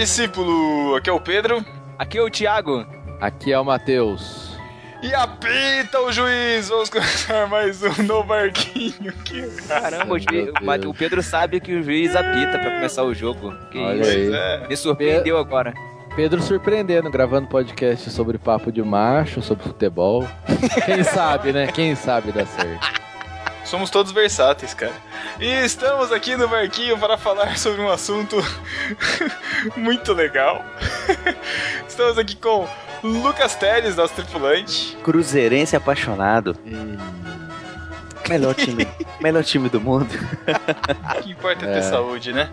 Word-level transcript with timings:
Discípulo! 0.00 0.94
Aqui 0.96 1.10
é 1.10 1.12
o 1.12 1.20
Pedro. 1.20 1.62
Aqui 1.98 2.16
é 2.16 2.22
o 2.22 2.30
Thiago. 2.30 2.86
Aqui 3.20 3.52
é 3.52 3.60
o 3.60 3.64
Matheus. 3.66 4.58
E 5.02 5.12
apita 5.12 6.00
o 6.00 6.10
juiz! 6.10 6.70
Vamos 6.70 6.88
começar 6.88 7.46
mais 7.46 7.82
um 7.82 8.02
no 8.04 8.24
barquinho 8.24 9.10
aqui. 9.10 9.42
Caramba, 9.68 10.14
o, 10.14 10.18
juiz, 10.18 10.48
o, 10.86 10.94
Pedro 10.94 11.22
sabe 11.22 11.60
que 11.60 11.74
o 11.74 11.82
juiz 11.82 12.16
apita 12.16 12.58
pra 12.58 12.76
começar 12.76 13.02
o 13.02 13.12
jogo. 13.12 13.54
Que 13.70 13.76
Olha 13.76 14.00
isso? 14.00 14.10
aí. 14.10 14.32
É. 14.32 14.68
Me 14.68 14.74
surpreendeu 14.74 15.36
agora. 15.36 15.74
Pedro 16.16 16.40
surpreendendo, 16.40 17.10
gravando 17.10 17.48
podcast 17.48 18.10
sobre 18.10 18.38
papo 18.38 18.72
de 18.72 18.82
macho, 18.82 19.42
sobre 19.42 19.64
futebol. 19.64 20.26
Quem 20.86 21.04
sabe, 21.04 21.52
né? 21.52 21.66
Quem 21.66 21.94
sabe 21.94 22.32
dá 22.32 22.46
certo. 22.46 23.09
Somos 23.64 23.90
todos 23.90 24.10
versáteis, 24.12 24.74
cara. 24.74 24.92
E 25.38 25.46
estamos 25.64 26.10
aqui 26.12 26.36
no 26.36 26.48
barquinho 26.48 26.98
para 26.98 27.16
falar 27.16 27.56
sobre 27.56 27.80
um 27.80 27.88
assunto 27.90 28.36
muito 29.76 30.12
legal. 30.12 30.64
Estamos 31.86 32.18
aqui 32.18 32.34
com 32.36 32.66
Lucas 33.02 33.54
Teles, 33.54 33.96
nosso 33.96 34.14
tripulante. 34.14 34.96
Cruzeirense 35.04 35.76
apaixonado. 35.76 36.56
Melhor 38.28 38.54
time, 38.54 38.86
melhor 39.20 39.44
time 39.44 39.68
do 39.68 39.80
mundo. 39.80 40.08
O 41.18 41.22
que 41.22 41.30
importa 41.30 41.64
é 41.66 41.72
ter 41.72 41.78
É. 41.78 41.82
saúde, 41.82 42.32
né? 42.32 42.48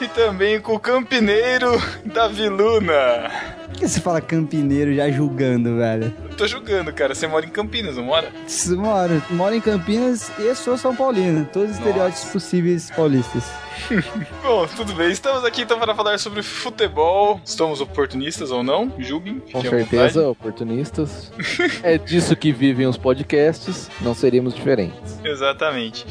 E 0.00 0.08
também 0.08 0.60
com 0.60 0.74
o 0.74 0.80
campineiro 0.80 1.70
Davi 2.04 2.48
Luna. 2.48 3.30
Por 3.70 3.78
que 3.78 3.88
você 3.88 4.00
fala 4.00 4.20
campineiro 4.20 4.94
já 4.94 5.10
julgando, 5.10 5.76
velho? 5.76 6.12
Tô 6.36 6.46
julgando, 6.46 6.92
cara. 6.92 7.14
Você 7.14 7.26
mora 7.26 7.46
em 7.46 7.50
Campinas, 7.50 7.96
não 7.96 8.04
mora? 8.04 8.30
Moro, 8.76 9.22
moro 9.30 9.54
em 9.54 9.60
Campinas 9.60 10.30
e 10.38 10.54
sou 10.54 10.76
São 10.76 10.94
Paulino. 10.94 11.48
Todos 11.52 11.70
os 11.70 11.76
Nossa. 11.78 11.88
estereótipos 11.88 12.30
possíveis 12.32 12.90
paulistas. 12.90 13.44
Bom, 14.42 14.66
tudo 14.76 14.94
bem. 14.94 15.10
Estamos 15.10 15.44
aqui 15.44 15.62
então 15.62 15.78
para 15.78 15.94
falar 15.94 16.18
sobre 16.18 16.42
futebol. 16.42 17.40
Estamos 17.44 17.80
oportunistas 17.80 18.50
ou 18.50 18.62
não? 18.62 18.92
Julguem. 18.98 19.40
Com 19.52 19.62
certeza, 19.62 20.06
vontade. 20.06 20.18
oportunistas. 20.18 21.32
É 21.82 21.96
disso 21.96 22.34
que 22.36 22.52
vivem 22.52 22.86
os 22.86 22.96
podcasts, 22.98 23.90
não 24.00 24.14
seríamos 24.14 24.54
diferentes. 24.54 25.18
Exatamente. 25.24 26.04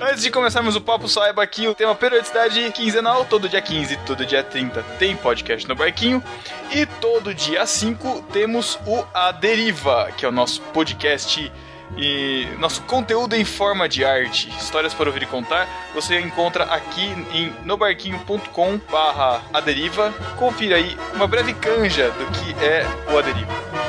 Antes 0.00 0.22
de 0.22 0.30
começarmos 0.30 0.76
o 0.76 0.80
papo, 0.80 1.08
saiba 1.08 1.44
que 1.44 1.66
o 1.66 1.74
tema 1.74 1.92
periodicidade 1.92 2.70
quinzenal, 2.70 3.24
todo 3.24 3.48
dia 3.48 3.60
15 3.60 3.94
e 3.94 3.96
todo 3.98 4.24
dia 4.24 4.44
30 4.44 4.80
tem 4.96 5.16
podcast 5.16 5.68
no 5.68 5.74
barquinho. 5.74 6.22
E 6.70 6.86
todo 6.86 7.34
dia 7.34 7.66
5 7.66 8.26
temos 8.32 8.78
o 8.86 9.04
A 9.12 9.32
Deriva, 9.32 10.12
que 10.16 10.24
é 10.24 10.28
o 10.28 10.32
nosso 10.32 10.60
podcast 10.62 11.50
e 11.96 12.46
nosso 12.58 12.82
conteúdo 12.82 13.34
em 13.34 13.44
forma 13.44 13.88
de 13.88 14.04
arte. 14.04 14.48
Histórias 14.50 14.94
para 14.94 15.08
ouvir 15.08 15.24
e 15.24 15.26
contar, 15.26 15.68
você 15.92 16.20
encontra 16.20 16.64
aqui 16.64 17.06
em 17.32 17.52
nobarquinho.com 17.64 18.80
barra 18.90 19.42
Deriva. 19.60 20.12
Confira 20.36 20.76
aí 20.76 20.96
uma 21.14 21.26
breve 21.26 21.54
canja 21.54 22.10
do 22.10 22.26
que 22.26 22.64
é 22.64 22.86
o 23.12 23.18
A 23.18 23.87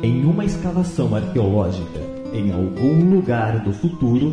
Em 0.00 0.24
uma 0.24 0.44
escavação 0.44 1.12
arqueológica 1.12 1.98
em 2.32 2.52
algum 2.52 3.16
lugar 3.16 3.58
do 3.64 3.72
futuro, 3.72 4.32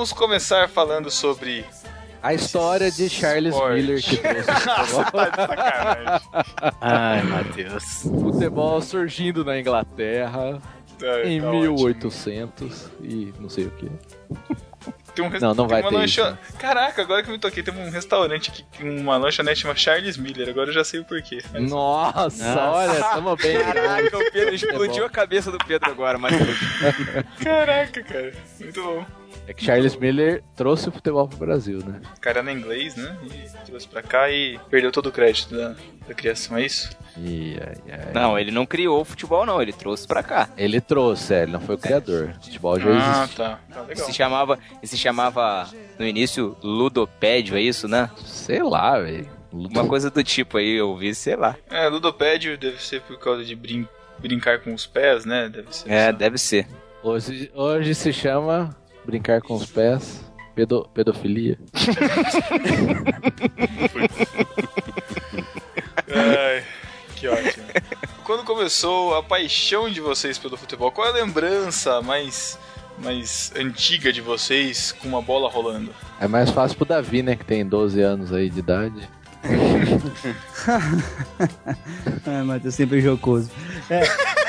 vamos 0.00 0.14
começar 0.14 0.66
falando 0.66 1.10
sobre 1.10 1.62
A 2.22 2.32
história 2.32 2.90
de 2.90 3.06
Charles 3.10 3.52
Esporte. 3.52 3.74
Miller 3.82 4.02
que 4.02 4.16
trouxe 4.46 4.50
o 4.50 4.66
Nossa, 4.66 4.84
futebol. 5.04 5.26
tá. 5.26 6.22
Ai, 6.80 7.22
Matheus. 7.22 7.84
futebol 8.02 8.80
surgindo 8.80 9.44
na 9.44 9.60
Inglaterra 9.60 10.58
Tá, 10.98 11.22
em 11.24 11.38
tá 11.40 11.48
ótimo. 11.48 11.62
1800 11.74 12.90
e 13.02 13.32
não 13.38 13.48
sei 13.50 13.64
o 13.66 13.70
que. 13.72 13.90
Tem 15.14 15.22
um 15.24 15.28
Não, 15.38 15.54
não 15.54 15.66
tem 15.66 15.68
vai 15.68 15.80
uma 15.82 15.90
ter 15.90 15.96
lancha- 15.96 16.20
isso, 16.22 16.30
né? 16.30 16.38
Caraca, 16.58 17.02
agora 17.02 17.22
que 17.22 17.28
eu 17.28 17.32
me 17.32 17.38
toquei, 17.38 17.62
tem 17.62 17.74
um 17.74 17.90
restaurante 17.90 18.50
aqui, 18.50 18.64
uma 18.82 19.16
lanchonete 19.18 19.60
chama 19.60 19.74
Charles 19.74 20.16
Miller, 20.16 20.48
agora 20.48 20.70
eu 20.70 20.74
já 20.74 20.82
sei 20.84 21.00
o 21.00 21.04
porquê. 21.04 21.40
Nossa, 21.54 22.70
olha, 22.70 23.02
tamo 23.02 23.36
bem. 23.36 23.58
Caraca, 23.58 24.16
o 24.18 24.30
Pedro 24.32 24.54
explodiu 24.54 25.04
a 25.04 25.10
cabeça 25.10 25.50
do 25.50 25.58
Pedro 25.58 25.90
agora, 25.90 26.16
mas 26.16 26.32
Caraca, 27.42 28.02
cara, 28.02 28.32
muito 28.60 28.82
bom. 28.82 29.04
É 29.46 29.52
que 29.52 29.64
Charles 29.64 29.96
Miller 29.96 30.42
trouxe 30.54 30.88
o 30.88 30.92
futebol 30.92 31.26
pro 31.28 31.38
Brasil, 31.38 31.78
né? 31.84 32.00
O 32.16 32.20
cara 32.20 32.38
era 32.40 32.52
inglês, 32.52 32.94
né? 32.96 33.16
E 33.24 33.66
trouxe 33.66 33.88
pra 33.88 34.02
cá 34.02 34.30
e 34.30 34.58
perdeu 34.70 34.92
todo 34.92 35.06
o 35.06 35.12
crédito 35.12 35.56
da, 35.56 35.74
da 36.06 36.14
criação, 36.14 36.56
é 36.56 36.64
isso? 36.66 36.90
Ai, 37.16 37.58
ai. 37.90 38.12
não, 38.14 38.38
ele 38.38 38.50
não 38.50 38.64
criou 38.64 39.00
o 39.00 39.04
futebol 39.04 39.44
não, 39.44 39.60
ele 39.60 39.72
trouxe 39.72 40.06
pra 40.06 40.22
cá. 40.22 40.48
Ele 40.56 40.80
trouxe, 40.80 41.34
é, 41.34 41.42
ele 41.42 41.52
não 41.52 41.60
foi 41.60 41.74
o 41.74 41.78
criador. 41.78 42.34
O 42.40 42.44
futebol 42.44 42.78
já 42.78 42.90
Ah, 42.90 43.18
existe. 43.22 43.36
tá. 43.36 43.58
Tá 43.72 43.80
legal. 43.82 44.06
Se 44.06 44.12
chamava, 44.12 44.58
se 44.84 44.96
chamava 44.98 45.68
no 45.98 46.06
início 46.06 46.56
ludopédio, 46.62 47.56
é 47.56 47.60
isso, 47.60 47.88
né? 47.88 48.10
Sei 48.24 48.62
lá, 48.62 48.98
velho. 49.00 49.28
Uma 49.52 49.84
coisa 49.84 50.10
do 50.10 50.22
tipo 50.22 50.58
aí, 50.58 50.74
eu 50.76 50.96
vi, 50.96 51.12
sei 51.14 51.34
lá. 51.34 51.56
É, 51.68 51.88
ludopédio 51.88 52.56
deve 52.56 52.80
ser 52.80 53.00
por 53.02 53.18
causa 53.18 53.44
de 53.44 53.56
brin- 53.56 53.88
brincar 54.18 54.60
com 54.60 54.72
os 54.72 54.86
pés, 54.86 55.24
né? 55.24 55.48
Deve 55.48 55.74
ser. 55.74 55.90
É, 55.90 56.12
deve 56.12 56.38
ser. 56.38 56.68
Hoje, 57.02 57.50
hoje 57.54 57.94
se 57.94 58.12
chama 58.12 58.76
brincar 59.10 59.40
com 59.42 59.54
os 59.54 59.66
pés, 59.66 60.20
pedo- 60.54 60.88
pedofilia. 60.94 61.58
Ai, 66.08 66.62
que 67.16 67.26
ótimo. 67.28 67.64
Quando 68.24 68.44
começou 68.44 69.16
a 69.16 69.22
paixão 69.22 69.90
de 69.90 70.00
vocês 70.00 70.38
pelo 70.38 70.56
futebol, 70.56 70.92
qual 70.92 71.06
é 71.08 71.10
a 71.10 71.14
lembrança 71.14 72.00
mais, 72.00 72.56
mais 72.98 73.52
antiga 73.56 74.12
de 74.12 74.20
vocês 74.20 74.92
com 74.92 75.08
uma 75.08 75.20
bola 75.20 75.50
rolando? 75.50 75.92
É 76.20 76.28
mais 76.28 76.50
fácil 76.50 76.76
pro 76.76 76.86
Davi, 76.86 77.22
né, 77.22 77.34
que 77.34 77.44
tem 77.44 77.66
12 77.66 78.00
anos 78.00 78.32
aí 78.32 78.48
de 78.48 78.60
idade. 78.60 79.08
Ai, 82.26 82.42
Matheus, 82.44 82.74
sempre 82.74 83.00
jocoso. 83.00 83.50
É. 83.88 84.02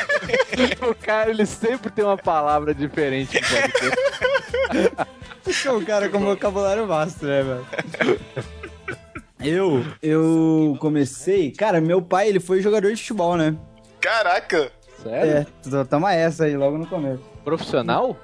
O 0.87 0.93
cara, 0.93 1.31
ele 1.31 1.45
sempre 1.47 1.89
tem 1.89 2.05
uma 2.05 2.15
palavra 2.17 2.75
diferente 2.75 3.41
no 3.41 3.47
podcast. 3.47 3.97
Você 5.43 5.67
é 5.67 5.71
um 5.71 5.83
cara 5.83 6.09
com 6.09 6.19
vocabulário 6.19 6.85
vasto, 6.87 7.25
né, 7.25 7.43
velho? 7.43 8.19
Eu, 9.43 9.83
eu 10.03 10.77
comecei... 10.79 11.51
Cara, 11.51 11.81
meu 11.81 12.01
pai, 12.01 12.29
ele 12.29 12.39
foi 12.39 12.61
jogador 12.61 12.89
de 12.93 12.97
futebol, 13.01 13.35
né? 13.35 13.55
Caraca! 13.99 14.71
Sério? 15.01 15.47
É, 15.71 15.83
toma 15.85 16.13
essa 16.13 16.45
aí, 16.45 16.55
logo 16.55 16.77
no 16.77 16.85
começo. 16.85 17.23
Profissional? 17.43 18.15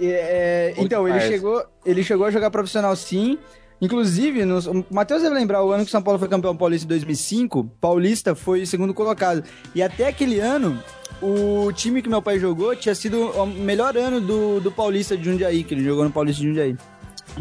É, 0.00 0.72
então, 0.76 1.08
ele 1.08 1.20
chegou, 1.20 1.64
ele 1.84 2.04
chegou 2.04 2.26
a 2.26 2.30
jogar 2.30 2.50
profissional 2.50 2.94
sim. 2.94 3.38
Inclusive, 3.80 4.44
nos- 4.44 4.66
o 4.66 4.84
Matheus 4.90 5.22
deve 5.22 5.34
lembrar, 5.34 5.62
o 5.64 5.70
ano 5.72 5.82
que 5.84 5.88
o 5.88 5.90
São 5.92 6.02
Paulo 6.02 6.18
foi 6.18 6.28
campeão 6.28 6.56
paulista 6.56 6.84
em 6.86 6.88
2005, 6.88 7.64
Paulista 7.80 8.34
foi 8.34 8.64
segundo 8.64 8.94
colocado. 8.94 9.42
E 9.74 9.82
até 9.82 10.06
aquele 10.08 10.38
ano, 10.38 10.80
o 11.22 11.72
time 11.72 12.02
que 12.02 12.08
meu 12.08 12.20
pai 12.22 12.38
jogou 12.38 12.74
tinha 12.76 12.94
sido 12.94 13.28
o 13.30 13.46
melhor 13.46 13.96
ano 13.96 14.20
do, 14.20 14.60
do 14.60 14.70
Paulista 14.70 15.16
de 15.16 15.24
Jundiaí, 15.24 15.64
que 15.64 15.74
ele 15.74 15.84
jogou 15.84 16.04
no 16.04 16.10
Paulista 16.10 16.40
de 16.42 16.48
Jundiaí. 16.48 16.76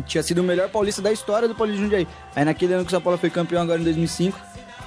Tinha 0.06 0.22
sido 0.24 0.39
o 0.39 0.44
melhor 0.44 0.68
paulista 0.69 1.01
da 1.01 1.12
história 1.12 1.48
do 1.48 1.56
Paulista 1.56 1.77
de 1.77 1.83
Jundiaí. 1.83 2.07
Aí 2.36 2.44
naquele 2.44 2.74
ano 2.74 2.83
que 2.83 2.88
o 2.88 2.92
São 2.92 3.00
Paulo 3.01 3.18
foi 3.18 3.30
campeão 3.30 3.62
agora 3.62 3.80
em 3.80 3.83
2005, 3.83 4.38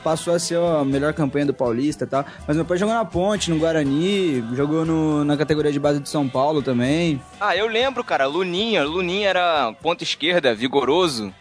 passou 0.04 0.34
a 0.34 0.38
ser 0.38 0.58
a 0.58 0.84
melhor 0.84 1.14
campanha 1.14 1.46
do 1.46 1.54
Paulista 1.54 2.04
e 2.04 2.06
tal. 2.06 2.26
Mas 2.46 2.56
meu 2.56 2.64
pai 2.64 2.76
jogou 2.76 2.94
na 2.94 3.04
Ponte, 3.06 3.50
no 3.50 3.58
Guarani, 3.58 4.44
jogou 4.54 4.84
no- 4.84 5.24
na 5.24 5.34
categoria 5.36 5.72
de 5.72 5.78
base 5.80 6.00
de 6.00 6.08
São 6.10 6.28
Paulo 6.28 6.60
também. 6.62 7.20
Ah, 7.40 7.56
eu 7.56 7.66
lembro, 7.66 8.04
cara. 8.04 8.26
Luninha. 8.26 8.84
Luninha 8.84 9.28
era 9.30 9.72
ponta 9.80 10.02
esquerda, 10.04 10.54
vigoroso. 10.54 11.32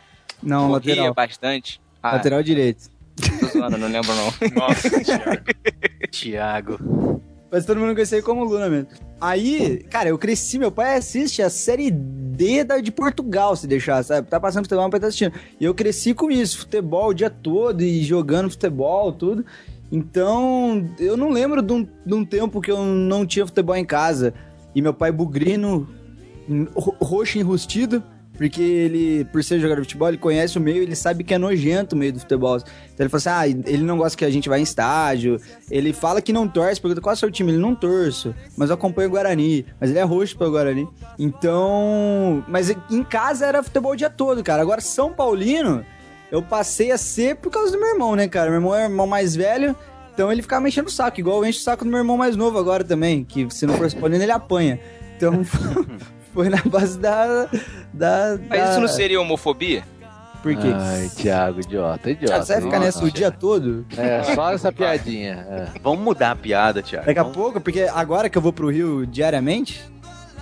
Não, 0.41 0.69
corria 0.69 0.95
lateral. 0.95 1.13
bastante. 1.13 1.81
Ah, 2.01 2.13
Lateral 2.13 2.41
direito. 2.43 2.89
tô 3.39 3.47
zoando, 3.47 3.77
não 3.77 3.89
lembro 3.89 4.13
não. 4.15 4.25
Nossa, 4.55 4.89
Thiago. 5.03 5.41
Thiago. 6.11 7.16
Mas 7.49 7.65
todo 7.65 7.79
mundo 7.79 7.93
conhecia 7.93 8.21
como 8.21 8.43
Luna 8.43 8.69
mesmo. 8.69 8.87
Aí, 9.21 9.83
cara, 9.89 10.09
eu 10.09 10.17
cresci, 10.17 10.59
meu 10.59 10.71
pai 10.71 10.97
assiste 10.97 11.41
a 11.41 11.49
série 11.49 11.89
D 11.89 12.63
da, 12.63 12.79
de 12.79 12.91
Portugal, 12.91 13.55
se 13.55 13.65
deixar, 13.65 14.03
sabe? 14.03 14.27
Tá 14.27 14.39
passando 14.39 14.63
futebol, 14.65 14.83
meu 14.83 14.91
pai 14.91 14.99
tá 14.99 15.07
assistindo. 15.07 15.33
E 15.59 15.63
eu 15.63 15.73
cresci 15.73 16.13
com 16.13 16.29
isso, 16.29 16.59
futebol 16.59 17.09
o 17.09 17.13
dia 17.13 17.29
todo 17.29 17.81
e 17.81 18.03
jogando 18.03 18.49
futebol, 18.49 19.11
tudo. 19.13 19.45
Então, 19.91 20.87
eu 20.99 21.15
não 21.15 21.29
lembro 21.29 21.61
de 21.61 21.71
um, 21.71 21.87
de 22.05 22.13
um 22.13 22.25
tempo 22.25 22.59
que 22.59 22.69
eu 22.69 22.83
não 22.83 23.25
tinha 23.25 23.45
futebol 23.45 23.75
em 23.75 23.85
casa. 23.85 24.33
E 24.75 24.81
meu 24.81 24.93
pai 24.93 25.11
bugrino, 25.11 25.87
ro- 26.75 26.95
roxo 27.01 27.39
enrustido, 27.39 28.03
porque 28.37 28.61
ele, 28.61 29.25
por 29.25 29.43
ser 29.43 29.59
jogador 29.59 29.81
de 29.81 29.87
futebol, 29.87 30.07
ele 30.07 30.17
conhece 30.17 30.57
o 30.57 30.61
meio, 30.61 30.83
ele 30.83 30.95
sabe 30.95 31.23
que 31.23 31.33
é 31.33 31.37
nojento 31.39 31.95
o 31.95 31.97
meio 31.97 32.13
do 32.13 32.19
futebol. 32.19 32.57
Então 32.57 32.99
ele 32.99 33.09
fala 33.09 33.17
assim: 33.17 33.63
ah, 33.63 33.63
ele 33.67 33.83
não 33.83 33.97
gosta 33.97 34.15
que 34.15 34.23
a 34.23 34.29
gente 34.29 34.47
vá 34.47 34.59
em 34.59 34.63
estádio. 34.63 35.41
Ele 35.71 35.91
fala 35.91 36.21
que 36.21 36.31
não 36.31 36.47
torce, 36.47 36.79
pergunta 36.79 37.01
qual 37.01 37.13
é 37.13 37.15
o 37.15 37.19
seu 37.19 37.31
time? 37.31 37.51
Ele 37.51 37.59
não 37.59 37.73
torço, 37.73 38.35
mas 38.55 38.69
eu 38.69 38.75
acompanho 38.75 39.09
o 39.09 39.11
Guarani. 39.11 39.65
Mas 39.79 39.89
ele 39.89 39.97
é 39.97 40.03
roxo 40.03 40.37
pelo 40.37 40.51
Guarani. 40.51 40.87
Então. 41.17 42.45
Mas 42.47 42.69
em 42.69 43.03
casa 43.03 43.45
era 43.45 43.63
futebol 43.63 43.93
o 43.93 43.95
dia 43.95 44.09
todo, 44.09 44.43
cara. 44.43 44.61
Agora, 44.61 44.81
São 44.81 45.11
Paulino, 45.11 45.83
eu 46.31 46.41
passei 46.43 46.91
a 46.91 46.97
ser 46.97 47.37
por 47.37 47.51
causa 47.51 47.71
do 47.71 47.79
meu 47.79 47.89
irmão, 47.89 48.15
né, 48.15 48.27
cara? 48.27 48.51
Meu 48.51 48.59
irmão 48.59 48.75
é 48.75 48.83
o 48.83 48.89
irmão 48.89 49.07
mais 49.07 49.35
velho. 49.35 49.75
Então 50.13 50.31
ele 50.31 50.41
ficava 50.41 50.61
me 50.61 50.69
enchendo 50.69 50.89
o 50.89 50.91
saco, 50.91 51.19
igual 51.19 51.43
eu 51.43 51.49
encho 51.49 51.59
o 51.59 51.63
saco 51.63 51.83
do 51.83 51.89
meu 51.91 51.99
irmão 51.99 52.17
mais 52.17 52.35
novo 52.35 52.57
agora 52.57 52.83
também, 52.83 53.23
que 53.23 53.47
se 53.53 53.67
não 53.67 53.75
for 53.75 53.91
Paulino, 53.93 54.23
ele 54.23 54.31
apanha. 54.31 54.79
Então 55.15 55.41
foi 56.37 56.49
na 56.49 56.61
base 56.63 56.99
da. 56.99 57.45
da, 57.91 58.37
Mas 58.47 58.59
da- 58.59 58.69
isso 58.71 58.79
não 58.79 58.87
seria 58.87 59.19
homofobia? 59.19 59.83
Por 60.43 60.55
quê? 60.55 60.67
Ai, 60.71 61.09
Thiago, 61.15 61.59
idiota, 61.61 62.11
idiota. 62.11 62.27
Thiago, 62.27 62.45
você 62.45 62.53
vai 62.53 62.61
ficar 62.61 62.79
nessa 62.79 63.03
o 63.03 63.09
dia 63.11 63.31
todo? 63.31 63.83
É, 63.97 64.21
só 64.35 64.51
essa 64.53 64.71
piadinha. 64.71 65.45
é. 65.49 65.65
Vamos 65.81 65.99
mudar 66.05 66.29
a 66.31 66.35
piada, 66.35 66.83
Thiago. 66.83 67.07
Daqui 67.07 67.19
a 67.19 67.23
Vamos- 67.23 67.35
pouco, 67.35 67.59
porque 67.59 67.81
agora 67.91 68.29
que 68.29 68.37
eu 68.37 68.41
vou 68.41 68.53
pro 68.53 68.69
Rio 68.69 69.03
diariamente, 69.07 69.83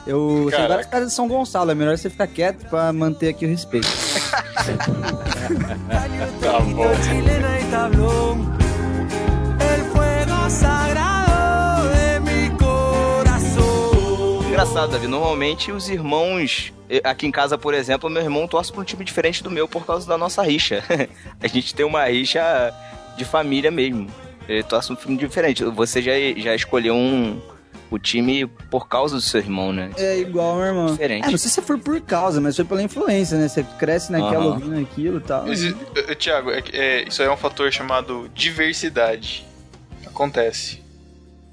eu 0.06 0.50
sei 0.53 0.68
várias 0.68 0.86
casas 0.88 1.07
de 1.09 1.13
São 1.15 1.30
Gonçalo. 1.30 1.71
É 1.71 1.75
melhor 1.75 1.97
você 1.97 2.09
ficar 2.09 2.27
quieto 2.27 2.65
pra 2.69 2.92
manter 2.92 3.30
aqui 3.30 3.45
o 3.45 3.50
respeito. 3.50 3.88
Tá 7.71 7.89
bom. 7.89 8.36
Engraçado, 14.56 14.92
Davi. 14.92 15.06
Normalmente 15.06 15.69
os 15.69 15.90
irmãos. 15.90 16.72
eh, 16.90 17.02
Aqui 17.04 17.28
em 17.28 17.31
casa, 17.31 17.57
por 17.57 17.74
exemplo, 17.74 18.10
meu 18.10 18.22
irmão 18.24 18.48
torce 18.48 18.72
pra 18.72 18.80
um 18.80 18.86
time 18.86 19.04
diferente 19.04 19.44
do 19.44 19.52
meu 19.52 19.68
por 19.68 19.86
causa 19.86 20.07
da 20.07 20.18
nossa 20.18 20.42
rixa. 20.44 20.81
A 21.44 21.48
gente 21.48 21.75
tem 21.75 21.86
uma 21.86 22.06
rixa 22.06 22.74
de 23.18 23.25
família 23.25 23.69
mesmo. 23.69 24.07
Ele 24.48 24.63
torce 24.63 24.94
um 24.94 24.96
time 24.96 25.18
diferente. 25.18 25.62
Você 25.62 26.02
já, 26.02 26.13
já 26.38 26.56
escolheu 26.56 26.96
um, 26.96 27.38
o 27.92 28.00
time 28.00 28.48
por 28.48 28.88
causa 28.88 29.16
do 29.18 29.22
seu 29.22 29.42
irmão, 29.42 29.74
né? 29.74 29.92
É 29.98 30.19
igual, 30.19 30.56
meu 30.56 30.66
irmão. 30.68 30.86
Diferente. 30.86 31.28
É, 31.28 31.31
não 31.31 31.38
sei 31.38 31.52
se 31.52 31.62
foi 31.62 31.78
por 31.78 32.00
causa, 32.00 32.40
mas 32.40 32.56
foi 32.56 32.63
pela 32.63 32.81
influência, 32.81 33.38
né? 33.38 33.50
Você 33.50 33.62
cresce 33.78 34.10
naquela 34.10 34.46
Aham. 34.46 34.54
ouvindo 34.54 34.80
aquilo 34.80 35.18
e 35.18 35.22
tal. 35.22 35.46
Mas, 35.48 35.66
eh, 35.66 35.74
eh, 35.98 36.16
Thiago, 36.16 36.50
é 36.52 36.62
que, 36.62 36.74
é, 36.78 37.04
isso 37.06 37.22
aí 37.22 37.28
é 37.28 37.31
um 37.31 37.36
fator 37.36 37.69
chamado 37.74 38.30
diversidade. 38.34 39.46
Acontece. 40.06 40.80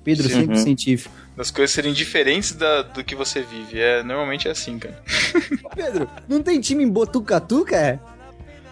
Pedro, 0.04 0.28
Sim. 0.28 0.34
sempre 0.34 0.56
Uhum. 0.56 0.62
científico. 0.62 1.21
Das 1.36 1.50
coisas 1.50 1.70
serem 1.74 1.92
diferentes 1.92 2.52
da- 2.52 2.82
do 2.82 3.02
que 3.02 3.14
você 3.14 3.40
vive. 3.40 3.80
É, 3.80 4.02
normalmente 4.02 4.48
é 4.48 4.50
assim, 4.50 4.78
cara. 4.78 5.02
Pedro, 5.74 6.08
não 6.28 6.42
tem 6.42 6.60
time 6.60 6.84
em 6.84 6.88
Botucatu, 6.90 7.64
cara? 7.64 7.98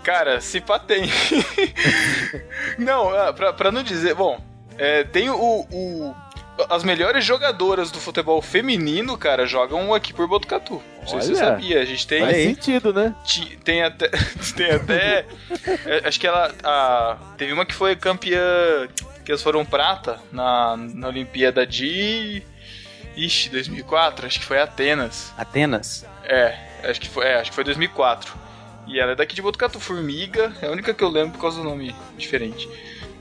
Cara, 0.05 0.41
se 0.41 0.61
pá 0.61 0.79
tem. 0.79 1.05
não, 2.79 3.11
ah, 3.15 3.33
pra, 3.33 3.53
pra 3.53 3.73
não 3.73 3.83
dizer. 3.83 4.15
Bom, 4.15 4.41
é, 4.79 5.05
tem 5.05 5.31
o, 5.31 5.67
o- 5.71 6.15
As 6.69 6.85
melhores 6.85 7.25
jogadoras 7.25 7.91
do 7.91 7.99
futebol 7.99 8.41
feminino, 8.43 9.17
cara, 9.17 9.47
jogam 9.47 9.95
aqui 9.95 10.13
por 10.13 10.27
Botucatu. 10.29 10.83
Não 11.01 11.07
sei 11.09 11.21
se 11.23 11.27
você 11.29 11.43
Olha. 11.43 11.53
sabia. 11.53 11.81
A 11.81 11.85
gente 11.85 12.07
tem. 12.07 12.21
Faz 12.21 12.37
sentido, 12.37 12.93
né? 12.93 13.15
Tem 13.65 13.83
até. 13.83 14.09
tem 14.57 14.71
até. 14.71 15.27
é, 15.87 16.03
acho 16.07 16.21
que 16.21 16.27
ela. 16.27 16.53
a- 16.63 17.17
teve 17.39 17.53
uma 17.53 17.65
que 17.65 17.75
foi 17.75 17.97
campeã. 17.97 18.41
Que 19.25 19.33
elas 19.33 19.43
foram 19.43 19.65
prata 19.67 20.19
na, 20.33 20.77
na 20.77 21.09
Olimpíada 21.09 21.67
de. 21.67 22.43
Ixi, 23.25 23.51
2004? 23.51 24.27
Acho 24.27 24.41
que 24.41 24.47
foi 24.47 24.59
Atenas. 24.59 25.33
Atenas. 25.37 26.07
É, 26.25 26.57
acho 26.85 27.01
que 27.01 27.09
foi, 27.09 27.27
é, 27.27 27.41
acho 27.41 27.51
que 27.51 27.55
foi 27.55 27.65
2004. 27.65 28.35
E 28.87 28.99
ela 28.99 29.13
é 29.13 29.15
daqui 29.15 29.35
de 29.35 29.43
Botucatu, 29.43 29.79
Formiga. 29.79 30.53
É 30.63 30.67
a 30.67 30.71
única 30.71 30.95
que 30.95 31.05
eu 31.05 31.09
lembro 31.09 31.33
por 31.33 31.41
causa 31.41 31.59
do 31.59 31.65
nome 31.65 31.95
diferente. 32.17 32.69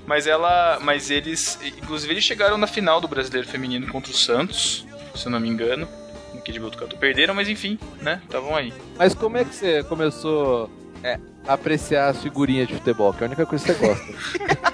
Mas 0.05 0.25
ela. 0.25 0.79
Mas 0.81 1.09
eles. 1.09 1.59
Inclusive, 1.77 2.13
eles 2.13 2.23
chegaram 2.23 2.57
na 2.57 2.65
final 2.65 3.01
do 3.01 3.07
brasileiro 3.07 3.47
feminino 3.47 3.87
contra 3.87 4.11
o 4.11 4.15
Santos, 4.15 4.85
se 5.13 5.25
eu 5.27 5.31
não 5.31 5.39
me 5.39 5.49
engano. 5.49 5.87
Aqui 6.35 6.53
de 6.53 6.59
Botucatu. 6.59 6.97
Perderam, 6.97 7.33
mas 7.33 7.49
enfim, 7.49 7.77
né? 8.01 8.21
Estavam 8.23 8.55
aí. 8.55 8.73
Mas 8.97 9.13
como 9.13 9.37
é 9.37 9.43
que 9.43 9.53
você 9.53 9.83
começou 9.83 10.69
é, 11.03 11.19
a 11.45 11.53
apreciar 11.53 12.07
as 12.07 12.23
figurinhas 12.23 12.67
de 12.67 12.75
futebol? 12.75 13.13
Que 13.13 13.23
é 13.23 13.25
a 13.25 13.27
única 13.27 13.45
coisa 13.45 13.65
que 13.65 13.73
você 13.73 13.87
gosta. 13.87 14.59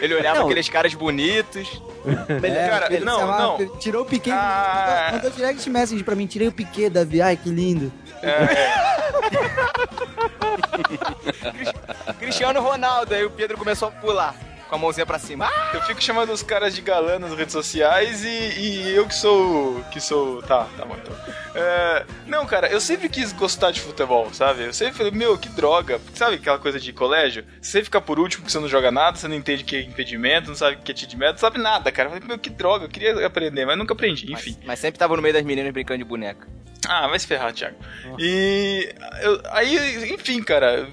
Ele 0.00 0.14
olhava 0.14 0.38
Não. 0.40 0.46
aqueles 0.46 0.68
caras 0.68 0.94
bonitos. 0.94 1.80
É, 2.04 2.68
cara, 2.68 2.92
ele 2.92 3.04
não, 3.04 3.18
chamava- 3.20 3.42
não. 3.42 3.60
ele 3.60 3.70
Tirou 3.78 4.02
o 4.02 4.06
Piquet. 4.06 4.32
Ah. 4.32 5.10
Mandou 5.12 5.30
direct 5.30 5.68
message 5.70 6.02
pra 6.04 6.14
mim. 6.14 6.26
Tirei 6.26 6.48
o 6.48 6.52
Piquet, 6.52 6.90
Davi. 6.90 7.22
Ai, 7.22 7.36
que 7.36 7.48
lindo. 7.50 7.92
Cristiano 12.18 12.60
Ronaldo. 12.60 13.14
Aí 13.14 13.24
o 13.24 13.30
Pedro 13.30 13.56
começou 13.58 13.88
a 13.88 13.90
pular 13.90 14.34
com 14.68 14.74
a 14.74 14.78
mãozinha 14.78 15.06
pra 15.06 15.18
cima. 15.18 15.46
Ah! 15.46 15.70
Eu 15.74 15.82
fico 15.82 16.02
chamando 16.02 16.32
os 16.32 16.42
caras 16.42 16.74
de 16.74 16.80
galã 16.80 17.18
nas 17.18 17.32
redes 17.36 17.52
sociais 17.52 18.24
e, 18.24 18.28
e 18.28 18.94
eu 18.96 19.06
que 19.06 19.14
sou. 19.14 19.82
que 19.90 20.00
sou. 20.00 20.42
Tá, 20.42 20.66
tá 20.76 20.84
bom 20.84 20.96
então. 21.00 21.14
É, 21.62 22.04
não, 22.26 22.44
cara, 22.46 22.68
eu 22.68 22.80
sempre 22.80 23.08
quis 23.08 23.32
gostar 23.32 23.70
de 23.70 23.80
futebol, 23.80 24.32
sabe? 24.32 24.64
Eu 24.64 24.72
sempre 24.72 24.94
falei, 24.94 25.12
meu, 25.12 25.38
que 25.38 25.48
droga. 25.48 25.98
Porque 25.98 26.18
sabe 26.18 26.36
aquela 26.36 26.58
coisa 26.58 26.80
de 26.80 26.92
colégio? 26.92 27.44
Você 27.60 27.82
fica 27.84 28.00
por 28.00 28.18
último 28.18 28.42
porque 28.42 28.52
você 28.52 28.58
não 28.58 28.68
joga 28.68 28.90
nada, 28.90 29.16
você 29.16 29.28
não 29.28 29.36
entende 29.36 29.62
o 29.62 29.66
que 29.66 29.76
é 29.76 29.80
impedimento, 29.82 30.48
não 30.48 30.54
sabe 30.56 30.76
o 30.76 30.80
que 30.80 30.92
é 30.92 31.16
meta, 31.16 31.32
não 31.32 31.38
sabe 31.38 31.58
nada, 31.58 31.92
cara. 31.92 32.08
Eu 32.08 32.12
falei, 32.14 32.26
meu, 32.28 32.38
que 32.38 32.50
droga, 32.50 32.86
eu 32.86 32.88
queria 32.88 33.26
aprender, 33.26 33.64
mas 33.64 33.78
nunca 33.78 33.92
aprendi, 33.94 34.32
enfim. 34.32 34.54
Mas, 34.58 34.66
mas 34.66 34.78
sempre 34.78 34.98
tava 34.98 35.14
no 35.16 35.22
meio 35.22 35.34
das 35.34 35.44
meninas 35.44 35.72
brincando 35.72 35.98
de 35.98 36.04
boneca. 36.04 36.46
Ah, 36.88 37.06
vai 37.06 37.18
se 37.18 37.26
ferrar, 37.26 37.52
Thiago. 37.52 37.76
E. 38.18 38.92
eu- 39.22 39.40
aí, 39.50 40.12
enfim, 40.12 40.42
cara. 40.42 40.88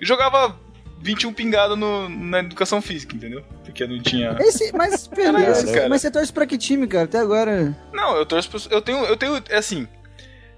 Eu 0.00 0.06
jogava 0.06 0.56
21 1.00 1.32
pingado 1.32 1.76
no, 1.76 2.08
na 2.08 2.40
educação 2.40 2.82
física, 2.82 3.14
entendeu? 3.14 3.44
Porque 3.64 3.82
eu 3.84 3.88
não 3.88 4.00
tinha. 4.02 4.36
Esse, 4.40 4.72
mas, 4.76 5.06
Caralho, 5.14 5.50
esse- 5.52 5.72
cara. 5.72 5.88
mas 5.88 6.00
você 6.02 6.10
torce 6.10 6.32
pra 6.32 6.46
que 6.46 6.58
time, 6.58 6.86
cara? 6.86 7.04
Até 7.04 7.18
agora. 7.18 7.76
Não, 7.92 8.16
eu 8.16 8.26
torço 8.26 8.50
pro. 8.50 8.60
Eu 8.70 8.82
tenho. 8.82 9.04
Eu 9.04 9.16
tenho. 9.16 9.42
É 9.48 9.56
assim. 9.58 9.86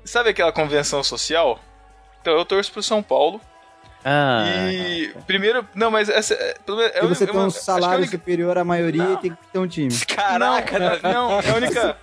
Sabe 0.04 0.30
aquela 0.30 0.50
convenção 0.52 1.02
social? 1.04 1.60
Então 2.20 2.32
eu 2.36 2.44
torço 2.44 2.72
pro 2.72 2.82
São 2.82 3.02
Paulo. 3.02 3.40
Ah. 4.02 4.46
e. 4.72 5.12
Primeiro. 5.26 5.66
Não, 5.74 5.90
mas 5.90 6.08
essa. 6.08 6.32
É, 6.32 6.54
pelo 6.64 6.78
menos- 6.78 6.92
é 6.94 7.00
você 7.02 7.24
única- 7.24 7.26
tem 7.32 7.40
um 7.40 7.46
a 7.46 7.50
salário 7.50 7.98
única- 7.98 8.16
superior 8.16 8.56
à 8.56 8.64
maioria, 8.64 9.16
tem 9.18 9.32
que 9.32 9.46
ter 9.52 9.58
um 9.58 9.66
time. 9.68 9.90
Caraca, 10.08 10.78
não, 10.78 11.12
não, 11.12 11.40
é 11.40 11.50
a 11.50 11.54
única. 11.54 11.96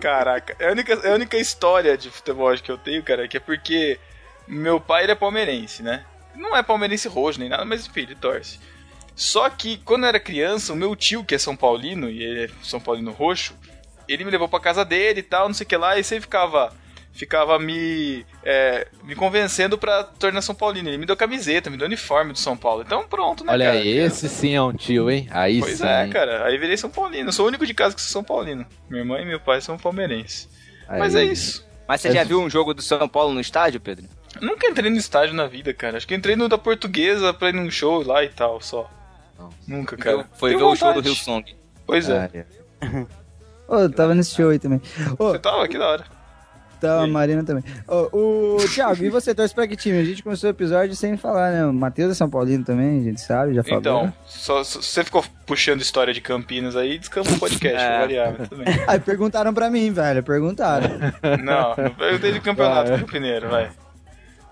Caraca, 0.00 0.54
é 0.60 0.68
a 0.68 0.70
única, 0.72 0.92
é 1.02 1.10
a 1.10 1.14
única 1.14 1.36
história 1.36 1.98
de 1.98 2.08
futebol 2.08 2.54
que 2.56 2.70
eu 2.70 2.78
tenho, 2.78 3.02
cara, 3.02 3.26
que 3.26 3.36
é 3.36 3.40
porque 3.40 3.98
meu 4.46 4.80
pai 4.80 5.02
ele 5.04 5.12
é 5.12 5.16
palmeirense, 5.16 5.82
né? 5.82 6.04
Não 6.34 6.56
é 6.56 6.62
palmeirense 6.62 7.08
roxo 7.08 7.40
nem 7.40 7.48
nada, 7.48 7.64
mas 7.64 7.86
enfim, 7.86 8.00
ele 8.00 8.14
torce. 8.14 8.58
Só 9.14 9.48
que 9.50 9.76
quando 9.78 10.04
eu 10.04 10.08
era 10.08 10.20
criança, 10.20 10.72
o 10.72 10.76
meu 10.76 10.96
tio, 10.96 11.24
que 11.24 11.34
é 11.34 11.38
São 11.38 11.54
Paulino, 11.54 12.08
e 12.08 12.22
ele 12.22 12.44
é 12.44 12.50
São 12.62 12.80
Paulino 12.80 13.10
roxo, 13.10 13.54
ele 14.08 14.24
me 14.24 14.30
levou 14.30 14.48
pra 14.48 14.58
casa 14.58 14.84
dele 14.84 15.20
e 15.20 15.22
tal, 15.22 15.46
não 15.46 15.54
sei 15.54 15.64
o 15.64 15.68
que 15.68 15.76
lá, 15.76 15.98
e 15.98 16.04
você 16.04 16.20
ficava. 16.20 16.72
Ficava 17.12 17.58
me, 17.58 18.24
é, 18.44 18.86
me 19.02 19.16
convencendo 19.16 19.76
pra 19.76 20.04
tornar 20.04 20.40
São 20.42 20.54
Paulino. 20.54 20.88
Ele 20.88 20.96
me 20.96 21.04
deu 21.04 21.16
camiseta, 21.16 21.68
me 21.68 21.76
deu 21.76 21.86
uniforme 21.86 22.32
do 22.32 22.38
São 22.38 22.56
Paulo. 22.56 22.82
Então 22.86 23.06
pronto, 23.06 23.44
né, 23.44 23.52
Olha 23.52 23.66
cara? 23.66 23.78
aí, 23.78 23.98
esse 23.98 24.28
sim 24.28 24.54
é 24.54 24.62
um 24.62 24.72
tio, 24.72 25.10
hein? 25.10 25.28
Aí 25.30 25.58
Pois 25.58 25.78
sim. 25.78 25.86
é, 25.86 26.08
cara. 26.08 26.46
Aí 26.46 26.56
virei 26.56 26.76
São 26.76 26.88
Paulino. 26.88 27.28
Eu 27.28 27.32
sou 27.32 27.44
o 27.44 27.48
único 27.48 27.66
de 27.66 27.74
casa 27.74 27.96
que 27.96 28.00
sou 28.00 28.12
São 28.12 28.24
Paulino. 28.24 28.64
Minha 28.88 29.04
mãe 29.04 29.22
e 29.22 29.26
meu 29.26 29.40
pai 29.40 29.60
são 29.60 29.76
palmeirenses. 29.76 30.48
Mas 30.88 31.14
é 31.16 31.24
isso. 31.24 31.66
Mas 31.86 32.00
você 32.00 32.12
já 32.12 32.22
viu 32.22 32.40
um 32.40 32.48
jogo 32.48 32.72
do 32.72 32.80
São 32.80 33.08
Paulo 33.08 33.34
no 33.34 33.40
estádio, 33.40 33.80
Pedro? 33.80 34.06
Nunca 34.40 34.66
entrei 34.66 34.90
no 34.90 34.96
estádio 34.96 35.34
na 35.34 35.46
vida, 35.46 35.72
cara. 35.74 35.96
Acho 35.96 36.06
que 36.06 36.14
entrei 36.14 36.36
no 36.36 36.48
da 36.48 36.58
portuguesa 36.58 37.32
pra 37.34 37.48
ir 37.50 37.54
num 37.54 37.70
show 37.70 38.02
lá 38.06 38.22
e 38.24 38.28
tal, 38.28 38.60
só. 38.60 38.90
Nunca, 39.66 39.96
cara. 39.96 40.26
Foi 40.34 40.50
Tenho 40.50 40.60
ver 40.60 40.64
o 40.66 40.76
show 40.76 40.88
do 40.88 40.94
vontade. 40.94 41.08
Rio 41.14 41.16
Song. 41.24 41.56
Pois 41.86 42.08
é. 42.08 42.30
Ah, 42.32 42.38
é. 42.38 43.06
Ô, 43.68 43.76
eu 43.80 43.90
tava 43.92 44.14
nesse 44.14 44.34
show 44.34 44.50
aí 44.50 44.58
também. 44.58 44.80
Ô, 45.18 45.30
Você 45.30 45.38
tava? 45.38 45.66
Que 45.68 45.78
da 45.78 45.88
hora. 45.88 46.04
Tá, 46.80 47.02
a. 47.02 47.06
Marina 47.06 47.44
também. 47.44 47.62
Ô, 47.86 48.56
o 48.56 48.68
Thiago, 48.74 49.04
e 49.04 49.10
você 49.10 49.34
torce 49.34 49.54
pra 49.54 49.68
que 49.68 49.76
time? 49.76 49.98
A 49.98 50.04
gente 50.04 50.22
começou 50.22 50.48
o 50.48 50.50
episódio 50.50 50.96
sem 50.96 51.14
falar, 51.16 51.52
né? 51.52 51.66
O 51.66 51.72
Matheus 51.74 52.10
é 52.12 52.14
São 52.14 52.28
Paulino 52.30 52.64
também, 52.64 53.00
a 53.00 53.02
gente 53.02 53.20
sabe, 53.20 53.52
já 53.54 53.62
falou. 53.62 53.80
Então, 53.80 54.12
só, 54.26 54.64
só- 54.64 54.80
você 54.80 55.04
ficou 55.04 55.22
puxando 55.46 55.82
história 55.82 56.14
de 56.14 56.22
Campinas 56.22 56.76
aí, 56.76 56.98
descamba 56.98 57.30
o 57.32 57.38
podcast, 57.38 57.76
É. 57.84 58.32
tudo 58.48 58.64
bem. 58.64 58.74
Aí 58.86 58.98
perguntaram 58.98 59.52
pra 59.52 59.68
mim, 59.68 59.92
velho, 59.92 60.22
perguntaram. 60.22 60.88
Não, 61.44 61.76
não 61.84 61.90
perguntei 61.94 62.32
de 62.32 62.40
campeonato 62.40 62.92
campineiro, 62.92 63.50
vai. 63.50 63.70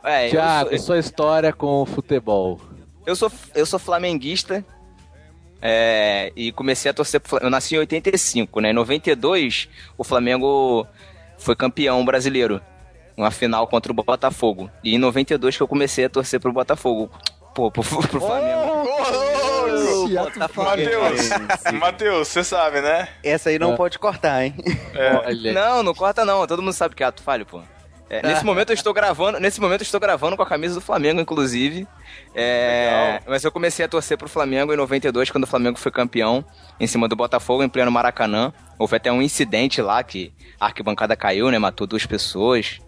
É, 0.05 0.27
eu 0.27 0.31
Thiago, 0.31 0.71
sou- 0.71 0.79
sua 0.79 0.99
história 0.99 1.53
com 1.53 1.83
o 1.83 1.87
futebol. 1.87 2.61
Eu 3.07 3.17
sou, 3.17 3.31
eu 3.55 3.65
sou 3.67 3.79
flamenguista. 3.79 4.65
é, 5.61 6.33
e 6.37 6.53
comecei 6.53 6.91
a 6.91 6.95
torcer 6.95 7.21
pro 7.21 7.31
Flamengo. 7.31 7.47
Eu 7.47 7.51
nasci 7.51 7.75
em 7.75 7.79
85, 7.79 8.61
né? 8.61 8.71
Em 8.71 8.75
92, 8.75 9.69
o 9.97 10.05
Flamengo 10.05 10.87
foi 11.37 11.57
campeão 11.57 12.05
brasileiro. 12.05 12.61
Uma 13.17 13.31
final 13.33 13.67
contra 13.67 13.91
o 13.91 13.95
Botafogo. 13.95 14.71
E 14.85 14.95
em 14.95 14.99
92 14.99 15.57
que 15.57 15.63
eu 15.63 15.67
comecei 15.67 16.05
a 16.05 16.09
torcer 16.09 16.39
pro 16.39 16.53
Botafogo. 16.53 17.11
Pô, 17.55 17.69
pro, 17.73 17.83
pro 18.07 18.21
Flamengo. 18.21 18.87
Ixi, 20.07 20.57
Matheus, 20.57 21.29
Matheus, 21.81 22.29
você 22.29 22.45
sabe, 22.45 22.81
né? 22.81 23.09
Essa 23.25 23.51
aí 23.51 23.59
não 23.59 23.73
É. 23.73 23.77
pode 23.77 23.99
cortar, 23.99 24.45
hein? 24.45 24.55
É. 24.95 25.53
Não, 25.53 25.83
não 25.83 25.95
corta 25.95 26.25
não. 26.25 26.47
Todo 26.47 26.63
mundo 26.63 26.73
sabe 26.73 26.95
que 26.95 27.03
é 27.03 27.07
ato 27.07 27.23
falho, 27.23 27.45
pô. 27.45 27.61
É, 28.11 28.27
nesse 28.27 28.45
momento 28.45 28.71
eu 28.71 28.75
estou 28.75 28.95
gravando, 28.95 29.39
nesse 29.39 29.61
momento 29.61 29.83
estou 29.83 30.01
gravando 30.01 30.35
com 30.37 30.43
a 30.43 30.47
camisa 30.47 30.75
do 30.75 30.81
Flamengo, 30.81 31.21
inclusive. 31.21 31.87
É, 32.35 33.21
mas 33.27 33.45
eu 33.45 33.53
comecei 33.53 33.85
a 33.85 33.89
torcer 33.89 34.17
pro 34.17 34.29
Flamengo 34.29 34.73
em 34.73 34.77
92, 34.77 35.31
quando 35.31 35.45
o 35.45 35.47
Flamengo 35.47 35.79
foi 35.79 35.93
campeão, 35.93 36.43
em 36.81 36.87
cima 36.87 37.07
do 37.07 37.15
Botafogo, 37.17 37.63
em 37.63 37.69
pleno 37.69 37.91
Maracanã. 37.91 38.53
Houve 38.79 38.97
até 38.97 39.13
um 39.13 39.21
incidente 39.21 39.83
lá 39.83 40.03
que 40.03 40.33
a 40.59 40.67
arquibancada 40.67 41.15
caiu, 41.17 41.51
né? 41.51 41.59
Matou 41.59 41.87
duas 41.87 42.07
pessoas. 42.07 42.79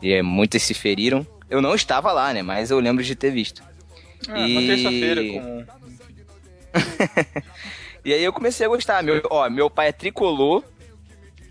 E 0.00 0.12
é, 0.12 0.22
muitas 0.22 0.62
se 0.62 0.72
feriram. 0.74 1.26
Eu 1.48 1.60
não 1.60 1.74
estava 1.74 2.12
lá, 2.12 2.32
né? 2.32 2.42
Mas 2.42 2.70
eu 2.70 2.78
lembro 2.78 3.02
de 3.02 3.14
ter 3.16 3.30
visto. 3.30 3.62
Ah, 4.28 4.38
E- 4.38 4.52
Uma 4.52 4.60
terça-feira 4.62 5.22
comum. 5.24 5.64
E 8.04 8.14
aí 8.14 8.24
eu 8.24 8.32
comecei 8.32 8.64
a 8.64 8.68
gostar. 8.68 9.02
Meu, 9.02 9.20
ó, 9.30 9.48
meu 9.50 9.68
pai 9.68 9.88
é 9.88 9.92
tricolor. 9.92 10.64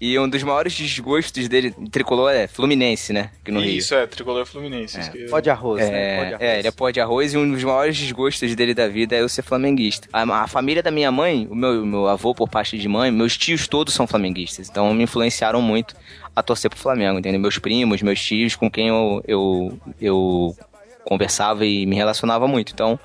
E 0.01 0.17
um 0.17 0.29
dos 0.29 0.41
maiores 0.43 0.73
desgostos 0.73 1.49
dele, 1.49 1.71
tricolor 1.91 2.31
é 2.31 2.47
Fluminense, 2.47 3.11
né? 3.11 3.31
Aqui 3.41 3.51
no 3.51 3.59
Rio. 3.59 3.77
Isso, 3.79 3.93
é, 3.93 4.07
tricolor 4.07 4.45
fluminense. 4.45 4.97
isso 4.97 5.11
que 5.11 5.17
eu- 5.23 5.29
Pó 5.29 5.41
de 5.41 5.49
arroz, 5.49 5.81
né? 5.81 5.87
Pó 5.89 5.91
de 5.91 5.99
É, 5.99 6.35
arroz. 6.35 6.41
é, 6.41 6.59
ele 6.59 6.67
é 6.67 6.71
pó 6.71 6.89
de 6.89 7.01
arroz 7.01 7.33
e 7.33 7.37
um 7.37 7.51
dos 7.51 7.61
maiores 7.63 7.97
desgostos 7.97 8.55
dele 8.55 8.73
da 8.73 8.87
vida 8.87 9.15
é 9.15 9.21
eu 9.21 9.27
ser 9.27 9.41
flamenguista. 9.41 10.07
A, 10.13 10.21
a 10.43 10.47
família 10.47 10.81
da 10.81 10.89
minha 10.89 11.11
mãe, 11.11 11.45
o 11.51 11.55
meu, 11.55 11.85
meu 11.85 12.07
avô 12.07 12.33
por 12.33 12.47
parte 12.47 12.77
de 12.77 12.87
mãe, 12.87 13.11
meus 13.11 13.35
tios 13.37 13.67
todos 13.67 13.93
são 13.93 14.07
flamenguistas. 14.07 14.69
Então 14.69 14.93
me 14.93 15.03
influenciaram 15.03 15.61
muito 15.61 15.95
a 16.33 16.41
torcer 16.41 16.69
pro 16.69 16.79
Flamengo, 16.79 17.19
entendeu? 17.19 17.41
Meus 17.41 17.57
primos, 17.59 18.01
meus 18.01 18.23
tios, 18.23 18.55
com 18.55 18.71
quem 18.71 18.87
eu, 18.87 19.21
eu, 19.27 19.77
eu 19.99 20.55
conversava 21.03 21.65
e 21.65 21.85
me 21.85 21.97
relacionava 21.97 22.47
muito. 22.47 22.71
Então 22.71 22.97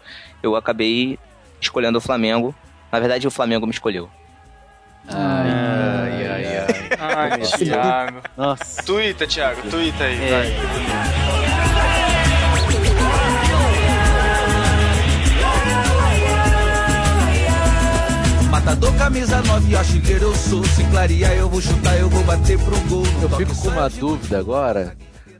eu 0.45 0.55
acabei 0.55 1.19
escolhendo 1.61 1.99
o 1.99 2.01
Flamengo. 2.01 2.55
Na 2.93 3.01
verdade, 3.01 3.27
o 3.27 3.31
Flamengo 3.33 3.67
me 3.67 3.73
escolheu. 3.73 4.09
Ai, 5.09 5.51
Ai, 5.51 6.27
ai, 6.27 6.54
ai. 6.99 7.41
Thiago. 7.41 8.21
Nossa. 8.37 8.83
Tuita, 8.83 9.27
Thiago, 9.27 9.63
tuita 9.71 10.05
aí, 10.05 10.25
É. 10.25 10.31
vai. 10.31 11.65
Matador, 18.51 18.95
camisa 18.97 19.43
9, 19.43 19.77
artilheiro 19.77 20.27
eu 20.27 20.35
sou. 20.35 20.65
Se 20.65 20.85
clarear 20.85 21.33
eu 21.33 21.49
vou 21.49 21.61
chutar, 21.61 21.99
eu 21.99 22.09
vou 22.09 22.23
bater 22.25 22.59
pro 22.59 22.79
gol. 22.89 23.03
Eu 23.23 23.29
fico 23.31 23.55
com 23.63 23.69
uma 23.69 23.89
dúvida 23.91 24.39
agora. 24.39 24.97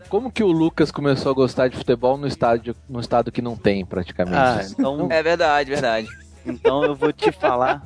Como 0.09 0.31
que 0.31 0.43
o 0.43 0.49
Lucas 0.53 0.91
começou 0.91 1.33
a 1.33 1.35
gostar 1.35 1.69
de 1.69 1.77
futebol 1.77 2.17
no 2.17 2.27
estádio, 2.27 2.75
no 2.89 3.01
estado 3.01 3.33
que 3.33 3.41
não 3.43 3.57
tem, 3.57 3.85
praticamente? 3.85 4.37
Ah, 4.37 4.61
então, 4.69 5.09
É 5.11 5.23
verdade, 5.23 5.71
verdade. 5.71 6.09
Então 6.47 6.85
eu 6.85 6.95
vou 6.95 7.13
te 7.13 7.31
falar. 7.33 7.83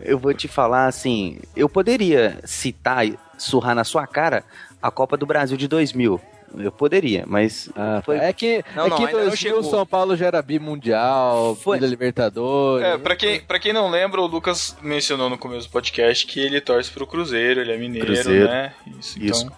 eu 0.00 0.18
vou 0.18 0.32
te 0.34 0.48
falar 0.48 0.86
assim. 0.86 1.38
Eu 1.56 1.68
poderia 1.68 2.38
citar 2.44 3.06
e 3.06 3.18
surrar 3.36 3.74
na 3.74 3.84
sua 3.84 4.06
cara 4.06 4.44
a 4.82 4.90
Copa 4.90 5.16
do 5.16 5.26
Brasil 5.26 5.56
de 5.56 5.68
2000. 5.68 6.20
Eu 6.56 6.72
poderia, 6.72 7.24
mas 7.26 7.68
Ah, 7.76 8.00
foi- 8.02 8.16
É 8.16 8.32
que, 8.32 8.64
Não, 8.74 8.86
é 8.86 8.88
não, 8.88 8.96
que 8.96 9.02
ainda 9.04 9.18
não 9.18 9.26
2000 9.28 9.36
chegou. 9.36 9.62
São 9.64 9.84
Paulo 9.84 10.16
já 10.16 10.26
era 10.28 10.40
bimundial, 10.40 11.54
Foi. 11.56 11.78
da 11.78 11.86
Libertadores. 11.86 12.86
É, 12.86 12.96
pra 12.96 13.14
quem, 13.14 13.40
pra 13.42 13.58
quem 13.58 13.70
não 13.74 13.90
lembra, 13.90 14.18
o 14.22 14.26
Lucas 14.26 14.74
mencionou 14.80 15.28
no 15.28 15.36
começo 15.36 15.68
do 15.68 15.72
podcast 15.72 16.26
que 16.26 16.40
ele 16.40 16.58
torce 16.60 16.90
pro 16.90 17.06
Cruzeiro, 17.06 17.60
ele 17.60 17.72
é 17.72 17.76
mineiro, 17.76 18.06
Cruzeiro. 18.06 18.46
né? 18.48 18.72
Isso, 18.98 19.18
Isso. 19.22 19.44
então. 19.44 19.56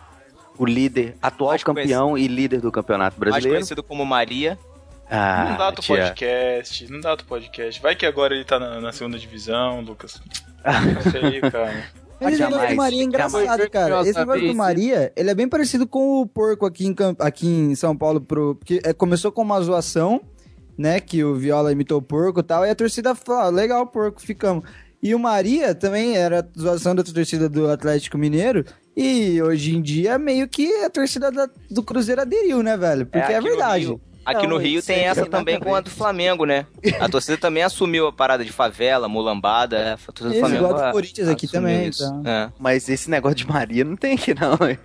o 0.59 0.67
líder, 0.67 1.14
atual 1.23 1.50
Mais 1.50 1.62
campeão 1.62 2.19
e 2.19 2.26
líder 2.26 2.61
do 2.61 2.73
Campeonato 2.73 3.14
Mais 3.21 3.31
Brasileiro. 3.31 3.59
conhecido 3.61 3.83
como 3.85 4.05
Maria. 4.05 4.59
Ah, 5.11 5.47
não 5.50 5.57
dá 5.59 5.67
outro 5.67 5.83
tia. 5.83 5.97
podcast, 5.97 6.93
não 6.93 7.00
dá 7.00 7.11
outro 7.11 7.26
podcast. 7.26 7.83
Vai 7.83 7.97
que 7.97 8.07
agora 8.07 8.35
ele 8.35 8.45
tá 8.45 8.59
na, 8.59 8.81
na 8.81 8.93
segunda 8.93 9.19
divisão, 9.19 9.81
Lucas. 9.81 10.21
Não 10.64 11.11
sei, 11.11 11.40
cara. 11.50 11.85
Mas 12.21 12.35
esse 12.35 12.43
negócio 12.43 12.59
Jamais, 12.61 12.71
do 12.71 12.76
Maria 12.76 13.00
é 13.00 13.05
engraçado, 13.05 13.71
cara. 13.71 14.00
Esse 14.02 14.19
negócio 14.19 14.40
do 14.43 14.47
Esse- 14.49 14.57
Maria, 14.57 15.12
ele 15.17 15.31
é 15.31 15.35
bem 15.35 15.49
parecido 15.49 15.87
com 15.87 16.21
o 16.21 16.26
porco 16.26 16.67
aqui 16.67 16.87
em, 16.87 16.95
Camp- 16.95 17.21
aqui 17.21 17.47
em 17.49 17.75
São 17.75 17.97
Paulo, 17.97 18.21
pro... 18.21 18.55
porque 18.57 18.81
é, 18.85 18.93
começou 18.93 19.33
com 19.33 19.40
uma 19.43 19.61
zoação, 19.62 20.21
né? 20.76 21.00
Que 21.00 21.25
o 21.25 21.35
Viola 21.35 21.73
imitou 21.73 21.99
o 21.99 22.02
porco 22.02 22.40
e 22.40 22.43
tal, 22.43 22.64
e 22.67 22.71
a 22.71 22.75
torcida 22.75 23.14
falou, 23.14 23.40
ah, 23.40 23.49
legal, 23.49 23.87
porco, 23.87 24.21
ficamos. 24.21 24.64
E 25.02 25.14
o 25.14 25.19
Maria 25.19 25.75
também 25.75 26.14
era 26.14 26.47
zoação 26.59 26.95
da 26.95 27.02
torcida 27.02 27.49
do 27.49 27.71
Atlético 27.71 28.19
Mineiro, 28.19 28.67
e 28.95 29.40
hoje 29.40 29.75
em 29.75 29.81
dia 29.81 30.19
meio 30.19 30.47
que 30.47 30.85
a 30.85 30.90
torcida 30.90 31.33
da- 31.33 31.49
do 31.71 31.83
Cruzeiro 31.83 32.21
aderiu, 32.21 32.62
né, 32.62 32.76
velho? 32.76 33.07
Porque 33.07 33.33
é, 33.33 33.38
no 33.40 33.45
verdade. 33.45 33.99
Aqui 34.31 34.47
no 34.47 34.57
Rio 34.57 34.83
tem 34.83 35.01
essa 35.05 35.21
nada 35.23 35.31
também 35.31 35.59
com 35.59 35.75
a 35.75 35.81
do 35.81 35.91
Flamengo, 35.91 36.45
né? 36.45 36.67
A 37.01 37.09
torcida 37.09 37.37
também 37.37 37.63
assumiu 37.63 38.07
a 38.07 38.13
parada 38.13 38.45
de 38.45 38.53
favela, 38.53 39.09
mulambada. 39.09 39.77
É, 39.79 39.93
a 39.93 39.97
torcida 40.13 40.31
do 40.31 40.39
Flamengo. 40.41 40.65
igual 40.65 40.75
do 40.75 40.85
ah, 40.85 40.93
Corinthians 40.93 41.29
aqui 41.29 41.49
também, 41.49 41.91
tá. 41.91 42.21
É. 42.25 42.51
Mas 42.59 42.89
esse 42.89 43.11
negócio 43.11 43.37
de 43.37 43.47
Maria 43.47 43.85
não 43.85 43.97
tem 43.97 44.15
aqui, 44.15 44.35
não. 44.35 44.53
hein? 44.69 44.79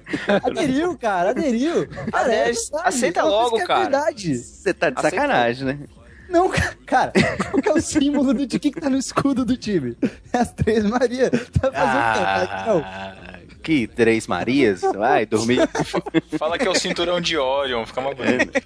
Aderiu, 0.44 0.98
cara, 0.98 1.30
aderiu. 1.32 1.88
Cara, 1.88 2.34
é 2.34 2.42
Adere- 2.42 2.54
verdade, 2.54 2.88
aceita 2.88 3.24
logo, 3.24 3.60
é 3.60 3.66
cara. 3.66 3.84
Você 4.12 4.74
tá 4.74 4.90
de 4.90 4.98
Aceita. 5.00 5.02
sacanagem, 5.02 5.66
né? 5.66 5.80
Não, 6.28 6.52
cara, 6.86 7.14
qual 7.52 7.62
que 7.62 7.70
é 7.70 7.74
o 7.74 7.82
símbolo 7.82 8.34
do? 8.34 8.44
O 8.44 8.48
que, 8.48 8.60
que 8.60 8.82
tá 8.82 8.90
no 8.90 8.98
escudo 8.98 9.46
do 9.46 9.56
time? 9.56 9.96
É 10.34 10.40
as 10.40 10.52
três 10.52 10.84
Maria. 10.84 11.30
Tá 11.30 11.72
fazendo 11.72 12.00
o 12.02 12.54
quê? 12.58 12.70
Não. 12.70 12.80
Ah, 12.84 13.16
que 13.66 13.88
três 13.88 14.28
Marias? 14.28 14.82
Vai 14.82 15.26
dormir. 15.26 15.60
Fala 16.38 16.56
que 16.56 16.68
é 16.68 16.70
o 16.70 16.76
cinturão 16.76 17.20
de 17.20 17.36
Orion, 17.36 17.84
fica 17.84 18.00
mais 18.00 18.16
bonito. 18.16 18.62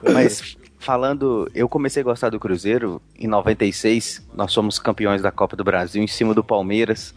Mas 0.12 0.56
falando, 0.78 1.50
eu 1.54 1.66
comecei 1.66 2.02
a 2.02 2.04
gostar 2.04 2.28
do 2.28 2.38
Cruzeiro 2.38 3.00
em 3.18 3.26
96. 3.26 4.22
Nós 4.34 4.52
somos 4.52 4.78
campeões 4.78 5.22
da 5.22 5.32
Copa 5.32 5.56
do 5.56 5.64
Brasil 5.64 6.02
em 6.02 6.06
cima 6.06 6.34
do 6.34 6.44
Palmeiras. 6.44 7.14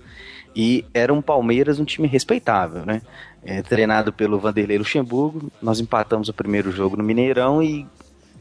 E 0.56 0.86
era 0.94 1.14
um 1.14 1.22
Palmeiras, 1.22 1.80
um 1.80 1.86
time 1.86 2.08
respeitável, 2.08 2.86
né? 2.86 3.02
É, 3.44 3.62
treinado 3.62 4.14
pelo 4.14 4.40
Vanderlei 4.40 4.78
Luxemburgo. 4.78 5.52
Nós 5.62 5.82
empatamos 5.82 6.30
o 6.30 6.34
primeiro 6.34 6.72
jogo 6.72 6.96
no 6.96 7.04
Mineirão 7.04 7.62
e 7.62 7.86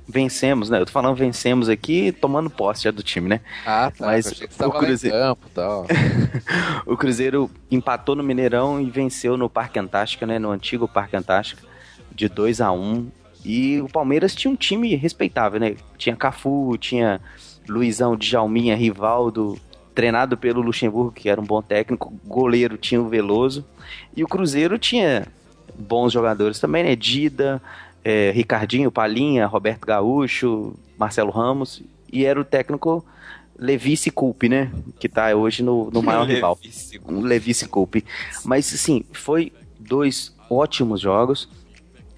vencemos, 0.09 0.69
né? 0.69 0.81
Eu 0.81 0.87
tô 0.87 0.93
falando 0.93 1.15
vencemos 1.17 1.69
aqui, 1.69 2.13
tomando 2.13 2.51
posse 2.51 2.85
já 2.85 2.91
do 2.91 3.03
time, 3.03 3.29
né? 3.29 3.41
Ah, 3.65 3.91
tá. 3.97 4.07
Mas 4.07 4.27
o 4.61 4.71
Cruzeiro- 4.71 5.17
campo 5.17 5.49
tal. 5.55 5.87
O 6.87 6.97
Cruzeiro 6.97 7.51
empatou 7.71 8.15
no 8.17 8.23
Mineirão 8.23 8.81
e 8.81 8.91
venceu 8.91 9.37
no 9.37 9.49
Parque 9.49 9.79
Antártica, 9.79 10.27
né? 10.27 10.39
No 10.39 10.51
antigo 10.51 10.89
Parque 10.89 11.17
Antártica, 11.17 11.63
de 12.15 12.29
2 12.29 12.61
a 12.61 12.73
1 12.73 13.09
E 13.45 13.81
o 13.81 13.89
Palmeiras 13.89 14.35
tinha 14.35 14.51
um 14.51 14.57
time 14.57 14.95
respeitável, 14.95 15.59
né? 15.61 15.77
Tinha 15.97 16.17
Cafu, 16.17 16.77
tinha 16.79 17.21
Luizão, 17.69 18.17
Djalminha, 18.17 18.75
Rivaldo, 18.77 19.57
treinado 19.95 20.37
pelo 20.37 20.61
Luxemburgo, 20.61 21.13
que 21.13 21.29
era 21.29 21.41
um 21.41 21.45
bom 21.45 21.63
técnico. 21.63 22.13
Goleiro 22.27 22.77
tinha 22.77 23.01
o 23.01 23.09
Veloso. 23.09 23.65
E 24.17 24.23
o 24.25 24.29
Cruzeiro 24.29 24.79
tinha 24.79 25.27
bons 25.79 26.13
jogadores 26.13 26.59
também, 26.59 26.83
né? 26.85 26.97
Dida, 26.97 27.63
é, 28.05 28.31
Ricardinho, 28.31 28.91
Palinha, 28.91 29.47
Roberto 29.47 29.87
Gaúcho, 29.87 30.75
Marcelo 30.99 31.31
Ramos, 31.31 31.83
e 32.13 32.25
era 32.25 32.41
o 32.41 32.45
técnico 32.45 33.05
Levice 33.59 34.11
Culpe, 34.11 34.49
né? 34.49 34.71
Que 34.99 35.09
tá 35.09 35.35
hoje 35.35 35.63
no, 35.63 35.91
no 35.91 36.03
maior 36.03 36.27
rival. 36.27 36.59
Um 37.07 37.21
Levice 37.21 37.67
Culpe. 37.69 38.05
Mas, 38.45 38.73
assim, 38.73 39.05
foi 39.13 39.53
dois 39.79 40.35
ótimos 40.51 41.01
jogos. 41.01 41.49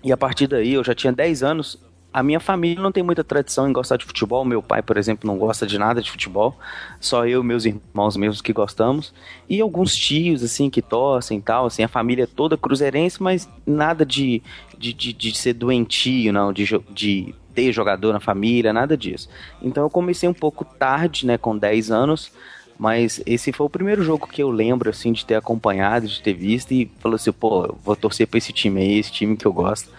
E 0.02 0.12
a 0.12 0.16
partir 0.16 0.46
daí, 0.46 0.72
eu 0.72 0.84
já 0.84 0.94
tinha 0.94 1.12
10 1.12 1.42
anos. 1.42 1.78
A 2.14 2.22
minha 2.22 2.38
família 2.38 2.80
não 2.80 2.92
tem 2.92 3.02
muita 3.02 3.24
tradição 3.24 3.68
em 3.68 3.72
gostar 3.72 3.96
de 3.96 4.04
futebol. 4.04 4.44
Meu 4.44 4.62
pai, 4.62 4.80
por 4.80 4.96
exemplo, 4.96 5.26
não 5.26 5.36
gosta 5.36 5.66
de 5.66 5.76
nada 5.76 6.00
de 6.00 6.08
futebol. 6.08 6.56
Só 7.00 7.26
eu 7.26 7.42
e 7.42 7.44
meus 7.44 7.64
irmãos 7.64 8.16
mesmos 8.16 8.40
que 8.40 8.52
gostamos. 8.52 9.12
E 9.48 9.60
alguns 9.60 9.96
tios, 9.96 10.44
assim, 10.44 10.70
que 10.70 10.80
torcem 10.80 11.38
e 11.38 11.42
tal. 11.42 11.66
Assim, 11.66 11.82
a 11.82 11.88
família 11.88 12.24
toda 12.24 12.56
cruzeirense, 12.56 13.20
mas 13.20 13.48
nada 13.66 14.06
de, 14.06 14.40
de, 14.78 14.92
de, 14.92 15.12
de 15.12 15.36
ser 15.36 15.54
doentio, 15.54 16.32
não. 16.32 16.52
De, 16.52 16.64
de 16.90 17.34
ter 17.52 17.72
jogador 17.72 18.12
na 18.12 18.20
família, 18.20 18.72
nada 18.72 18.96
disso. 18.96 19.28
Então 19.60 19.82
eu 19.82 19.90
comecei 19.90 20.28
um 20.28 20.34
pouco 20.34 20.64
tarde, 20.64 21.26
né, 21.26 21.36
com 21.36 21.58
10 21.58 21.90
anos. 21.90 22.30
Mas 22.78 23.20
esse 23.26 23.50
foi 23.50 23.66
o 23.66 23.70
primeiro 23.70 24.04
jogo 24.04 24.28
que 24.28 24.40
eu 24.40 24.52
lembro, 24.52 24.88
assim, 24.88 25.12
de 25.12 25.26
ter 25.26 25.34
acompanhado, 25.34 26.06
de 26.06 26.22
ter 26.22 26.34
visto. 26.34 26.70
E 26.70 26.88
falou 27.00 27.16
assim, 27.16 27.32
pô, 27.32 27.74
vou 27.82 27.96
torcer 27.96 28.28
pra 28.28 28.38
esse 28.38 28.52
time 28.52 28.80
aí, 28.80 28.98
esse 29.00 29.10
time 29.10 29.36
que 29.36 29.46
eu 29.46 29.52
gosto. 29.52 29.90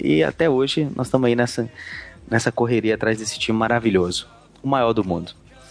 E 0.00 0.22
até 0.22 0.48
hoje 0.48 0.88
nós 0.96 1.06
estamos 1.08 1.26
aí 1.26 1.34
nessa, 1.36 1.68
nessa 2.30 2.50
correria 2.52 2.94
atrás 2.94 3.18
desse 3.18 3.38
time 3.38 3.56
maravilhoso. 3.58 4.26
O 4.62 4.68
maior 4.68 4.92
do 4.92 5.04
mundo. 5.04 5.32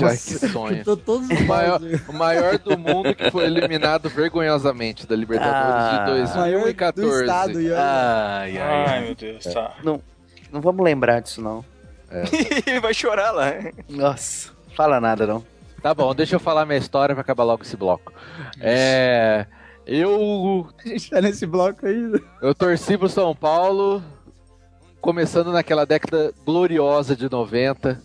Já 0.00 0.10
que 0.10 0.16
sonho. 0.48 0.82
O 0.86 1.46
maior, 1.46 1.80
o 2.08 2.12
maior 2.14 2.58
do 2.58 2.78
mundo 2.78 3.14
que 3.14 3.30
foi 3.30 3.44
eliminado 3.44 4.08
vergonhosamente 4.08 5.06
da 5.06 5.14
Libertadores 5.14 6.30
Ah. 6.30 6.32
de 6.32 6.38
Maior 6.38 6.60
2014. 6.62 7.10
do 7.10 7.20
estado, 7.20 7.60
e 7.60 7.70
olha. 7.70 7.78
Ai, 7.82 8.58
Ai, 8.58 9.04
meu 9.04 9.14
Deus, 9.14 9.44
tá. 9.44 9.74
Não, 9.84 10.00
não 10.50 10.60
vamos 10.62 10.82
lembrar 10.82 11.20
disso, 11.20 11.42
não. 11.42 11.62
Ele 12.66 12.80
vai 12.80 12.94
chorar 12.94 13.30
lá. 13.32 13.52
Nossa, 13.86 14.50
fala 14.74 14.98
nada, 14.98 15.26
não. 15.26 15.44
Tá 15.82 15.92
bom, 15.92 16.14
deixa 16.14 16.34
eu 16.36 16.40
falar 16.40 16.64
minha 16.64 16.78
história 16.78 17.14
pra 17.14 17.20
acabar 17.20 17.44
logo 17.44 17.62
esse 17.62 17.76
bloco. 17.76 18.12
É. 18.60 19.46
Eu. 19.88 20.68
A 20.84 20.88
gente 20.88 21.10
tá 21.10 21.20
nesse 21.22 21.46
bloco 21.46 21.86
ainda. 21.86 22.20
Eu 22.42 22.54
torci 22.54 22.98
pro 22.98 23.08
São 23.08 23.34
Paulo, 23.34 24.02
começando 25.00 25.50
naquela 25.50 25.86
década 25.86 26.32
gloriosa 26.44 27.16
de 27.16 27.30
90, 27.30 27.98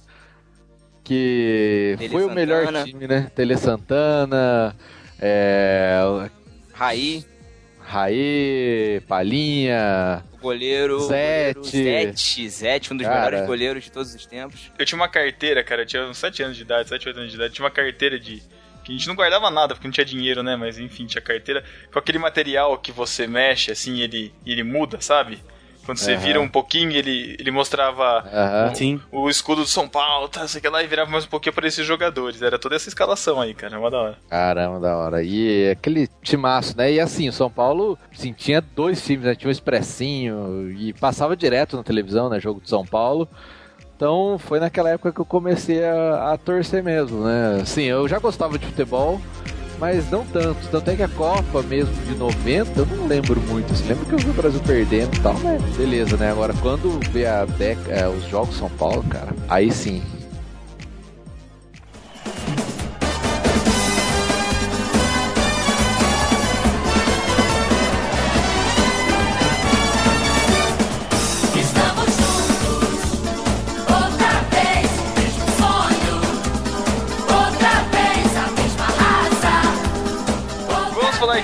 que 1.03 1.95
Tele 1.97 2.09
foi 2.09 2.23
o 2.25 2.31
melhor 2.31 2.65
Santana. 2.65 2.85
time, 2.85 3.05
né? 3.07 3.31
Tele 3.35 3.57
Santana, 3.57 4.73
é, 5.19 5.99
Raí, 6.71 7.25
Raí, 7.81 9.01
Palinha, 9.05 10.23
o 10.33 10.37
goleiro. 10.41 11.01
Zete. 11.01 11.83
Zete, 11.83 12.49
Zete, 12.49 12.93
um 12.93 12.97
dos 12.97 13.05
Cara. 13.05 13.25
melhores 13.25 13.45
goleiros 13.45 13.83
de 13.83 13.91
todos 13.91 14.15
os 14.15 14.25
tempos. 14.25 14.71
Eu 14.79 14.85
tinha 14.85 14.97
uma 14.97 15.09
carteira, 15.09 15.61
cara, 15.65 15.81
eu 15.81 15.85
tinha 15.85 16.03
uns 16.07 16.17
7 16.17 16.43
anos 16.43 16.55
de 16.55 16.63
idade, 16.63 16.87
7, 16.87 17.09
8 17.09 17.19
anos 17.19 17.29
de 17.31 17.35
idade, 17.35 17.53
tinha 17.53 17.65
uma 17.65 17.71
carteira 17.71 18.17
de. 18.17 18.41
Que 18.83 18.91
a 18.91 18.95
gente 18.97 19.07
não 19.07 19.15
guardava 19.15 19.49
nada, 19.49 19.73
porque 19.73 19.87
não 19.87 19.93
tinha 19.93 20.05
dinheiro, 20.05 20.43
né? 20.43 20.55
Mas 20.55 20.77
enfim, 20.77 21.05
tinha 21.05 21.21
carteira 21.21 21.63
com 21.91 21.99
aquele 21.99 22.19
material 22.19 22.77
que 22.77 22.91
você 22.91 23.25
mexe, 23.27 23.71
assim, 23.71 24.01
ele, 24.01 24.33
ele 24.45 24.63
muda, 24.63 24.99
sabe? 24.99 25.39
Quando 25.85 25.97
você 25.97 26.13
Aham. 26.13 26.21
vira 26.21 26.41
um 26.41 26.47
pouquinho, 26.47 26.91
ele, 26.91 27.35
ele 27.37 27.51
mostrava 27.51 28.19
Aham. 28.25 28.73
Sim. 28.73 29.01
o 29.11 29.29
escudo 29.29 29.63
do 29.63 29.67
São 29.67 29.87
Paulo, 29.87 30.29
tá, 30.29 30.47
sei 30.47 30.61
que 30.61 30.69
lá, 30.69 30.81
e 30.81 30.87
virava 30.87 31.11
mais 31.11 31.25
um 31.25 31.27
pouquinho 31.27 31.53
para 31.53 31.67
esses 31.67 31.85
jogadores. 31.85 32.41
Era 32.41 32.57
toda 32.57 32.75
essa 32.75 32.87
escalação 32.87 33.41
aí, 33.41 33.53
cara, 33.53 33.77
uma 33.77 33.91
da 33.91 33.97
hora. 33.99 34.17
Caramba, 34.29 34.79
da 34.79 34.95
hora. 34.95 35.21
E 35.23 35.71
aquele 35.71 36.07
timaço, 36.21 36.77
né? 36.77 36.93
E 36.93 36.99
assim, 37.01 37.27
o 37.27 37.33
São 37.33 37.49
Paulo, 37.49 37.99
assim, 38.13 38.31
tinha 38.31 38.61
dois 38.61 39.03
times, 39.05 39.25
né? 39.25 39.35
Tinha 39.35 39.49
o 39.49 39.51
Expressinho 39.51 40.71
e 40.71 40.93
passava 40.93 41.35
direto 41.35 41.75
na 41.75 41.83
televisão, 41.83 42.29
né? 42.29 42.39
Jogo 42.39 42.61
de 42.61 42.69
São 42.69 42.85
Paulo. 42.85 43.27
Então 43.95 44.37
foi 44.39 44.59
naquela 44.59 44.89
época 44.89 45.11
que 45.13 45.19
eu 45.21 45.25
comecei 45.25 45.83
a, 45.85 46.33
a 46.33 46.37
torcer 46.37 46.83
mesmo, 46.83 47.23
né? 47.23 47.59
Assim, 47.61 47.83
eu 47.83 48.07
já 48.07 48.19
gostava 48.19 48.57
de 48.57 48.65
futebol, 48.65 49.21
mas 49.79 50.09
não 50.09 50.25
tanto. 50.25 50.67
Tanto 50.69 50.89
é 50.91 50.95
que 50.95 51.03
a 51.03 51.07
Copa 51.07 51.61
mesmo 51.63 51.93
de 52.05 52.15
90, 52.15 52.79
eu 52.81 52.85
não 52.85 53.07
lembro 53.07 53.39
muito. 53.41 53.71
Assim, 53.71 53.87
lembro 53.87 54.05
que 54.05 54.13
eu 54.13 54.19
vi 54.19 54.29
o 54.31 54.33
Brasil 54.33 54.59
perdendo 54.65 55.15
e 55.17 55.21
tal, 55.21 55.35
mas 55.43 55.61
beleza, 55.77 56.17
né? 56.17 56.31
Agora 56.31 56.53
quando 56.61 56.99
vê 57.11 57.25
a 57.25 57.45
dec- 57.45 57.87
é, 57.87 58.07
os 58.07 58.25
jogos 58.25 58.57
São 58.57 58.69
Paulo, 58.71 59.03
cara, 59.09 59.29
aí 59.47 59.71
sim. 59.71 60.01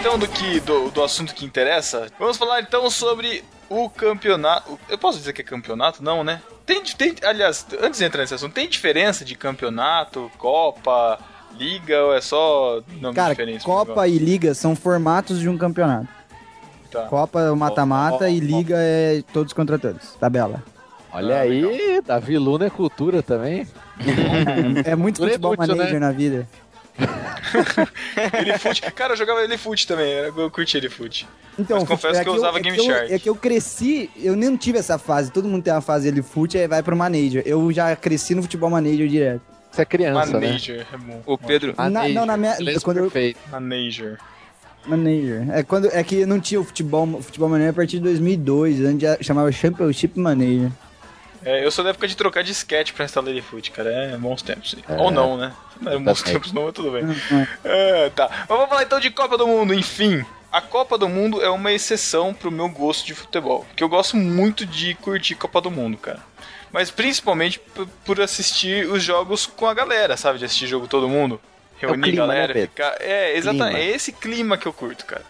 Então 0.09 0.17
do 0.17 0.27
que 0.27 0.59
do, 0.61 0.89
do 0.89 1.03
assunto 1.03 1.35
que 1.35 1.45
interessa. 1.45 2.07
Vamos 2.17 2.35
falar 2.35 2.61
então 2.61 2.89
sobre 2.89 3.43
o 3.69 3.87
campeonato. 3.87 4.79
Eu 4.89 4.97
posso 4.97 5.19
dizer 5.19 5.33
que 5.33 5.41
é 5.41 5.43
campeonato? 5.43 6.03
Não, 6.03 6.23
né? 6.23 6.41
Tem, 6.65 6.81
tem, 6.83 7.13
aliás, 7.23 7.63
antes 7.79 7.99
de 7.99 8.05
entrar 8.05 8.21
nesse 8.21 8.33
assunto, 8.33 8.53
tem 8.53 8.67
diferença 8.67 9.23
de 9.23 9.35
campeonato, 9.35 10.31
Copa, 10.39 11.19
Liga 11.55 12.05
ou 12.05 12.15
é 12.15 12.21
só 12.21 12.81
nome 12.99 13.13
Cara, 13.13 13.35
diferente? 13.35 13.63
Copa 13.63 14.07
e 14.07 14.17
Liga 14.17 14.55
são 14.55 14.75
formatos 14.75 15.39
de 15.39 15.47
um 15.47 15.59
campeonato. 15.59 16.07
Tá. 16.89 17.03
Copa 17.03 17.41
é 17.41 17.51
o 17.51 17.55
mata-mata 17.55 18.27
e 18.31 18.39
ó. 18.39 18.43
Liga 18.43 18.75
é 18.79 19.21
todos 19.31 19.53
contra 19.53 19.77
todos. 19.77 20.15
Tabela. 20.15 20.63
Olha 21.13 21.37
Ah, 21.37 21.41
aí, 21.41 22.01
Davi 22.03 22.35
Luna 22.39 22.65
é 22.65 22.69
cultura 22.71 23.21
também. 23.21 23.67
É 24.85 24.95
muito 24.95 25.23
é 25.23 25.27
futebol 25.27 25.53
inútil, 25.53 25.75
manager 25.75 25.99
né? 25.99 25.99
na 25.99 26.11
vida. 26.11 26.47
Ele 28.39 28.57
fute. 28.57 28.81
Cara, 28.93 29.13
eu 29.13 29.17
jogava 29.17 29.41
ele 29.43 29.57
fute 29.57 29.87
também, 29.87 30.11
eu 30.11 30.51
curti 30.51 30.77
ele 30.77 30.89
fute. 30.89 31.27
Então, 31.57 31.79
Mas 31.79 31.87
confesso 31.87 32.19
é 32.19 32.23
que 32.23 32.29
eu 32.29 32.33
eu- 32.33 32.37
usava 32.39 32.57
é 32.57 32.61
Game 32.61 32.77
que 32.77 32.81
eu- 32.81 32.85
Shark. 32.85 33.13
É 33.13 33.19
que 33.19 33.29
eu 33.29 33.35
cresci, 33.35 34.09
eu 34.15 34.35
nem 34.35 34.55
tive 34.55 34.77
essa 34.77 34.97
fase. 34.97 35.31
Todo 35.31 35.47
mundo 35.47 35.63
tem 35.63 35.73
uma 35.73 35.81
fase 35.81 36.07
ele 36.07 36.21
fute, 36.21 36.57
aí 36.57 36.67
vai 36.67 36.81
pro 36.83 36.95
manager. 36.95 37.43
Eu 37.45 37.71
já 37.71 37.95
cresci 37.95 38.33
no 38.35 38.41
futebol 38.41 38.69
manager 38.69 39.07
direto. 39.07 39.41
Você 39.71 39.81
é 39.81 39.85
criança, 39.85 40.39
né? 40.39 40.47
Manager, 40.47 40.87
é 40.93 40.97
bom. 40.97 41.21
O 41.25 41.37
Pedro. 41.37 41.73
Na- 41.77 42.07
não, 42.09 42.25
na 42.25 42.37
minha- 42.37 42.55
quando 42.83 42.97
eu- 42.97 43.03
perfeito. 43.03 43.39
Manager. 43.51 44.17
Manager. 44.85 45.47
É, 45.51 45.63
quando, 45.63 45.89
é 45.91 46.03
que 46.03 46.25
não 46.25 46.39
tinha 46.39 46.59
o 46.59 46.63
futebol, 46.63 47.21
futebol 47.21 47.49
manager 47.49 47.71
a 47.71 47.73
partir 47.75 47.97
de 47.97 48.03
2002, 48.03 48.79
antes 48.81 49.01
já 49.01 49.17
chamava 49.21 49.51
Championship 49.51 50.17
Manager. 50.19 50.71
É, 51.43 51.65
eu 51.65 51.71
sou 51.71 51.83
da 51.83 51.91
época 51.91 52.07
de 52.07 52.15
trocar 52.15 52.43
disquete 52.43 52.93
pra 52.93 53.05
instalar 53.05 53.31
ele 53.31 53.41
fute, 53.41 53.71
cara. 53.71 53.89
É 53.89 54.17
bons 54.17 54.41
tempos. 54.41 54.75
Ou 54.97 55.09
não, 55.09 55.37
né? 55.37 55.53
Não 55.79 55.91
é 55.91 55.97
bons 55.97 56.19
Também. 56.19 56.33
tempos, 56.33 56.51
não, 56.51 56.63
mas 56.65 56.73
tudo 56.73 56.91
bem. 56.91 57.03
É, 57.63 58.09
tá. 58.09 58.27
Mas 58.29 58.47
vamos 58.47 58.69
falar 58.69 58.83
então 58.83 58.99
de 58.99 59.09
Copa 59.09 59.37
do 59.37 59.47
Mundo, 59.47 59.73
enfim. 59.73 60.25
A 60.51 60.61
Copa 60.61 60.97
do 60.97 61.07
Mundo 61.07 61.41
é 61.41 61.49
uma 61.49 61.71
exceção 61.71 62.33
pro 62.33 62.51
meu 62.51 62.67
gosto 62.67 63.05
de 63.05 63.13
futebol. 63.13 63.65
Que 63.75 63.83
eu 63.83 63.89
gosto 63.89 64.17
muito 64.17 64.65
de 64.65 64.95
curtir 64.95 65.35
Copa 65.35 65.61
do 65.61 65.69
Mundo, 65.71 65.97
cara. 65.97 66.19
Mas 66.71 66.91
principalmente 66.91 67.59
por 68.05 68.19
assistir 68.21 68.87
os 68.87 69.01
jogos 69.01 69.45
com 69.45 69.67
a 69.67 69.73
galera, 69.73 70.17
sabe? 70.17 70.39
De 70.39 70.45
assistir 70.45 70.67
jogo 70.67 70.87
todo 70.87 71.07
mundo. 71.07 71.39
Reunir 71.77 72.09
clima, 72.09 72.23
a 72.23 72.27
galera, 72.27 72.53
né, 72.53 72.61
ficar. 72.61 72.95
É, 72.99 73.37
exatamente. 73.37 73.75
Clima. 73.75 73.79
É 73.79 73.95
esse 73.95 74.11
clima 74.11 74.57
que 74.57 74.67
eu 74.67 74.73
curto, 74.73 75.05
cara. 75.05 75.23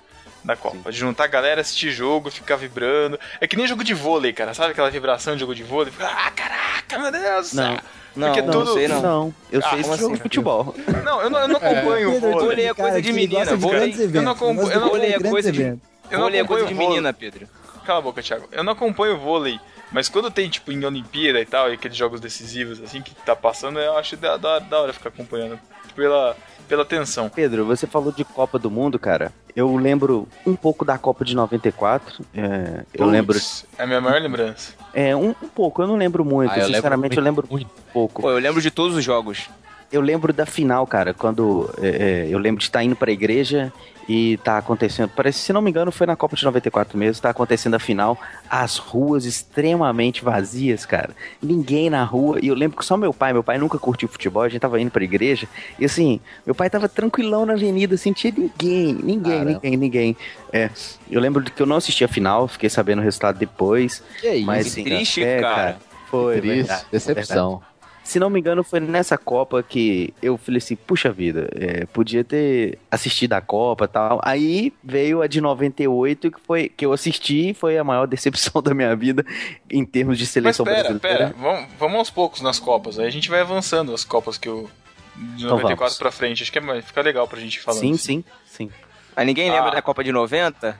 Da 0.49 0.55
Copa. 0.55 0.91
De 0.91 0.97
juntar 0.97 1.25
a 1.25 1.27
galera, 1.27 1.61
assistir 1.61 1.91
jogo, 1.91 2.31
ficar 2.31 2.55
vibrando. 2.55 3.19
É 3.39 3.47
que 3.47 3.55
nem 3.55 3.67
jogo 3.67 3.83
de 3.83 3.93
vôlei, 3.93 4.33
cara. 4.33 4.51
Sabe 4.55 4.71
aquela 4.71 4.89
vibração 4.89 5.35
de 5.35 5.41
jogo 5.41 5.53
de 5.53 5.61
vôlei? 5.61 5.93
Ah, 5.99 6.31
caraca, 6.31 6.97
meu 6.97 7.11
Deus! 7.11 7.53
Não. 7.53 7.77
Não, 8.15 8.27
Porque 8.29 8.41
não 8.41 8.51
tudo- 8.51 8.73
sei 8.73 8.87
não. 8.87 9.01
Não, 9.01 9.35
eu 9.51 9.61
Ah, 9.63 9.69
sei 9.69 9.79
esse 9.81 9.89
jogo 9.89 10.05
assim? 10.05 10.13
de 10.15 10.21
futebol. 10.21 10.75
Não, 11.05 11.21
eu 11.21 11.29
não, 11.29 11.39
eu 11.41 11.47
não 11.47 11.55
acompanho 11.57 12.09
o 12.09 12.13
Pedro, 12.13 12.31
vôlei. 12.31 12.47
Vôlei 12.47 12.65
é 12.67 12.73
coisa 12.73 13.01
de 13.01 13.13
menina, 13.13 13.55
vôlei- 13.55 13.93
eu 14.11 14.21
não 14.23 14.31
acompanho- 14.31 14.71
eu 14.71 14.79
não- 14.79 14.89
Vôlei 14.89 15.13
é 15.13 15.19
coisa 15.19 15.51
de. 15.51 15.61
Eu 15.61 15.79
não 16.09 16.19
vôlei 16.21 16.39
é 16.39 16.43
coisa 16.43 16.65
de 16.65 16.73
acompanho 16.73 16.89
menina, 16.89 17.13
Pedro. 17.13 17.47
Cala 17.85 17.99
a 17.99 18.01
boca, 18.01 18.23
Thiago. 18.23 18.49
Eu 18.51 18.63
não 18.63 18.73
acompanho 18.73 19.13
o 19.15 19.19
vôlei, 19.19 19.59
mas 19.91 20.09
quando 20.09 20.31
tem, 20.31 20.49
tipo, 20.49 20.71
em 20.71 20.83
Olimpíada 20.83 21.39
e 21.39 21.45
tal, 21.45 21.69
e 21.69 21.75
aqueles 21.75 21.95
jogos 21.95 22.19
decisivos, 22.19 22.81
assim, 22.81 23.03
que 23.03 23.13
tá 23.13 23.35
passando, 23.35 23.79
eu 23.79 23.95
acho 23.95 24.17
da, 24.17 24.35
da, 24.35 24.57
da 24.57 24.79
hora 24.81 24.91
ficar 24.93 25.09
acompanhando. 25.09 25.59
Pela, 25.95 26.35
pela 26.69 26.85
tensão. 26.85 27.27
Pedro, 27.27 27.65
você 27.65 27.87
falou 27.87 28.11
de 28.11 28.23
Copa 28.23 28.59
do 28.59 28.69
Mundo, 28.69 28.99
cara. 28.99 29.33
Eu 29.55 29.75
lembro 29.75 30.27
um 30.45 30.55
pouco 30.55 30.85
da 30.85 30.97
Copa 30.97 31.25
de 31.25 31.35
94. 31.35 32.23
É, 32.33 32.85
eu 32.93 33.05
Putz, 33.05 33.11
lembro. 33.11 33.39
É 33.77 33.83
a 33.83 33.87
minha 33.87 33.99
maior 33.99 34.21
lembrança. 34.21 34.73
É, 34.93 35.15
um, 35.15 35.29
um 35.29 35.49
pouco, 35.49 35.81
eu 35.81 35.87
não 35.87 35.95
lembro 35.95 36.23
muito. 36.23 36.51
Ah, 36.51 36.59
eu 36.59 36.67
Sinceramente, 36.67 37.17
eu 37.17 37.23
lembro 37.23 37.47
muito. 37.49 37.69
pouco. 37.91 38.21
Pô, 38.21 38.29
eu 38.29 38.37
lembro 38.37 38.61
de 38.61 38.69
todos 38.69 38.95
os 38.95 39.03
jogos. 39.03 39.49
Eu 39.91 40.01
lembro 40.01 40.31
da 40.31 40.45
final, 40.45 40.85
cara, 40.85 41.15
quando 41.15 41.67
é, 41.81 41.87
é, 41.87 42.27
eu 42.29 42.37
lembro 42.37 42.59
de 42.59 42.65
estar 42.65 42.83
indo 42.83 42.95
pra 42.95 43.11
igreja 43.11 43.73
e 44.09 44.37
tá 44.37 44.57
acontecendo, 44.57 45.07
parece, 45.15 45.37
se 45.37 45.53
não 45.53 45.61
me 45.61 45.69
engano, 45.69 45.91
foi 45.91 46.07
na 46.07 46.15
Copa 46.15 46.35
de 46.35 46.43
94 46.43 46.97
mesmo, 46.97 47.21
tá 47.21 47.29
acontecendo 47.29 47.75
a 47.75 47.79
final, 47.79 48.17
as 48.49 48.77
ruas 48.77 49.23
extremamente 49.23 50.23
vazias, 50.23 50.83
cara. 50.83 51.11
Ninguém 51.39 51.91
na 51.91 52.03
rua, 52.03 52.39
e 52.41 52.47
eu 52.47 52.55
lembro 52.55 52.75
que 52.75 52.83
só 52.83 52.97
meu 52.97 53.13
pai, 53.13 53.33
meu 53.33 53.43
pai 53.43 53.59
nunca 53.59 53.77
curtiu 53.77 54.07
futebol, 54.07 54.41
a 54.41 54.49
gente 54.49 54.59
tava 54.61 54.81
indo 54.81 54.89
pra 54.89 55.03
igreja, 55.03 55.47
e 55.77 55.85
assim, 55.85 56.19
meu 56.43 56.55
pai 56.55 56.71
tava 56.71 56.89
tranquilão 56.89 57.45
na 57.45 57.53
avenida, 57.53 57.93
assim, 57.93 58.11
tinha 58.11 58.33
ninguém, 58.35 58.93
ninguém, 58.95 59.21
Caramba. 59.21 59.51
ninguém, 59.51 59.77
ninguém. 59.77 60.17
É, 60.51 60.71
eu 61.11 61.21
lembro 61.21 61.43
que 61.43 61.61
eu 61.61 61.67
não 61.67 61.75
assisti 61.75 62.03
a 62.03 62.07
final, 62.07 62.47
fiquei 62.47 62.67
sabendo 62.69 62.99
o 62.99 63.03
resultado 63.03 63.37
depois, 63.37 64.01
Que 64.19 64.33
isso? 64.33 64.45
mas 64.47 64.63
Que 64.63 64.69
assim, 64.71 64.83
triste, 64.85 65.23
é, 65.23 65.39
cara. 65.39 65.77
Foi, 66.09 66.41
Triste, 66.41 66.55
verdade, 66.57 66.85
decepção. 66.91 67.61
Se 68.09 68.19
não 68.19 68.29
me 68.29 68.39
engano, 68.39 68.63
foi 68.63 68.79
nessa 68.79 69.17
Copa 69.17 69.61
que 69.61 70.13
eu 70.21 70.37
falei 70.37 70.57
assim, 70.57 70.75
puxa 70.75 71.11
vida, 71.11 71.49
é, 71.55 71.85
podia 71.85 72.23
ter 72.23 72.77
assistido 72.89 73.33
a 73.33 73.41
Copa 73.41 73.85
e 73.85 73.87
tal. 73.87 74.19
Aí 74.23 74.73
veio 74.83 75.21
a 75.21 75.27
de 75.27 75.39
98, 75.39 76.31
que 76.31 76.39
foi 76.41 76.69
que 76.69 76.85
eu 76.85 76.91
assisti, 76.93 77.53
foi 77.53 77.77
a 77.77 77.83
maior 77.83 78.05
decepção 78.07 78.61
da 78.61 78.73
minha 78.73 78.95
vida 78.95 79.25
em 79.69 79.85
termos 79.85 80.17
de 80.17 80.23
Mas 80.23 80.29
seleção 80.31 80.65
pera, 80.65 80.89
brasileira. 80.89 81.17
pera, 81.31 81.35
vamos, 81.39 81.67
vamos 81.79 81.97
aos 81.97 82.09
poucos 82.09 82.41
nas 82.41 82.59
Copas. 82.59 82.97
Aí 82.99 83.05
a 83.05 83.11
gente 83.11 83.29
vai 83.29 83.41
avançando 83.41 83.93
as 83.93 84.03
Copas 84.03 84.37
que 84.37 84.49
eu. 84.49 84.69
De 85.15 85.43
Então 85.43 85.57
94 85.57 85.77
vamos. 85.77 85.97
pra 85.97 86.11
frente. 86.11 86.43
Acho 86.43 86.51
que 86.51 86.59
é, 86.59 86.81
fica 86.81 87.01
legal 87.01 87.27
pra 87.27 87.39
gente 87.39 87.59
falando. 87.59 87.81
Sim, 87.81 87.93
assim. 87.93 88.23
sim, 88.47 88.67
sim. 88.67 88.71
Mas 89.15 89.25
ninguém 89.25 89.51
lembra 89.51 89.69
Ah. 89.71 89.75
da 89.75 89.81
Copa 89.81 90.01
de 90.03 90.11
90? 90.13 90.79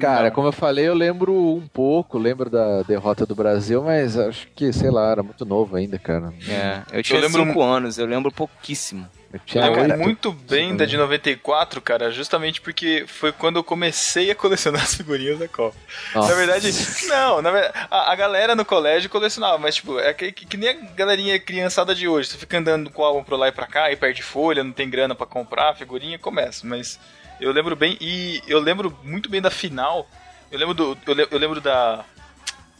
Cara, 0.00 0.24
Não. 0.24 0.30
como 0.30 0.48
eu 0.48 0.52
falei, 0.52 0.86
eu 0.88 0.94
lembro 0.94 1.32
um 1.34 1.66
pouco, 1.68 2.18
lembro 2.18 2.48
da 2.48 2.82
derrota 2.82 3.26
do 3.26 3.34
Brasil, 3.34 3.82
mas 3.82 4.18
acho 4.18 4.48
que, 4.54 4.72
sei 4.72 4.90
lá, 4.90 5.10
era 5.10 5.22
muito 5.22 5.44
novo 5.44 5.76
ainda, 5.76 5.98
cara. 5.98 6.32
É, 6.48 6.82
eu 6.98 7.02
tinha 7.02 7.20
lembro 7.20 7.44
5 7.44 7.62
anos, 7.62 7.98
eu 7.98 8.06
lembro 8.06 8.30
pouquíssimo. 8.32 9.08
Eu 9.32 9.40
tinha 9.46 9.64
lembro 9.64 9.82
oito. 9.82 9.98
muito 9.98 10.32
bem 10.32 10.76
da 10.76 10.84
de 10.84 10.94
94, 10.96 11.80
cara, 11.80 12.10
justamente 12.10 12.60
porque 12.60 13.04
foi 13.06 13.32
quando 13.32 13.56
eu 13.56 13.64
comecei 13.64 14.30
a 14.30 14.34
colecionar 14.34 14.82
as 14.84 14.94
figurinhas 14.94 15.38
da 15.38 15.48
Copa. 15.48 15.74
Nossa. 16.14 16.28
Na 16.28 16.34
verdade, 16.34 16.70
não, 17.08 17.40
na 17.40 17.50
verdade, 17.50 17.72
a, 17.90 18.12
a 18.12 18.14
galera 18.14 18.54
no 18.54 18.64
colégio 18.64 19.08
colecionava, 19.08 19.56
mas 19.56 19.76
tipo, 19.76 19.98
é 19.98 20.12
que, 20.12 20.32
que, 20.32 20.44
que 20.44 20.56
nem 20.58 20.68
a 20.68 20.74
galerinha 20.94 21.38
criançada 21.40 21.94
de 21.94 22.06
hoje. 22.06 22.28
Você 22.28 22.36
fica 22.36 22.58
andando 22.58 22.90
com 22.90 23.00
o 23.00 23.04
álbum 23.04 23.24
pra 23.24 23.36
lá 23.38 23.48
e 23.48 23.52
pra 23.52 23.66
cá 23.66 23.90
e 23.90 23.96
perde 23.96 24.22
folha, 24.22 24.62
não 24.62 24.72
tem 24.72 24.90
grana 24.90 25.14
pra 25.14 25.26
comprar, 25.26 25.74
figurinha 25.76 26.18
começa. 26.18 26.66
Mas 26.66 27.00
eu 27.42 27.52
lembro 27.52 27.74
bem, 27.76 27.96
e 28.00 28.42
eu 28.46 28.58
lembro 28.60 28.96
muito 29.02 29.28
bem 29.28 29.40
da 29.40 29.50
final. 29.50 30.06
Eu 30.50 30.58
lembro 30.58 30.74
do. 30.74 30.98
Eu, 31.06 31.14
le- 31.14 31.28
eu 31.30 31.38
lembro 31.38 31.60
da. 31.60 32.04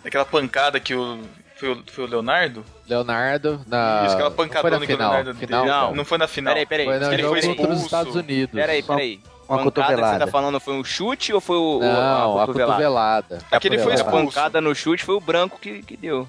Daquela 0.05 0.25
pancada 0.25 0.79
que 0.81 0.94
o. 0.94 1.20
Foi 1.57 1.70
o, 1.72 1.83
foi 1.92 2.05
o 2.05 2.07
Leonardo? 2.09 2.64
Leonardo 2.88 3.61
na. 3.66 4.03
Isso, 4.05 4.14
aquela 4.14 4.31
não 4.31 4.37
pancadona 4.37 4.79
na 4.81 4.87
que 4.87 4.92
o 4.92 4.96
final. 4.96 5.12
Leonardo 5.12 5.38
final, 5.38 5.64
deu. 5.64 5.72
cara. 5.75 5.94
Não 5.94 6.05
foi 6.05 6.18
na 6.18 6.27
final. 6.29 6.53
Peraí, 6.55 6.66
peraí. 6.66 6.87
Foi 6.87 6.98
no 6.98 7.12
ele 7.12 7.22
foi 7.22 7.40
contra 7.40 7.46
os 7.46 7.59
expulso. 7.61 7.85
Estados 7.85 8.16
Unidos. 8.16 8.55
Peraí, 8.55 8.83
peraí. 8.83 9.20
Uma 9.48 9.59
pancada 9.59 9.70
que 9.70 9.81
você 9.81 9.92
cotovelada. 9.92 10.27
tá 10.27 10.33
falando 10.33 10.61
foi 10.61 10.75
um 10.75 10.83
chute 10.85 11.33
ou 11.33 11.40
foi 11.40 11.57
o, 11.57 11.79
o- 11.79 11.81
Não, 11.81 12.38
a 12.40 12.46
cotovelada? 12.46 12.72
cotovelada. 12.72 13.38
Aquele 13.51 13.79
foi 13.79 13.92
A 13.92 13.94
expulso. 13.96 14.27
pancada 14.27 14.61
no 14.61 14.75
chute 14.75 15.05
foi 15.05 15.14
o 15.14 15.20
branco 15.20 15.59
que, 15.61 15.83
que 15.83 15.96
deu. 15.96 16.27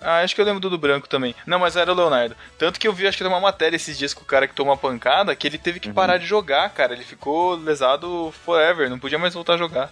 Ah, 0.00 0.20
acho 0.20 0.34
que 0.34 0.40
eu 0.40 0.44
lembro 0.44 0.60
do 0.60 0.70
do 0.70 0.78
branco 0.78 1.08
também. 1.08 1.34
Não, 1.46 1.58
mas 1.58 1.74
era 1.76 1.90
o 1.92 1.94
Leonardo. 1.94 2.36
Tanto 2.56 2.78
que 2.78 2.86
eu 2.86 2.92
vi, 2.92 3.06
acho 3.06 3.16
que 3.18 3.24
tem 3.24 3.32
uma 3.32 3.40
matéria 3.40 3.76
esses 3.76 3.98
dias 3.98 4.14
com 4.14 4.22
o 4.22 4.26
cara 4.26 4.46
que 4.46 4.54
tomou 4.54 4.72
uma 4.72 4.78
pancada, 4.78 5.34
que 5.34 5.46
ele 5.46 5.58
teve 5.58 5.80
que 5.80 5.92
parar 5.92 6.18
de 6.18 6.26
jogar, 6.26 6.68
cara. 6.70 6.92
Ele 6.92 7.02
ficou 7.04 7.54
lesado 7.56 8.32
forever, 8.44 8.88
não 8.88 8.98
podia 8.98 9.18
mais 9.18 9.34
voltar 9.34 9.54
a 9.54 9.58
jogar. 9.58 9.90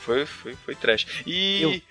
Foi, 0.00 0.24
foi, 0.24 0.54
foi 0.54 0.74
trash. 0.74 1.22
E 1.26 1.62
eu, 1.62 1.70
e 1.70 1.82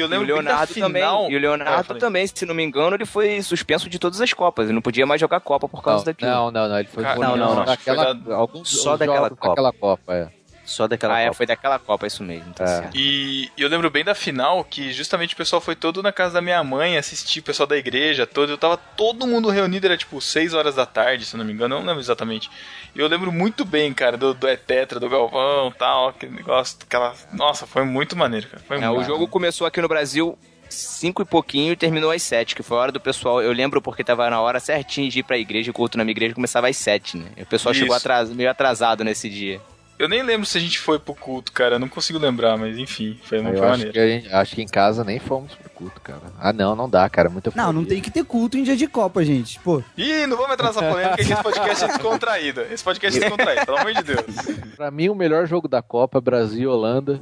eu 0.00 0.06
E 0.06 0.08
lembro 0.08 0.24
o 0.24 0.26
Leonardo 0.26 0.60
da 0.60 0.66
final... 0.66 0.88
também. 0.88 1.02
E 1.32 1.34
o 1.34 1.38
Ah, 1.38 1.40
Leonardo 1.40 1.84
falei. 1.84 2.00
também, 2.00 2.26
se 2.26 2.44
não 2.44 2.54
me 2.54 2.62
engano, 2.64 2.96
ele 2.96 3.06
foi 3.06 3.40
suspenso 3.42 3.88
de 3.88 3.98
todas 3.98 4.20
as 4.20 4.32
Copas. 4.32 4.64
Ele 4.66 4.74
não 4.74 4.82
podia 4.82 5.06
mais 5.06 5.20
jogar 5.20 5.38
Copa 5.40 5.68
por 5.68 5.82
causa 5.82 5.98
Não, 5.98 6.04
daquilo. 6.04 6.30
não, 6.30 6.50
não, 6.50 6.68
não, 6.68 6.78
ele 6.80 6.88
foi 6.88 7.02
Cara, 7.04 7.14
punido 7.14 7.36
não, 7.36 7.54
não, 7.54 7.64
daquela, 7.64 8.18
alguns 8.34 8.68
só 8.68 8.96
daquela 8.96 9.30
Copa. 9.30 9.48
daquela 9.48 9.72
Copa, 9.72 10.14
é. 10.14 10.28
Só 10.72 10.88
daquela 10.88 11.14
ah, 11.16 11.20
é, 11.20 11.24
Copa. 11.26 11.36
foi 11.36 11.46
daquela 11.46 11.78
Copa, 11.78 12.06
isso 12.06 12.22
mesmo. 12.22 12.52
Tá 12.54 12.64
É. 12.64 12.66
certo. 12.66 12.96
E 12.96 13.50
eu 13.58 13.68
lembro 13.68 13.90
bem 13.90 14.02
da 14.02 14.14
final, 14.14 14.64
que 14.64 14.90
justamente 14.92 15.34
o 15.34 15.36
pessoal 15.36 15.60
foi 15.60 15.76
todo 15.76 16.02
na 16.02 16.10
casa 16.12 16.34
da 16.34 16.40
minha 16.40 16.62
mãe 16.64 16.96
assistir, 16.96 17.40
o 17.40 17.42
pessoal 17.42 17.66
da 17.66 17.76
igreja 17.76 18.26
todo. 18.26 18.50
Eu 18.50 18.56
tava 18.58 18.76
todo 18.76 19.26
mundo 19.26 19.50
reunido, 19.50 19.86
era 19.86 19.96
tipo 19.96 20.20
6 20.20 20.54
horas 20.54 20.74
da 20.76 20.86
tarde, 20.86 21.26
se 21.26 21.34
eu 21.34 21.38
não 21.38 21.44
me 21.44 21.52
engano, 21.52 21.74
eu 21.74 21.78
não 21.80 21.86
lembro 21.86 22.00
exatamente. 22.00 22.50
E 22.94 22.98
eu 23.00 23.06
lembro 23.06 23.30
muito 23.30 23.64
bem, 23.64 23.92
cara, 23.92 24.16
do, 24.16 24.32
do 24.32 24.48
Etetra, 24.48 24.98
do 24.98 25.08
Galvão 25.08 25.70
tal, 25.78 26.08
aquele 26.08 26.32
negócio, 26.34 26.78
aquela. 26.82 27.14
Nossa, 27.32 27.66
foi 27.66 27.84
muito 27.84 28.16
maneiro, 28.16 28.48
cara. 28.48 28.62
Foi 28.66 28.78
É, 28.78 28.88
muito 28.88 29.00
o 29.00 29.04
jogo 29.04 29.28
começou 29.28 29.66
aqui 29.66 29.80
no 29.80 29.88
Brasil 29.88 30.38
cinco 30.70 31.20
e 31.20 31.24
pouquinho 31.26 31.72
e 31.72 31.76
terminou 31.76 32.10
às 32.10 32.22
sete, 32.22 32.54
que 32.54 32.62
foi 32.62 32.78
a 32.78 32.80
hora 32.80 32.92
do 32.92 32.98
pessoal. 33.00 33.42
Eu 33.42 33.52
lembro 33.52 33.82
porque 33.82 34.02
tava 34.02 34.30
na 34.30 34.40
hora 34.40 34.58
certinho 34.58 35.10
de 35.10 35.18
ir 35.18 35.22
pra 35.22 35.36
igreja, 35.36 35.70
o 35.70 35.74
culto 35.74 35.98
na 35.98 36.04
minha 36.04 36.12
igreja 36.12 36.34
começava 36.34 36.68
às 36.68 36.76
sete, 36.78 37.18
né? 37.18 37.26
E 37.36 37.42
o 37.42 37.46
pessoal 37.46 37.74
chegou 37.74 37.94
Isso. 37.94 38.06
atras- 38.08 38.30
meio 38.30 38.50
atrasado 38.50 39.04
nesse 39.04 39.28
dia. 39.28 39.60
Eu 40.02 40.08
nem 40.08 40.20
lembro 40.22 40.44
se 40.44 40.58
a 40.58 40.60
gente 40.60 40.80
foi 40.80 40.98
pro 40.98 41.14
culto, 41.14 41.52
cara. 41.52 41.76
Eu 41.76 41.78
não 41.78 41.88
consigo 41.88 42.18
lembrar, 42.18 42.56
mas 42.56 42.76
enfim, 42.76 43.16
foi, 43.22 43.40
foi 43.40 43.56
Eu 43.56 43.64
acho 43.64 43.86
que, 43.90 43.98
a 44.00 44.06
gente- 44.08 44.32
acho 44.34 44.54
que 44.56 44.62
em 44.62 44.66
casa 44.66 45.04
nem 45.04 45.20
fomos 45.20 45.54
pro 45.54 45.70
culto, 45.70 46.00
cara. 46.00 46.20
Ah, 46.40 46.52
não, 46.52 46.74
não 46.74 46.90
dá, 46.90 47.08
cara. 47.08 47.28
Muita 47.30 47.52
Não, 47.54 47.72
não 47.72 47.84
tem 47.84 48.00
que 48.02 48.10
ter 48.10 48.24
culto 48.24 48.58
em 48.58 48.64
dia 48.64 48.76
de 48.76 48.88
Copa, 48.88 49.24
gente. 49.24 49.60
Pô, 49.60 49.80
Ih, 49.96 50.26
não 50.26 50.36
vamos 50.36 50.54
entrar 50.54 50.66
nessa 50.68 50.82
polêmica 50.82 51.14
que 51.16 51.22
esse 51.22 51.42
podcast 51.42 51.84
é 51.84 51.86
descontraído. 51.86 52.60
Esse 52.62 52.82
podcast 52.82 53.16
é 53.16 53.20
descontraído, 53.22 53.64
pelo 53.64 53.78
amor 53.78 53.94
de 53.94 54.02
Deus. 54.02 54.24
Pra 54.76 54.90
mim, 54.90 55.08
o 55.08 55.14
melhor 55.14 55.46
jogo 55.46 55.68
da 55.68 55.80
Copa, 55.80 56.20
Brasil 56.20 56.62
e 56.62 56.66
Holanda. 56.66 57.20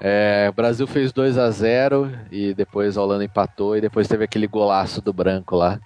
É, 0.00 0.48
o 0.50 0.52
Brasil 0.52 0.86
fez 0.86 1.12
2 1.12 1.38
a 1.38 1.50
0 1.50 2.10
e 2.30 2.52
depois 2.52 2.98
a 2.98 3.02
Holanda 3.02 3.24
empatou 3.24 3.76
e 3.76 3.80
depois 3.80 4.06
teve 4.06 4.24
aquele 4.24 4.46
golaço 4.46 5.00
do 5.00 5.12
branco 5.12 5.56
lá 5.56 5.78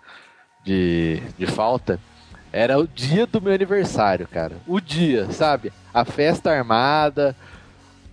de, 0.65 1.23
de 1.39 1.47
falta. 1.47 2.01
Era 2.59 2.77
o 2.77 2.89
dia 2.89 3.25
do 3.25 3.41
meu 3.41 3.55
aniversário, 3.55 4.27
cara. 4.27 4.57
O 4.67 4.81
dia, 4.81 5.31
sabe? 5.31 5.73
A 5.95 6.05
festa 6.05 6.51
armada, 6.51 7.37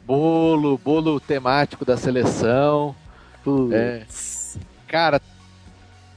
bolo, 0.05 0.77
bolo 0.77 1.19
temático 1.19 1.83
da 1.83 1.97
seleção. 1.97 2.95
É, 3.73 4.03
cara, 4.87 5.19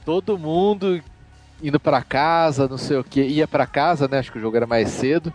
todo 0.05 0.37
mundo 0.37 1.01
indo 1.61 1.79
pra 1.79 2.03
casa, 2.03 2.67
não 2.67 2.77
sei 2.77 2.97
o 2.97 3.03
que, 3.03 3.19
ia 3.19 3.47
pra 3.47 3.65
casa, 3.65 4.07
né? 4.07 4.19
Acho 4.19 4.31
que 4.31 4.37
o 4.37 4.41
jogo 4.41 4.57
era 4.57 4.67
mais 4.67 4.89
cedo. 4.89 5.33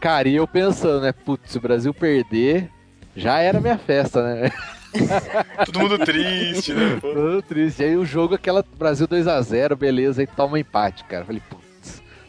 Cara, 0.00 0.28
e 0.28 0.34
eu 0.34 0.48
pensando, 0.48 1.00
né? 1.00 1.12
Putz, 1.12 1.52
se 1.52 1.58
o 1.58 1.60
Brasil 1.60 1.94
perder, 1.94 2.68
já 3.14 3.38
era 3.38 3.60
minha 3.60 3.78
festa, 3.78 4.20
né? 4.20 4.50
Todo 5.64 5.78
mundo 5.78 5.96
triste, 5.98 6.74
né? 6.74 6.98
pô? 7.00 7.14
Todo 7.14 7.42
triste. 7.42 7.84
Aí 7.84 7.96
o 7.96 8.04
jogo, 8.04 8.34
aquela 8.34 8.64
Brasil 8.76 9.06
2 9.06 9.28
a 9.28 9.40
0 9.40 9.76
beleza, 9.76 10.22
aí 10.22 10.26
toma 10.26 10.54
um 10.54 10.56
empate, 10.56 11.04
cara. 11.04 11.24
Falei, 11.24 11.40
putz, 11.48 11.61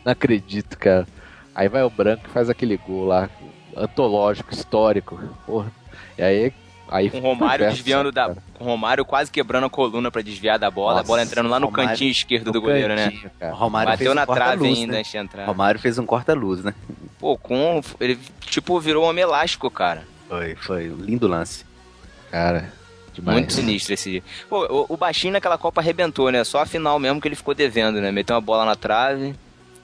não 0.03 0.11
acredito, 0.11 0.77
cara. 0.77 1.07
Aí 1.55 1.67
vai 1.67 1.83
o 1.83 1.89
branco 1.89 2.23
e 2.27 2.31
faz 2.31 2.49
aquele 2.49 2.77
gol 2.77 3.05
lá, 3.05 3.29
antológico, 3.75 4.53
histórico. 4.53 5.19
Porra. 5.45 5.71
E 6.17 6.21
aí. 6.23 6.53
aí 6.89 7.09
Com 7.09 7.19
o 7.19 7.21
Romário 7.21 7.65
festa, 7.65 7.75
desviando 7.75 8.11
da. 8.11 8.27
cara. 8.27 8.43
Com 8.55 8.63
o 8.63 8.67
Romário 8.67 9.05
quase 9.05 9.31
quebrando 9.31 9.65
a 9.65 9.69
coluna 9.69 10.09
pra 10.09 10.21
desviar 10.21 10.57
da 10.57 10.71
bola, 10.71 10.93
a 10.93 10.95
Nossa, 10.97 11.07
bola 11.07 11.23
entrando 11.23 11.49
lá 11.49 11.59
no 11.59 11.67
Romário 11.67 11.89
cantinho 11.89 12.11
esquerdo 12.11 12.51
do 12.51 12.61
goleiro, 12.61 12.95
né? 12.95 13.05
cantinho, 13.11 13.31
cara. 13.39 13.53
Romário 13.53 13.89
fez 13.89 13.99
Bateu 13.99 14.11
um 14.11 14.15
na 14.15 14.25
trave 14.25 14.41
corta-luz, 14.57 14.79
ainda 14.79 14.93
né? 14.93 14.99
antes 14.99 15.11
de 15.11 15.17
entrar. 15.17 15.45
Romário 15.45 15.79
fez 15.79 15.99
um 15.99 16.05
corta-luz, 16.05 16.63
né? 16.63 16.73
Pô, 17.19 17.37
com. 17.37 17.81
Ele, 17.99 18.19
tipo, 18.41 18.79
virou 18.79 19.05
um 19.05 19.09
homem 19.09 19.23
elástico, 19.23 19.69
cara. 19.69 20.03
Foi, 20.27 20.55
foi. 20.55 20.89
um 20.89 20.97
Lindo 20.97 21.27
lance. 21.27 21.65
Cara, 22.31 22.73
demais. 23.13 23.37
Muito 23.37 23.53
sinistro 23.53 23.93
esse 23.93 24.09
dia. 24.09 24.23
Pô, 24.49 24.65
o, 24.65 24.93
o 24.93 24.97
baixinho 24.97 25.33
naquela 25.33 25.57
Copa 25.57 25.81
arrebentou, 25.81 26.31
né? 26.31 26.43
Só 26.43 26.61
a 26.61 26.65
final 26.65 26.97
mesmo 26.97 27.21
que 27.21 27.27
ele 27.27 27.35
ficou 27.35 27.53
devendo, 27.53 28.01
né? 28.01 28.11
Meteu 28.11 28.35
uma 28.35 28.41
bola 28.41 28.65
na 28.65 28.75
trave. 28.75 29.35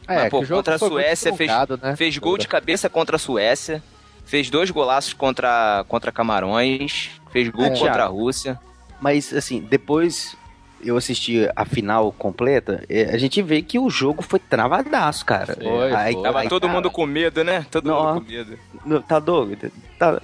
É, 0.10 0.16
Mas, 0.16 0.24
que 0.26 0.30
pô, 0.32 0.46
contra 0.46 0.76
a 0.76 0.80
Suécia 0.80 1.34
fez, 1.36 1.52
né? 1.82 1.96
fez 1.96 2.18
gol 2.18 2.38
de 2.38 2.48
cabeça 2.48 2.90
contra 2.90 3.16
a 3.16 3.20
Suécia. 3.20 3.82
Fez 4.26 4.50
dois 4.50 4.70
golaços 4.70 5.14
contra, 5.14 5.86
contra 5.88 6.12
Camarões. 6.12 7.10
Fez 7.32 7.48
gol 7.50 7.66
É. 7.66 7.70
contra 7.70 8.04
a 8.04 8.08
Rússia. 8.08 8.60
Mas, 9.02 9.34
assim, 9.34 9.62
depois 9.62 10.36
eu 10.84 10.96
assisti 10.98 11.48
a 11.56 11.66
final 11.66 12.12
completa, 12.12 12.84
é, 12.90 13.04
a 13.14 13.18
gente 13.18 13.42
vê 13.42 13.62
que 13.62 13.78
o 13.78 13.90
jogo 13.90 14.22
foi 14.22 14.40
travadaço, 14.40 15.26
cara. 15.26 15.56
Foi, 15.62 15.94
Aí, 15.94 16.14
foi. 16.14 16.24
Tava 16.24 16.40
aí, 16.40 16.48
todo 16.50 16.62
cara, 16.64 16.74
mundo 16.74 16.90
com 16.90 17.06
medo, 17.06 17.44
né? 17.44 17.66
Todo 17.70 17.88
Não. 17.90 18.14
mundo 18.14 18.22
com 18.26 18.32
medo. 18.32 18.58
não, 18.86 19.02
Tá 19.02 19.20
doido? 19.20 19.72
Tá... 19.98 20.20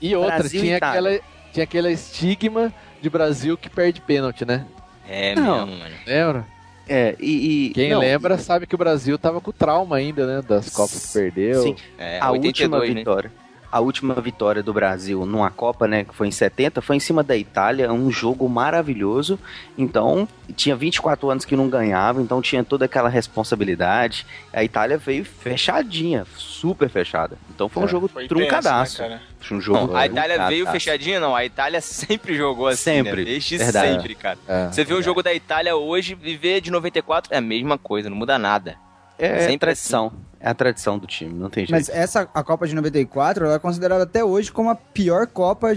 E 0.00 0.14
outra, 0.14 0.38
Brasil 0.38 0.60
e 0.60 0.62
tinha 0.64 0.76
Itália. 0.76 0.98
aquela, 1.16 1.24
tinha 1.52 1.64
aquele 1.64 1.90
estigma 1.92 2.72
de 3.02 3.10
Brasil 3.10 3.56
que 3.56 3.68
perde 3.68 4.00
pênalti, 4.00 4.44
né? 4.44 4.64
É 5.08 5.34
Não. 5.34 5.66
mesmo, 5.66 5.82
mano. 5.82 5.94
Lembra? 6.06 6.46
É, 6.88 7.14
e... 7.20 7.66
e- 7.66 7.70
Quem 7.70 7.90
não, 7.90 8.00
lembra 8.00 8.38
sabe 8.38 8.66
que 8.66 8.74
o 8.74 8.78
Brasil 8.78 9.18
tava 9.18 9.40
com 9.40 9.52
trauma 9.52 9.96
ainda, 9.96 10.26
né? 10.26 10.42
Das 10.46 10.70
Copas 10.70 11.06
que 11.06 11.12
perdeu. 11.12 11.62
Sim. 11.62 11.76
É, 11.98 12.18
a 12.20 12.30
82, 12.30 12.88
última 12.88 13.22
né? 13.22 13.30
A 13.70 13.80
última 13.80 14.14
vitória 14.14 14.62
do 14.62 14.72
Brasil 14.72 15.26
numa 15.26 15.50
Copa, 15.50 15.86
né, 15.86 16.04
que 16.04 16.14
foi 16.14 16.28
em 16.28 16.30
70, 16.30 16.80
foi 16.80 16.96
em 16.96 17.00
cima 17.00 17.22
da 17.22 17.36
Itália, 17.36 17.92
um 17.92 18.10
jogo 18.10 18.48
maravilhoso. 18.48 19.38
Então, 19.76 20.26
tinha 20.56 20.74
24 20.74 21.28
anos 21.30 21.44
que 21.44 21.54
não 21.54 21.68
ganhava, 21.68 22.22
então 22.22 22.40
tinha 22.40 22.64
toda 22.64 22.86
aquela 22.86 23.08
responsabilidade. 23.08 24.26
A 24.52 24.64
Itália 24.64 24.96
veio 24.96 25.24
fechadinha, 25.24 26.26
super 26.36 26.88
fechada. 26.88 27.36
Então 27.54 27.68
foi 27.68 27.82
um 27.82 27.86
É, 27.86 27.88
jogo 27.88 28.08
Foi 28.08 28.26
truncadaço. 28.26 28.98
tenso, 28.98 29.10
né, 29.10 29.20
um 29.52 29.60
jogo 29.60 29.78
Não, 29.88 29.96
a 29.96 30.06
Itália 30.06 30.22
truncadaço. 30.36 30.48
veio 30.50 30.66
fechadinha, 30.66 31.20
não. 31.20 31.34
A 31.36 31.44
Itália 31.44 31.80
sempre 31.80 32.34
jogou 32.36 32.66
assim, 32.68 32.82
Sempre, 32.82 33.16
né? 33.16 33.24
Desde 33.24 33.58
verdade. 33.58 33.92
sempre, 33.94 34.14
cara. 34.14 34.38
É. 34.48 34.68
Você 34.68 34.84
vê 34.84 34.94
um 34.94 35.02
jogo 35.02 35.22
da 35.22 35.32
Itália 35.34 35.76
hoje 35.76 36.16
e 36.22 36.36
vê 36.36 36.60
de 36.60 36.70
94, 36.70 37.34
é 37.34 37.38
a 37.38 37.40
mesma 37.40 37.76
coisa, 37.76 38.08
não 38.08 38.16
muda 38.16 38.38
nada. 38.38 38.76
É, 39.18 39.40
Sempre 39.40 39.58
tradição. 39.58 40.12
É 40.40 40.48
a 40.50 40.54
tradição 40.54 40.98
do 40.98 41.06
time, 41.06 41.34
não 41.34 41.50
tem 41.50 41.66
jeito. 41.66 41.72
Mas 41.72 41.88
essa, 41.88 42.28
a 42.32 42.42
Copa 42.44 42.66
de 42.66 42.74
94, 42.74 43.44
ela 43.44 43.54
é 43.54 43.58
considerada 43.58 44.04
até 44.04 44.22
hoje 44.24 44.52
como 44.52 44.70
a 44.70 44.74
pior 44.74 45.26
Copa 45.26 45.76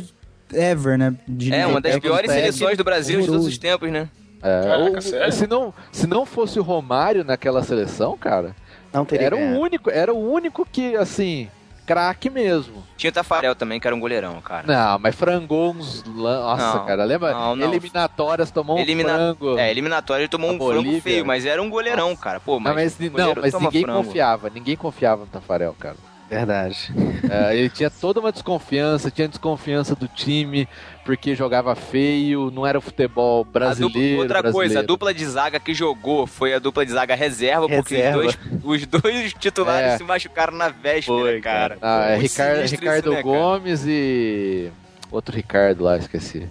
ever, 0.54 0.98
né? 0.98 1.16
De 1.28 1.54
É, 1.54 1.66
uma 1.66 1.82
das 1.82 1.98
piores 2.00 2.32
seleções 2.32 2.78
do 2.78 2.84
Brasil 2.84 3.22
de 3.22 3.26
todos 3.28 3.46
os 3.48 3.58
tempos, 3.58 3.92
né? 3.92 4.08
É, 4.44 4.64
Caraca, 4.64 4.98
o- 5.00 5.02
sério? 5.02 5.34
se, 5.34 5.48
não, 5.48 5.74
se 5.92 6.08
não 6.08 6.26
fosse 6.26 6.60
o 6.60 6.64
Romário 6.64 7.24
naquela 7.24 7.64
seleção, 7.64 8.18
cara, 8.18 8.56
não 8.94 9.06
teria 9.06 9.28
era 9.28 9.36
o 9.36 9.60
único, 9.60 9.90
era 9.90 10.14
o 10.14 10.32
único 10.32 10.66
que, 10.70 10.96
assim, 10.96 11.48
craque 11.92 12.30
mesmo. 12.30 12.84
Tinha 12.98 13.10
o 13.10 13.14
Tafarel 13.14 13.56
também, 13.56 13.80
que 13.80 13.88
era 13.88 13.96
um 13.96 14.00
goleirão, 14.00 14.40
cara. 14.42 14.66
Não, 14.68 15.00
mas 15.00 15.16
frangou 15.16 15.72
uns. 15.72 16.04
Nossa, 16.04 16.78
Não, 16.80 16.86
cara, 16.86 17.04
lembra? 17.04 17.34
não, 17.34 17.56
não. 17.56 17.68
Eliminatórias, 17.68 18.52
tomou 18.52 18.78
Elimina- 18.80 19.14
um 19.14 19.16
frango. 19.36 19.58
É, 19.58 19.72
eliminatório 19.72 20.22
ele 20.24 20.30
tomou 20.30 20.50
A 20.50 20.54
um 20.54 20.58
frango 20.58 20.74
Bolívia. 20.76 21.02
feio, 21.02 21.26
mas 21.26 21.46
era 21.46 21.62
um 21.62 21.70
goleirão, 21.70 22.16
cara. 22.16 22.40
Pô, 22.40 22.60
mas, 22.60 22.66
não, 22.68 22.76
mas, 22.76 23.00
o 23.00 23.18
não, 23.18 23.42
mas 23.42 23.54
ninguém 23.56 23.82
frango. 23.84 24.04
confiava, 24.04 24.50
ninguém 24.50 24.76
confiava 24.76 25.22
no 25.22 25.28
Tafarel, 25.28 25.76
cara. 25.80 25.96
Verdade. 26.32 26.94
É, 27.30 27.58
ele 27.58 27.70
tinha 27.70 27.90
toda 27.90 28.22
uma 28.22 28.32
desconfiança, 28.32 29.12
tinha 29.12 29.28
desconfiança 29.28 29.94
do 29.96 30.08
time, 30.08 30.66
porque 31.04 31.36
jogava 31.36 31.76
feio, 31.76 32.50
não 32.50 32.66
era 32.66 32.78
o 32.78 32.82
futebol 32.82 33.42
A 33.42 33.44
dupla- 33.44 33.60
brasileiro. 33.60 34.22
outra 34.22 34.42
coisa, 34.42 34.52
a 34.52 34.54
brasileiro. 34.54 34.88
dupla 34.88 35.14
de 35.14 35.26
zaga 35.26 35.60
que 35.60 35.74
jogou 35.74 36.26
foi 36.26 36.54
a 36.54 36.60
dupla 36.60 36.86
de 36.86 36.92
zaga 36.94 37.16
reserva, 37.16 37.68
porque 37.68 37.98
Reserva. 37.98 38.20
Os, 38.26 38.36
dois, 38.38 38.64
os 38.64 38.88
dois 38.88 39.34
titulares 39.38 39.92
É. 39.92 39.98
se 39.98 40.04
machucaram 40.06 40.54
na 40.54 40.70
véspera, 40.70 41.18
Foi, 41.20 41.42
cara. 41.42 41.78
Ah, 41.82 42.12
é 42.12 42.16
Ricardo, 42.18 42.62
né, 42.62 42.78
cara? 42.78 43.22
Gomes 43.22 43.84
e. 43.86 44.72
Outro 45.12 45.36
Ricardo 45.36 45.84
lá, 45.84 45.98
esqueci. 45.98 46.48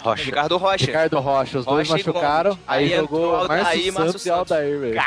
Rocha. 0.00 0.24
Ricardo 0.24 0.56
Rocha. 0.58 0.84
Ricardo 0.84 1.18
Rocha, 1.20 1.58
os 1.60 1.64
dois 1.64 1.88
Rocha 1.88 2.02
e 2.02 2.06
machucaram, 2.06 2.58
aí, 2.68 2.84
Aí 2.84 2.90
jogou 2.98 3.18
entrou 3.20 3.36
Alda- 3.36 3.48
Márcio 3.48 3.68
aí 3.72 3.90
Márcio 3.90 4.06
Santos 4.18 4.26
e 4.26 4.30
Aldair, 4.30 4.78
velho. 4.78 5.00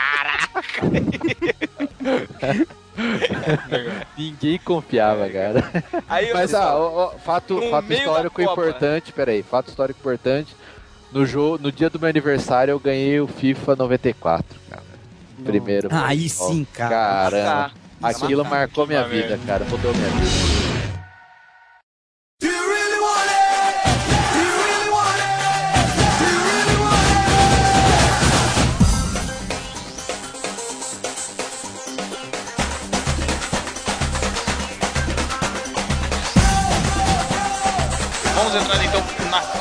Ninguém 4.17 4.57
confiava, 4.59 5.29
cara. 5.29 5.63
Aí, 6.07 6.33
Mas, 6.33 6.53
ah, 6.53 6.75
ó, 6.75 7.05
ó, 7.05 7.09
fato, 7.17 7.61
fato 7.69 7.91
histórico 7.93 8.35
Copa. 8.41 8.51
importante, 8.51 9.11
peraí, 9.11 9.43
fato 9.43 9.69
histórico 9.69 9.99
importante. 9.99 10.55
No, 11.11 11.25
jogo, 11.25 11.57
no 11.61 11.71
dia 11.71 11.89
do 11.89 11.99
meu 11.99 12.09
aniversário 12.09 12.71
eu 12.71 12.79
ganhei 12.79 13.19
o 13.19 13.27
FIFA 13.27 13.75
94, 13.75 14.45
cara. 14.69 14.83
Primeiro. 15.43 15.89
Ah, 15.91 16.07
Aí 16.07 16.27
sim, 16.29 16.65
cara. 16.73 16.89
Caramba. 16.89 17.71
Tá. 18.01 18.09
Aquilo 18.09 18.43
Tá. 18.43 18.49
marcou 18.49 18.85
minha 18.87 19.03
vida, 19.03 19.29
mesmo. 19.29 19.45
cara. 19.45 19.65
Mudou 19.65 19.93
minha 19.93 20.09
vida. 20.09 20.54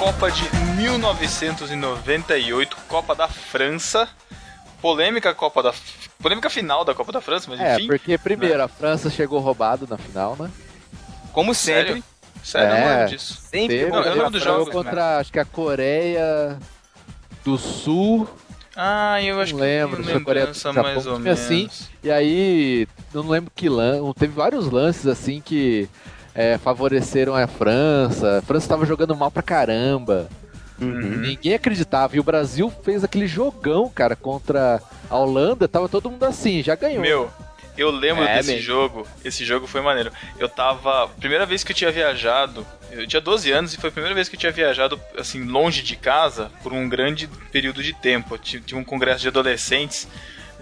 Copa 0.05 0.31
de 0.31 0.43
1998, 0.77 2.77
Copa 2.87 3.15
da 3.15 3.27
França. 3.27 4.07
Polêmica 4.83 5.33
Copa 5.33 5.63
da 5.63 5.73
polêmica 6.21 6.51
final 6.51 6.85
da 6.85 6.95
Copa 6.95 7.11
da 7.11 7.23
França, 7.23 7.47
mas 7.49 7.59
É, 7.59 7.77
enfim. 7.77 7.87
porque 7.87 8.19
primeiro 8.19 8.63
a 8.63 8.69
França 8.69 9.09
chegou 9.09 9.41
roubado 9.41 9.87
na 9.89 9.97
final, 9.97 10.37
né? 10.39 10.51
como 11.33 11.55
Sério? 11.55 11.95
sempre, 11.95 12.05
Sério, 12.45 12.69
eu 12.69 12.77
não 12.81 12.87
É. 12.87 12.97
lembro 12.99 13.17
disso. 13.17 13.39
sempre 13.51 13.79
Teve, 13.79 13.91
Não, 13.91 14.03
eu 14.03 14.13
lembro 14.15 14.31
dos 14.31 14.43
jogou 14.43 14.59
jogos, 14.67 14.75
contra, 14.75 15.17
acho 15.21 15.33
que 15.33 15.39
a 15.39 15.45
Coreia 15.47 16.59
do 17.43 17.57
Sul, 17.57 18.29
Ah, 18.77 19.23
eu 19.23 19.41
acho 19.41 19.53
Não 19.55 19.61
que 19.61 19.65
lembro, 19.65 20.01
eu 20.01 20.05
se 20.05 20.11
foi 20.11 20.21
Coreia 20.21 20.47
do 20.49 20.53
Japão, 20.53 20.83
mais 20.83 21.07
ou 21.07 21.19
menos. 21.19 21.41
assim. 21.41 21.71
e 22.03 22.11
aí, 22.11 22.87
eu 23.15 23.23
não 23.23 23.31
lembro 23.31 23.51
que 23.57 23.71
lance, 23.71 24.03
teve 24.19 24.35
vários 24.35 24.71
lances 24.71 25.07
assim 25.07 25.41
que 25.41 25.89
é, 26.35 26.59
favoreceram 26.59 27.35
a 27.35 27.47
França, 27.47 28.39
a 28.39 28.43
França 28.43 28.69
tava 28.69 28.85
jogando 28.87 29.15
mal 29.17 29.31
pra 29.31 29.43
caramba, 29.43 30.29
Uhum. 30.81 31.19
ninguém 31.21 31.55
acreditava, 31.55 32.17
e 32.17 32.21
o 32.21 32.25
Brasil 32.25 32.73
fez 32.83 33.05
aquele 33.05 33.27
jogão, 33.29 33.89
cara, 33.89 34.17
contra 34.17 34.83
a 35.09 35.17
Holanda, 35.17 35.69
tava 35.69 35.89
todo 35.89 36.11
mundo 36.11 36.25
assim, 36.25 36.63
já 36.65 36.75
ganhou. 36.75 37.01
Meu, 37.01 37.31
eu 37.79 37.91
lembro 37.93 38.25
É 38.25 38.37
desse 38.37 38.51
mesmo. 38.53 38.65
jogo. 38.67 39.07
Esse 39.25 39.45
jogo 39.45 39.67
foi 39.69 39.81
maneiro. 39.81 40.11
Eu 40.39 40.49
tava. 40.49 41.09
Primeira 41.19 41.47
vez 41.47 41.63
que 41.65 41.71
eu 41.73 41.77
tinha 41.77 41.91
viajado. 41.93 42.67
Eu 42.91 43.07
tinha 43.07 43.21
12 43.21 43.51
anos 43.53 43.73
e 43.75 43.77
foi 43.77 43.89
a 43.91 43.93
primeira 43.93 44.15
vez 44.15 44.29
que 44.29 44.35
eu 44.37 44.41
tinha 44.41 44.53
viajado, 44.53 45.01
assim, 45.19 45.43
longe 45.45 45.83
de 45.83 45.97
casa 45.97 46.51
por 46.63 46.73
um 46.73 46.89
grande 46.89 47.29
período 47.53 47.83
de 47.83 47.93
tempo. 47.93 48.35
Eu 48.35 48.39
ti- 48.39 48.61
Tinha 48.61 48.81
um 48.81 48.85
congresso 48.85 49.21
de 49.23 49.29
adolescentes 49.29 50.07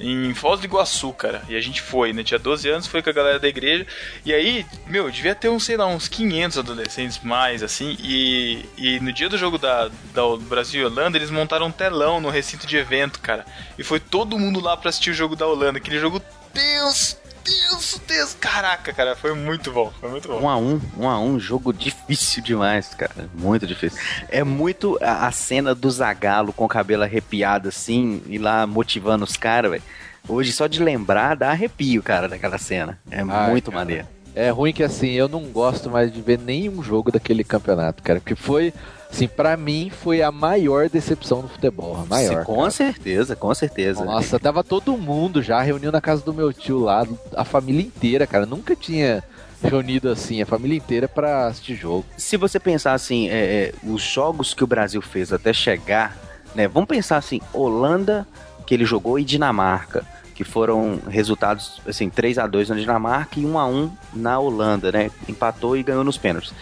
em 0.03 0.35
Foz 0.35 0.61
do 0.61 0.67
Iguaçu, 0.67 1.13
cara. 1.13 1.43
E 1.49 1.57
a 1.57 1.61
gente 1.61 1.81
foi, 1.81 2.13
né? 2.13 2.25
Tinha 2.25 2.39
12 2.39 2.69
anos, 2.69 2.87
foi 2.87 3.01
com 3.01 3.11
a 3.11 3.13
galera 3.13 3.39
da 3.39 3.49
igreja. 3.49 3.87
E 4.25 4.35
aí, 4.35 4.67
meu, 4.87 5.11
devia 5.11 5.35
ter 5.35 5.49
uns, 5.49 5.65
sei 5.65 5.77
lá, 5.77 5.87
uns 5.87 6.09
500 6.09 6.59
adolescentes 6.59 7.21
mais, 7.23 7.63
assim. 7.63 7.97
E, 8.01 8.65
e 8.77 9.01
no 9.01 9.13
dia 9.13 9.29
do 9.29 9.39
jogo 9.39 9.59
da, 9.59 9.89
da 10.13 10.23
Brasil 10.41 10.83
e 10.83 10.85
Holanda, 10.85 11.17
eles 11.17 11.31
montaram 11.31 11.67
um 11.67 11.73
telão 11.73 12.21
no 12.21 12.31
recinto 12.31 12.67
de 12.67 12.77
evento, 12.77 13.21
cara. 13.21 13.47
E 13.79 13.85
foi 13.85 14.01
todo 14.01 14.39
mundo 14.39 14.61
lá 14.61 14.77
pra 14.77 14.89
assistir 14.89 15.11
o 15.11 15.15
jogo 15.15 15.37
da 15.37 15.47
Holanda. 15.47 15.79
Aquele 15.79 15.99
jogo 15.99 16.21
Deus, 16.53 17.17
Deus, 17.45 18.01
Deus. 18.07 18.37
Caraca, 18.39 18.93
cara, 18.93 19.17
foi 19.17 19.35
muito 19.35 19.73
bom. 19.73 19.93
Foi 20.01 20.11
muito 20.11 20.29
bom. 20.29 20.41
Um 20.41 20.49
a 20.49 20.57
um, 20.57 20.81
um 20.99 21.09
a 21.09 21.19
um, 21.19 21.39
jogo 21.39 21.73
difícil 21.73 22.43
demais, 22.43 22.95
cara. 22.95 23.29
Muito 23.35 23.67
difícil. 23.67 23.99
É 24.29 24.43
muito 24.45 24.99
a, 25.03 25.27
a 25.27 25.33
cena 25.33 25.75
do 25.75 25.91
Zagalo 25.91 26.53
com 26.53 26.65
o 26.65 26.69
cabelo 26.69 27.03
arrepiado 27.03 27.69
assim, 27.69 28.23
e 28.27 28.39
lá 28.39 28.67
motivando 28.67 29.25
os 29.25 29.37
caras, 29.37 29.71
velho. 29.71 29.83
Hoje, 30.29 30.53
só 30.53 30.67
de 30.67 30.83
lembrar, 30.83 31.35
dá 31.35 31.51
arrepio, 31.51 32.03
cara, 32.03 32.29
daquela 32.29 32.59
cena. 32.59 32.99
É 33.11 33.21
Ai, 33.21 33.51
muito 33.51 33.71
cara. 33.71 33.85
maneiro. 33.85 34.07
É 34.35 34.51
ruim 34.51 34.73
que 34.73 34.83
assim, 34.83 35.11
eu 35.11 35.29
não 35.29 35.43
gosto 35.45 35.91
mais 35.91 36.13
de 36.13 36.21
ver 36.23 36.39
nenhum 36.39 36.83
jogo 36.83 37.13
daquele 37.13 37.45
campeonato, 37.45 38.03
cara, 38.03 38.19
porque 38.19 38.35
foi, 38.35 38.73
assim, 39.11 39.29
pra 39.29 39.57
mim 39.59 39.91
foi 39.91 40.23
a 40.23 40.33
maior 40.33 40.89
decepção 40.89 41.43
no 41.43 41.49
futebol, 41.49 41.97
a 42.01 42.07
maior. 42.07 42.41
Se- 42.41 42.47
com 42.47 42.57
cara. 42.57 42.71
certeza, 42.71 43.37
com 43.37 43.55
certeza. 43.55 44.05
Nossa, 44.05 44.39
tava 44.39 44.65
todo 44.65 44.97
mundo 44.97 45.43
já 45.43 45.61
reuniu 45.61 45.93
na 45.93 46.01
casa 46.01 46.23
do 46.25 46.33
meu 46.33 46.51
tio 46.53 46.79
lá, 46.81 47.07
a 47.37 47.45
família 47.45 47.83
inteira, 47.83 48.27
cara. 48.27 48.47
Nunca 48.47 48.75
tinha 48.75 49.23
reunido 49.63 50.09
assim, 50.09 50.41
a 50.41 50.47
família 50.47 50.77
inteira 50.79 51.07
pra 51.07 51.47
assistir 51.49 51.75
jogo. 51.77 52.05
Se 52.17 52.37
você 52.39 52.59
pensar 52.59 52.95
assim, 52.95 53.29
é, 53.29 53.33
é, 53.35 53.73
os 53.85 54.03
jogos 54.03 54.55
que 54.55 54.65
o 54.65 54.67
Brasil 54.67 55.03
fez 55.03 55.31
até 55.33 55.53
chegar, 55.53 56.17
né? 56.55 56.67
Vamos 56.67 56.89
pensar 56.89 57.19
assim, 57.19 57.41
Holanda, 57.53 58.27
que 58.67 58.73
ele 58.75 58.85
jogou, 58.87 59.19
e 59.19 59.25
Dinamarca, 59.25 60.05
que 60.35 60.45
foram 60.45 60.99
resultados 61.09 61.81
assim, 61.87 62.09
3 62.09 62.39
a 62.39 62.47
2 62.47 62.71
na 62.71 62.77
Dinamarca 62.77 63.39
e 63.39 63.45
1 63.47 63.59
a 63.59 63.67
1 63.67 63.91
na 64.15 64.39
Holanda, 64.39 64.91
né? 64.93 65.11
Empatou 65.29 65.77
e 65.77 65.83
ganhou 65.83 66.03
nos 66.05 66.17
pênaltis. 66.19 66.53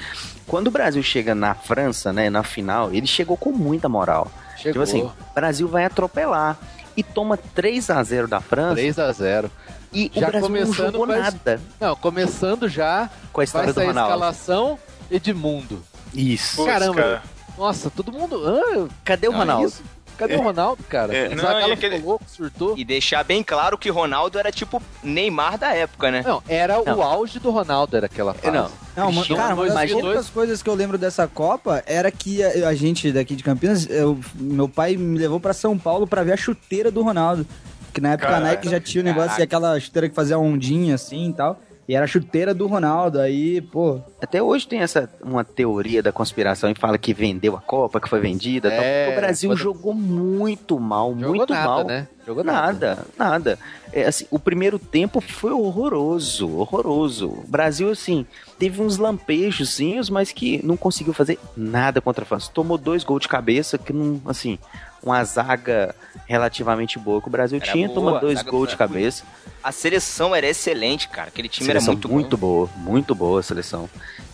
Quando 0.47 0.67
o 0.67 0.71
Brasil 0.71 1.03
chega 1.03 1.35
na 1.35 1.55
França, 1.55 2.13
né, 2.13 2.29
na 2.29 2.43
final, 2.43 2.93
ele 2.93 3.07
chegou 3.07 3.37
com 3.37 3.53
muita 3.53 3.89
moral. 3.89 4.31
Chegou 4.57 4.73
Tipo 4.73 4.83
assim, 4.83 5.03
o 5.03 5.13
Brasil 5.35 5.69
vai 5.69 5.85
atropelar 5.85 6.59
e 6.97 7.03
toma 7.03 7.37
3 7.37 7.89
a 7.91 8.03
0 8.03 8.27
da 8.29 8.41
França 8.41 8.75
3 8.75 8.99
a 8.99 9.13
0 9.13 9.51
e 9.93 10.11
já 10.15 10.27
o 10.29 10.31
Brasil 10.31 10.41
não 10.49 10.49
começando 10.49 10.93
jogou 10.93 11.07
com 11.07 11.13
essa- 11.13 11.23
nada 11.23 11.61
Não, 11.81 11.97
começando 11.97 12.69
já, 12.69 13.09
com 13.33 13.41
a 13.41 13.45
história 13.45 13.73
do 13.73 13.81
Ronaldo. 13.81 14.13
escalação 14.13 14.79
Edmundo. 15.11 15.83
Isso. 16.13 16.65
Caramba. 16.65 16.95
cara. 17.01 17.23
Nossa, 17.57 17.91
todo 17.91 18.13
mundo. 18.13 18.43
Ah, 18.47 18.89
Cadê 19.05 19.29
o 19.29 19.33
que 19.33 19.37
Ronaldo? 19.39 19.67
isso? 19.69 19.83
Cadê 20.21 20.37
o 20.37 20.43
Ronaldo, 20.43 20.83
cara? 20.85 21.15
É, 21.17 21.27
o 21.29 21.31
não, 21.31 21.43
Zagallo 21.43 21.69
e 21.69 21.73
aquele- 21.73 21.97
ficou 21.97 22.11
louco, 22.11 22.25
surtou. 22.29 22.79
e 22.79 22.85
deixar 22.85 23.25
bem 23.25 23.43
claro 23.43 23.77
que 23.77 23.89
Ronaldo 23.91 24.39
era 24.39 24.53
tipo 24.53 24.81
Neymar 25.03 25.59
da 25.59 25.75
época, 25.75 26.11
né? 26.11 26.23
Não, 26.25 26.43
era 26.49 26.81
o 26.81 26.85
Não. 26.85 27.03
auge 27.03 27.39
do 27.39 27.51
Ronaldo, 27.51 27.97
era 27.97 28.07
aquela 28.07 28.35
fase. 28.35 28.55
Não, 28.55 28.71
Não, 28.97 29.23
cara, 29.37 29.55
uma 29.55 29.65
das 29.67 29.75
2002. 29.75 30.03
poucas 30.05 30.31
coisas 30.31 30.63
que 30.63 30.69
eu 30.71 30.75
lembro 30.75 30.97
dessa 30.99 31.27
Copa 31.27 31.83
era 31.87 32.11
que 32.11 32.43
a, 32.43 32.69
a 32.69 32.75
gente 32.75 33.11
daqui 33.11 33.35
de 33.35 33.43
Campinas, 33.43 33.89
eu- 33.91 34.19
meu 34.35 34.69
pai 34.69 34.97
me 34.97 35.19
levou 35.19 35.41
pra 35.41 35.53
São 35.53 35.79
Paulo 35.79 36.07
pra 36.07 36.23
ver 36.23 36.33
a 36.33 36.37
chuteira 36.37 36.91
do 36.91 37.03
Ronaldo. 37.03 37.47
Que 37.93 38.01
na 38.01 38.13
época 38.13 38.29
a 38.29 38.33
Caraca. 38.33 38.51
Nike 38.51 38.69
já 38.71 38.79
tinha 38.79 39.03
o 39.03 39.05
negócio, 39.05 39.31
Caraca. 39.31 39.43
aquela 39.45 39.81
chuteira 39.81 40.09
que 40.09 40.15
fazia 40.15 40.39
ondinha 40.39 40.95
assim 40.95 41.31
e 41.31 41.33
tal. 41.33 41.61
E 41.91 41.95
era 41.97 42.05
a 42.05 42.07
chuteira 42.07 42.55
do 42.55 42.69
Ronaldo, 42.69 43.19
aí, 43.19 43.61
pô. 43.61 44.01
Até 44.23 44.41
hoje 44.41 44.65
tem 44.65 44.79
essa 44.79 45.11
uma 45.21 45.43
teoria 45.43 46.01
da 46.01 46.13
conspiração 46.13 46.71
e 46.71 46.75
fala 46.77 46.97
que 46.97 47.13
vendeu 47.13 47.57
a 47.57 47.61
Copa, 47.61 48.01
que 48.01 48.09
foi 48.09 48.21
vendida. 48.21 48.71
tal, 48.71 48.79
É, 48.79 49.11
o 49.13 49.17
Brasil 49.17 49.51
quando- 49.51 49.59
jogou 49.59 49.93
muito 49.93 50.79
mal, 50.79 51.13
Jogou 51.19 51.35
muito 51.35 51.53
nada, 51.53 51.67
mal. 51.69 51.85
né? 51.85 52.07
Jogou 52.25 52.45
nada. 52.45 52.89
Nada, 52.95 53.07
nada. 53.19 53.59
É, 53.93 54.05
assim, 54.07 54.25
o 54.31 54.39
primeiro 54.39 54.79
tempo 54.79 55.21
foi 55.21 55.51
horroroso, 55.51 56.49
horroroso. 56.59 57.27
O 57.27 57.45
Brasil, 57.49 57.91
assim, 57.91 58.25
teve 58.57 58.81
uns 58.81 58.97
lampejozinhos, 58.97 60.09
mas 60.09 60.31
que 60.31 60.65
não 60.65 60.77
conseguiu 60.77 61.13
fazer 61.13 61.41
nada 61.57 62.01
contra 62.01 62.23
a 62.23 62.27
França. 62.27 62.53
Tomou 62.55 62.79
dois 62.79 63.03
gols 63.03 63.23
de 63.23 63.29
cabeça, 63.29 63.77
que 63.79 63.93
não, 63.93 64.21
assim, 64.27 64.61
uma 65.03 65.23
zaga 65.25 65.95
relativamente 66.27 66.99
boa 66.99 67.21
que 67.21 67.29
o 67.29 67.31
Brasil 67.31 67.59
Era 67.63 67.73
tinha, 67.73 67.87
boa, 67.89 67.99
toma 67.99 68.17
a 68.17 68.21
dois 68.21 68.43
gols 68.43 68.69
de 68.71 68.77
cabeça. 68.77 69.25
A 69.63 69.73
seleção 69.73 70.35
era 70.35 70.47
excelente, 70.47 71.09
cara. 71.09 71.29
Aquele 71.29 71.49
time 71.49 71.67
Seleção 71.67 71.95
era 71.99 72.09
muito, 72.09 72.37
bom. 72.37 72.47
boa, 72.67 72.71
muito 72.77 73.15
boa 73.15 73.41
a 73.41 73.43
seleção. 73.43 73.89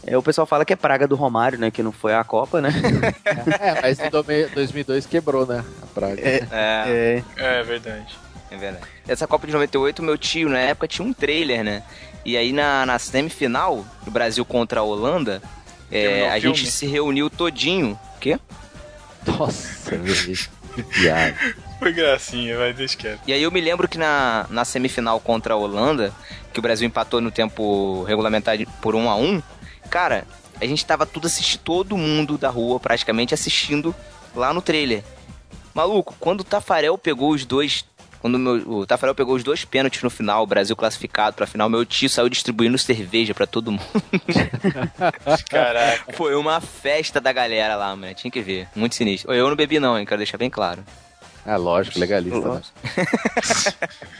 É, 0.07 0.16
o 0.16 0.22
pessoal 0.22 0.46
fala 0.46 0.64
que 0.64 0.72
é 0.72 0.76
praga 0.76 1.07
do 1.09 1.16
Romário, 1.16 1.59
né? 1.59 1.70
Que 1.70 1.83
não 1.83 1.90
foi 1.90 2.14
à 2.14 2.22
Copa, 2.22 2.61
né? 2.61 2.70
É, 3.61 3.81
mas 3.83 3.98
em 3.98 4.09
dome- 4.09 4.46
2002 4.46 5.07
quebrou, 5.07 5.44
né? 5.46 5.64
A 5.83 5.87
praga. 5.87 6.20
É, 6.20 6.46
É, 6.52 7.22
é, 7.37 7.59
É 7.59 7.62
verdade. 7.64 8.16
é 8.50 8.57
verdade. 8.57 8.85
Essa 9.09 9.26
Copa 9.26 9.46
de 9.46 9.52
98, 9.52 10.02
meu 10.02 10.16
tio, 10.16 10.48
na 10.48 10.59
época, 10.61 10.87
tinha 10.87 11.07
um 11.07 11.12
trailer, 11.12 11.64
né? 11.64 11.83
E 12.24 12.37
aí, 12.37 12.52
na, 12.52 12.85
na 12.87 12.98
semifinal, 12.98 13.85
do 14.05 14.11
Brasil 14.11 14.44
contra 14.44 14.81
a 14.81 14.83
Holanda, 14.83 15.40
é, 15.90 16.29
a 16.29 16.40
filme? 16.40 16.57
gente 16.57 16.70
se 16.70 16.87
reuniu 16.87 17.29
todinho. 17.31 17.98
O 18.16 18.18
quê? 18.20 18.38
Nossa, 19.38 19.96
meu 19.96 20.14
Deus. 20.14 20.48
Que 20.74 20.82
piada. 20.82 21.36
Foi 21.78 21.92
gracinha, 21.92 22.56
vai, 22.56 22.72
deixa 22.72 22.96
quieto. 22.96 23.20
E 23.26 23.32
aí 23.32 23.42
eu 23.42 23.50
me 23.50 23.60
lembro 23.60 23.88
que 23.88 23.98
na, 23.98 24.46
na 24.50 24.64
semifinal 24.64 25.20
contra 25.20 25.54
a 25.54 25.56
Holanda, 25.56 26.12
que 26.52 26.58
o 26.58 26.62
Brasil 26.62 26.86
empatou 26.86 27.20
no 27.20 27.30
tempo 27.30 28.02
regulamentar 28.04 28.56
por 28.80 28.94
1 28.94 29.10
a 29.10 29.16
1 29.16 29.42
cara, 29.90 30.26
a 30.60 30.66
gente 30.66 30.84
tava 30.84 31.06
tudo 31.06 31.26
assistindo, 31.26 31.60
todo 31.60 31.96
mundo 31.96 32.38
da 32.38 32.48
rua 32.48 32.80
praticamente 32.80 33.34
assistindo 33.34 33.94
lá 34.34 34.52
no 34.52 34.62
trailer. 34.62 35.02
Maluco, 35.74 36.14
quando 36.18 36.40
o 36.40 36.44
Tafarel 36.44 36.96
pegou 36.96 37.30
os 37.30 37.44
dois. 37.44 37.84
Quando 38.26 38.34
o 38.34 38.38
meu- 38.40 38.68
o 38.80 38.84
Tafarel 38.84 39.14
pegou 39.14 39.36
os 39.36 39.44
dois 39.44 39.64
pênaltis 39.64 40.02
no 40.02 40.10
final, 40.10 40.42
o 40.42 40.46
Brasil 40.48 40.74
classificado 40.74 41.36
pra 41.36 41.46
final, 41.46 41.68
meu 41.70 41.86
tio 41.86 42.10
saiu 42.10 42.28
distribuindo 42.28 42.76
cerveja 42.76 43.32
pra 43.32 43.46
todo 43.46 43.70
mundo. 43.70 43.84
Caraca. 45.48 46.12
Foi 46.12 46.34
uma 46.34 46.60
festa 46.60 47.20
da 47.20 47.32
galera 47.32 47.76
lá, 47.76 47.94
mano. 47.94 48.12
Tinha 48.14 48.28
que 48.28 48.40
ver. 48.40 48.66
Muito 48.74 48.96
sinistro. 48.96 49.32
Eu 49.32 49.48
não 49.48 49.54
bebi, 49.54 49.78
não, 49.78 49.96
hein? 49.96 50.04
Quero 50.04 50.18
deixar 50.18 50.38
bem 50.38 50.50
claro. 50.50 50.84
É 51.46 51.56
lógico, 51.56 52.00
legalista. 52.00 52.40
Né? 52.48 52.60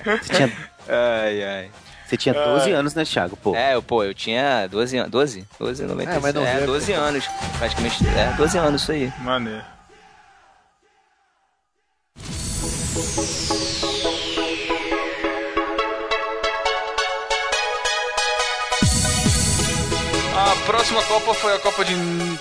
Você 0.23 0.33
tinha, 0.35 0.53
Ai, 0.89 1.43
ai. 1.43 1.71
você 2.07 2.17
tinha 2.17 2.33
12 2.33 2.71
anos, 2.71 2.95
né, 2.95 3.05
Thiago? 3.05 3.37
Pô, 3.37 3.57
É, 3.57 3.75
eu, 3.75 3.83
pô, 3.83 4.05
eu 4.05 4.15
tinha 4.15 4.69
12 4.69 4.99
anos. 4.99 5.11
12? 5.11 5.45
12, 5.59 5.83
96. 5.83 6.17
É, 6.17 6.21
mas 6.21 6.33
não 6.33 6.47
é, 6.47 6.55
veio 6.55 6.67
12 6.69 6.93
anos. 6.93 7.25
Praticamente. 7.59 8.07
É, 8.07 8.33
12 8.37 8.57
anos, 8.57 8.83
isso 8.83 8.93
aí. 8.93 9.13
Maneiro. 9.19 9.65
Próxima 20.97 21.03
Copa 21.21 21.35
foi 21.35 21.55
a 21.55 21.59
Copa 21.59 21.85
de 21.85 21.95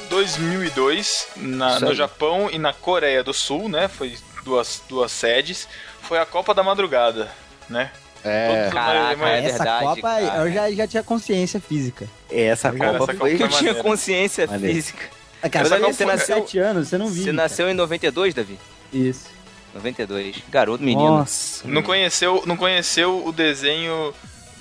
2002 0.09 1.27
na- 1.37 1.79
no. 1.79 1.93
Japão 1.93 2.49
e 2.51 2.57
na 2.57 2.73
Coreia 2.73 3.23
do 3.23 3.33
Sul, 3.33 3.67
né? 3.69 3.87
Foi 3.87 4.15
duas, 4.43 4.81
duas 4.87 5.11
sedes. 5.11 5.67
Foi 6.01 6.17
a 6.19 6.25
Copa 6.25 6.53
da 6.53 6.63
Madrugada, 6.63 7.29
né? 7.69 7.91
É. 8.23 8.69
Caraca, 8.71 9.17
mais- 9.17 9.43
é 9.43 9.47
Essa 9.49 9.57
verdade, 9.63 9.85
Copa, 9.85 10.01
cara. 10.01 10.37
eu 10.47 10.51
já, 10.53 10.71
já 10.71 10.87
tinha 10.87 11.03
consciência 11.03 11.59
física. 11.59 12.07
essa 12.31 12.71
Cara, 12.71 12.97
Copa 12.99 13.11
essa 13.11 13.19
foi. 13.19 13.31
Copa 13.37 13.43
Eu 13.43 13.49
tinha 13.49 13.75
consciência 13.75 14.47
física. 14.47 15.09
Ah, 15.43 15.49
Cara, 15.49 15.69
Mas 15.69 15.79
você, 15.79 15.87
nasceu 15.87 16.07
nasceu- 16.07 16.35
7 16.37 16.57
anos, 16.59 16.87
você 16.87 16.97
não 16.97 17.07
viu. 17.07 17.23
Você 17.23 17.31
nasceu 17.31 17.69
em 17.69 17.73
92, 17.75 18.33
Davi? 18.33 18.57
Isso. 18.91 19.25
92. 19.75 20.37
Garoto, 20.49 20.83
menino. 20.83 21.17
Nossa. 21.17 21.67
Não 21.67 21.83
conheceu, 21.83 22.41
não 22.47 22.57
conheceu 22.57 23.23
o 23.27 23.31
desenho 23.31 24.11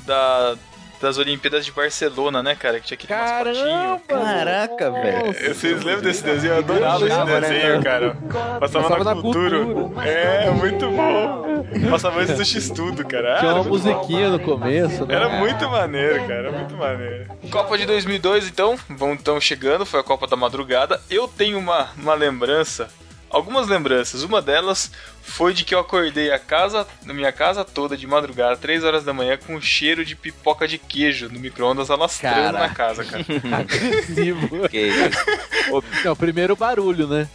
da, 0.04 0.57
das 1.04 1.18
Olimpíadas 1.18 1.64
de 1.66 1.70
Barcelona, 1.70 2.42
né, 2.42 2.54
cara? 2.54 2.80
Que 2.80 2.86
tinha 2.86 2.96
aquele 2.96 3.14
mascotinho. 3.14 4.00
Caraca, 4.08 4.90
velho. 4.90 5.54
Vocês 5.54 5.84
lembram 5.84 6.02
desse 6.02 6.24
desenho? 6.24 6.54
Eu 6.54 6.58
adorava 6.58 7.04
esse 7.04 7.12
Adorava, 7.14 7.40
né? 7.40 7.48
desenho, 7.48 7.82
cara. 7.82 8.16
Passava, 8.58 8.88
Passava 8.88 9.04
na, 9.04 9.14
na 9.14 9.22
cultura. 9.22 9.64
cultura. 9.64 10.08
É, 10.08 10.50
muito 10.50 10.90
bom. 10.90 11.64
Passava 11.90 12.20
antes 12.20 12.36
do 12.36 12.44
X-Tudo, 12.44 13.04
cara. 13.06 13.38
Tinha 13.38 13.50
Era 13.50 13.60
uma 13.60 13.68
musiquinha 13.68 14.30
no 14.30 14.40
começo, 14.40 15.04
né? 15.06 15.14
Era 15.14 15.28
muito 15.28 15.68
maneiro, 15.68 16.20
cara, 16.26 16.34
era 16.34 16.52
muito 16.52 16.74
maneiro. 16.74 17.26
Copa 17.50 17.76
de 17.76 17.84
2002, 17.86 18.48
então, 18.48 18.76
vão 18.88 19.12
então 19.12 19.40
chegando, 19.40 19.84
foi 19.84 20.00
a 20.00 20.02
Copa 20.02 20.26
da 20.26 20.36
Madrugada. 20.36 21.00
Eu 21.10 21.28
tenho 21.28 21.58
uma, 21.58 21.88
uma 21.98 22.14
lembrança, 22.14 22.88
algumas 23.34 23.66
lembranças. 23.68 24.22
Uma 24.22 24.40
delas 24.40 24.90
foi 25.22 25.52
de 25.52 25.64
que 25.64 25.74
eu 25.74 25.78
acordei 25.78 26.30
a 26.30 26.38
casa, 26.38 26.86
na 27.04 27.12
minha 27.12 27.32
casa 27.32 27.64
toda 27.64 27.96
de 27.96 28.06
madrugada, 28.06 28.56
3 28.56 28.84
horas 28.84 29.04
da 29.04 29.12
manhã, 29.12 29.36
com 29.36 29.60
cheiro 29.60 30.04
de 30.04 30.14
pipoca 30.14 30.66
de 30.68 30.78
queijo 30.78 31.28
no 31.28 31.40
micro-ondas 31.40 31.90
alastrando 31.90 32.52
Caraca. 32.52 32.58
na 32.58 32.74
casa, 32.74 33.04
cara. 33.04 33.24
Agressivo. 33.60 34.48
Isso. 34.72 35.84
Não, 36.04 36.14
primeiro 36.16 36.54
o 36.54 36.56
barulho, 36.56 37.08
né? 37.08 37.28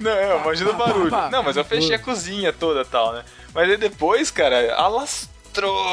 Não, 0.00 0.10
é, 0.10 0.40
imagina 0.40 0.70
o 0.70 0.74
barulho. 0.74 1.10
Não, 1.30 1.42
mas 1.42 1.56
eu 1.56 1.64
fechei 1.64 1.94
a 1.94 1.98
cozinha 1.98 2.52
toda 2.52 2.80
e 2.80 2.84
tal, 2.84 3.12
né? 3.12 3.22
Mas 3.54 3.70
aí 3.70 3.76
depois, 3.76 4.30
cara, 4.30 4.74
alastrou 4.74 5.35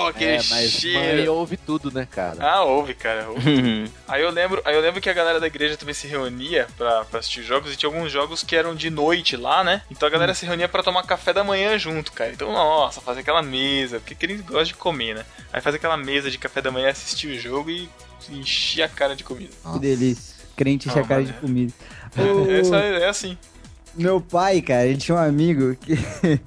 aquele 0.08 0.32
é, 0.32 0.38
mas 0.38 0.50
mãe 0.50 0.70
cheiro. 0.70 1.34
ouve 1.34 1.58
tudo, 1.58 1.92
né, 1.92 2.08
cara? 2.10 2.38
Ah, 2.40 2.64
ouve, 2.64 2.94
cara. 2.94 3.30
ouve. 3.30 3.90
Aí 4.08 4.22
eu 4.22 4.30
lembro, 4.30 4.62
aí 4.66 4.76
eu 4.76 4.82
lembro 4.82 5.00
que 5.02 5.10
a 5.10 5.14
galera 5.14 5.40
da 5.40 5.48
igreja 5.48 5.76
também 5.78 5.94
se 5.96 6.06
reunia 6.08 6.68
pra, 6.78 7.04
pra 7.06 7.20
assistir 7.20 7.42
jogos 7.44 7.74
e 7.74 7.76
tinha 7.76 7.90
alguns 7.90 8.12
jogos 8.12 8.44
que 8.44 8.56
eram 8.56 8.76
de 8.76 8.90
noite 8.90 9.36
lá, 9.36 9.64
né? 9.64 9.82
Então 9.90 10.08
a 10.08 10.12
galera 10.12 10.34
se 10.34 10.46
reunia 10.46 10.68
pra 10.68 10.84
tomar 10.84 11.04
café 11.04 11.34
da 11.34 11.44
manhã 11.44 11.78
junto, 11.80 12.12
cara. 12.12 12.32
Então, 12.32 12.52
nossa, 12.52 13.02
fazer 13.02 13.22
aquela 13.22 13.42
mesa, 13.42 14.00
porque 14.00 14.14
que 14.16 14.26
eles 14.26 14.42
gostam 14.42 14.64
de 14.66 14.74
comer, 14.76 15.16
né? 15.16 15.26
Aí 15.52 15.62
fazer 15.62 15.78
aquela 15.78 15.98
mesa 15.98 16.30
de 16.30 16.38
café 16.38 16.62
da 16.62 16.70
manhã, 16.72 16.90
assistir 16.90 17.28
o 17.28 17.40
jogo 17.40 17.70
e 17.72 17.90
encher 18.30 18.84
a 18.84 18.90
cara 18.90 19.16
de 19.16 19.24
comida. 19.24 19.52
Que 19.74 19.80
delícia. 19.80 20.36
Crente 20.56 20.88
enche 20.90 21.00
Ah, 21.00 21.02
a 21.02 21.08
cara 21.08 21.24
de 21.24 21.34
maneiro. 21.34 21.48
comida. 21.48 21.74
O- 22.70 22.76
é, 22.76 23.02
é 23.04 23.10
assim. 23.10 23.38
Meu 23.96 24.22
pai, 24.22 24.62
cara, 24.62 24.86
ele 24.86 24.98
tinha 24.98 25.16
um 25.16 25.20
amigo 25.20 25.76
que. 25.76 25.94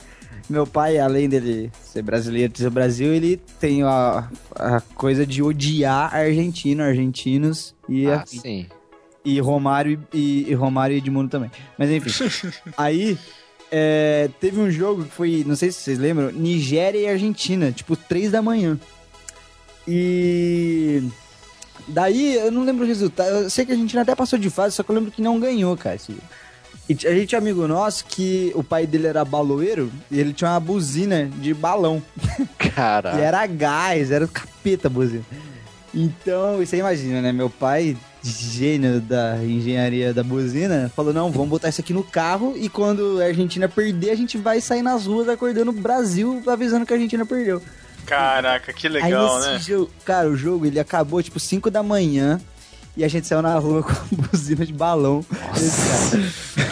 Meu 0.49 0.67
pai, 0.67 0.99
além 0.99 1.29
dele 1.29 1.73
ser 1.83 2.03
brasileiro, 2.03 2.53
ser 2.57 2.71
Brasil, 2.71 3.13
ele 3.13 3.37
tem 3.59 3.83
a, 3.83 4.29
a 4.55 4.81
coisa 4.95 5.27
de 5.27 5.43
odiar 5.43 6.15
argentino, 6.15 6.83
argentinos 6.85 7.75
e, 7.89 8.07
Ah, 8.07 8.21
afim. 8.21 8.39
sim. 8.41 8.67
e 9.25 9.41
Romário 9.41 10.01
e, 10.15 10.47
e 10.49 10.55
Romário 10.55 10.95
e 10.95 10.99
Edmundo 10.99 11.29
também. 11.29 11.51
Mas 11.77 11.91
enfim. 11.91 12.51
aí 12.79 13.19
é, 13.73 14.31
teve 14.41 14.61
um 14.61 14.71
jogo 14.71 15.05
que 15.05 15.11
foi, 15.11 15.43
não 15.45 15.57
sei 15.57 15.73
se 15.73 15.81
vocês 15.81 15.99
lembram, 15.99 16.31
Nigéria 16.31 16.99
e 17.01 17.09
Argentina, 17.09 17.73
tipo, 17.73 17.97
três 17.97 18.31
da 18.31 18.41
manhã. 18.41 18.79
E 19.89 21.03
daí 21.89 22.37
eu 22.37 22.51
não 22.53 22.65
lembro 22.65 22.85
o 22.85 22.87
resultado. 22.87 23.29
Eu 23.31 23.51
sei 23.51 23.65
que 23.65 23.73
a 23.73 23.75
Argentina 23.75 24.03
até 24.03 24.15
passou 24.15 24.39
de 24.39 24.51
fase, 24.51 24.75
só 24.77 24.83
que 24.83 24.91
eu 24.91 24.95
lembro 24.95 25.11
que 25.11 25.23
não 25.23 25.39
ganhou, 25.41 25.77
cara. 25.77 25.97
esse 25.97 26.13
jogo. 26.13 26.25
E 26.89 26.93
a 27.07 27.13
gente 27.13 27.27
tinha 27.27 27.41
um 27.41 27.43
amigo 27.43 27.67
nosso 27.67 28.05
que 28.05 28.53
o 28.55 28.63
pai 28.63 28.87
dele 28.87 29.09
era 29.09 29.25
baloeiro 29.25 29.91
e 30.11 30.21
ele 30.21 30.33
tinha 30.33 30.51
uma 30.51 30.61
buzina 30.61 31.29
de 31.41 31.53
balão. 31.53 32.01
Cara. 32.59 33.17
E 33.19 33.21
era 33.23 33.45
gás, 33.47 34.11
era 34.11 34.27
capeta 34.29 34.87
a 34.87 34.91
buzina. 34.91 35.25
Então, 35.93 36.59
você 36.59 36.77
imagina, 36.77 37.21
né? 37.23 37.33
Meu 37.33 37.51
pai, 37.51 37.97
gênio 38.23 39.01
da 39.01 39.39
engenharia 39.43 40.13
da 40.13 40.23
buzina, 40.23 40.91
falou: 40.95 41.13
não, 41.13 41.31
vamos 41.33 41.49
botar 41.49 41.71
isso 41.71 41.81
aqui 41.81 41.93
no 41.93 42.05
carro 42.05 42.55
e 42.57 42.69
quando 42.69 43.21
a 43.21 43.25
Argentina 43.25 43.69
perder, 43.69 44.11
a 44.11 44.15
gente 44.15 44.37
vai 44.37 44.61
sair 44.61 44.83
nas 44.83 45.07
ruas 45.07 45.29
acordando 45.29 45.71
o 45.71 45.75
Brasil 45.75 46.43
avisando 46.47 46.85
que 46.85 46.93
a 46.93 46.97
Argentina 46.97 47.25
perdeu. 47.25 47.63
Caraca, 48.05 48.73
que 48.73 48.89
legal, 48.89 49.39
Aí 49.39 49.55
né? 49.55 49.59
jogo, 49.59 49.91
cara, 50.05 50.29
o 50.29 50.37
jogo 50.37 50.67
ele 50.67 50.79
acabou 50.79 51.21
tipo 51.23 51.41
5 51.41 51.71
da 51.71 51.83
manhã 51.83 52.41
e 52.97 53.05
a 53.05 53.09
gente 53.09 53.27
saiu 53.27 53.43
na 53.43 53.59
rua 53.59 53.83
com 53.85 54.17
buzina 54.17 54.65
de 54.65 54.73
balão. 54.73 55.25
Esse 55.57 56.17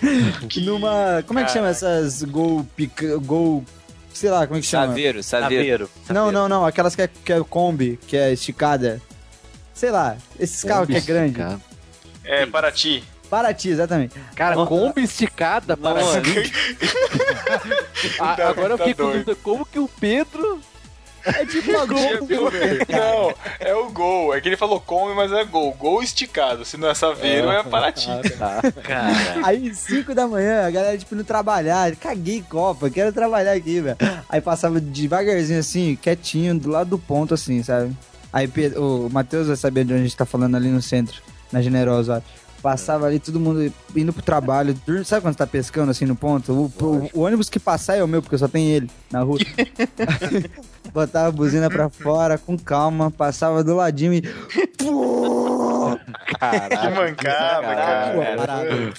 cara. 0.00 0.64
Numa. 0.64 1.22
Como 1.26 1.38
é 1.38 1.44
que 1.44 1.50
chama 1.50 1.68
essas 1.68 2.22
gol 2.22 2.66
pica, 2.76 3.16
gol. 3.18 3.64
Sei 4.12 4.30
lá, 4.30 4.46
como 4.46 4.58
é 4.58 4.62
que 4.62 4.66
chama? 4.66 4.88
Saveiro, 4.88 5.22
saveiro. 5.22 5.90
Não, 6.08 6.32
não, 6.32 6.48
não. 6.48 6.64
Aquelas 6.64 6.94
que 6.96 7.02
é, 7.02 7.08
que 7.08 7.32
é 7.32 7.42
Kombi, 7.44 7.98
que 8.06 8.16
é 8.16 8.32
esticada. 8.32 9.00
Sei 9.74 9.90
lá, 9.90 10.16
esses 10.40 10.64
carros 10.64 10.86
que 10.88 10.96
é 10.96 11.00
grande. 11.00 11.38
É, 12.24 12.46
Paraty. 12.46 13.04
Paraty, 13.28 13.68
exatamente. 13.68 14.14
Cara, 14.34 14.56
Kombi 14.64 15.02
esticada 15.02 15.76
para 15.76 16.00
Nossa. 16.00 16.20
mim. 16.20 16.34
Ah, 18.18 18.34
Tá- 18.36 18.48
agora 18.48 18.74
eu 18.74 18.78
tá 18.78 18.84
fiquei 18.84 19.04
com 19.04 19.10
dúvida, 19.12 19.34
como 19.42 19.66
que 19.66 19.78
o 19.78 19.88
Pedro... 19.88 20.60
É 21.26 21.44
tipo 21.46 21.70
uma 21.70 21.84
Gol. 21.86 22.50
Não, 22.88 23.34
é 23.60 23.74
o 23.74 23.90
gol. 23.90 24.34
É 24.34 24.40
que 24.40 24.48
ele 24.48 24.56
falou 24.56 24.80
come, 24.80 25.14
mas 25.14 25.32
é 25.32 25.44
gol. 25.44 25.72
Gol 25.74 26.02
esticado. 26.02 26.64
Se 26.64 26.76
não 26.76 26.88
é 26.88 26.94
Saveiro, 26.94 27.50
é 27.50 27.62
Paraty. 27.62 28.06
Ah, 28.38 28.60
tá. 28.62 28.72
Cara. 28.82 29.46
Aí, 29.46 29.74
5 29.74 30.14
da 30.14 30.26
manhã, 30.28 30.66
a 30.66 30.70
galera, 30.70 30.98
tipo, 30.98 31.14
indo 31.14 31.24
trabalhar. 31.24 31.94
Caguei 31.96 32.42
Copa, 32.48 32.90
quero 32.90 33.12
trabalhar 33.12 33.52
aqui, 33.52 33.80
velho. 33.80 33.96
Aí 34.28 34.40
passava 34.40 34.80
devagarzinho, 34.80 35.58
assim, 35.58 35.96
quietinho, 36.00 36.58
do 36.58 36.68
lado 36.70 36.90
do 36.90 36.98
ponto, 36.98 37.34
assim, 37.34 37.62
sabe? 37.62 37.96
Aí 38.32 38.50
o 38.76 39.08
Matheus 39.10 39.46
vai 39.48 39.56
saber 39.56 39.84
de 39.84 39.92
onde 39.92 40.02
a 40.02 40.04
gente 40.04 40.16
tá 40.16 40.26
falando 40.26 40.56
ali 40.56 40.68
no 40.68 40.82
centro, 40.82 41.22
na 41.50 41.62
Generosa. 41.62 42.22
ó. 42.24 42.45
Passava 42.62 43.06
ali 43.06 43.18
todo 43.20 43.38
mundo 43.38 43.72
indo 43.94 44.12
pro 44.12 44.22
trabalho. 44.22 44.74
Sabe 45.04 45.22
quando 45.22 45.34
você 45.34 45.38
tá 45.38 45.46
pescando 45.46 45.90
assim 45.90 46.04
no 46.04 46.16
ponto? 46.16 46.52
O, 46.52 46.64
o- 46.84 47.10
o 47.14 47.20
ônibus 47.20 47.48
que 47.48 47.60
passar 47.60 47.96
é 47.96 48.02
o 48.02 48.08
meu, 48.08 48.20
porque 48.22 48.36
só 48.38 48.48
tem 48.48 48.68
ele 48.70 48.90
na 49.10 49.20
rua. 49.22 49.38
Botava 50.92 51.28
a 51.28 51.32
buzina 51.32 51.68
pra 51.68 51.88
fora, 51.90 52.38
com 52.38 52.56
calma, 52.58 53.10
passava 53.10 53.62
do 53.62 53.76
ladinho 53.76 54.14
e. 54.14 54.22
Que 54.22 54.90
mancada, 56.94 57.74
cara. 57.76 58.92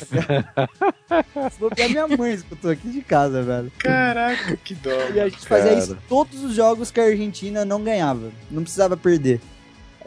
Se 1.51 1.59
bobear, 1.59 1.89
minha 1.89 2.07
mãe 2.07 2.33
escutou 2.33 2.71
aqui 2.71 2.89
de 2.89 3.01
casa, 3.01 3.41
velho. 3.43 3.71
Caraca, 3.79 4.57
que 4.57 4.75
dó. 4.75 4.89
E 5.13 5.19
a 5.19 5.27
gente 5.29 5.45
fazia 5.47 5.69
Cara. 5.71 5.79
isso 5.83 5.93
em 5.93 5.97
todos 6.07 6.43
os 6.43 6.53
jogos 6.53 6.91
que 6.91 6.99
a 6.99 7.05
Argentina 7.05 7.63
não 7.65 7.83
ganhava. 7.83 8.29
Não 8.51 8.61
precisava 8.63 8.95
perder. 8.97 9.39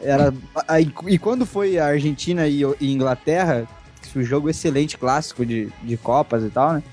Era, 0.03 0.33
e 1.07 1.17
quando 1.17 1.45
foi 1.45 1.77
a 1.77 1.87
Argentina 1.87 2.47
e, 2.47 2.61
e 2.79 2.91
Inglaterra, 2.91 3.67
um 4.15 4.23
jogo 4.23 4.49
excelente, 4.49 4.97
clássico 4.97 5.45
de, 5.45 5.69
de 5.83 5.95
Copas 5.97 6.43
e 6.43 6.49
tal, 6.49 6.73
né? 6.73 6.83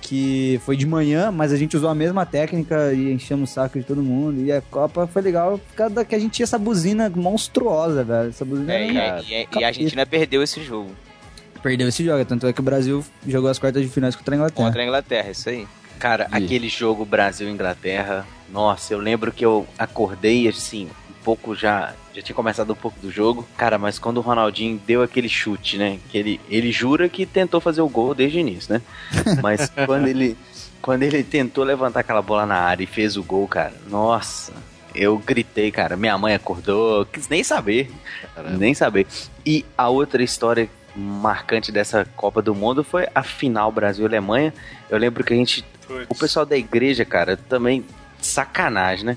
Que 0.00 0.60
foi 0.66 0.76
de 0.76 0.86
manhã, 0.86 1.30
mas 1.32 1.50
a 1.52 1.56
gente 1.56 1.76
usou 1.76 1.88
a 1.88 1.94
mesma 1.94 2.26
técnica 2.26 2.92
e 2.92 3.10
enchemos 3.12 3.50
o 3.50 3.52
saco 3.54 3.78
de 3.78 3.84
todo 3.86 4.02
mundo. 4.02 4.40
E 4.42 4.52
a 4.52 4.60
Copa 4.60 5.06
foi 5.06 5.22
legal 5.22 5.58
por 5.58 5.74
causa 5.74 6.04
que 6.04 6.14
a 6.14 6.18
gente 6.18 6.32
tinha 6.32 6.44
essa 6.44 6.58
buzina 6.58 7.10
monstruosa, 7.14 8.04
velho. 8.04 8.28
Essa 8.28 8.44
buzina 8.44 8.72
É, 8.72 8.86
e, 8.90 8.96
era- 8.96 9.16
a- 9.16 9.22
e 9.22 9.34
a- 9.34 9.46
e 9.60 9.64
a 9.64 9.66
Argentina 9.68 10.04
perdeu 10.06 10.42
esse 10.42 10.62
jogo 10.62 10.90
perdeu 11.62 11.88
esse 11.88 12.04
jogo. 12.04 12.22
Tanto 12.26 12.46
é 12.46 12.52
que 12.52 12.60
o 12.60 12.62
Brasil 12.62 13.02
jogou 13.26 13.48
as 13.48 13.58
quartas 13.58 13.82
de 13.82 13.88
finais 13.88 14.14
contra 14.14 14.34
a 14.34 14.36
Inglaterra. 14.36 14.66
contra 14.66 14.82
a 14.82 14.84
Inglaterra, 14.84 15.30
isso 15.30 15.48
aí. 15.48 15.66
Cara, 15.98 16.24
Ih. 16.30 16.44
aquele 16.44 16.68
jogo 16.68 17.06
Brasil-Inglaterra, 17.06 18.26
nossa, 18.52 18.92
eu 18.92 18.98
lembro 18.98 19.32
que 19.32 19.42
eu 19.42 19.66
acordei 19.78 20.46
assim, 20.46 20.88
um 21.08 21.24
pouco 21.24 21.54
já. 21.54 21.94
Já 22.14 22.22
tinha 22.22 22.36
começado 22.36 22.72
um 22.72 22.76
pouco 22.76 22.98
do 23.00 23.10
jogo. 23.10 23.46
Cara, 23.56 23.76
mas 23.76 23.98
quando 23.98 24.18
o 24.18 24.20
Ronaldinho 24.20 24.80
deu 24.86 25.02
aquele 25.02 25.28
chute, 25.28 25.76
né? 25.76 25.98
Que 26.08 26.18
ele, 26.18 26.40
ele 26.48 26.70
jura 26.70 27.08
que 27.08 27.26
tentou 27.26 27.60
fazer 27.60 27.80
o 27.80 27.88
gol 27.88 28.14
desde 28.14 28.38
o 28.38 28.40
início, 28.40 28.72
né? 28.72 28.82
Mas 29.42 29.70
quando 29.84 30.06
ele. 30.06 30.36
Quando 30.80 31.02
ele 31.02 31.24
tentou 31.24 31.64
levantar 31.64 32.00
aquela 32.00 32.20
bola 32.20 32.44
na 32.44 32.56
área 32.56 32.84
e 32.84 32.86
fez 32.86 33.16
o 33.16 33.22
gol, 33.22 33.48
cara, 33.48 33.72
nossa, 33.88 34.52
eu 34.94 35.18
gritei, 35.18 35.72
cara. 35.72 35.96
Minha 35.96 36.16
mãe 36.16 36.34
acordou, 36.34 37.06
quis 37.06 37.28
nem 37.28 37.42
saber. 37.42 37.90
Nem 38.58 38.74
saber. 38.74 39.06
E 39.44 39.64
a 39.76 39.88
outra 39.88 40.22
história 40.22 40.68
marcante 40.94 41.72
dessa 41.72 42.04
Copa 42.16 42.40
do 42.40 42.54
Mundo 42.54 42.84
foi 42.84 43.08
a 43.14 43.22
final 43.22 43.72
Brasil-Alemanha. 43.72 44.54
Eu 44.88 44.98
lembro 44.98 45.24
que 45.24 45.32
a 45.32 45.36
gente 45.36 45.64
Putz. 45.86 46.06
o 46.08 46.14
pessoal 46.14 46.46
da 46.46 46.56
igreja, 46.56 47.04
cara, 47.04 47.36
também 47.36 47.84
sacanagem, 48.20 49.04
né? 49.04 49.16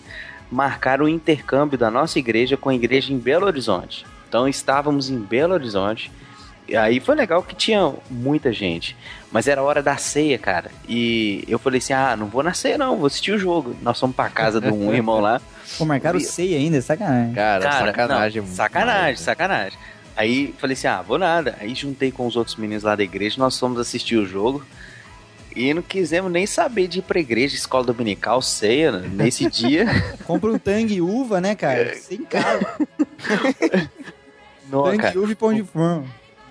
Marcaram 0.51 1.05
o 1.05 1.09
intercâmbio 1.09 1.77
da 1.77 1.91
nossa 1.91 2.19
igreja 2.19 2.55
com 2.57 2.69
a 2.69 2.75
igreja 2.75 3.11
em 3.11 3.17
Belo 3.17 3.45
Horizonte. 3.45 4.05
Então 4.27 4.47
estávamos 4.47 5.09
em 5.09 5.19
Belo 5.19 5.53
Horizonte. 5.53 6.11
E 6.67 6.75
aí 6.75 6.99
foi 6.99 7.15
legal 7.15 7.41
que 7.41 7.55
tinha 7.55 7.93
muita 8.09 8.51
gente. 8.51 8.95
Mas 9.31 9.47
era 9.47 9.63
hora 9.63 9.81
da 9.81 9.95
ceia, 9.97 10.37
cara. 10.37 10.69
E 10.87 11.43
eu 11.47 11.57
falei 11.57 11.77
assim: 11.79 11.93
ah, 11.93 12.15
não 12.15 12.27
vou 12.27 12.43
na 12.43 12.53
ceia, 12.53 12.77
não, 12.77 12.97
vou 12.97 13.07
assistir 13.07 13.31
o 13.31 13.39
jogo. 13.39 13.75
Nós 13.81 13.99
fomos 13.99 14.15
pra 14.15 14.29
casa 14.29 14.59
de 14.59 14.69
um 14.69 14.91
irmão 14.93 15.19
lá. 15.19 15.41
Pô, 15.77 15.85
marcaram 15.85 16.17
o 16.17 16.21
SEI 16.21 16.55
ainda, 16.55 16.81
sacanagem. 16.81 17.33
Cara, 17.33 17.63
Cara, 17.63 17.85
sacanagem. 17.85 18.41
não, 18.41 18.49
sacanagem, 18.49 19.15
sacanagem. 19.17 19.79
Aí 20.15 20.53
falei 20.57 20.73
assim: 20.73 20.87
ah, 20.87 21.01
vou 21.01 21.17
nada. 21.17 21.55
Aí 21.59 21.73
juntei 21.73 22.11
com 22.11 22.25
os 22.27 22.35
outros 22.35 22.55
meninos 22.57 22.83
lá 22.83 22.95
da 22.95 23.03
igreja, 23.03 23.35
nós 23.37 23.57
fomos 23.57 23.79
assistir 23.79 24.17
o 24.17 24.25
jogo. 24.25 24.65
E 25.57 25.73
não 25.73 25.81
quisemos 25.81 26.31
nem 26.31 26.45
saber 26.45 26.87
de 26.87 26.99
ir 26.99 27.01
pra 27.01 27.19
igreja, 27.19 27.55
escola 27.55 27.83
dominical, 27.85 28.43
ceia, 28.43 28.91
né, 28.91 29.09
nesse 29.11 29.49
dia. 29.49 29.87
Compra 30.23 30.51
um 30.51 30.59
tangue 30.59 31.01
uva, 31.01 31.41
né, 31.41 31.55
cara? 31.55 31.95
Sem 31.95 32.19
casa. 32.23 32.77
Não, 34.69 34.83
Tangue 34.83 34.97
cara, 35.01 35.19
uva 35.19 35.31
e 35.31 35.35
pão 35.35 35.53
de 35.53 35.63
forma. 35.63 36.05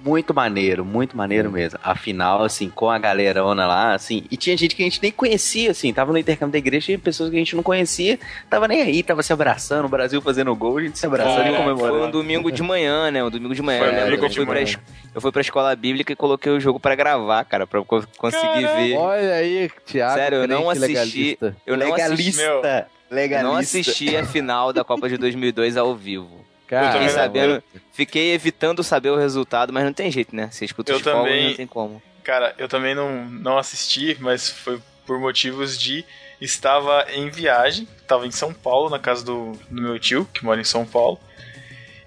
Muito 0.06 0.32
maneiro, 0.32 0.84
muito 0.84 1.16
maneiro 1.16 1.50
mesmo. 1.50 1.78
Afinal, 1.82 2.44
assim, 2.44 2.70
com 2.70 2.88
a 2.88 2.96
galerona 2.98 3.66
lá, 3.66 3.92
assim, 3.94 4.24
e 4.30 4.36
tinha 4.36 4.56
gente 4.56 4.76
que 4.76 4.82
a 4.82 4.84
gente 4.86 5.02
nem 5.02 5.10
conhecia, 5.10 5.72
assim, 5.72 5.92
tava 5.92 6.12
no 6.12 6.18
intercâmbio 6.18 6.52
da 6.52 6.58
igreja, 6.58 6.86
tinha 6.86 6.98
pessoas 6.98 7.28
que 7.28 7.34
a 7.36 7.38
gente 7.40 7.56
não 7.56 7.62
conhecia, 7.62 8.18
tava 8.48 8.68
nem 8.68 8.82
aí, 8.82 9.02
tava 9.02 9.22
se 9.22 9.32
abraçando, 9.32 9.86
o 9.86 9.88
Brasil 9.88 10.22
fazendo 10.22 10.54
gol, 10.54 10.78
a 10.78 10.82
gente 10.82 10.96
se 10.98 11.04
abraçando 11.06 11.36
Cara, 11.38 11.48
e 11.50 11.54
Foi 11.56 11.62
comemorando. 11.64 12.06
um 12.06 12.10
domingo 12.10 12.52
de 12.52 12.62
manhã, 12.62 13.10
né? 13.10 13.24
Um 13.24 13.30
domingo 13.30 13.54
de 13.54 13.62
manhã. 13.62 13.78
Foi 13.80 13.88
um 13.88 13.90
Eu 13.90 13.96
lembro 13.96 14.10
domingo 14.16 14.20
que 14.20 14.26
eu 14.26 14.28
de 14.30 14.36
fui, 14.36 14.46
pra, 14.74 14.82
eu 15.14 15.20
fui 15.20 15.32
pra 15.32 15.40
escola 15.40 15.74
bíblica 15.74 16.12
e 16.12 16.16
coloquei 16.16 16.52
o 16.52 16.60
jogo 16.60 16.78
pra 16.78 16.94
gravar, 16.94 17.44
cara, 17.44 17.66
pra 17.66 17.80
eu 17.80 17.84
co- 17.84 18.04
conseguir 18.16 18.62
Caralho. 18.62 18.76
ver. 18.88 18.96
Olha 18.96 19.34
aí, 19.34 19.70
Thiago. 19.84 20.14
Sério, 20.14 20.38
eu 20.38 20.48
não 20.48 20.70
assisti. 20.70 20.86
legalista. 20.88 21.56
Eu 21.66 21.76
não 21.76 21.94
assisti, 21.94 22.36
Meu. 22.36 22.62
eu 22.62 22.84
legalista. 23.10 23.48
não 23.48 23.56
assisti 23.56 24.16
a 24.16 24.24
final 24.24 24.72
da 24.72 24.84
Copa 24.84 25.08
de 25.08 25.16
2002 25.16 25.76
ao 25.76 25.94
vivo. 25.96 26.45
Cara, 26.66 26.92
Fiquei 26.92 27.08
sabendo, 27.10 27.62
fiquei 27.92 28.32
evitando 28.32 28.82
saber 28.82 29.10
o 29.10 29.16
resultado, 29.16 29.72
mas 29.72 29.84
não 29.84 29.92
tem 29.92 30.10
jeito, 30.10 30.34
né? 30.34 30.48
Você 30.50 30.64
escuta 30.64 30.90
Eu 30.92 30.96
os 30.96 31.02
fogos, 31.02 31.18
também- 31.22 31.48
não 31.50 31.54
tem 31.56 31.66
como. 31.66 32.02
Cara, 32.24 32.54
eu 32.58 32.66
também 32.68 32.94
não, 32.94 33.24
não 33.26 33.56
assisti, 33.56 34.16
mas 34.20 34.48
foi 34.50 34.80
por 35.06 35.20
motivos 35.20 35.78
de. 35.78 36.04
Estava 36.40 37.06
em 37.12 37.30
viagem, 37.30 37.86
estava 38.02 38.26
em 38.26 38.30
São 38.32 38.52
Paulo, 38.52 38.90
na 38.90 38.98
casa 38.98 39.24
do, 39.24 39.52
do 39.70 39.80
meu 39.80 39.98
tio, 39.98 40.28
que 40.34 40.44
mora 40.44 40.60
em 40.60 40.64
São 40.64 40.84
Paulo. 40.84 41.18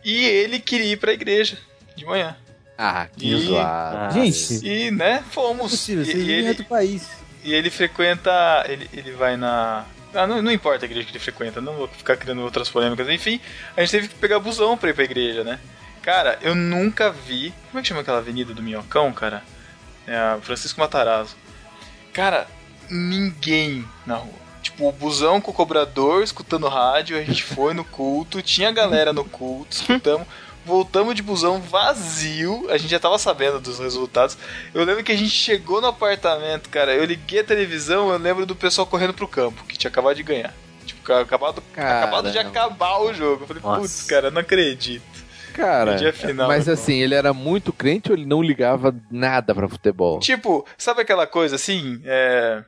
E 0.04 0.26
ele 0.26 0.60
queria 0.60 0.92
ir 0.94 0.98
pra 0.98 1.14
igreja 1.14 1.58
de 1.96 2.06
manhã. 2.06 2.36
Ah, 2.78 3.08
que 3.18 3.28
E- 3.34 3.38
zoado. 3.38 3.98
Ah, 3.98 4.10
Gente, 4.12 4.66
E, 4.66 4.92
né, 4.92 5.24
é 5.26 5.32
fomos. 5.32 5.72
possível, 5.72 6.04
E, 6.04 6.16
e 6.16 6.32
ele, 6.32 6.50
outro 6.50 6.66
país. 6.66 7.10
e 7.44 7.54
ele 7.54 7.70
frequenta. 7.70 8.32
Ele, 8.68 8.90
ele 8.94 9.12
vai 9.14 9.36
na. 9.38 9.86
Ah, 10.14 10.26
não, 10.26 10.42
não 10.42 10.52
importa 10.52 10.86
a 10.86 10.88
igreja 10.88 11.06
que 11.06 11.12
ele 11.12 11.20
frequenta, 11.20 11.62
não 11.62 11.76
vou 11.76 11.88
ficar 11.88 12.18
criando 12.18 12.42
outras 12.42 12.70
polêmicas. 12.70 13.08
Enfim, 13.10 13.40
a 13.78 13.82
gente 13.82 13.92
teve 13.92 14.08
que 14.08 14.16
pegar 14.16 14.40
busão 14.40 14.78
pra 14.78 14.90
ir 14.90 14.94
pra 14.94 15.04
igreja, 15.04 15.44
né? 15.44 15.60
Cara, 16.02 16.40
eu 16.42 16.56
nunca 16.56 17.12
vi. 17.12 17.54
Como 17.70 17.80
é 17.80 17.82
que 17.82 17.88
chama 17.88 18.02
aquela 18.02 18.18
avenida 18.18 18.54
do 18.54 18.64
Minhocão, 18.64 19.12
cara? 19.14 19.44
É 20.08 20.38
Francisco 20.42 20.80
Matarazzo. 20.80 21.36
Cara, 22.12 22.48
ninguém 22.90 23.86
na 24.06 24.16
rua. 24.16 24.40
Tipo, 24.62 24.90
o 24.90 24.92
busão 24.92 25.40
com 25.40 25.52
o 25.52 25.54
cobrador 25.54 26.24
escutando 26.24 26.68
rádio, 26.68 27.18
a 27.18 27.22
gente 27.22 27.44
foi 27.44 27.74
no 27.74 27.86
culto, 27.86 28.42
tinha 28.42 28.72
galera 28.72 29.14
no 29.14 29.24
culto, 29.24 29.76
escutamos. 29.76 30.28
Voltamos 30.70 31.16
de 31.16 31.24
busão 31.24 31.60
vazio, 31.60 32.68
a 32.70 32.78
gente 32.78 32.92
já 32.92 33.00
tava 33.00 33.18
sabendo 33.18 33.60
dos 33.60 33.80
resultados. 33.80 34.38
Eu 34.72 34.84
lembro 34.84 35.04
que 35.04 35.12
a 35.12 35.18
gente 35.18 35.32
chegou 35.32 35.82
no 35.82 35.88
apartamento, 35.88 36.70
cara. 36.70 36.94
Eu 36.94 37.04
liguei 37.06 37.40
a 37.40 37.44
televisão, 37.44 38.12
eu 38.12 38.20
lembro 38.20 38.46
do 38.46 38.56
pessoal 38.56 38.86
correndo 38.86 39.16
pro 39.16 39.28
campo, 39.28 39.64
que 39.66 39.76
tinha 39.76 39.90
acabado 39.90 40.16
de 40.16 40.22
ganhar. 40.22 40.54
Tipo, 40.86 41.12
acabado, 41.12 41.64
acabado 41.76 42.32
de 42.32 42.38
acabar 42.38 43.00
o 43.00 43.12
jogo. 43.12 43.44
Eu 43.44 43.48
falei, 43.48 43.64
putz, 43.64 44.04
cara, 44.04 44.30
não 44.30 44.42
acredito. 44.42 45.04
Cara, 45.54 46.14
final, 46.14 46.48
mas 46.48 46.70
assim, 46.70 47.00
ele 47.00 47.16
era 47.16 47.34
muito 47.34 47.74
crente 47.74 48.12
ou 48.12 48.16
ele 48.16 48.28
não 48.28 48.42
ligava 48.42 48.96
nada 49.10 49.56
pra 49.56 49.68
futebol? 49.68 50.20
Tipo, 50.20 50.64
sabe 50.78 51.02
aquela 51.02 51.26
coisa 51.26 51.56
assim? 51.56 52.00
É. 52.06 52.64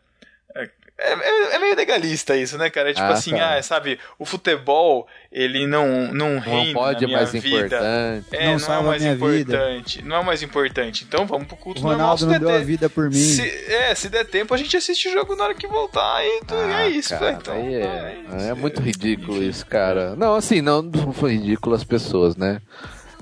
É, 1.03 1.13
é- 1.13 1.55
é 1.55 1.59
meio 1.59 1.75
legalista 1.75 2.35
isso, 2.37 2.57
né, 2.59 2.69
cara? 2.69 2.93
Tipo 2.93 3.05
Ah, 3.07 3.13
assim, 3.13 3.31
tá. 3.31 3.55
ah, 3.57 3.63
sabe, 3.63 3.97
o 4.19 4.25
futebol, 4.25 5.07
ele 5.31 5.65
não, 5.65 6.13
não 6.13 6.31
Não 6.35 6.39
reina 6.39 6.73
pode 6.73 7.01
na 7.01 7.07
minha 7.07 7.17
mais 7.17 7.31
vida. 7.31 7.47
importante. 7.47 8.25
É, 8.31 8.45
Não 8.45 8.57
não, 8.59 8.73
é 8.73 8.83
mais 8.83 9.01
minha 9.01 9.15
vida. 9.15 9.53
importante. 9.55 10.01
Não 10.05 10.15
é 10.15 10.19
o 10.19 10.25
mais 10.25 10.43
importante. 10.43 11.03
Então 11.03 11.25
vamos 11.25 11.47
pro 11.47 11.55
O 11.55 11.59
culto 11.59 11.81
normal. 11.81 11.97
Ronaldo 12.15 12.25
não 12.27 12.39
deu 12.39 12.49
a 12.55 12.59
vida 12.59 12.87
por 12.89 13.09
mim. 13.09 13.15
se, 13.15 13.41
é, 13.41 13.95
se 13.95 14.09
der 14.09 14.25
tempo, 14.25 14.53
a 14.53 14.57
gente 14.57 14.77
assiste 14.77 15.07
o 15.07 15.11
jogo 15.11 15.35
na 15.35 15.45
hora 15.45 15.53
que 15.55 15.65
voltar 15.67 16.23
e, 16.23 16.41
tu- 16.45 16.53
Ah, 16.53 16.83
é 16.83 16.89
isso, 16.89 17.09
cara. 17.09 17.31
Então, 17.31 17.55
é, 17.55 18.15
isso, 18.37 18.47
é 18.49 18.53
muito 18.53 18.79
ridículo 18.79 19.41
isso, 19.43 19.65
cara. 19.65 20.15
Não, 20.15 20.35
assim, 20.35 20.61
não, 20.61 20.83
não 20.83 21.11
foi 21.11 21.31
ridículo 21.33 21.75
as 21.75 21.83
pessoas, 21.83 22.35
né? 22.35 22.61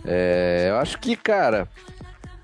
É, 0.06 0.68
eu 0.70 0.78
acho 0.78 0.98
que, 1.00 1.16
cara, 1.16 1.68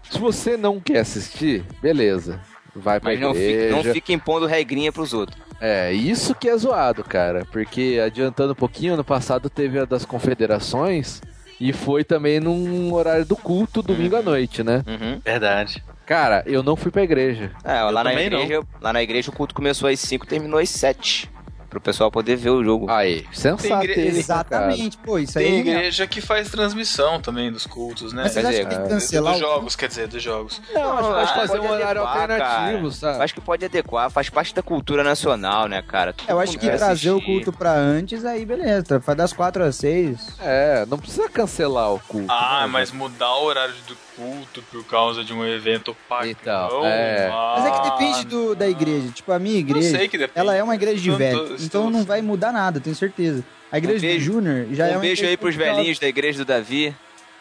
se 0.09 0.17
você 0.17 0.55
não 0.55 0.79
quer 0.79 0.99
assistir, 0.99 1.63
beleza. 1.81 2.39
Vai 2.75 2.99
pra 2.99 3.11
Mas 3.11 3.19
não 3.19 3.33
fica, 3.33 3.45
igreja. 3.45 3.75
não 3.75 3.83
fica 3.83 4.13
impondo 4.13 4.45
regrinha 4.45 4.91
pros 4.91 5.13
outros. 5.13 5.39
É, 5.61 5.93
isso 5.93 6.35
que 6.35 6.49
é 6.49 6.57
zoado, 6.57 7.03
cara. 7.03 7.45
Porque 7.51 8.01
adiantando 8.05 8.51
um 8.51 8.55
pouquinho, 8.55 8.95
ano 8.95 9.03
passado 9.03 9.49
teve 9.49 9.79
a 9.79 9.85
das 9.85 10.03
confederações 10.05 11.21
e 11.59 11.71
foi 11.71 12.03
também 12.03 12.39
num 12.39 12.93
horário 12.93 13.25
do 13.25 13.35
culto, 13.35 13.81
domingo 13.81 14.17
à 14.17 14.21
noite, 14.21 14.61
né? 14.63 14.83
Uhum. 14.85 15.21
Verdade. 15.23 15.81
Cara, 16.05 16.43
eu 16.45 16.61
não 16.61 16.75
fui 16.75 16.91
pra 16.91 17.03
igreja. 17.03 17.51
É, 17.63 17.81
lá 17.81 18.03
na, 18.03 18.11
também 18.11 18.29
não. 18.29 18.41
igreja, 18.41 18.63
lá 18.81 18.93
na 18.93 19.01
igreja 19.01 19.31
o 19.31 19.33
culto 19.33 19.55
começou 19.55 19.89
às 19.89 19.99
5 19.99 20.27
terminou 20.27 20.59
às 20.59 20.69
7. 20.69 21.29
Pro 21.75 21.81
pessoal 21.81 22.09
poder 22.09 22.37
ver 22.37 22.51
o 22.51 22.63
jogo. 22.63 22.89
Aí, 22.89 23.25
sensato 23.33 23.83
igre-. 23.83 24.07
Exatamente, 24.07 24.97
pô, 24.97 25.19
isso 25.19 25.37
aí 25.37 25.43
Tem 25.45 25.55
é 25.55 25.59
igreja 25.59 26.07
que 26.07 26.21
faz 26.21 26.49
transmissão 26.49 27.19
também 27.19 27.51
dos 27.51 27.67
cultos, 27.67 28.13
né? 28.13 28.23
Mas 28.23 28.31
vocês 28.31 28.45
Quer 28.45 28.49
acham 28.49 28.63
que 28.63 28.69
dizer, 28.69 28.77
tem 28.77 28.87
que 28.87 28.93
cancelar 28.93 29.33
dos 29.33 29.41
o 29.41 29.45
jogos, 29.45 29.75
quer 29.75 29.87
dizer, 29.89 30.07
dos 30.07 30.23
jogos. 30.23 30.61
Não, 30.73 30.97
acho 31.17 31.33
que 31.33 31.39
pode 31.39 31.51
fazer 31.51 31.59
um 31.59 31.69
horário 31.69 32.01
adequar, 32.01 32.31
alternativo, 32.31 32.81
cara. 32.83 32.91
sabe? 32.91 33.23
Acho 33.25 33.33
que 33.33 33.41
pode 33.41 33.65
adequar, 33.65 34.09
faz 34.09 34.29
parte 34.29 34.55
da 34.55 34.61
cultura 34.61 35.03
nacional, 35.03 35.67
né, 35.67 35.81
cara? 35.81 36.13
Todo 36.13 36.29
Eu 36.29 36.39
acho 36.39 36.57
que 36.57 36.69
trazer 36.69 37.11
o 37.11 37.15
assistir. 37.15 37.33
culto 37.33 37.51
pra 37.51 37.73
antes, 37.73 38.23
aí 38.23 38.45
beleza. 38.45 39.01
Faz 39.01 39.17
das 39.17 39.33
4 39.33 39.65
às 39.65 39.75
6. 39.75 40.37
É, 40.39 40.85
não 40.85 40.97
precisa 40.97 41.27
cancelar 41.27 41.91
o 41.93 41.99
culto. 41.99 42.31
Ah, 42.31 42.61
né? 42.61 42.67
mas 42.67 42.89
mudar 42.93 43.35
o 43.35 43.43
horário 43.43 43.75
do 43.85 43.97
puto 44.15 44.63
por 44.71 44.83
causa 44.85 45.23
de 45.23 45.33
um 45.33 45.45
evento 45.45 45.95
pagão. 46.07 46.29
Então, 46.31 46.85
é. 46.85 47.29
Mas 47.29 47.65
é 47.65 47.71
que 47.71 47.89
depende 47.91 48.25
do, 48.25 48.55
da 48.55 48.67
igreja. 48.67 49.07
Tipo, 49.13 49.31
a 49.31 49.39
minha 49.39 49.57
igreja, 49.59 49.97
sei 49.97 50.07
que 50.07 50.17
depende. 50.17 50.39
ela 50.39 50.55
é 50.55 50.63
uma 50.63 50.75
igreja 50.75 51.01
de 51.01 51.11
velho. 51.11 51.55
Então 51.59 51.89
não 51.89 52.03
vai 52.03 52.21
mudar 52.21 52.51
nada, 52.51 52.79
tenho 52.79 52.95
certeza. 52.95 53.43
A 53.71 53.77
igreja 53.77 53.97
Um 53.97 54.01
de 54.01 54.07
beijo- 54.07 54.33
Júnior 54.33 54.67
já 54.71 54.87
é 54.87 54.91
um 54.91 54.93
uma 54.95 55.01
beijo 55.01 55.25
aí 55.25 55.35
pros 55.37 55.55
velhinhos 55.55 55.99
da 55.99 56.07
igreja 56.07 56.37
do 56.39 56.45
Davi, 56.45 56.95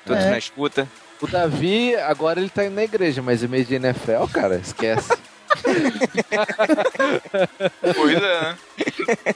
todos 0.04 0.22
É. 0.24 0.30
na 0.30 0.38
escuta. 0.38 0.88
O 1.20 1.26
Davi, 1.26 1.94
agora 1.96 2.40
ele 2.40 2.50
tá 2.50 2.64
indo 2.64 2.74
na 2.74 2.82
igreja, 2.84 3.22
mas 3.22 3.42
em 3.42 3.46
mês 3.48 3.68
de 3.68 3.76
NFL, 3.76 4.26
cara, 4.32 4.56
esquece. 4.56 5.16
Pois 7.94 8.16
é, 8.16 8.20
né? 8.20 8.56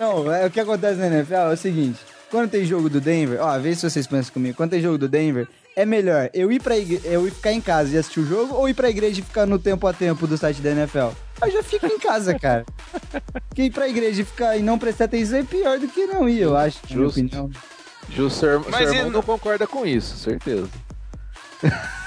Não, 0.00 0.32
é, 0.32 0.46
o 0.46 0.50
que 0.50 0.60
acontece 0.60 0.98
na 0.98 1.06
NFL 1.06 1.34
é 1.34 1.52
o 1.52 1.56
seguinte: 1.56 1.98
quando 2.30 2.50
tem 2.50 2.64
jogo 2.64 2.88
do 2.88 3.00
Denver, 3.00 3.38
ó, 3.40 3.58
vê 3.58 3.74
se 3.74 3.88
vocês 3.88 4.06
pensam 4.06 4.32
comigo. 4.32 4.56
Quando 4.56 4.70
tem 4.70 4.80
jogo 4.80 4.98
do 4.98 5.08
Denver, 5.08 5.46
é 5.80 5.86
melhor 5.86 6.28
eu 6.34 6.50
ir 6.50 6.60
pra 6.60 6.76
igre... 6.76 7.00
eu 7.04 7.26
ir 7.26 7.30
ficar 7.30 7.52
em 7.52 7.60
casa 7.60 7.94
e 7.94 7.98
assistir 7.98 8.20
o 8.20 8.26
jogo 8.26 8.54
ou 8.54 8.68
ir 8.68 8.74
pra 8.74 8.90
igreja 8.90 9.20
e 9.20 9.22
ficar 9.22 9.46
no 9.46 9.58
tempo 9.58 9.86
a 9.86 9.92
tempo 9.92 10.26
do 10.26 10.36
site 10.36 10.60
da 10.60 10.70
NFL? 10.70 11.10
Eu 11.40 11.50
já 11.52 11.62
fico 11.62 11.86
em 11.86 11.98
casa, 11.98 12.36
cara. 12.38 12.66
Porque 13.48 13.62
ir 13.62 13.70
pra 13.70 13.88
igreja 13.88 14.22
e 14.22 14.24
ficar 14.24 14.56
e 14.56 14.60
não 14.62 14.78
prestar 14.78 15.04
atenção 15.04 15.38
é 15.38 15.44
pior 15.44 15.78
do 15.78 15.86
que 15.88 16.04
não 16.06 16.28
ir, 16.28 16.40
eu 16.40 16.56
acho, 16.56 16.78
na 16.90 16.96
minha 16.96 17.08
Justo. 17.08 17.50
Justo, 18.10 18.40
seu, 18.40 18.60
Mas 18.68 18.76
seu 18.76 18.88
irmão 18.88 19.04
no- 19.06 19.10
não 19.12 19.22
concorda 19.22 19.66
com 19.66 19.86
isso, 19.86 20.16
certeza. 20.16 20.68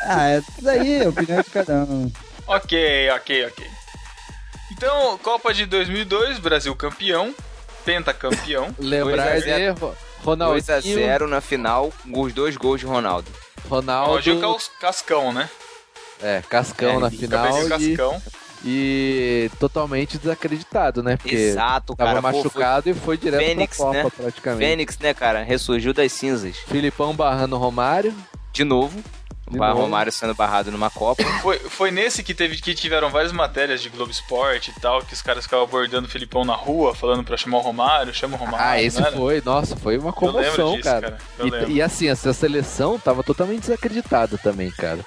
Ah, 0.04 0.28
é 0.30 0.42
tudo 0.42 0.70
aí, 0.70 1.04
a 1.06 1.10
opinião 1.10 1.42
de 1.42 1.50
cada 1.50 1.74
um. 1.84 2.12
Ok, 2.48 3.10
ok, 3.12 3.46
ok. 3.46 3.68
Então, 4.74 5.18
Copa 5.20 5.54
de 5.54 5.66
2002, 5.68 6.40
Brasil 6.40 6.76
campeão, 6.76 7.34
pentacampeão. 7.86 8.76
Lembrar 8.80 9.40
2 9.40 9.48
a 9.48 9.58
de 9.58 9.70
Ro- 9.70 9.96
Ronaldinho, 10.24 10.66
2x0 10.66 11.28
na 11.28 11.40
final, 11.40 11.94
com 12.12 12.22
os 12.22 12.34
dois 12.34 12.58
gols 12.58 12.80
de 12.82 12.86
Ronaldo. 12.86 13.32
Ronaldo, 13.70 14.10
Ronaldinho 14.10 14.42
Cas- 14.42 14.72
Cascão, 14.80 15.32
né? 15.34 15.50
é, 16.22 16.42
Cascão 16.48 16.98
É, 16.98 17.00
na 17.00 17.10
final 17.10 17.44
Cabelinho 17.46 17.66
e, 17.66 17.70
Cascão. 17.98 18.22
e 18.64 19.52
totalmente 19.60 20.18
desacreditado, 20.18 21.02
né? 21.02 21.18
Porque 21.18 21.36
Exato, 21.36 21.96
tava 21.96 22.10
cara. 22.10 22.22
Pô, 22.22 22.30
foi- 22.32 22.38
machucado 22.44 22.90
e 22.90 22.94
foi 22.94 23.18
direto 23.18 23.44
Fênix, 23.44 23.78
pra 23.78 23.86
Copa, 23.86 23.98
né? 24.04 24.12
praticamente. 24.18 24.60
Fênix, 24.68 25.00
né, 25.00 25.14
cara? 25.14 25.44
Ressurgiu 25.44 25.94
das 25.94 26.12
cinzas. 26.12 26.58
Filipão 26.58 27.16
barrando 27.16 27.56
o 27.56 27.60
Romário. 27.60 28.14
De 28.54 28.64
novo. 28.64 29.02
Novo. 29.58 29.82
Romário 29.82 30.12
sendo 30.12 30.34
barrado 30.34 30.72
numa 30.72 30.90
Copa. 30.90 31.24
Foi, 31.42 31.58
foi 31.60 31.92
nesse 31.92 32.22
que, 32.24 32.34
teve, 32.34 32.58
que 32.62 32.74
tiveram 32.76 33.10
várias 33.10 33.32
matérias 33.32 33.82
de 33.82 33.90
Globo 33.90 34.12
Esporte 34.12 34.72
e 34.76 34.80
tal, 34.80 35.02
que 35.04 35.14
os 35.14 35.22
caras 35.22 35.44
ficavam 35.46 35.66
abordando 35.66 36.08
o 36.08 36.10
Filipão 36.12 36.44
na 36.46 36.54
rua, 36.54 36.94
falando 36.94 37.24
pra 37.24 37.36
chamar 37.36 37.58
o 37.58 37.62
Romário, 37.62 38.14
chama 38.14 38.36
o 38.36 38.40
Romário. 38.40 38.60
Ah, 38.66 38.82
esse 38.82 39.02
foi, 39.12 39.42
nossa, 39.44 39.76
foi 39.76 39.98
uma 39.98 40.14
Eu 40.22 40.28
lembro 40.32 40.42
comoção, 40.52 40.72
disso, 40.76 40.84
cara. 40.84 41.02
cara. 41.12 41.18
Eu 41.40 41.48
E-. 41.70 41.74
E, 41.74 41.82
assim, 41.82 42.08
essa 42.08 42.32
seleção 42.34 43.00
tava 43.00 43.24
totalmente 43.24 43.62
desacreditada 43.62 44.38
também, 44.38 44.70
cara. 44.72 45.00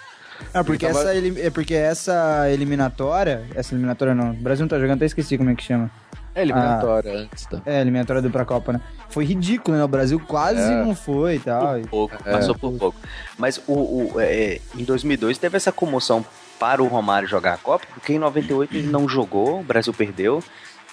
Ah, 0.53 0.64
porque 0.64 0.86
Tava- 0.86 1.01
essa, 1.01 1.40
é 1.40 1.51
porque 1.51 1.74
essa 1.74 2.51
eliminatória. 2.51 3.45
Essa 3.55 3.74
eliminatória 3.74 4.14
não. 4.14 4.30
O 4.30 4.34
Brasil 4.34 4.64
não 4.64 4.68
tá 4.68 4.78
jogando, 4.78 4.97
até 4.97 5.07
esqueci 5.07 5.38
como 5.38 5.51
é 5.51 5.55
que 5.55 5.62
chama. 5.62 5.90
É 6.35 6.43
eliminatória 6.43 7.12
antes 7.12 7.47
da. 7.47 7.61
É, 7.64 7.80
eliminatória 7.80 8.20
do 8.20 8.30
pra 8.30 8.45
Copa, 8.45 8.72
né? 8.72 8.80
Foi 9.09 9.24
ridículo, 9.24 9.76
né? 9.76 9.85
O 9.85 9.89
Brasil 9.89 10.18
quase 10.26 10.61
É. 10.61 10.82
não 10.85 10.95
foi 10.95 11.37
e 11.37 11.39
tal. 11.39 11.80
pouco, 11.89 12.16
É. 12.24 12.32
passou 12.32 12.55
por 12.57 12.72
pouco. 12.72 12.99
Mas 13.39 13.59
o, 13.68 13.72
o- 14.14 14.20
é, 14.20 14.61
em 14.76 14.82
2002 14.85 15.39
teve 15.39 15.57
essa 15.57 15.70
comoção 15.70 16.24
para 16.59 16.82
o 16.82 16.87
Romário 16.89 17.28
jogar 17.28 17.55
a 17.55 17.59
Copa, 17.59 17.87
porque 17.95 18.12
em 18.14 18.18
98 18.18 18.74
ele 18.76 18.89
não 18.89 19.09
jogou, 19.09 19.61
o 19.61 19.62
Brasil 19.64 19.93
perdeu. 19.95 20.43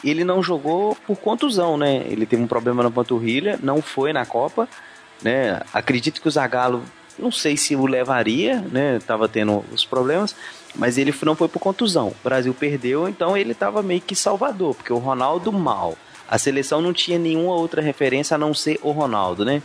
E 0.04 0.10
ele 0.10 0.24
não 0.24 0.42
jogou 0.42 0.96
por 1.08 1.16
contusão, 1.18 1.78
né? 1.78 1.98
Ele 2.08 2.26
teve 2.26 2.42
um 2.42 2.48
problema 2.48 2.82
na 2.84 2.90
panturrilha, 2.90 3.60
não 3.62 3.82
foi 3.82 4.12
na 4.12 4.26
Copa, 4.26 4.68
né? 5.24 5.62
Acredito 5.74 6.20
que 6.22 6.28
o 6.28 6.32
Zagallo, 6.32 6.84
não 7.22 7.32
sei 7.32 7.56
se 7.56 7.76
o 7.76 7.86
levaria, 7.86 8.60
né? 8.72 9.00
Tava 9.06 9.28
tendo 9.30 9.64
os 9.72 9.86
problemas, 9.86 10.36
mas 10.76 10.98
ele 10.98 11.14
não 11.24 11.36
foi 11.36 11.48
por 11.48 11.60
contusão. 11.60 12.08
O 12.10 12.16
Brasil 12.24 12.54
perdeu, 12.54 13.08
então 13.08 13.38
ele 13.38 13.54
tava 13.54 13.82
meio 13.84 14.02
que 14.02 14.16
salvador, 14.16 14.76
porque 14.76 14.92
o 14.92 14.98
Ronaldo 14.98 15.52
mal. 15.52 15.96
A 16.28 16.38
seleção 16.38 16.82
não 16.82 16.94
tinha 16.94 17.20
nenhuma 17.20 17.54
outra 17.54 17.82
referência 17.82 18.36
a 18.36 18.38
não 18.38 18.54
ser 18.54 18.80
o 18.82 18.92
Ronaldo, 18.92 19.44
né? 19.46 19.62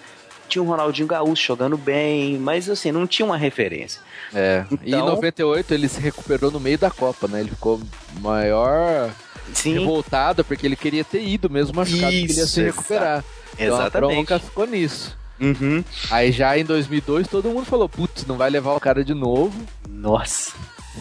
Tinha 0.49 0.63
o 0.63 0.67
Ronaldinho 0.67 1.09
Gaúcho 1.09 1.47
jogando 1.47 1.77
bem, 1.77 2.39
mas 2.39 2.69
assim, 2.71 2.93
não 2.93 3.07
tinha 3.07 3.27
uma 3.27 3.37
referência. 3.37 4.01
É. 4.35 4.65
E 4.83 4.91
em 4.93 4.95
Então- 4.95 5.07
98 5.07 5.75
ele 5.75 5.89
se 5.89 6.01
recuperou 6.01 6.51
no 6.51 6.61
meio 6.61 6.79
da 6.79 6.91
Copa, 6.91 7.27
né? 7.27 7.41
Ele 7.41 7.51
ficou 7.51 7.81
maior 8.21 9.11
Sim, 9.53 9.79
revoltado 9.79 10.45
porque 10.45 10.67
ele 10.67 10.77
queria 10.77 11.05
ter 11.05 11.23
ido 11.23 11.49
mesmo 11.51 11.75
machucado, 11.77 12.03
porque 12.13 12.17
ele 12.17 12.27
ia 12.27 12.35
se 12.35 12.43
Isso, 12.43 12.61
recuperar. 12.63 13.25
Então 13.55 13.77
a 13.77 13.81
exatamente. 13.83 14.15
bronca 14.15 14.39
ficou 14.39 14.67
nisso. 14.67 15.17
Uhum. 15.41 15.85
Aí 16.11 16.33
já 16.33 16.57
em 16.59 16.65
2002 16.65 17.29
todo 17.29 17.49
mundo 17.51 17.67
falou, 17.67 17.89
putz, 17.89 18.25
não 18.27 18.37
vai 18.37 18.49
levar 18.51 18.73
o 18.75 18.81
cara 18.81 19.05
de 19.05 19.15
novo. 19.15 19.53
Nossa. 19.89 20.53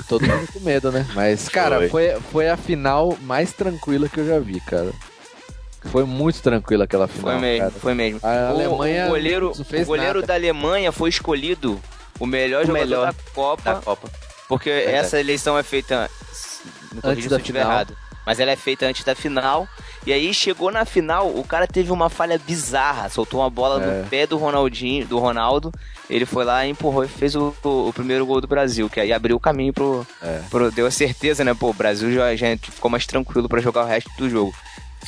Todo 0.09 0.27
mundo 0.27 0.47
com 0.51 0.59
medo, 0.59 0.91
né? 0.91 1.07
Mas, 1.13 1.47
cara, 1.47 1.77
Foi. 1.77 1.89
foi, 1.89 2.19
foi 2.31 2.49
a 2.49 2.57
final 2.57 3.17
mais 3.21 3.53
tranquila 3.53 4.09
que 4.09 4.19
eu 4.19 4.27
já 4.27 4.39
vi, 4.39 4.59
cara. 4.59 4.91
Foi 5.91 6.03
muito 6.03 6.41
tranquila 6.41 6.83
aquela 6.85 7.07
final, 7.07 7.31
Foi 7.33 7.39
mesmo, 7.39 7.59
cara. 7.69 7.71
foi 7.79 7.93
mesmo. 7.93 8.19
A 8.23 8.27
O- 8.27 8.55
Alemanha 8.55 9.05
o 9.05 9.09
goleiro, 9.09 9.51
o 9.51 9.85
goleiro 9.85 10.15
nada. 10.15 10.27
da 10.27 10.33
Alemanha 10.33 10.91
foi 10.91 11.09
escolhido 11.09 11.79
o 12.19 12.25
melhor 12.25 12.63
O 12.63 12.67
jogador 12.67 12.83
melhor 12.85 13.05
da 13.07 13.15
Copa, 13.33 13.73
Da 13.75 13.81
Copa. 13.81 14.09
porque 14.49 14.69
Verdade. 14.69 14.97
essa 14.97 15.19
eleição 15.19 15.57
é 15.57 15.63
feita 15.63 16.09
me 16.91 17.01
corrija 17.01 17.11
Antes 17.11 17.23
se 17.23 17.29
da 17.29 17.35
eu 17.35 17.39
estiver 17.39 17.59
final. 17.59 17.71
errado. 17.73 17.95
Mas 18.25 18.39
ela 18.39 18.51
é 18.51 18.55
feita 18.55 18.85
antes 18.85 19.03
da 19.03 19.13
final. 19.15 19.67
E 20.05 20.11
aí 20.13 20.33
chegou 20.33 20.71
na 20.71 20.85
final, 20.85 21.27
o 21.29 21.43
cara 21.43 21.67
teve 21.67 21.91
uma 21.91 22.09
falha 22.09 22.39
bizarra, 22.39 23.09
soltou 23.09 23.39
uma 23.41 23.49
bola 23.49 23.83
É. 23.83 24.01
no 24.01 24.07
pé 24.07 24.25
do 24.27 24.37
Ronaldinho, 24.37 25.05
do 25.05 25.17
Ronaldo. 25.19 25.71
Ele 26.09 26.25
foi 26.25 26.43
lá, 26.45 26.65
empurrou 26.65 27.03
e 27.03 27.07
fez 27.07 27.35
o, 27.35 27.55
o- 27.63 27.87
o 27.89 27.93
primeiro 27.93 28.25
gol 28.25 28.39
do 28.39 28.47
Brasil, 28.47 28.89
que 28.89 28.99
aí 28.99 29.11
abriu 29.11 29.35
o 29.35 29.39
caminho 29.39 29.73
pro, 29.73 30.05
É. 30.21 30.41
pro- 30.49 30.71
deu 30.71 30.85
a 30.85 30.91
certeza, 30.91 31.43
né, 31.43 31.53
pô, 31.53 31.69
o 31.69 31.73
Brasil 31.73 32.11
já, 32.13 32.35
já 32.35 32.47
ficou 32.57 32.89
mais 32.91 33.05
tranquilo 33.07 33.49
pra 33.49 33.59
jogar 33.61 33.83
o 33.83 33.87
resto 33.87 34.11
do 34.17 34.29
jogo. 34.29 34.53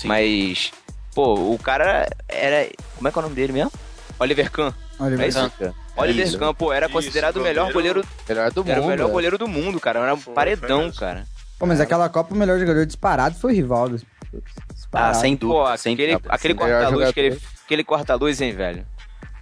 Mas 0.04 0.72
pô, 1.14 1.34
o 1.54 1.60
cara 1.62 2.08
era, 2.28 2.70
como 2.96 3.08
é 3.08 3.12
que 3.12 3.18
é 3.18 3.20
o 3.20 3.24
nome 3.24 3.36
dele 3.36 3.54
mesmo? 3.54 3.72
Oliver 4.20 4.52
Kahn. 4.52 4.72
Olha, 5.00 5.22
É 5.24 5.28
isso? 5.28 5.52
Cara, 5.60 5.74
Oliver 5.96 6.28
isso. 6.28 6.38
Kahn, 6.40 6.54
pô, 6.54 6.74
era 6.74 6.86
Isso, 6.88 6.94
considerado 6.94 7.38
o 7.38 7.42
melhor 7.42 7.72
goleiro- 7.72 8.02
goleiro, 8.02 8.26
Melhor 8.28 8.52
do 8.52 8.62
era 8.68 8.80
o 8.80 8.84
mundo. 8.84 8.90
melhor 8.92 9.10
é. 9.10 9.12
goleiro 9.12 9.38
do 9.38 9.48
mundo, 9.48 9.80
cara. 9.80 10.00
Era 10.00 10.14
um 10.14 10.18
paredão, 10.20 10.92
cara. 10.92 11.26
Pô, 11.60 11.66
mas 11.66 11.80
aquela 11.82 12.08
Copa, 12.10 12.34
o 12.34 12.38
melhor 12.38 12.60
jogador 12.60 12.86
disparado 12.86 13.36
foi 13.36 13.54
o 13.54 13.56
Rivaldo. 13.56 14.02
Ah, 14.34 14.74
Disparado. 14.74 15.18
sem 15.18 15.36
Pô, 15.38 15.48
dúvida. 15.60 15.78
sem 15.78 15.94
aquele, 15.94 16.12
dúvida. 16.14 16.30
aquele 16.34 16.54
corta-luz, 16.54 17.10
aquele, 17.10 17.40
aquele 17.66 17.84
corta-luz, 17.84 18.42
hein, 18.42 18.52
velho? 18.54 18.86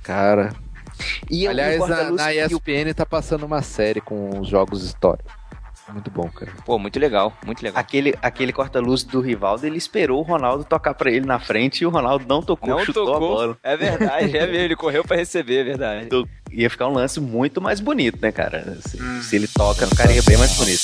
Cara. 0.04 0.54
E 1.30 1.48
Aliás, 1.48 1.80
na, 1.88 2.12
na 2.12 2.34
ESPN 2.34 2.94
tá 2.96 3.06
passando 3.06 3.46
uma 3.46 3.62
série 3.62 4.00
com 4.00 4.40
os 4.40 4.48
jogos 4.48 4.84
históricos. 4.84 5.34
Muito 5.90 6.10
bom, 6.10 6.28
cara. 6.30 6.52
Pô, 6.66 6.80
muito 6.80 6.98
legal, 7.00 7.32
muito 7.46 7.62
legal. 7.62 7.80
Aquele, 7.80 8.16
aquele 8.22 8.52
corta-luz 8.52 9.04
do 9.04 9.22
Rivaldo, 9.22 9.68
ele 9.68 9.78
esperou 9.78 10.20
o 10.20 10.24
Ronaldo 10.24 10.64
tocar 10.64 10.96
pra 10.96 11.12
ele 11.12 11.26
na 11.28 11.38
frente 11.40 11.82
e 11.82 11.86
o 11.86 11.90
Ronaldo 11.92 12.26
não 12.28 12.42
tocou, 12.42 12.70
Não 12.70 12.84
chutou 12.84 13.06
tocou. 13.06 13.16
a 13.18 13.20
bola. 13.36 13.58
É 13.62 13.78
verdade, 13.78 14.36
é 14.36 14.48
mesmo. 14.48 14.56
Ele 14.64 14.76
correu 14.76 15.04
pra 15.04 15.16
receber, 15.18 15.60
é 15.60 15.64
verdade. 15.64 16.10
Ia 16.52 16.70
ficar 16.72 16.88
um 16.88 16.94
lance 16.94 17.20
muito 17.20 17.62
mais 17.62 17.80
bonito, 17.80 18.18
né, 18.20 18.32
cara? 18.32 18.78
Se, 18.82 18.98
se 19.24 19.36
ele 19.36 19.48
toca, 19.48 19.86
ficaria 19.86 20.24
bem 20.24 20.38
mais 20.38 20.56
bonito. 20.58 20.82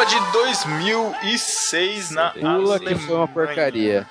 Copa 0.00 0.06
de 0.06 0.32
2006 0.32 2.10
na 2.10 2.30
Pula 2.30 2.78
que 2.78 2.86
Alemanha. 2.86 2.98
foi 3.06 3.16
uma 3.16 3.28
porcaria. 3.28 4.08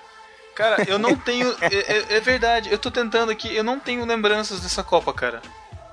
Cara, 0.56 0.84
eu 0.88 1.00
não 1.00 1.16
tenho. 1.16 1.50
é, 1.62 1.68
é- 2.14 2.18
é 2.18 2.20
verdade, 2.20 2.72
eu 2.72 2.78
tô 2.78 2.92
tentando 2.92 3.32
aqui, 3.32 3.56
eu 3.56 3.64
não 3.64 3.80
tenho 3.80 4.06
lembranças 4.06 4.60
dessa 4.60 4.84
Copa, 4.84 5.12
cara. 5.12 5.42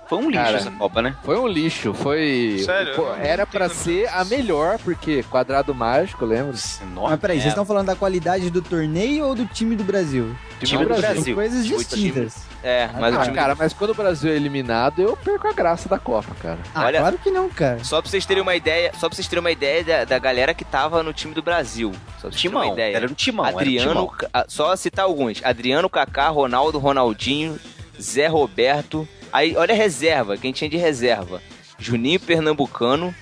Foi 0.08 0.18
um 0.18 0.30
lixo 0.30 0.44
Cara, 0.44 0.56
essa 0.58 0.70
Copa, 0.70 1.02
né? 1.02 1.16
Foi 1.24 1.36
um 1.38 1.46
lixo, 1.48 1.92
foi. 1.92 2.62
Sério? 2.64 2.94
Pô, 2.94 3.12
era 3.14 3.44
lembrança. 3.44 3.74
ser 3.74 4.08
a 4.08 4.24
melhor, 4.24 4.78
porque 4.78 5.24
quadrado 5.24 5.74
mágico, 5.74 6.24
lembra? 6.24 6.52
Mas 6.52 7.20
peraí, 7.20 7.38
vocês 7.38 7.48
estão 7.48 7.64
falando 7.64 7.86
da 7.86 7.96
qualidade 7.96 8.48
do 8.50 8.62
torneio 8.62 9.26
ou 9.26 9.34
do 9.34 9.44
time 9.46 9.74
do 9.74 9.82
Brasil? 9.82 10.34
Time 10.60 10.84
do 10.84 10.94
Brasil. 10.94 11.22
São 11.24 11.34
coisas 11.34 11.66
distintas. 11.66 12.46
É, 12.62 12.88
mas 12.98 13.14
o 13.14 13.18
Ah, 13.18 13.22
time. 13.22 13.34
cara, 13.34 13.54
mas 13.54 13.72
quando 13.72 13.90
o 13.90 13.94
Brasil 13.94 14.30
é 14.32 14.34
eliminado, 14.36 15.00
eu 15.02 15.16
perco 15.16 15.46
a 15.48 15.52
graça 15.52 15.88
da 15.88 15.98
Copa, 15.98 16.34
cara. 16.40 16.58
Ah, 16.74 16.84
Olha- 16.86 17.00
claro 17.00 17.18
que 17.18 17.30
não, 17.30 17.48
cara. 17.48 17.82
Só 17.84 18.00
pra 18.00 18.10
vocês 18.10 18.24
terem 18.26 18.42
uma 18.42 18.54
ideia, 18.56 18.92
só 18.94 19.08
pra 19.08 19.14
vocês 19.16 19.28
terem 19.28 19.40
uma 19.40 19.50
ideia 19.52 19.84
da, 19.84 20.04
da 20.04 20.18
galera 20.18 20.54
que 20.54 20.64
tava 20.64 21.02
no 21.02 21.12
time 21.12 21.34
do 21.34 21.42
Brasil. 21.42 21.92
Só 22.20 22.28
pra 22.28 22.30
vocês 22.30 22.42
terem 22.42 22.56
uma 22.56 22.60
Timão. 22.62 22.72
ideia. 22.74 22.96
Era 22.96 23.06
um 23.06 23.14
timão. 23.14 23.46
era 23.46 23.54
um 23.56 23.58
Adriano, 23.58 23.90
timão. 23.90 24.10
Ah, 24.32 24.44
só 24.48 24.74
citar 24.74 25.04
alguns. 25.04 25.40
Adriano, 25.44 25.88
Kaká, 25.90 26.28
Ronaldo, 26.28 26.78
Ronaldinho, 26.78 27.58
Zé 28.00 28.26
Roberto. 28.26 29.06
Aí, 29.36 29.54
olha 29.54 29.74
a 29.74 29.76
reserva, 29.76 30.38
quem 30.38 30.50
tinha 30.50 30.70
de 30.70 30.78
reserva. 30.78 31.42
Juninho 31.78 32.18
Pernambucano, 32.18 33.14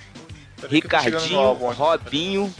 Peraí 0.55 0.69
no 0.69 0.69
Ricardinho, 0.69 1.39
álbum 1.41 1.69
aqui. 1.69 1.77
Robinho. 1.77 2.55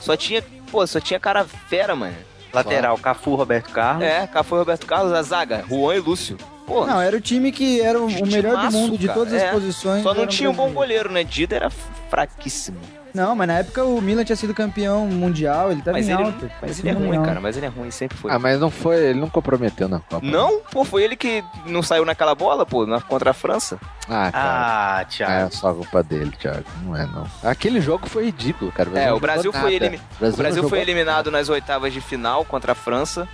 Só 0.00 0.16
tinha, 0.16 0.42
pô, 0.68 0.84
só 0.84 0.98
tinha 0.98 1.20
cara 1.20 1.44
fera, 1.44 1.94
mano. 1.94 2.16
Lateral, 2.52 2.98
Cafu, 2.98 3.36
Roberto 3.36 3.70
Carlos. 3.70 4.04
É, 4.04 4.26
Cafu 4.26 4.56
e 4.56 4.58
Roberto 4.58 4.84
Carlos, 4.84 5.12
a 5.12 5.22
zaga, 5.22 5.64
Juan 5.68 5.94
e 5.94 6.00
Lúcio. 6.00 6.36
Pô, 6.72 6.86
Não, 6.86 7.00
era 7.00 7.16
o 7.16 7.20
time 7.20 7.52
que 7.52 7.80
era 7.80 7.98
o, 8.00 8.06
o 8.06 8.26
melhor 8.26 8.66
do 8.66 8.72
mundo 8.72 8.96
de 8.98 9.06
cara. 9.06 9.18
todas 9.18 9.34
as 9.34 9.42
É. 9.42 9.50
posições. 9.52 10.02
Só 10.02 10.14
não 10.14 10.26
tinha 10.26 10.50
um 10.50 10.54
bom 10.54 10.70
goleiro, 10.70 11.10
né? 11.12 11.22
Dida 11.24 11.56
era 11.56 11.70
fraquíssimo. 12.10 12.78
Não, 13.14 13.36
mas 13.36 13.46
na 13.46 13.58
época 13.58 13.84
o 13.84 14.00
Milan 14.00 14.24
tinha 14.24 14.34
sido 14.36 14.54
campeão 14.54 15.06
mundial, 15.06 15.70
ele 15.70 15.82
tava 15.82 15.98
Mas 15.98 16.08
em 16.08 16.12
ele, 16.14 16.22
alta. 16.22 16.50
mas 16.62 16.78
ele 16.78 16.88
é 16.88 16.92
ruim, 16.92 17.16
alta. 17.18 17.28
cara. 17.28 17.40
Mas 17.42 17.56
ele 17.58 17.66
é 17.66 17.68
ruim, 17.68 17.90
sempre 17.90 18.16
foi. 18.16 18.32
Ah, 18.32 18.38
mas 18.38 18.58
não 18.58 18.70
foi, 18.70 18.96
ele 18.96 19.20
não 19.20 19.28
comprometeu 19.28 19.86
na 19.86 20.00
Copa. 20.00 20.24
Não? 20.26 20.60
Pô, 20.70 20.82
foi 20.82 21.02
ele 21.02 21.14
que 21.14 21.44
não 21.66 21.82
saiu 21.82 22.06
naquela 22.06 22.34
bola, 22.34 22.64
pô, 22.64 22.86
na, 22.86 23.02
contra 23.02 23.32
a 23.32 23.34
França. 23.34 23.78
Ah, 24.08 24.30
cara. 24.32 24.32
Ah, 24.34 24.94
Não 24.94 25.00
é 25.02 25.04
Thiago. 25.04 25.54
só 25.54 25.74
culpa 25.74 26.02
dele, 26.02 26.32
Thiago. 26.40 26.64
Não 26.84 26.96
é, 26.96 27.04
não. 27.04 27.26
Aquele 27.44 27.82
jogo 27.82 28.08
foi 28.08 28.24
ridículo, 28.24 28.72
cara. 28.72 28.88
É, 28.94 29.08
não 29.10 29.16
o 29.18 29.20
Brasil 29.20 29.52
foi, 29.52 29.72
nada. 29.72 29.74
elimi- 29.74 29.96
O 29.98 30.00
o 30.00 30.18
Brasil, 30.18 30.36
Brasil 30.38 30.62
não 30.62 30.70
foi 30.70 30.80
eliminado 30.80 31.30
nas 31.30 31.50
oitavas 31.50 31.92
de 31.92 32.00
final 32.00 32.46
contra 32.46 32.72
a 32.72 32.74
França. 32.74 33.28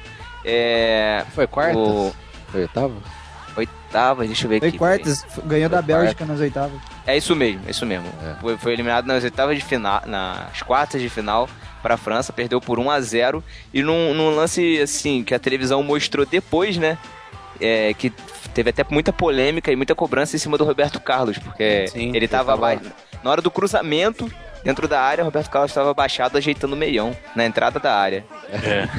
É. 0.45 1.19
nada. 1.19 1.31
Foi 1.37 1.47
quartas? 1.47 1.77
O... 1.77 2.13
Foi 2.51 2.63
oitava? 2.63 2.95
Oitavas, 3.89 4.27
deixa 4.27 4.45
eu 4.45 4.51
ver 4.51 4.59
Foi 4.61 4.69
aqui. 4.69 4.79
quartas, 4.79 5.25
f- 5.25 5.41
ganhou 5.47 5.69
da 5.71 5.79
Foi 5.79 5.87
Bélgica 5.87 6.25
nas 6.27 6.39
oitavas. 6.41 6.79
É 7.07 7.17
isso 7.17 7.35
mesmo, 7.35 7.63
é 7.67 7.71
isso 7.71 7.87
mesmo. 7.87 8.07
É. 8.23 8.35
Foi, 8.41 8.59
foi 8.59 8.73
eliminado 8.75 9.07
nas 9.07 9.25
oitavas 9.25 9.57
de 9.57 9.65
final, 9.65 10.03
nas 10.07 10.61
quartas 10.63 11.01
de 11.01 11.09
final 11.09 11.49
para 11.83 11.95
a 11.95 11.97
França, 11.97 12.31
perdeu 12.33 12.61
por 12.61 12.79
1 12.79 12.91
a 12.91 13.01
0 13.01 13.43
e 13.73 13.83
num, 13.83 14.13
num 14.13 14.35
lance 14.37 14.79
assim 14.81 15.25
que 15.25 15.35
a 15.35 15.39
televisão 15.39 15.83
mostrou 15.83 16.27
depois, 16.27 16.77
né? 16.77 16.99
É, 17.61 17.95
que 17.95 18.11
teve 18.55 18.71
até 18.71 18.85
muita 18.91 19.13
polêmica 19.13 19.73
e 19.73 19.77
muita 19.77 19.95
cobrança 19.95 20.37
em 20.37 20.39
cima 20.39 20.59
do 20.59 20.65
Roberto 20.65 21.01
Carlos, 21.01 21.39
porque 21.39 21.87
Sim, 21.89 22.13
ele 22.15 22.29
tava 22.29 22.53
tava- 22.53 22.73
aba- 22.73 22.83
na 23.25 23.31
hora 23.31 23.41
do 23.43 23.51
cruzamento 23.51 24.31
dentro 24.63 24.87
da 24.87 25.01
área, 25.01 25.23
o 25.23 25.25
Roberto 25.25 25.49
Carlos 25.51 25.71
estava 25.71 25.91
abaixado 25.91 26.37
ajeitando 26.37 26.75
o 26.75 26.77
meião 26.77 27.17
na 27.35 27.45
entrada 27.47 27.81
da 27.81 27.95
área. 27.95 28.25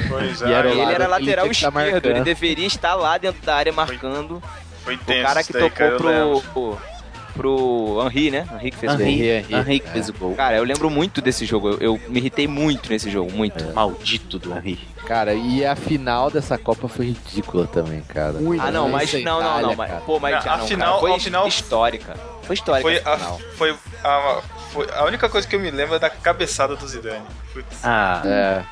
Pois 0.08 0.40
E 0.42 0.52
era 0.52 0.68
é, 0.68 0.72
ele 0.72 0.80
era 0.82 0.92
ele 1.04 1.06
lateral 1.06 1.48
que 1.48 1.60
tá 1.60 1.68
esquerdo, 1.68 2.06
ele 2.06 2.20
deveria 2.22 2.66
estar 2.66 2.94
lá 2.96 3.16
dentro 3.18 3.40
da 3.42 3.54
área 3.54 3.72
marcando. 3.72 4.40
foi 4.42 4.69
O 4.86 4.96
tenso. 5.04 5.22
cara 5.26 5.44
que 5.44 5.52
daí, 5.52 5.70
cara, 5.70 5.96
tocou 5.96 6.10
lembro. 6.10 6.42
pro, 6.52 6.78
pro 7.34 8.02
Henri, 8.06 8.30
né? 8.30 8.46
Henri 8.54 8.70
que 8.70 8.76
fez 8.76 8.92
o 8.92 8.96
gol. 8.96 9.06
Henri, 9.06 9.46
Henri 9.50 9.80
que 9.80 9.88
fez 9.90 10.08
o 10.08 10.12
gol. 10.12 10.34
Cara, 10.34 10.56
eu 10.56 10.64
lembro 10.64 10.90
muito 10.90 11.20
desse 11.20 11.44
jogo. 11.46 11.68
Eu, 11.70 11.78
eu 11.78 12.00
me 12.08 12.18
irritei 12.18 12.46
muito 12.48 12.88
nesse 12.90 13.10
jogo, 13.10 13.30
muito. 13.32 13.64
Maldito 13.72 14.38
do 14.38 14.52
Henri. 14.56 14.78
Cara, 15.06 15.34
e 15.34 15.64
a 15.64 15.74
final 15.74 16.30
dessa 16.30 16.56
Copa 16.56 16.86
foi 16.88 17.06
ridícula 17.06 17.66
também, 17.66 18.00
cara. 18.02 18.34
Ah, 18.60 18.70
não, 18.70 18.88
mas 18.88 19.12
não, 19.12 19.20
não, 19.22 19.40
não, 19.40 19.58
Itália, 19.60 19.76
mas 19.76 19.90
cara. 19.90 20.00
pô, 20.02 20.20
mas 20.20 20.44
Não, 20.44 20.52
a 20.52 20.56
não, 20.58 20.66
final- 20.66 20.88
cara, 20.88 21.00
foi 21.00 21.12
a 21.14 21.20
final- 21.20 21.48
histórica. 21.48 22.14
Foi 22.42 22.54
histórica 22.54 22.82
Foi 22.88 22.96
essa 22.96 23.10
a, 23.12 23.16
final. 23.18 23.40
foi, 23.56 23.76
a, 24.04 24.42
foi 24.72 24.88
a 24.92 25.04
única 25.04 25.28
coisa 25.28 25.46
que 25.48 25.54
eu 25.56 25.60
me 25.60 25.70
lembro 25.70 25.96
é 25.96 25.98
da 25.98 26.10
cabeçada 26.10 26.76
do 26.76 26.86
Zidane. 26.86 27.24
Putz. 27.52 27.78
Ah, 27.84 28.22
É. 28.24 28.62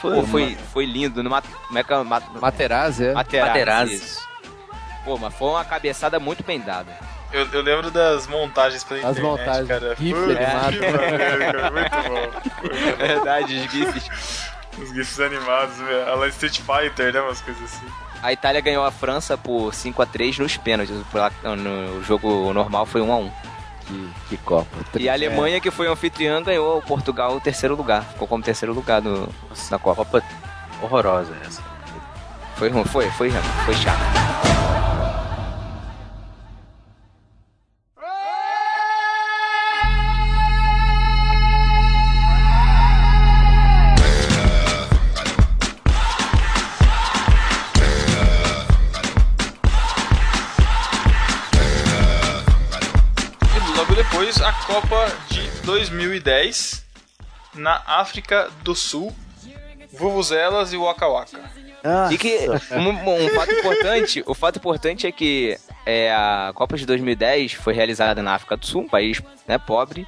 Pô, 0.00 0.22
foi, 0.22 0.56
foi 0.72 0.86
lindo. 0.86 1.22
Numa, 1.24 1.42
como 1.42 1.76
é 1.78 1.82
que 1.82 1.92
é? 1.92 2.02
Ma- 2.04 2.22
Materazzi, 2.40 3.06
é? 3.06 3.12
Materazzi, 3.12 3.48
Materazzi. 3.58 4.18
Pô, 5.04 5.16
mas 5.18 5.34
foi 5.34 5.48
uma 5.48 5.64
cabeçada 5.64 6.18
muito 6.18 6.42
bem 6.44 6.60
dada. 6.60 6.92
Eu, 7.32 7.46
eu 7.52 7.62
lembro 7.62 7.90
das 7.90 8.26
montagens 8.26 8.82
pela 8.84 9.00
As 9.00 9.18
internet, 9.18 9.38
montagens, 9.38 9.68
cara. 9.68 9.96
gif 9.96 10.14
animado. 10.14 10.78
cara. 10.78 11.70
Muito 11.70 12.08
bom. 12.08 12.98
É 12.98 13.06
verdade, 13.06 13.54
os 13.56 13.70
gifs. 13.70 14.50
Os 14.78 14.88
gifs 14.94 15.20
animados, 15.20 15.76
velho. 15.76 16.22
A 16.22 16.28
Street 16.28 16.60
Fighter, 16.60 17.12
né? 17.12 17.20
Umas 17.20 17.40
coisas 17.40 17.62
assim. 17.64 17.86
A 18.22 18.32
Itália 18.32 18.60
ganhou 18.60 18.84
a 18.84 18.90
França 18.90 19.36
por 19.36 19.72
5x3 19.72 20.38
nos 20.38 20.56
pênaltis. 20.56 20.96
No 21.42 22.02
jogo 22.02 22.52
normal 22.52 22.86
foi 22.86 23.00
1x1. 23.02 23.30
Que, 23.86 24.10
que 24.28 24.36
Copa. 24.38 24.66
E 24.98 25.08
a 25.08 25.12
Alemanha, 25.12 25.60
que 25.60 25.70
foi 25.70 25.86
anfitriã, 25.86 26.42
ganhou 26.42 26.78
o 26.78 26.82
Portugal 26.82 27.34
o 27.36 27.40
terceiro 27.40 27.74
lugar. 27.74 28.04
Ficou 28.04 28.28
como 28.28 28.42
terceiro 28.42 28.74
lugar 28.74 29.00
no, 29.00 29.28
na 29.70 29.78
Copa. 29.78 30.04
Copa 30.04 30.22
horrorosa 30.82 31.34
essa. 31.44 31.62
Foi 32.56 32.68
ruim, 32.68 32.84
foi, 32.84 33.10
foi, 33.10 33.30
foi 33.30 33.74
chato. 33.74 34.57
Copa 54.66 55.06
de 55.28 55.48
2010 55.64 56.84
na 57.54 57.82
África 57.86 58.50
do 58.62 58.74
Sul. 58.74 59.14
Vuvuzelas 59.92 60.72
e 60.72 60.76
Waka 60.76 61.08
Waka. 61.08 61.40
Ah, 61.82 62.08
E 62.12 62.18
que 62.18 62.38
um, 62.72 63.24
um 63.24 63.28
fato 63.30 63.52
importante, 63.52 64.22
o 64.26 64.34
fato 64.34 64.56
importante 64.58 65.06
é 65.06 65.12
que 65.12 65.56
é, 65.86 66.12
a 66.12 66.52
Copa 66.54 66.76
de 66.76 66.84
2010 66.84 67.54
foi 67.54 67.72
realizada 67.72 68.22
na 68.22 68.34
África 68.34 68.56
do 68.56 68.66
Sul, 68.66 68.82
um 68.82 68.88
país 68.88 69.22
né, 69.46 69.56
pobre, 69.58 70.06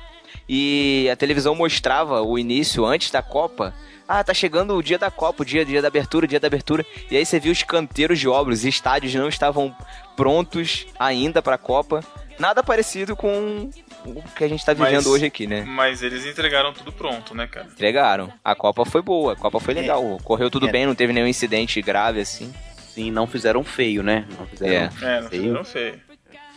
e 0.49 1.09
a 1.11 1.17
televisão 1.17 1.55
mostrava 1.55 2.23
o 2.23 2.39
início 2.39 2.85
antes 2.85 3.11
da 3.11 3.23
Copa. 3.23 3.73
Ah, 4.07 4.23
tá 4.25 4.35
chegando 4.35 4.75
o 4.75 4.83
dia 4.83 4.99
da 4.99 5.11
Copa, 5.11 5.43
o 5.43 5.47
dia, 5.47 5.65
dia 5.65 5.81
da 5.81 5.89
abertura, 5.89 6.27
o 6.27 6.29
dia 6.29 6.41
da 6.41 6.49
abertura. 6.49 6.85
E 7.11 7.17
aí 7.17 7.25
você 7.25 7.39
viu 7.39 7.53
os 7.53 7.63
canteiros 7.63 8.19
de 8.19 8.29
obras, 8.29 8.59
os 8.59 8.65
estádios 8.65 9.15
não 9.15 9.29
estavam 9.29 9.75
prontos 10.17 10.87
ainda 10.99 11.41
para 11.41 11.55
a 11.55 11.59
Copa. 11.59 12.03
Nada 12.39 12.63
parecido 12.63 13.15
com 13.15 13.71
o 14.05 14.23
que 14.37 14.45
a 14.45 14.49
gente 14.49 14.65
tá 14.65 14.73
vivendo 14.73 14.95
Mas- 14.95 15.07
hoje 15.07 15.27
aqui, 15.27 15.47
né? 15.47 15.63
Mas 15.67 16.03
eles 16.03 16.25
entregaram 16.27 16.73
tudo 16.73 16.93
pronto, 16.93 17.35
né, 17.35 17.47
cara? 17.47 17.67
Entregaram. 17.67 18.33
A 18.45 18.55
Copa 18.55 18.85
foi 18.85 19.03
boa, 19.03 19.33
a 19.33 19.37
Copa 19.37 19.61
foi 19.61 19.75
legal. 19.75 20.19
Correu 20.25 20.51
tudo 20.51 20.69
É. 20.69 20.73
bem, 20.73 20.87
não 20.87 20.95
teve 20.95 21.13
nenhum 21.13 21.27
incidente 21.27 21.81
grave 21.83 22.21
assim. 22.21 22.53
Sim, 22.95 23.11
não 23.11 23.27
fizeram 23.27 23.63
feio, 23.63 24.03
né? 24.03 24.27
Não 24.39 24.47
fizeram 24.47 24.75
É, 24.75 25.21
não 25.21 25.29
feio. 25.29 25.43
fizeram 25.43 25.65
feio. 25.65 26.01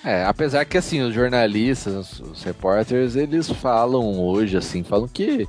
É, 0.05 0.25
apesar 0.25 0.65
que 0.65 0.77
assim, 0.77 1.01
os 1.01 1.13
jornalistas, 1.13 1.93
os, 1.93 2.19
os 2.19 2.43
repórteres, 2.43 3.15
eles 3.15 3.49
falam 3.49 4.19
hoje, 4.19 4.57
assim, 4.57 4.83
falam 4.83 5.07
que 5.07 5.47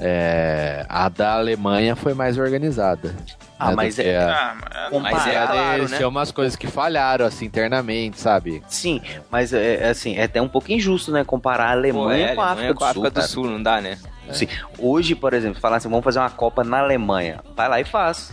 é, 0.00 0.84
a 0.88 1.08
da 1.08 1.34
Alemanha 1.34 1.94
foi 1.94 2.14
mais 2.14 2.38
organizada. 2.38 3.14
Ah, 3.58 3.68
né, 3.70 3.76
mas 3.76 3.98
é- 3.98 4.16
a- 4.16 4.54
Ah, 4.90 4.98
mas 4.98 5.26
é 5.26 5.46
claro, 5.46 5.78
Eles 5.80 5.90
né? 5.90 5.96
tinham 5.98 6.08
umas 6.08 6.32
coisas 6.32 6.56
que 6.56 6.66
falharam, 6.66 7.26
assim, 7.26 7.44
internamente, 7.44 8.18
sabe? 8.18 8.62
Sim, 8.66 9.02
mas 9.30 9.52
é, 9.52 9.74
é 9.84 9.88
assim, 9.90 10.16
é 10.16 10.22
até 10.24 10.40
um 10.40 10.48
pouco 10.48 10.72
injusto, 10.72 11.12
né? 11.12 11.22
Comparar 11.24 11.64
a 11.66 11.72
Pô, 11.72 11.78
Alemanha 11.78 12.26
é, 12.28 12.34
com 12.34 12.40
a 12.40 12.46
Alemanha 12.50 12.70
África 12.70 12.74
com 12.78 12.84
a 12.84 12.88
do 12.88 12.94
Sul. 12.94 13.02
África 13.04 13.20
do. 13.20 13.28
Sul, 13.28 13.46
não 13.50 13.62
dá, 13.62 13.80
né? 13.82 13.98
Assim, 14.28 14.48
hoje, 14.78 15.14
por 15.14 15.34
exemplo, 15.34 15.60
falar 15.60 15.76
assim, 15.76 15.88
vamos 15.88 16.04
fazer 16.04 16.20
uma 16.20 16.30
Copa 16.30 16.64
na 16.64 16.78
Alemanha. 16.78 17.40
Vai 17.54 17.68
lá 17.68 17.80
e 17.80 17.84
faz. 17.84 18.32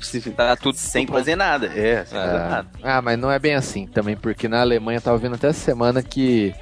Se- 0.00 0.20
Tá 0.32 0.56
tudo 0.56 0.76
sem 0.76 1.06
fazer 1.06 1.36
nada. 1.36 1.66
É, 1.66 2.04
sem 2.04 2.18
fazer 2.18 2.36
É. 2.36 2.48
nada. 2.48 2.66
Ah, 2.82 3.00
mas 3.00 3.16
não 3.18 3.30
é 3.30 3.38
bem 3.38 3.54
assim 3.54 3.86
também, 3.86 4.16
porque 4.16 4.48
na 4.48 4.60
Alemanha 4.60 4.98
eu 4.98 5.02
tava 5.02 5.16
vendo 5.18 5.36
até 5.36 5.48
essa 5.48 5.60
semana 5.60 6.02
que 6.02 6.52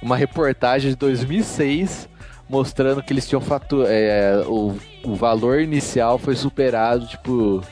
uma 0.00 0.16
reportagem 0.16 0.90
de 0.90 0.96
2006 0.96 2.08
mostrando 2.48 3.02
que 3.02 3.12
eles 3.12 3.26
tinham 3.28 3.40
fatu 3.40 3.84
é, 3.86 4.42
o, 4.46 4.76
o 5.04 5.14
valor 5.14 5.60
inicial 5.60 6.18
foi 6.18 6.34
superado, 6.34 7.06
tipo, 7.06 7.62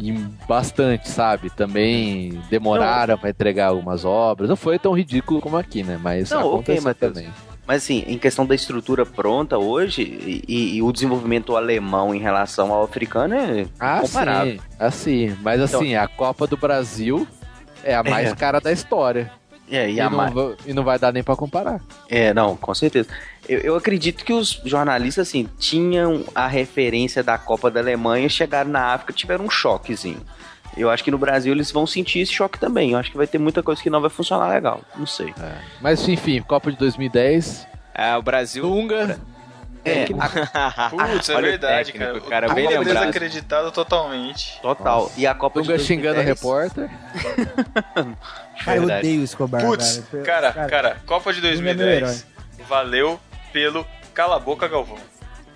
em 0.00 0.14
bastante, 0.48 1.08
sabe? 1.08 1.50
Também 1.50 2.40
demoraram 2.50 3.18
pra 3.18 3.30
entregar 3.30 3.66
algumas 3.68 4.04
obras. 4.04 4.48
Não 4.48 4.56
foi 4.56 4.78
tão 4.78 4.92
ridículo 4.92 5.40
como 5.40 5.56
aqui, 5.56 5.82
né? 5.82 5.98
Mas 6.02 6.30
Não, 6.30 6.40
aconteceu 6.54 6.82
Matheus. 6.82 7.12
também. 7.14 7.28
Mas 7.66 7.82
assim, 7.82 8.02
em 8.06 8.16
questão 8.16 8.46
da 8.46 8.54
estrutura 8.54 9.04
pronta 9.04 9.58
hoje 9.58 10.00
e, 10.48 10.76
e- 10.78 10.82
o 10.82 10.90
desenvolvimento 10.90 11.54
alemão 11.54 12.14
em 12.14 12.18
relação 12.18 12.72
ao 12.72 12.82
africano 12.84 13.34
é 13.34 13.66
Ah, 13.78 13.98
comparável. 14.00 14.54
sim, 14.54 14.60
assim, 14.78 15.36
mas 15.42 15.60
assim, 15.60 15.94
a 15.94 16.08
Copa 16.08 16.46
do 16.46 16.56
Brasil 16.56 17.28
é 17.84 17.94
a 17.94 18.02
mais 18.02 18.30
É. 18.32 18.34
cara 18.34 18.58
da 18.58 18.72
história. 18.72 19.30
É, 19.70 19.90
e 19.90 19.94
E, 19.96 20.00
a 20.00 20.08
não, 20.08 20.16
ma- 20.16 20.30
va- 20.30 20.54
e 20.66 20.72
não 20.72 20.82
vai 20.84 20.98
dar 20.98 21.12
nem 21.12 21.22
pra 21.22 21.36
comparar. 21.36 21.80
É, 22.08 22.32
não, 22.32 22.56
com 22.56 22.74
certeza. 22.74 23.08
Eu, 23.48 23.58
eu 23.60 23.76
acredito 23.76 24.24
que 24.24 24.32
os 24.32 24.60
jornalistas, 24.64 25.28
assim, 25.28 25.48
tinham 25.58 26.24
a 26.34 26.46
referência 26.46 27.22
da 27.22 27.36
Copa 27.38 27.70
da 27.70 27.80
Alemanha, 27.80 28.28
chegaram 28.28 28.70
na 28.70 28.92
África 28.94 29.12
tiveram 29.12 29.44
um 29.44 29.50
choquezinho. 29.50 30.20
Eu 30.76 30.90
acho 30.90 31.02
que 31.02 31.10
no 31.10 31.18
Brasil 31.18 31.52
eles 31.52 31.70
vão 31.72 31.86
sentir 31.86 32.20
esse 32.20 32.32
choque 32.32 32.58
também. 32.58 32.92
Eu 32.92 32.98
acho 32.98 33.10
que 33.10 33.16
vai 33.16 33.26
ter 33.26 33.38
muita 33.38 33.62
coisa 33.62 33.82
que 33.82 33.90
não 33.90 34.00
vai 34.00 34.10
funcionar 34.10 34.48
legal. 34.48 34.80
Não 34.96 35.06
sei. 35.06 35.34
Mas 35.80 36.06
enfim, 36.08 36.40
Copa 36.42 36.70
de 36.70 36.78
2010. 36.78 37.66
É, 37.94 38.16
o 38.16 38.22
Brasil. 38.22 38.62
Dunga. 38.62 39.18
É, 39.88 40.06
Putz, 40.90 41.28
é 41.28 41.40
verdade, 41.40 41.92
técnico, 41.92 42.28
cara. 42.28 42.46
cara, 42.46 42.54
bem 42.54 42.68
lembrado. 42.68 42.86
desacreditado 42.86 43.70
totalmente. 43.72 44.60
total. 44.60 45.10
E 45.16 45.26
a 45.26 45.34
Copa 45.34 45.60
Dunga 45.60 45.78
de 45.78 45.84
xingando 45.84 46.20
o 46.20 46.24
2010, 46.24 46.38
repórter. 46.38 46.90
Cara, 48.64 48.76
eu 48.76 48.82
odeio 48.82 49.20
o 49.20 49.24
Escobar, 49.24 49.62
Putz, 49.62 50.02
cara. 50.24 50.52
cara, 50.52 50.68
cara, 50.68 50.96
Copa 51.06 51.32
de 51.32 51.40
Dunga 51.40 51.54
é 51.54 51.60
meu 51.60 51.76
2010 51.76 52.26
valeu 52.68 53.18
pelo 53.52 53.86
Cala 54.12 54.36
a 54.36 54.38
Boca 54.38 54.68
Galvão. 54.68 54.98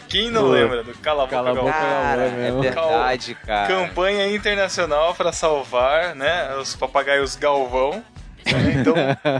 Quem 0.08 0.30
não 0.30 0.42
Pô. 0.42 0.48
lembra 0.50 0.82
do 0.82 0.94
Cala 0.94 1.24
a 1.24 1.26
Boca 1.26 1.36
Cala 1.36 1.54
Galvão? 1.54 1.64
boca. 1.64 1.78
Cara, 1.78 2.28
Galvão, 2.28 2.44
é 2.44 2.60
verdade, 2.62 3.34
cara. 3.34 3.66
Campanha 3.68 4.34
internacional 4.34 5.14
para 5.14 5.32
salvar, 5.32 6.14
né, 6.14 6.54
os 6.56 6.74
papagaios 6.74 7.36
Galvão. 7.36 8.02
Né? 8.46 8.72
Então, 8.82 8.94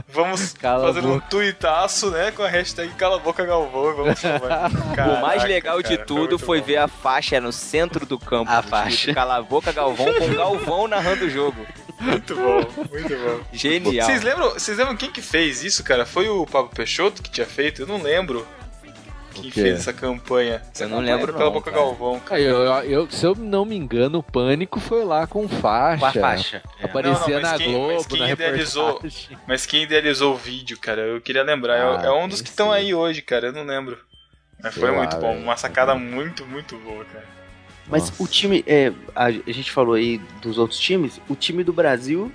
vamos 0.07 0.53
Cala 0.59 0.87
fazer 0.87 1.05
um 1.05 1.19
tuitaço, 1.19 2.11
né, 2.11 2.31
com 2.31 2.43
a 2.43 2.47
hashtag 2.47 2.93
Cala 2.93 3.17
a 3.17 3.19
Boca 3.19 3.45
Galvão 3.45 3.91
e 3.91 3.93
vamos 3.95 4.19
salvar. 4.19 4.69
o 4.71 5.21
mais 5.21 5.41
Caraca, 5.41 5.47
legal 5.47 5.81
de 5.81 5.97
cara, 5.97 6.05
tudo 6.05 6.19
muito 6.19 6.39
foi 6.39 6.59
bom. 6.59 6.67
ver 6.67 6.77
a 6.77 6.87
faixa 6.87 7.41
no 7.41 7.51
centro 7.51 8.05
do 8.05 8.17
campo. 8.19 8.51
A 8.51 8.61
faixa. 8.61 9.13
Cala 9.13 9.37
a 9.37 9.41
boca, 9.41 9.71
Galvão, 9.71 10.13
com 10.13 10.25
o 10.25 10.35
Galvão 10.35 10.87
narrando 10.87 11.25
o 11.25 11.29
jogo. 11.29 11.65
Muito 11.99 12.35
bom, 12.35 12.59
muito 12.91 13.15
bom. 13.15 13.39
Genial. 13.51 14.05
Vocês 14.05 14.23
lembram, 14.23 14.49
vocês 14.51 14.77
lembram 14.77 14.95
quem 14.95 15.11
que 15.11 15.21
fez 15.21 15.63
isso, 15.63 15.83
cara? 15.83 16.05
Foi 16.05 16.27
o 16.27 16.45
Pablo 16.45 16.71
Peixoto 16.73 17.21
que 17.21 17.29
tinha 17.29 17.47
feito? 17.47 17.81
Eu 17.81 17.87
não 17.87 18.01
lembro. 18.01 18.45
Quem 19.41 19.51
quê? 19.51 19.61
fez 19.61 19.79
essa 19.79 19.91
campanha? 19.93 20.61
Essa 20.73 20.83
Eu 20.85 20.89
não 20.89 20.97
campanha 20.97 21.15
lembro 21.15 21.33
Pela 21.33 21.45
não, 21.45 21.51
Boca 21.51 21.71
cara. 21.71 21.83
Galvão. 21.83 22.19
cara. 22.19 22.41
Eu, 22.41 22.61
eu- 22.83 23.11
se 23.11 23.25
eu 23.25 23.35
não 23.35 23.65
me 23.65 23.75
engano, 23.75 24.19
o 24.19 24.23
Pânico 24.23 24.79
foi 24.79 25.03
lá 25.03 25.25
com 25.27 25.47
faixa. 25.47 25.99
Com 25.99 26.05
a 26.05 26.11
faixa. 26.13 26.61
É. 26.79 26.85
Aparecia 26.85 27.35
Não, 27.35 27.41
não, 27.43 27.51
na 27.51 27.57
quem- 27.57 27.71
Globo, 27.73 27.93
mas 27.93 28.05
quem 28.07 28.19
na 28.19 28.29
idealizou- 28.31 28.85
reportagem. 28.87 29.37
Mas 29.47 29.65
quem 29.65 29.83
idealizou 29.83 30.33
o 30.33 30.37
vídeo, 30.37 30.77
cara? 30.79 31.01
Eu 31.01 31.19
queria 31.21 31.43
lembrar. 31.43 31.75
É- 31.77 31.81
Ah, 31.81 32.01
é 32.05 32.11
um 32.11 32.27
dos 32.27 32.41
que 32.41 32.49
estão 32.49 32.71
aí 32.71 32.93
hoje, 32.93 33.21
cara. 33.21 33.47
Eu 33.47 33.53
não 33.53 33.63
lembro. 33.63 33.97
Mas 34.61 34.75
foi 34.75 34.89
lá, 34.91 34.97
muito 34.97 35.17
bom. 35.17 35.35
Uma 35.35 35.57
sacada 35.57 35.93
muito, 35.95 36.45
muito 36.45 36.77
boa, 36.77 37.03
cara. 37.05 37.25
Mas 37.87 38.09
Nossa. 38.09 38.23
o 38.23 38.27
time, 38.27 38.63
é, 38.65 38.93
a, 39.13 39.25
a 39.25 39.31
gente 39.51 39.69
falou 39.69 39.95
aí 39.95 40.17
dos 40.41 40.57
outros 40.57 40.79
times, 40.79 41.19
o 41.27 41.35
time 41.35 41.65
do 41.65 41.73
Brasil, 41.73 42.31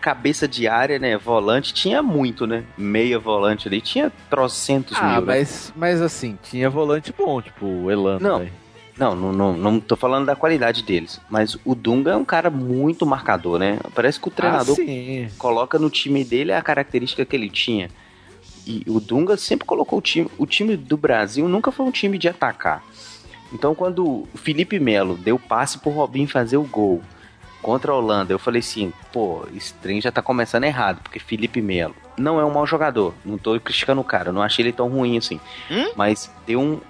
cabeça 0.00 0.46
de 0.46 0.68
área, 0.68 0.98
né, 0.98 1.16
volante, 1.16 1.74
tinha 1.74 2.02
muito, 2.02 2.46
né? 2.46 2.64
Meia 2.76 3.18
volante 3.18 3.66
ali, 3.68 3.80
tinha 3.80 4.12
trocentos 4.30 4.96
Ah, 4.98 5.02
mil, 5.12 5.20
né? 5.20 5.26
mas, 5.26 5.72
mas 5.76 6.00
assim, 6.00 6.38
tinha 6.42 6.70
volante 6.70 7.12
bom, 7.16 7.40
tipo 7.42 7.66
o 7.66 7.90
Elano. 7.90 8.20
Não. 8.20 8.46
Não, 8.96 9.14
não, 9.14 9.32
não, 9.32 9.56
não 9.56 9.78
tô 9.78 9.94
falando 9.94 10.26
da 10.26 10.34
qualidade 10.34 10.82
deles, 10.82 11.20
mas 11.30 11.56
o 11.64 11.72
Dunga 11.76 12.10
é 12.12 12.16
um 12.16 12.24
cara 12.24 12.50
muito 12.50 13.06
marcador, 13.06 13.56
né? 13.56 13.78
Parece 13.94 14.18
que 14.18 14.26
o 14.26 14.30
treinador 14.30 14.76
Ah, 14.80 15.30
coloca 15.38 15.78
no 15.78 15.88
time 15.88 16.24
dele 16.24 16.52
a 16.52 16.60
característica 16.60 17.24
que 17.24 17.36
ele 17.36 17.48
tinha. 17.48 17.90
E 18.66 18.82
o 18.88 18.98
Dunga 18.98 19.36
sempre 19.36 19.64
colocou 19.64 20.00
o 20.00 20.02
time. 20.02 20.28
O 20.36 20.44
time 20.44 20.76
do 20.76 20.96
Brasil 20.96 21.48
nunca 21.48 21.70
foi 21.70 21.86
um 21.86 21.92
time 21.92 22.18
de 22.18 22.28
atacar. 22.28 22.82
Então, 23.52 23.72
quando 23.72 24.04
o 24.04 24.28
Felipe 24.34 24.80
Melo 24.80 25.16
deu 25.16 25.38
passe 25.38 25.78
pro 25.78 25.90
Robinho 25.90 26.26
fazer 26.26 26.56
o 26.56 26.64
gol 26.64 27.00
contra 27.62 27.92
a 27.92 27.94
Holanda, 27.94 28.32
eu 28.32 28.38
falei 28.38 28.60
assim: 28.60 28.92
pô, 29.12 29.46
esse 29.54 29.72
trem 29.74 30.00
já 30.00 30.10
tá 30.12 30.22
começando 30.22 30.64
errado, 30.64 31.00
porque 31.02 31.18
Felipe 31.18 31.60
Melo 31.60 31.94
não 32.16 32.38
é 32.40 32.44
um 32.44 32.50
mau 32.50 32.66
jogador. 32.66 33.14
Não 33.24 33.38
tô 33.38 33.58
criticando 33.60 34.00
o 34.00 34.04
cara, 34.04 34.28
eu 34.30 34.32
não 34.32 34.42
achei 34.42 34.64
ele 34.64 34.72
tão 34.72 34.88
ruim 34.88 35.16
assim. 35.18 35.40
Hum? 35.70 35.92
Mas 35.96 36.30
deu 36.46 36.60
um. 36.60 36.80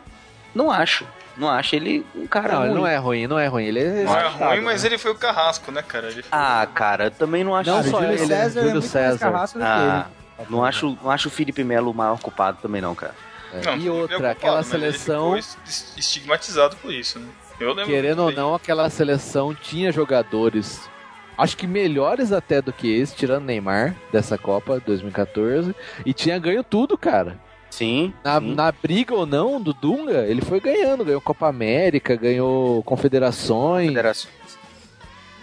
Não 0.54 0.70
acho. 0.70 1.06
Não 1.36 1.48
acho 1.48 1.76
ele 1.76 2.04
um 2.16 2.26
cara 2.26 2.48
Não, 2.48 2.58
ruim. 2.58 2.66
ele 2.70 2.74
não 2.80 2.86
é 2.86 2.96
ruim, 2.96 3.26
não 3.28 3.38
é 3.38 3.46
ruim. 3.46 3.64
Ele 3.66 3.78
é 3.78 4.02
Não 4.04 4.16
é 4.18 4.26
ruim, 4.28 4.60
mas 4.60 4.82
né? 4.82 4.88
ele 4.88 4.98
foi 4.98 5.12
o 5.12 5.14
carrasco, 5.14 5.70
né, 5.70 5.82
cara? 5.82 6.06
Ele 6.08 6.22
foi- 6.22 6.28
Ah, 6.32 6.66
cara, 6.74 7.04
eu 7.04 7.10
também 7.12 7.44
não 7.44 7.54
acho 7.54 7.70
Não 7.70 7.80
só 7.84 7.88
o 7.98 8.00
Júlio 8.00 8.08
ele, 8.14 8.26
César 8.26 8.60
Júlio 8.60 8.68
é 8.70 8.72
muito 8.72 8.86
César. 8.88 9.08
mais 9.08 9.20
carrasco 9.20 9.58
do 9.60 9.64
que 9.64 9.70
Ah, 9.70 10.06
ele. 10.40 10.46
não 10.50 10.64
acho, 10.64 10.98
não 11.00 11.10
acho 11.12 11.28
o 11.28 11.30
Felipe 11.30 11.62
Melo 11.62 11.92
o 11.92 11.94
maior 11.94 12.18
culpado 12.18 12.58
também, 12.60 12.82
não, 12.82 12.92
cara. 12.94 13.14
É. 13.52 13.60
Não, 13.64 13.76
e 13.76 13.86
é 13.86 13.90
outra, 13.92 14.16
culpado, 14.16 14.32
aquela 14.32 14.56
mas 14.56 14.74
ele 14.74 14.80
seleção, 14.92 15.24
ficou 15.24 15.36
es- 15.38 15.92
estigmatizado 15.96 16.74
por 16.76 16.92
isso, 16.92 17.20
né? 17.20 17.28
Eu 17.60 17.72
lembro. 17.72 17.86
querendo 17.86 18.20
ou 18.20 18.32
não, 18.32 18.54
aquela 18.54 18.88
seleção 18.88 19.54
tinha 19.54 19.90
jogadores, 19.90 20.88
acho 21.36 21.56
que 21.56 21.66
melhores 21.66 22.32
até 22.32 22.62
do 22.62 22.72
que 22.72 22.88
esse, 22.88 23.16
tirando 23.16 23.44
Neymar, 23.44 23.96
dessa 24.12 24.38
Copa 24.38 24.80
2014, 24.84 25.74
e 26.06 26.12
tinha 26.12 26.38
ganho 26.38 26.62
tudo, 26.62 26.96
cara. 26.96 27.38
Sim. 27.70 28.12
Na, 28.24 28.40
sim. 28.40 28.54
na 28.54 28.72
briga 28.72 29.14
ou 29.14 29.26
não 29.26 29.60
do 29.60 29.72
Dunga, 29.72 30.26
ele 30.26 30.40
foi 30.40 30.58
ganhando. 30.58 31.04
Ganhou 31.04 31.20
Copa 31.20 31.48
América, 31.48 32.16
ganhou 32.16 32.82
Confederações. 32.82 33.88
Federação. 33.88 34.30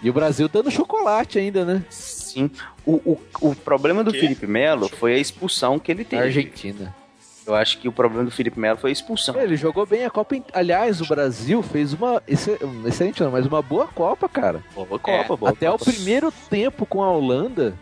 E 0.02 0.10
o 0.10 0.14
Brasil 0.14 0.48
dando 0.48 0.70
chocolate 0.70 1.40
ainda, 1.40 1.64
né? 1.64 1.84
Sim. 1.90 2.50
O, 2.86 2.94
o, 2.94 3.22
o 3.42 3.56
problema 3.56 4.04
do? 4.04 4.12
Felipe 4.12 4.46
Melo 4.46 4.90
foi 4.90 5.14
a 5.16 5.18
expulsão 5.18 5.80
que 5.80 5.92
ele 5.92 6.04
Na 6.04 6.10
teve. 6.10 6.24
Argentina. 6.24 6.96
Eu 7.48 7.54
acho 7.56 7.78
que 7.78 7.88
o 7.88 7.92
problema 7.92 8.24
do 8.26 8.32
Felipe 8.32 8.60
Melo 8.60 8.78
foi 8.78 8.90
a 8.90 8.94
expulsão. 8.94 9.40
Ele 9.40 9.56
jogou 9.56 9.86
bem 9.86 10.04
a 10.06 10.10
Copa. 10.10 10.36
in- 10.36 10.44
Aliás, 10.54 11.00
o 11.02 11.06
Brasil 11.06 11.62
fez 11.62 11.94
uma. 11.94 12.22
exce- 12.28 12.58
Excelente, 12.86 13.22
não, 13.22 13.32
mas 13.32 13.46
uma 13.46 13.62
boa 13.62 13.88
Copa, 13.88 14.28
cara. 14.28 14.64
Boa 14.74 14.98
Copa, 15.00 15.36
boa 15.36 15.52
Até 15.52 15.70
o 15.70 15.78
Copa. 15.78 15.86
primeiro 15.92 16.32
tempo 16.50 16.86
com 16.86 17.04
a 17.04 17.10
Holanda. 17.10 17.78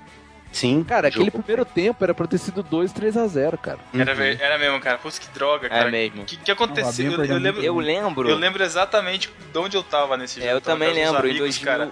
Sim. 0.51 0.83
Cara, 0.83 1.07
aquele 1.07 1.25
jogou. 1.25 1.41
primeiro 1.41 1.65
tempo 1.65 2.03
era 2.03 2.13
pra 2.13 2.27
ter 2.27 2.37
sido 2.37 2.61
2, 2.61 2.91
3 2.91 3.17
a 3.17 3.25
0 3.25 3.57
cara. 3.57 3.79
Era, 3.91 4.13
Uhum. 4.13 4.21
era 4.21 4.57
mesmo, 4.59 4.79
cara. 4.79 4.99
Putz, 4.99 5.17
que 5.17 5.27
droga, 5.33 5.67
cara. 5.67 5.87
É 5.87 5.91
mesmo. 5.91 6.21
O 6.21 6.25
que, 6.25 6.37
que 6.37 6.51
aconteceu? 6.51 7.09
Robinho 7.11 7.25
Eu, 7.31 7.35
eu 7.35 7.39
lembro, 7.39 7.63
Eu 7.63 7.77
lembro. 7.79 8.29
eu 8.29 8.35
lembro 8.37 8.63
exatamente 8.63 9.31
de 9.51 9.57
onde 9.57 9.75
eu 9.75 9.81
tava 9.81 10.15
nesse 10.15 10.35
jogo. 10.35 10.47
É, 10.47 10.53
eu 10.53 10.61
Tava 10.61 10.77
também 10.79 10.93
lembro. 10.93 11.25
Em 11.25 11.31
amigos, 11.31 11.39
2000, 11.59 11.65
cara. 11.65 11.91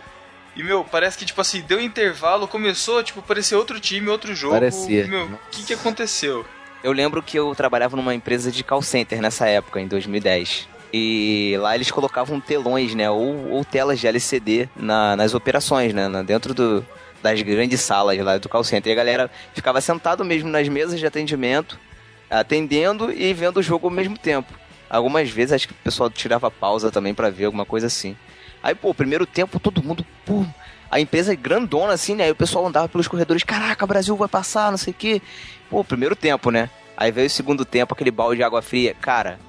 E, 0.56 0.62
meu, 0.62 0.84
parece 0.84 1.18
que, 1.18 1.26
tipo 1.26 1.40
assim, 1.42 1.62
deu 1.62 1.80
intervalo, 1.82 2.48
começou, 2.48 3.02
tipo, 3.02 3.22
parecer 3.22 3.56
outro 3.56 3.80
time, 3.80 4.10
outro 4.10 4.36
jogo. 4.36 4.54
Parecia. 4.54 5.08
Meu, 5.08 5.26
o 5.26 5.40
que 5.50 5.64
que 5.64 5.74
aconteceu? 5.74 6.46
Eu 6.84 6.92
lembro 6.92 7.22
que 7.22 7.38
eu 7.38 7.54
trabalhava 7.54 7.96
numa 7.96 8.14
empresa 8.14 8.52
de 8.52 8.64
call 8.64 8.82
center 8.82 9.22
nessa 9.22 9.48
época, 9.48 9.80
em 9.80 9.88
2010. 9.88 10.68
E 10.94 11.56
lá 11.60 11.76
eles 11.76 11.92
colocavam 11.92 12.40
telões, 12.40 12.94
né? 12.96 13.10
Ou, 13.10 13.50
ou 13.52 13.64
telas 13.64 14.00
de 14.00 14.08
LCD 14.08 14.68
na- 14.76 15.16
nas 15.16 15.34
operações, 15.34 15.94
né? 15.94 16.08
na- 16.08 16.24
Dentro 16.24 16.54
do- 16.54 16.86
das 17.22 17.40
grandes 17.44 17.80
salas 17.82 18.18
lá 18.18 18.38
do 18.38 18.50
call 18.50 18.64
center. 18.64 18.90
E 18.90 18.94
a 18.94 18.96
galera 18.98 19.32
ficava 19.54 19.80
sentado 19.80 20.26
mesmo 20.26 20.50
nas 20.50 20.68
mesas 20.68 21.00
de 21.00 21.06
atendimento, 21.06 21.80
atendendo 22.30 23.12
e 23.12 23.32
vendo 23.34 23.58
o 23.58 23.64
jogo 23.64 23.88
ao 23.88 23.94
mesmo 23.94 24.18
tempo. 24.18 24.52
Algumas 24.90 25.30
vezes 25.30 25.54
acho 25.54 25.68
que 25.68 25.74
o 25.74 25.78
pessoal 25.84 26.10
tirava 26.10 26.50
pausa 26.52 26.92
também 26.92 27.14
pra 27.14 27.30
ver 27.30 27.46
alguma 27.46 27.66
coisa 27.66 27.88
assim. 27.88 28.18
Aí, 28.62 28.76
pô, 28.76 28.94
primeiro 28.94 29.26
tempo 29.26 29.60
todo 29.60 29.82
mundo, 29.84 30.06
pô, 30.26 30.46
a 30.92 31.00
empresa 31.00 31.32
é 31.32 31.36
grandona 31.36 31.94
assim, 31.94 32.16
né? 32.16 32.26
Aí 32.26 32.32
o 32.32 32.36
pessoal 32.36 32.68
andava 32.68 32.89
pelos 32.89 33.08
corredores, 33.08 33.44
caraca, 33.44 33.88
Brasil 33.88 34.16
vai 34.18 34.28
passar, 34.28 34.70
não 34.70 34.78
sei 34.78 34.92
o 34.92 34.96
quê. 34.96 35.22
Pô, 35.70 35.84
primeiro 35.86 36.18
tempo, 36.18 36.52
né? 36.52 36.70
Aí 36.98 37.12
veio 37.12 37.28
o 37.28 37.30
segundo 37.30 37.64
tempo, 37.64 37.94
aquele 37.94 38.12
balde 38.12 38.38
de 38.38 38.44
água 38.44 38.62
fria. 38.62 38.94
Cara, 39.00 39.39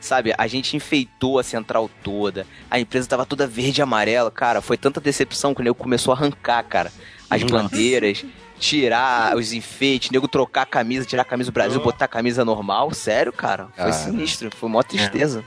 sabe, 0.00 0.32
a 0.38 0.46
gente 0.46 0.76
enfeitou 0.76 1.38
a 1.40 1.42
central 1.42 1.90
toda. 2.02 2.46
A 2.70 2.78
empresa 2.78 3.08
tava 3.08 3.26
toda 3.26 3.44
verde 3.44 3.80
e 3.80 3.82
amarela. 3.82 4.30
Cara, 4.30 4.62
foi 4.62 4.76
tanta 4.76 5.00
decepção 5.00 5.52
que 5.52 5.60
o 5.60 5.64
nego 5.64 5.74
começou 5.74 6.14
a 6.14 6.16
arrancar, 6.16 6.62
cara, 6.62 6.92
as 7.28 7.42
Nossa. 7.42 7.54
bandeiras, 7.54 8.24
tirar 8.58 9.36
os 9.36 9.52
enfeites, 9.52 10.10
nego 10.10 10.28
trocar 10.28 10.62
a 10.62 10.66
camisa, 10.66 11.04
tirar 11.04 11.22
a 11.22 11.26
camisa 11.26 11.50
do 11.50 11.54
Brasil, 11.54 11.80
botar 11.80 12.04
a 12.04 12.08
camisa 12.08 12.44
normal. 12.44 12.94
Sério, 12.94 13.32
cara. 13.32 13.64
Foi 13.74 13.76
Cara. 13.76 13.92
sinistro, 13.92 14.50
foi 14.54 14.68
mó 14.68 14.82
tristeza. 14.82 15.44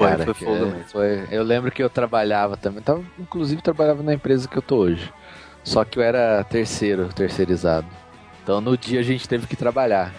Foi, 0.00 0.08
Cara, 0.08 0.24
foi 0.24 0.32
fogo 0.34 0.56
é- 0.56 0.60
mesmo. 0.60 0.84
foi- 0.90 1.26
eu 1.30 1.42
lembro 1.42 1.70
que 1.70 1.82
eu 1.82 1.90
trabalhava 1.90 2.56
também. 2.56 2.82
Tava, 2.82 3.02
inclusive 3.18 3.60
trabalhava 3.60 4.02
na 4.02 4.14
empresa 4.14 4.48
que 4.48 4.56
eu 4.56 4.62
tô 4.62 4.76
hoje. 4.76 5.12
Só 5.62 5.84
que 5.84 5.98
eu 5.98 6.02
era 6.02 6.42
terceiro, 6.44 7.08
terceirizado. 7.12 7.86
Então 8.42 8.62
no 8.62 8.78
dia 8.78 9.00
a 9.00 9.02
gente 9.02 9.28
teve 9.28 9.46
que 9.46 9.54
trabalhar. 9.54 10.10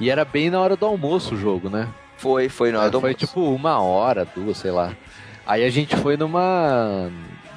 E 0.00 0.10
era 0.10 0.24
bem 0.24 0.50
na 0.50 0.58
hora 0.58 0.74
do 0.76 0.84
almoço 0.84 1.36
o 1.36 1.38
jogo, 1.38 1.70
né? 1.70 1.86
Foi, 2.16 2.48
foi, 2.48 2.72
não. 2.72 3.00
foi 3.00 3.14
tipo 3.14 3.40
uma 3.40 3.80
hora, 3.80 4.26
duas, 4.34 4.56
sei 4.56 4.72
lá. 4.72 4.90
Aí 5.46 5.64
a 5.64 5.70
gente 5.70 5.94
foi 5.96 6.16
numa. 6.16 7.08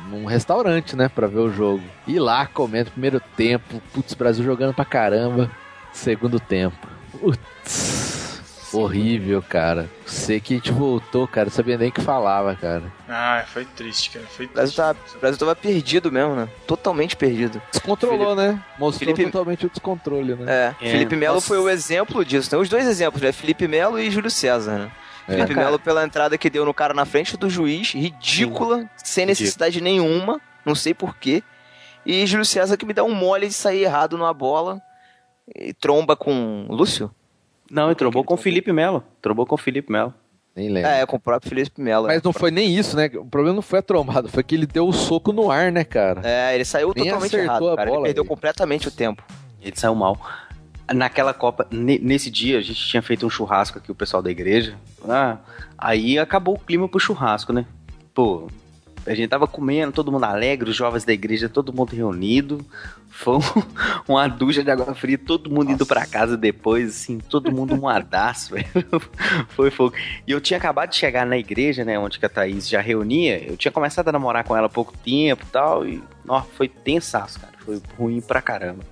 num 0.08 0.26
restaurante, 0.26 0.96
né, 0.96 1.10
pra 1.10 1.26
ver 1.26 1.40
o 1.40 1.52
jogo. 1.52 1.82
E 2.08 2.20
lá 2.20 2.46
comendo 2.46 2.92
primeiro 2.92 3.20
tempo. 3.36 3.82
Putz, 3.92 4.14
Brasil 4.14 4.46
jogando 4.46 4.74
pra 4.76 4.86
caramba. 4.86 5.50
Segundo 5.92 6.40
tempo. 6.40 6.88
Putz. 7.20 8.21
Horrível, 8.74 9.42
cara. 9.42 9.90
Você 10.06 10.40
que 10.40 10.54
a 10.54 10.58
gente 10.58 10.72
voltou, 10.72 11.28
cara, 11.28 11.46
não 11.46 11.52
sabia 11.52 11.78
nem 11.78 11.90
o 11.90 11.92
que 11.92 12.02
falava, 12.02 12.56
cara. 12.56 12.84
Ah, 13.08 13.44
foi 13.48 13.66
triste, 13.66 14.12
cara. 14.12 14.26
Foi 14.28 14.46
O 14.46 14.50
Brasil, 14.50 14.64
triste. 14.64 14.76
tava, 14.78 14.98
o 15.16 15.20
Brasil 15.20 15.40
tava 15.40 15.56
perdido 15.56 16.12
mesmo, 16.12 16.36
né? 16.36 16.48
Totalmente 16.66 17.16
perdido. 17.16 17.62
Descontrolou, 17.72 18.36
né? 18.36 18.62
Mostrou 18.80 19.14
Felipe- 19.16 19.32
totalmente 19.32 19.66
o 19.66 19.70
descontrole, 19.70 20.36
né? 20.36 20.74
É, 20.82 20.88
É, 20.88 20.92
Felipe 20.92 21.16
Melo 21.16 21.36
nossa. 21.36 21.48
foi 21.48 21.58
o 21.58 21.70
exemplo 21.70 22.24
disso. 22.24 22.50
Tem 22.50 22.60
os 22.60 22.70
dois 22.70 22.88
exemplos, 22.88 23.22
né? 23.22 23.32
Felipe 23.32 23.68
Melo 23.68 24.00
e 24.00 24.10
Júlio 24.10 24.32
César, 24.32 24.78
né? 24.78 24.92
É. 25.28 25.34
Felipe 25.34 25.54
Cara. 25.54 25.66
Melo 25.68 25.80
pela 25.80 26.04
entrada 26.04 26.38
que 26.38 26.50
deu 26.50 26.66
no 26.66 26.74
cara 26.74 26.94
na 26.94 27.06
frente 27.06 27.38
do 27.38 27.50
juiz, 27.50 27.94
ridícula, 27.94 28.90
sem 29.04 29.26
necessidade 29.26 29.80
nenhuma, 29.80 30.42
não 30.66 30.74
sei 30.76 30.94
porquê. 30.94 31.44
E 32.06 32.26
Júlio 32.26 32.44
César 32.46 32.76
que 32.78 32.86
me 32.86 32.94
dá 32.94 33.04
um 33.04 33.14
mole 33.14 33.48
de 33.48 33.54
sair 33.54 33.84
errado 33.84 34.18
numa 34.18 34.34
bola 34.34 34.82
e 35.56 35.74
tromba 35.74 36.16
com 36.16 36.66
Lúcio? 36.70 37.14
Não, 37.72 37.86
ele 37.88 37.96
trombou 37.96 38.24
com 38.24 38.34
o 38.34 38.38
Felipe 38.38 38.72
Melo. 38.72 39.04
Trombou 39.22 39.46
com 39.46 39.56
o 39.56 39.58
Felipe 39.58 39.92
Melo. 39.92 40.14
Nem 40.56 40.68
lembro. 40.70 40.90
É, 40.90 41.06
com 41.06 41.16
o 41.16 41.20
próprio 41.20 41.50
Felipe 41.50 41.80
Melo. 41.82 42.08
Mas 42.08 42.22
não 42.22 42.34
foi 42.34 42.52
nem 42.52 42.76
isso, 42.76 42.98
né? 42.98 43.10
O 43.16 43.26
problema 43.26 43.56
não 43.56 43.62
foi 43.62 43.80
a 43.80 43.82
trombada, 43.82 44.28
foi 44.28 44.44
que 44.44 44.54
ele 44.54 44.66
deu 44.68 44.86
o 44.88 44.92
soco 44.92 45.32
no 45.32 45.50
ar, 45.50 45.72
né, 45.72 45.86
cara? 45.86 46.22
É, 46.26 46.54
ele 46.54 46.66
saiu 46.66 46.92
Nem 46.94 47.06
totalmente 47.06 47.36
errado, 47.38 47.70
a 47.70 47.76
cara. 47.78 47.90
bola, 47.90 48.00
ele 48.02 48.08
perdeu 48.08 48.26
completamente 48.26 48.88
o 48.90 48.92
tempo. 48.92 49.24
Ele 49.62 49.76
saiu 49.78 49.96
mal. 49.96 50.20
Naquela 50.94 51.34
Copa, 51.34 51.66
ne- 51.72 52.00
nesse 52.00 52.30
dia, 52.30 52.58
a 52.58 52.62
gente 52.62 52.86
tinha 52.86 53.02
feito 53.02 53.26
um 53.26 53.30
churrasco 53.30 53.78
aqui, 53.78 53.90
o 53.90 53.96
pessoal 53.96 54.22
da 54.22 54.30
igreja. 54.30 54.76
Ah, 55.08 55.38
aí 55.78 56.20
acabou 56.20 56.56
o 56.56 56.60
clima 56.60 56.90
pro 56.90 57.00
churrasco, 57.00 57.54
né? 57.54 57.66
Pô, 58.14 58.48
a 59.06 59.14
gente 59.16 59.30
tava 59.30 59.48
comendo, 59.48 59.92
todo 59.92 60.12
mundo 60.12 60.24
alegre, 60.26 60.70
os 60.70 60.76
jovens 60.76 61.04
da 61.04 61.12
igreja, 61.14 61.50
todo 61.50 61.74
mundo 61.74 61.96
reunido. 61.96 62.66
Foi 63.10 63.38
um- 63.38 63.42
uma 64.08 64.28
ducha 64.28 64.64
de 64.64 64.72
água 64.72 64.94
fria, 64.96 65.18
todo 65.18 65.50
mundo 65.50 65.72
indo 65.72 65.86
pra 65.86 66.06
casa 66.06 66.38
depois, 66.38 66.90
assim, 66.90 67.18
todo 67.20 67.52
mundo 67.52 67.76
moadaço, 67.76 68.54
velho. 68.56 68.68
Foi 69.50 69.70
fogo. 69.72 69.96
E 70.28 70.32
eu 70.32 70.40
tinha 70.40 70.58
acabado 70.58 70.90
de 70.92 70.96
chegar 70.96 71.26
na 71.26 71.38
igreja, 71.38 71.84
né, 71.84 71.98
onde 72.00 72.20
que 72.20 72.26
a 72.26 72.30
Thaís 72.30 72.70
já 72.70 72.80
reunia. 72.82 73.44
Eu 73.44 73.58
tinha 73.58 73.72
começado 73.72 74.08
a 74.08 74.12
namorar 74.12 74.44
com 74.44 74.56
ela 74.56 74.68
há 74.68 74.70
pouco 74.70 74.94
tempo 74.98 75.44
e 75.44 75.52
tal. 75.52 75.86
E, 75.86 76.02
ó, 76.28 76.42
foi 76.42 76.68
tensaço, 76.70 77.40
cara. 77.40 77.54
Foi 77.66 77.82
ruim 77.98 78.22
pra 78.22 78.42
caramba. 78.42 78.84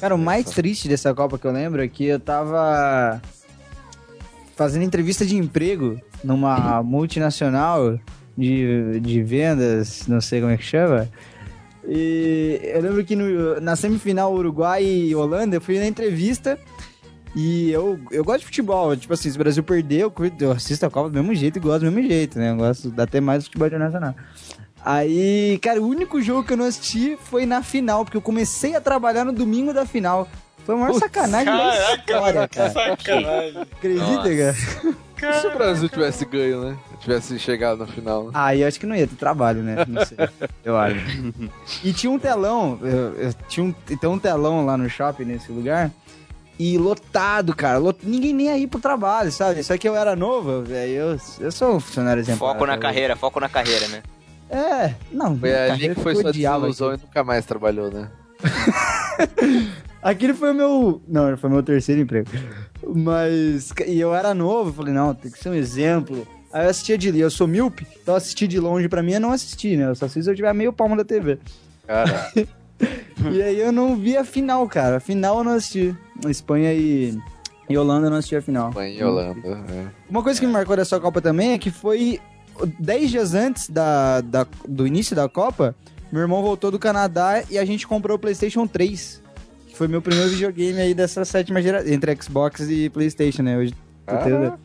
Cara, 0.00 0.14
o 0.14 0.18
mais 0.18 0.46
triste 0.46 0.88
dessa 0.88 1.12
Copa 1.12 1.38
que 1.38 1.46
eu 1.46 1.50
lembro 1.52 1.82
é 1.82 1.88
que 1.88 2.04
eu 2.04 2.20
tava 2.20 3.20
fazendo 4.56 4.84
entrevista 4.84 5.24
de 5.26 5.36
emprego 5.36 6.00
numa 6.22 6.82
multinacional 6.82 7.98
de, 8.38 9.00
de 9.00 9.22
vendas, 9.22 10.04
não 10.06 10.20
sei 10.20 10.40
como 10.40 10.52
é 10.52 10.56
que 10.56 10.62
chama. 10.64 11.08
E 11.86 12.60
eu 12.62 12.80
lembro 12.82 13.04
que 13.04 13.16
no- 13.16 13.60
na 13.60 13.74
semifinal 13.74 14.32
Uruguai 14.32 14.84
e 14.84 15.14
Holanda, 15.14 15.56
eu 15.56 15.60
fui 15.60 15.78
na 15.78 15.86
entrevista 15.86 16.58
e 17.34 17.70
eu, 17.72 17.98
eu 18.10 18.22
gosto 18.24 18.40
de 18.40 18.46
futebol. 18.46 18.94
Tipo 18.96 19.14
assim, 19.14 19.30
se 19.30 19.36
o 19.36 19.38
Brasil 19.38 19.62
perder, 19.62 20.00
eu, 20.02 20.10
curto- 20.10 20.40
eu 20.42 20.52
assisto 20.52 20.86
a 20.86 20.90
Copa 20.90 21.08
do 21.10 21.14
mesmo 21.18 21.34
jeito 21.34 21.56
e 21.56 21.60
gosto 21.60 21.84
do 21.84 21.90
mesmo 21.90 22.08
jeito, 22.08 22.38
né? 22.38 22.50
Eu 22.50 22.56
gosto 22.56 22.92
até 22.96 23.20
mais 23.20 23.42
do 23.42 23.46
futebol 23.46 23.66
internacional. 23.66 24.14
Aí, 24.84 25.58
cara, 25.60 25.80
o 25.82 25.86
único 25.88 26.20
jogo 26.22 26.44
que 26.44 26.52
eu 26.52 26.56
não 26.56 26.64
assisti 26.66 27.18
foi 27.24 27.44
na 27.44 27.62
final, 27.62 28.04
porque 28.04 28.16
eu 28.16 28.22
comecei 28.22 28.76
a 28.76 28.80
trabalhar 28.80 29.24
no 29.24 29.32
domingo 29.32 29.72
da 29.74 29.84
final. 29.84 30.28
Foi 30.64 30.74
a 30.74 30.78
maior 30.78 30.92
Putz, 30.92 31.00
sacanagem 31.04 31.46
da 31.46 31.94
história, 31.96 32.48
cara. 32.48 32.70
Sacanagem. 32.70 33.62
Acredita, 33.62 34.22
cara? 34.22 34.96
E 35.22 35.32
se 35.40 35.46
o 35.46 35.50
Brasil 35.56 35.88
tivesse 35.88 36.24
ganho, 36.24 36.62
né? 36.64 36.76
Tivesse 37.00 37.38
chegado 37.38 37.78
na 37.78 37.86
final. 37.86 38.24
né? 38.24 38.30
Ah, 38.34 38.54
eu 38.56 38.66
acho 38.68 38.78
que 38.78 38.86
não 38.86 38.94
ia 38.96 39.06
ter 39.06 39.16
trabalho, 39.16 39.62
né? 39.62 39.84
Não 39.86 40.04
sei. 40.04 40.16
eu 40.64 40.76
acho. 40.76 40.96
E 41.84 41.92
tinha 41.92 42.10
um 42.10 42.18
telão, 42.18 42.78
eu, 42.82 43.14
eu 43.14 43.34
tinha 43.48 43.64
um, 43.64 43.72
tem 43.72 44.08
um 44.10 44.18
telão 44.18 44.64
lá 44.64 44.76
no 44.76 44.88
shopping, 44.88 45.24
nesse 45.24 45.50
lugar, 45.52 45.90
e 46.58 46.76
lotado, 46.76 47.54
cara. 47.54 47.78
lot- 47.78 48.00
ninguém 48.02 48.32
nem 48.34 48.50
aí 48.50 48.66
pro 48.66 48.80
trabalho, 48.80 49.30
sabe? 49.30 49.62
Só 49.62 49.76
que 49.78 49.88
eu 49.88 49.94
era 49.96 50.16
novo, 50.16 50.62
velho. 50.62 50.92
Eu, 50.92 51.18
eu 51.40 51.52
sou 51.52 51.76
um 51.76 51.80
funcionário 51.80 52.20
exemplar. 52.20 52.52
Foco 52.52 52.66
na 52.66 52.72
cara. 52.72 52.80
carreira, 52.80 53.16
foco 53.16 53.40
na 53.40 53.48
carreira, 53.48 53.86
né? 53.88 54.02
É, 54.50 54.94
não. 55.12 55.38
Foi 55.38 55.54
ali 55.70 55.94
que 55.94 56.00
foi 56.00 56.14
sua 56.14 56.32
desilusão 56.32 56.94
e 56.94 56.96
nunca 56.96 57.22
mais 57.22 57.44
trabalhou, 57.44 57.90
né? 57.90 58.08
Aquele 60.02 60.34
foi 60.34 60.52
o 60.52 60.54
meu. 60.54 61.02
Não, 61.08 61.36
foi 61.36 61.50
meu 61.50 61.62
terceiro 61.62 62.00
emprego. 62.00 62.28
Mas. 62.86 63.72
E 63.86 63.98
eu 63.98 64.14
era 64.14 64.34
novo, 64.34 64.72
falei, 64.72 64.92
não, 64.94 65.14
tem 65.14 65.30
que 65.30 65.38
ser 65.38 65.48
um 65.48 65.54
exemplo. 65.54 66.26
Aí 66.52 66.64
eu 66.64 66.70
assistia 66.70 66.96
de. 66.96 67.18
Eu 67.18 67.30
sou 67.30 67.46
míope, 67.46 67.86
então 68.02 68.14
assistir 68.14 68.46
de 68.46 68.58
longe 68.58 68.88
pra 68.88 69.02
mim 69.02 69.14
é 69.14 69.18
não 69.18 69.32
assistir, 69.32 69.76
né? 69.76 69.86
Eu 69.88 69.94
só 69.94 70.06
assisto 70.06 70.24
se 70.24 70.30
eu 70.30 70.34
tiver 70.36 70.52
meio 70.54 70.72
palmo 70.72 70.96
da 70.96 71.04
TV. 71.04 71.38
Cara, 71.86 72.30
E 73.32 73.42
aí 73.42 73.58
eu 73.58 73.72
não 73.72 73.96
vi 73.96 74.16
a 74.16 74.24
final, 74.24 74.66
cara. 74.68 74.98
A 74.98 75.00
final 75.00 75.38
eu 75.38 75.44
não 75.44 75.52
assisti. 75.52 75.94
Espanha 76.28 76.72
e. 76.72 77.18
E 77.68 77.76
Holanda 77.76 78.06
eu 78.06 78.10
não 78.10 78.16
assisti 78.18 78.36
a 78.36 78.40
final. 78.42 78.72
mãe 78.72 78.96
em 78.98 79.02
Holanda. 79.04 79.40
é. 79.46 79.86
Uma 80.08 80.22
coisa 80.22 80.40
que 80.40 80.46
me 80.46 80.52
marcou 80.52 80.74
dessa 80.76 80.98
Copa 80.98 81.20
também 81.20 81.52
é 81.52 81.58
que 81.58 81.70
foi 81.70 82.18
10 82.78 83.10
dias 83.10 83.34
antes 83.34 83.68
da, 83.68 84.20
da- 84.22 84.46
do 84.66 84.86
início 84.86 85.14
da 85.14 85.28
Copa, 85.28 85.74
meu 86.10 86.22
irmão 86.22 86.40
voltou 86.40 86.70
do 86.70 86.78
Canadá 86.78 87.42
e 87.50 87.58
a 87.58 87.64
gente 87.66 87.86
comprou 87.86 88.16
o 88.16 88.18
PlayStation 88.18 88.66
3. 88.66 89.20
Foi 89.78 89.86
meu 89.86 90.02
primeiro 90.02 90.30
videogame 90.30 90.80
aí 90.80 90.92
dessa 90.92 91.24
sétima 91.24 91.62
geração, 91.62 91.88
entre 91.88 92.20
Xbox 92.20 92.68
e 92.68 92.90
PlayStation, 92.90 93.42
né? 93.42 93.56
Hoje, 93.56 93.72
Caraca. 94.04 94.58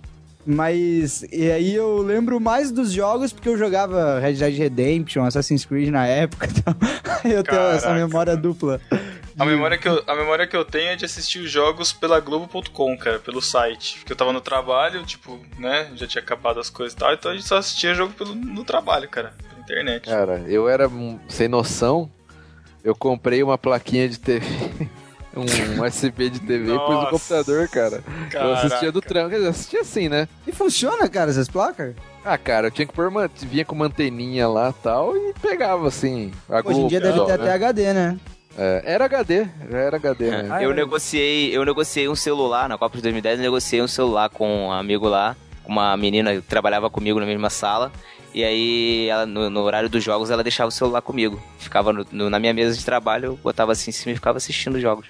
Mas, 0.44 1.24
e 1.32 1.52
aí 1.52 1.76
eu 1.76 2.00
lembro 2.00 2.40
mais 2.40 2.72
dos 2.72 2.92
jogos 2.92 3.32
porque 3.32 3.48
eu 3.48 3.56
jogava 3.56 4.20
Red 4.20 4.34
Dead 4.34 4.58
Redemption, 4.58 5.24
Assassin's 5.24 5.66
Creed 5.66 5.90
na 5.90 6.08
época, 6.08 6.48
então 6.50 6.76
eu 7.24 7.44
tenho 7.44 7.62
essa 7.62 7.90
Caraca. 7.90 8.08
memória 8.08 8.36
dupla. 8.36 8.82
A 9.38 9.46
memória, 9.46 9.78
que 9.78 9.88
eu, 9.88 10.04
a 10.08 10.16
memória 10.16 10.48
que 10.48 10.58
eu 10.58 10.66
tenho 10.66 10.90
é 10.90 10.96
de 10.96 11.06
assistir 11.06 11.40
os 11.40 11.52
jogos 11.52 11.94
pela 11.94 12.20
Globo.com, 12.20 12.98
cara, 12.98 13.20
pelo 13.20 13.40
site. 13.40 14.00
Porque 14.00 14.14
eu 14.14 14.18
tava 14.18 14.34
no 14.34 14.42
trabalho, 14.42 15.06
tipo, 15.06 15.40
né? 15.60 15.92
Já 15.94 16.08
tinha 16.08 16.24
acabado 16.24 16.60
as 16.60 16.72
coisas 16.72 16.94
e 16.94 16.98
tal, 16.98 17.14
então 17.14 17.30
a 17.30 17.36
gente 17.36 17.48
só 17.48 17.58
assistia 17.58 17.94
jogo 17.94 18.14
pelo, 18.14 18.34
no 18.34 18.64
trabalho, 18.64 19.08
cara, 19.08 19.32
pela 19.48 19.62
internet. 19.62 20.10
Cara, 20.10 20.44
eu 20.48 20.68
era 20.68 20.90
sem 21.28 21.48
noção. 21.48 22.10
Eu 22.84 22.96
comprei 22.96 23.42
uma 23.42 23.58
plaquinha 23.58 24.10
de 24.10 24.20
TV. 24.20 24.46
Um 25.36 25.82
USB 25.84 26.30
de 26.30 26.40
TV 26.40 26.76
e 26.76 26.80
pus 26.80 26.96
no 26.96 27.08
computador, 27.10 27.68
cara. 27.68 28.04
Eu 28.34 28.54
assistia 28.54 28.92
do 28.92 29.02
dizer, 29.02 29.42
eu 29.42 29.50
assistia 29.50 29.82
assim, 29.82 30.08
né? 30.08 30.28
E 30.46 30.52
funciona, 30.52 31.08
cara, 31.10 31.32
essas 31.32 31.50
placas? 31.50 31.96
Ah, 32.24 32.38
cara, 32.38 32.68
eu 32.68 32.72
tinha 32.72 32.86
que 32.86 32.94
pôr 32.94 33.08
uma. 33.08 33.28
Vinha 33.28 33.66
com 33.66 33.74
uma 33.76 33.86
anteninha 33.86 34.48
lá 34.48 34.70
e 34.70 34.84
tal 34.84 35.18
e 35.18 35.34
pegava 35.42 35.88
assim. 35.88 36.32
A 36.48 36.62
Hoje 36.64 36.80
em 36.82 36.88
dia 36.88 37.02
deve 37.02 37.20
ter 37.20 37.28
né? 37.28 37.34
até 37.34 37.52
HD, 37.52 37.94
né? 37.94 38.20
É, 38.56 38.84
era 38.86 39.06
HD, 39.06 39.48
já 39.72 39.78
era 39.80 39.98
HD, 39.98 40.30
né? 40.30 40.48
Ah, 40.52 40.62
eu 40.62 40.72
é? 40.72 40.76
negociei, 40.76 41.58
eu 41.58 41.66
negociei 41.66 42.08
um 42.08 42.16
celular 42.16 42.70
na 42.70 42.78
Copa 42.78 42.96
de 42.96 43.02
2010, 43.02 43.40
eu 43.40 43.44
negociei 43.44 43.82
um 43.82 43.88
celular 43.88 44.30
com 44.30 44.68
um 44.68 44.72
amigo 44.72 45.08
lá, 45.10 45.36
com 45.64 45.72
uma 45.72 45.98
menina 45.98 46.36
que 46.36 46.42
trabalhava 46.42 46.88
comigo 46.90 47.20
na 47.20 47.26
mesma 47.26 47.50
sala. 47.50 47.92
E 48.32 48.44
aí, 48.44 49.08
ela, 49.10 49.26
no, 49.26 49.50
no 49.50 49.62
horário 49.62 49.90
dos 49.90 50.04
jogos, 50.04 50.30
ela 50.32 50.44
deixava 50.44 50.70
o 50.70 50.72
celular 50.72 51.02
comigo. 51.02 51.42
Ficava 51.60 51.92
no- 51.94 52.06
no- 52.12 52.30
na 52.32 52.40
minha 52.40 52.54
mesa 52.54 52.76
de 52.78 52.84
trabalho, 52.84 53.26
eu 53.26 53.36
botava 53.38 53.72
assim 53.72 53.90
em 53.90 53.94
cima 53.94 54.12
e 54.12 54.16
ficava 54.16 54.38
assistindo 54.38 54.76
os 54.76 54.82
jogos. 54.82 55.08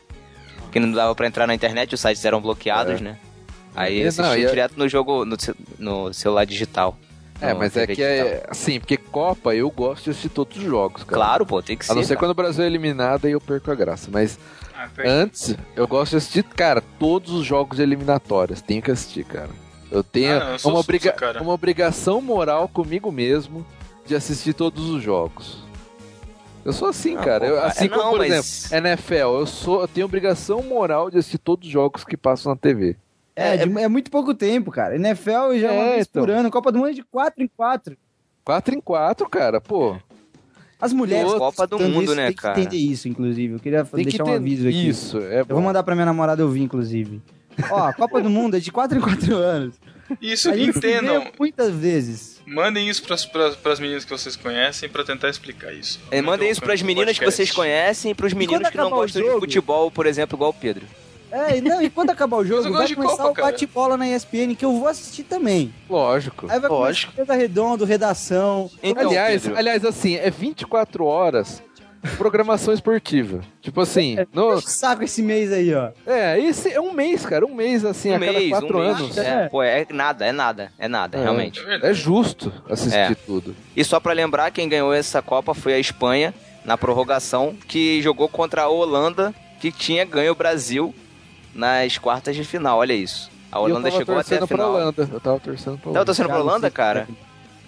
Porque 0.73 0.79
não 0.79 0.91
dava 0.91 1.13
pra 1.13 1.27
entrar 1.27 1.45
na 1.45 1.53
internet, 1.53 1.93
os 1.93 2.01
sites 2.01 2.25
eram 2.25 2.41
bloqueados, 2.41 2.99
É. 2.99 3.03
né? 3.03 3.17
Aí 3.75 3.97
eu 3.99 4.01
não, 4.03 4.09
assistia 4.09 4.37
e 4.39 4.43
é- 4.45 4.49
direto 4.49 4.73
no 4.75 4.89
jogo, 4.89 5.23
no, 5.23 5.37
no 5.77 6.11
celular 6.11 6.45
digital. 6.47 6.97
É, 7.39 7.53
mas 7.53 7.77
é 7.77 7.85
que 7.85 7.95
digital. 7.95 8.27
é 8.27 8.43
assim, 8.49 8.79
porque 8.79 8.97
Copa 8.97 9.53
eu 9.53 9.69
gosto 9.69 10.05
de 10.05 10.09
assistir 10.09 10.29
todos 10.29 10.57
os 10.57 10.63
jogos, 10.63 11.03
cara. 11.03 11.15
Claro, 11.15 11.45
pô, 11.45 11.61
tem 11.61 11.77
que 11.77 11.85
ser. 11.85 11.91
A 11.91 11.95
não 11.95 12.01
ser 12.01 12.09
cara. 12.15 12.19
quando 12.21 12.31
o 12.31 12.33
Brasil 12.33 12.63
é 12.63 12.67
eliminado, 12.67 13.25
aí 13.25 13.33
eu 13.33 13.41
perco 13.41 13.69
a 13.69 13.75
graça. 13.75 14.09
Mas 14.11 14.39
Ah, 14.75 14.89
antes, 15.05 15.55
eu 15.75 15.87
gosto 15.87 16.11
de 16.11 16.17
assistir, 16.17 16.43
cara, 16.43 16.81
todos 16.97 17.31
os 17.31 17.45
jogos 17.45 17.77
eliminatórios. 17.77 18.59
Tenho 18.61 18.81
que 18.81 18.89
assistir, 18.89 19.25
cara. 19.25 19.49
Eu 19.91 20.03
tenho 20.03 20.37
Ah, 20.37 20.39
não, 20.39 20.51
eu 20.55 20.59
uma, 20.71 20.79
obriga 20.79 21.11
cara. 21.11 21.41
uma 21.41 21.53
obrigação 21.53 22.19
moral 22.19 22.67
comigo 22.67 23.11
mesmo 23.11 23.63
de 24.07 24.15
assistir 24.15 24.53
todos 24.53 24.89
os 24.89 25.03
jogos. 25.03 25.62
Eu 26.65 26.71
sou 26.73 26.87
assim, 26.87 27.15
Ah, 27.17 27.23
cara. 27.23 27.45
Eu- 27.45 27.61
assim 27.63 27.85
é, 27.85 27.89
como, 27.89 28.01
não, 28.03 28.09
por 28.11 28.19
mas- 28.19 28.31
exemplo, 28.71 28.87
NFL, 28.87 29.13
eu, 29.39 29.45
sou, 29.45 29.81
eu 29.81 29.87
tenho 29.87 30.05
obrigação 30.05 30.61
moral 30.63 31.09
de 31.11 31.17
assistir 31.17 31.37
todos 31.37 31.67
os 31.67 31.71
jogos 31.73 32.03
que 32.03 32.15
passam 32.15 32.51
na 32.51 32.55
TV. 32.57 32.95
É, 33.35 33.57
de- 33.57 33.79
é, 33.81 33.87
muito 33.87 34.09
pouco 34.11 34.33
tempo, 34.33 34.71
cara. 34.71 34.95
NFL 34.95 35.55
já 35.59 35.71
é 35.71 35.71
uma 35.71 35.83
É, 35.95 36.05
por 36.05 36.23
então. 36.29 36.39
ano. 36.39 36.51
Copa 36.51 36.71
do 36.71 36.77
Mundo 36.79 36.89
é 36.89 36.93
de 36.93 37.03
4 37.03 37.43
em 37.43 37.47
4. 37.47 37.97
4 38.45 38.75
em 38.75 38.79
4, 38.81 39.27
cara, 39.29 39.59
pô. 39.59 39.97
As 40.79 40.93
mulheres. 40.93 41.31
Pô, 41.31 41.39
Copa 41.39 41.65
do 41.65 41.79
Mundo, 41.79 42.03
isso, 42.03 42.15
né, 42.15 42.27
tem 42.27 42.35
que 42.35 42.41
cara? 42.41 42.59
entender 42.59 42.77
isso, 42.77 43.07
inclusive. 43.07 43.53
Eu 43.55 43.59
queria 43.59 43.83
Tem 43.85 44.03
que 44.05 44.11
deixar 44.11 44.23
um 44.23 44.27
ter 44.27 44.35
aviso 44.35 44.67
aqui. 44.67 44.87
isso. 44.87 45.17
É 45.19 45.41
Eu 45.41 45.45
vou 45.45 45.61
mandar 45.61 45.81
pra 45.83 45.95
minha 45.95 46.05
namorada 46.05 46.43
ouvir, 46.45 46.61
inclusive. 46.61 47.21
Ó, 47.71 47.87
a 47.87 47.93
Copa 47.93 48.21
do 48.21 48.29
Mundo 48.29 48.57
é 48.57 48.59
de 48.59 48.71
4 48.71 48.97
em 48.97 49.01
4 49.01 49.35
anos. 49.35 49.75
Isso, 50.21 50.49
A 50.49 50.55
gente 50.57 50.77
entendam. 50.77 51.21
vê 51.23 51.31
muitas 51.39 51.73
vezes. 51.73 52.32
Mandem 52.53 52.87
isso 52.87 53.01
pras, 53.01 53.25
pras, 53.25 53.55
pras 53.55 53.79
meninas 53.79 54.05
que 54.05 54.11
vocês 54.11 54.35
conhecem 54.35 54.87
pra 54.87 55.03
tentar 55.03 55.29
explicar 55.29 55.73
isso. 55.73 55.99
É, 56.11 56.21
mandem 56.21 56.49
isso 56.49 56.61
pras 56.61 56.81
meninas 56.81 57.17
que 57.17 57.25
vocês 57.25 57.51
conhecem 57.51 58.11
e 58.11 58.15
pros 58.15 58.33
meninos 58.33 58.69
que 58.69 58.77
não 58.77 58.91
gostam 58.91 59.21
de 59.21 59.27
jogo? 59.27 59.39
futebol, 59.39 59.89
por 59.89 60.05
exemplo, 60.05 60.37
igual 60.37 60.51
o 60.51 60.53
Pedro. 60.53 60.85
É, 61.31 61.57
e 61.57 61.61
não, 61.61 61.81
e 61.81 61.89
quando 61.89 62.11
acabar 62.11 62.37
o 62.37 62.45
jogo, 62.45 62.71
vai 62.71 62.85
de 62.85 62.95
começar 62.95 63.23
Copa, 63.23 63.41
o 63.41 63.43
bate-bola 63.45 63.97
na 63.97 64.07
ESPN, 64.07 64.53
que 64.55 64.63
eu 64.63 64.77
vou 64.77 64.87
assistir 64.87 65.23
também. 65.23 65.73
Lógico. 65.89 66.45
Aí 66.47 66.59
vai 66.59 66.69
Lógico. 66.69 67.11
começar 67.11 67.33
Redondo, 67.33 67.85
Redação. 67.85 68.69
Então, 68.83 69.09
aliás, 69.09 69.41
Pedro, 69.41 69.57
aliás, 69.57 69.83
assim, 69.83 70.15
é 70.15 70.29
24 70.29 71.03
horas 71.05 71.63
programação 72.17 72.73
esportiva. 72.73 73.41
Tipo 73.61 73.81
assim, 73.81 74.17
no, 74.33 74.61
Que 74.61 74.71
saco 74.71 75.03
esse 75.03 75.21
mês 75.21 75.51
aí, 75.51 75.73
ó. 75.73 75.89
é, 76.05 76.39
esse 76.39 76.71
é 76.71 76.79
um 76.79 76.91
mês, 76.93 77.25
cara, 77.25 77.45
um 77.45 77.53
mês 77.53 77.83
assim 77.85 78.11
um 78.11 78.15
a 78.15 78.19
cada 78.19 78.31
mês, 78.31 78.49
quatro 78.49 78.77
um 78.77 78.81
mês. 78.81 78.97
anos. 78.99 79.17
É, 79.17 79.47
pô, 79.49 79.63
é 79.63 79.85
nada, 79.91 80.25
é 80.25 80.31
nada, 80.31 80.71
é 80.77 80.87
nada, 80.87 81.17
É. 81.17 81.21
realmente. 81.21 81.61
É 81.81 81.93
justo 81.93 82.51
assistir 82.69 82.97
É. 82.97 83.15
tudo. 83.25 83.55
E 83.75 83.83
só 83.83 83.99
pra 83.99 84.13
lembrar, 84.13 84.51
quem 84.51 84.67
ganhou 84.69 84.93
essa 84.93 85.21
Copa 85.21 85.53
foi 85.53 85.73
a 85.73 85.79
Espanha, 85.79 86.33
na 86.65 86.77
prorrogação, 86.77 87.55
que 87.67 88.01
jogou 88.01 88.29
contra 88.29 88.63
a 88.63 88.69
Holanda, 88.69 89.33
que 89.59 89.71
tinha 89.71 90.05
ganho 90.05 90.31
o 90.31 90.35
Brasil 90.35 90.93
nas 91.53 91.97
quartas 91.97 92.35
de 92.35 92.43
final, 92.43 92.79
olha 92.79 92.93
isso. 92.93 93.29
A 93.51 93.59
Holanda 93.59 93.89
tava 93.89 93.97
chegou 93.99 94.17
até 94.17 94.35
a 94.35 94.37
pra 94.39 94.47
final. 94.47 94.71
Holanda. 94.73 95.09
Eu 95.11 95.19
tava 95.19 95.39
torcendo 95.39 95.73
pra 95.77 95.83
Tava 95.83 95.89
Holanda. 95.89 96.05
torcendo 96.05 96.25
pra 96.25 96.35
Cara, 96.35 96.43
Holanda, 96.43 96.67
você- 96.67 96.71
cara? 96.73 97.07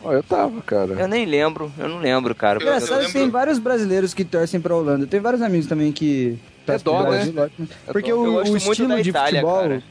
Ó, 0.06 0.14
eu 0.14 0.24
tava, 0.24 0.62
cara. 0.62 0.94
Eu 0.94 1.08
nem 1.08 1.26
lembro, 1.26 1.72
eu 1.78 1.90
não 1.90 2.00
lembro, 2.00 2.34
cara. 2.36 2.60
Eu- 2.60 2.62
Engraçado, 2.62 3.12
tem 3.12 3.30
vários 3.30 3.58
brasileiros 3.60 4.14
que 4.14 4.24
torcem 4.24 4.60
pra 4.62 4.76
Holanda. 4.76 5.08
Tem 5.08 5.20
vários 5.20 5.42
amigos 5.42 5.66
também 5.68 5.92
que 5.92 6.38
torcem 6.66 6.84
dó, 6.86 7.02
pro 7.02 7.12
né? 7.12 7.18
Brasil, 7.18 7.34
lógico. 7.36 7.64
É 7.88 7.92
Porque 7.92 8.12
dó. 8.12 8.18
o, 8.20 8.26
Eu 8.46 8.54
o 8.54 8.58
estilo 8.58 9.02
de 9.02 9.10
Itália, 9.10 9.42
futebol. 9.42 9.82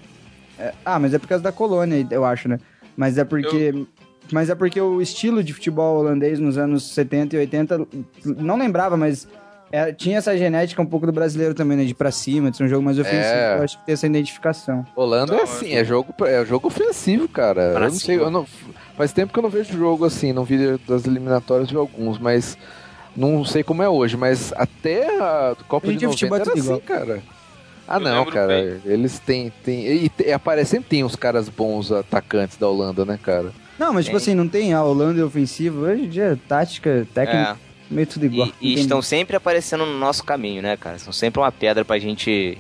É- 0.59 0.73
ah, 0.85 0.99
mas 1.01 1.13
é 1.15 1.19
por 1.19 1.27
causa 1.29 1.43
da 1.43 1.51
colônia, 1.53 2.07
eu 2.11 2.25
acho, 2.25 2.49
né? 2.49 2.59
Mas 2.97 3.19
é 3.19 3.25
porque. 3.25 3.85
Mas 4.33 4.49
é 4.49 4.55
porque 4.55 4.81
o 4.81 5.03
estilo 5.03 5.45
de 5.45 5.53
futebol 5.53 5.99
holandês 5.99 6.39
nos 6.41 6.57
anos 6.57 6.95
70 6.95 7.37
e 7.37 7.39
80, 7.41 7.87
não 8.25 8.57
lembrava, 8.57 8.97
mas 8.97 9.29
é, 9.75 9.93
tinha 9.93 10.19
essa 10.19 10.37
genética 10.37 10.81
um 10.81 10.87
pouco 10.87 11.07
do 11.07 11.13
brasileiro 11.13 11.55
também, 11.55 11.77
né? 11.77 11.85
De 11.85 11.91
ir 11.91 11.95
pra 11.95 12.11
cima, 12.11 12.51
de 12.51 12.57
ser 12.57 12.65
um 12.65 12.69
jogo 12.69 12.83
mais 12.83 12.99
ofensivo. 12.99 13.23
É. 13.25 13.59
Eu 13.59 13.63
acho 13.65 13.79
que 13.79 13.87
tem 13.87 13.93
essa 13.93 14.07
identificação. 14.07 14.87
Holanda 14.95 15.35
é 15.35 15.37
Não, 15.37 15.45
assim, 15.45 15.73
é- 15.73 15.81
é 15.81 15.85
jogo, 15.85 16.15
é 16.25 16.45
jogo 16.45 16.69
ofensivo, 16.69 17.29
cara. 17.29 17.63
Eu 17.75 17.81
não 17.81 17.91
sei, 17.91 18.17
eu 18.19 18.31
não, 18.31 18.47
faz 18.97 19.13
tempo 19.13 19.33
que 19.33 19.39
eu 19.39 19.43
não 19.43 19.51
vejo 19.51 19.73
jogo 19.77 20.05
assim, 20.05 20.33
não 20.33 20.45
vi 20.45 20.79
das 20.87 21.07
eliminatórias 21.07 21.69
de 21.69 21.77
alguns, 21.77 22.19
mas 22.19 22.57
não 23.17 23.45
sei 23.45 23.63
como 23.63 23.83
é 23.83 23.89
hoje, 23.89 24.17
mas 24.17 24.53
até 24.57 25.07
a 25.19 25.57
Copa 25.69 25.87
A 25.89 25.93
de 25.93 25.95
gente 25.99 26.05
90 26.05 26.13
futebol 26.13 26.39
é 26.39 26.41
era 26.41 26.53
assim, 26.53 26.81
cara. 26.87 27.23
Ah, 27.87 27.97
Eu 27.97 28.01
não, 28.01 28.25
cara, 28.27 28.47
bem. 28.49 28.81
eles 28.87 29.19
têm, 29.19 29.53
têm 29.63 29.87
e, 30.05 30.09
te- 30.09 30.33
aparece 30.33 30.71
sempre 30.71 30.89
tem 30.89 31.05
uns 31.05 31.15
caras 31.17 31.49
bons 31.51 31.93
atacantes 31.93 32.57
da 32.57 32.67
Holanda, 32.67 33.05
né, 33.05 33.19
cara? 33.23 33.53
Não, 33.79 33.93
mas 33.93 34.07
tipo 34.07 34.17
assim, 34.17 34.35
não 34.35 34.49
tem 34.49 34.73
a 34.73 34.83
Holanda 34.83 35.25
ofensivo. 35.27 35.83
Hoje 35.83 36.05
em 36.05 36.09
dia, 36.09 36.39
tática, 36.49 37.07
técnica, 37.13 37.59
É. 37.61 37.74
meio 37.91 38.07
tudo 38.07 38.25
igual. 38.27 38.49
E, 38.61 38.73
e 38.73 38.75
estão 38.81 39.01
sempre 39.03 39.37
aparecendo 39.37 39.85
no 39.87 39.99
nosso 39.99 40.25
caminho, 40.25 40.63
né, 40.63 40.77
cara? 40.77 40.99
São 40.99 41.13
sempre 41.13 41.41
uma 41.41 41.53
pedra 41.53 41.85
pra 41.85 41.99
gente 41.99 42.59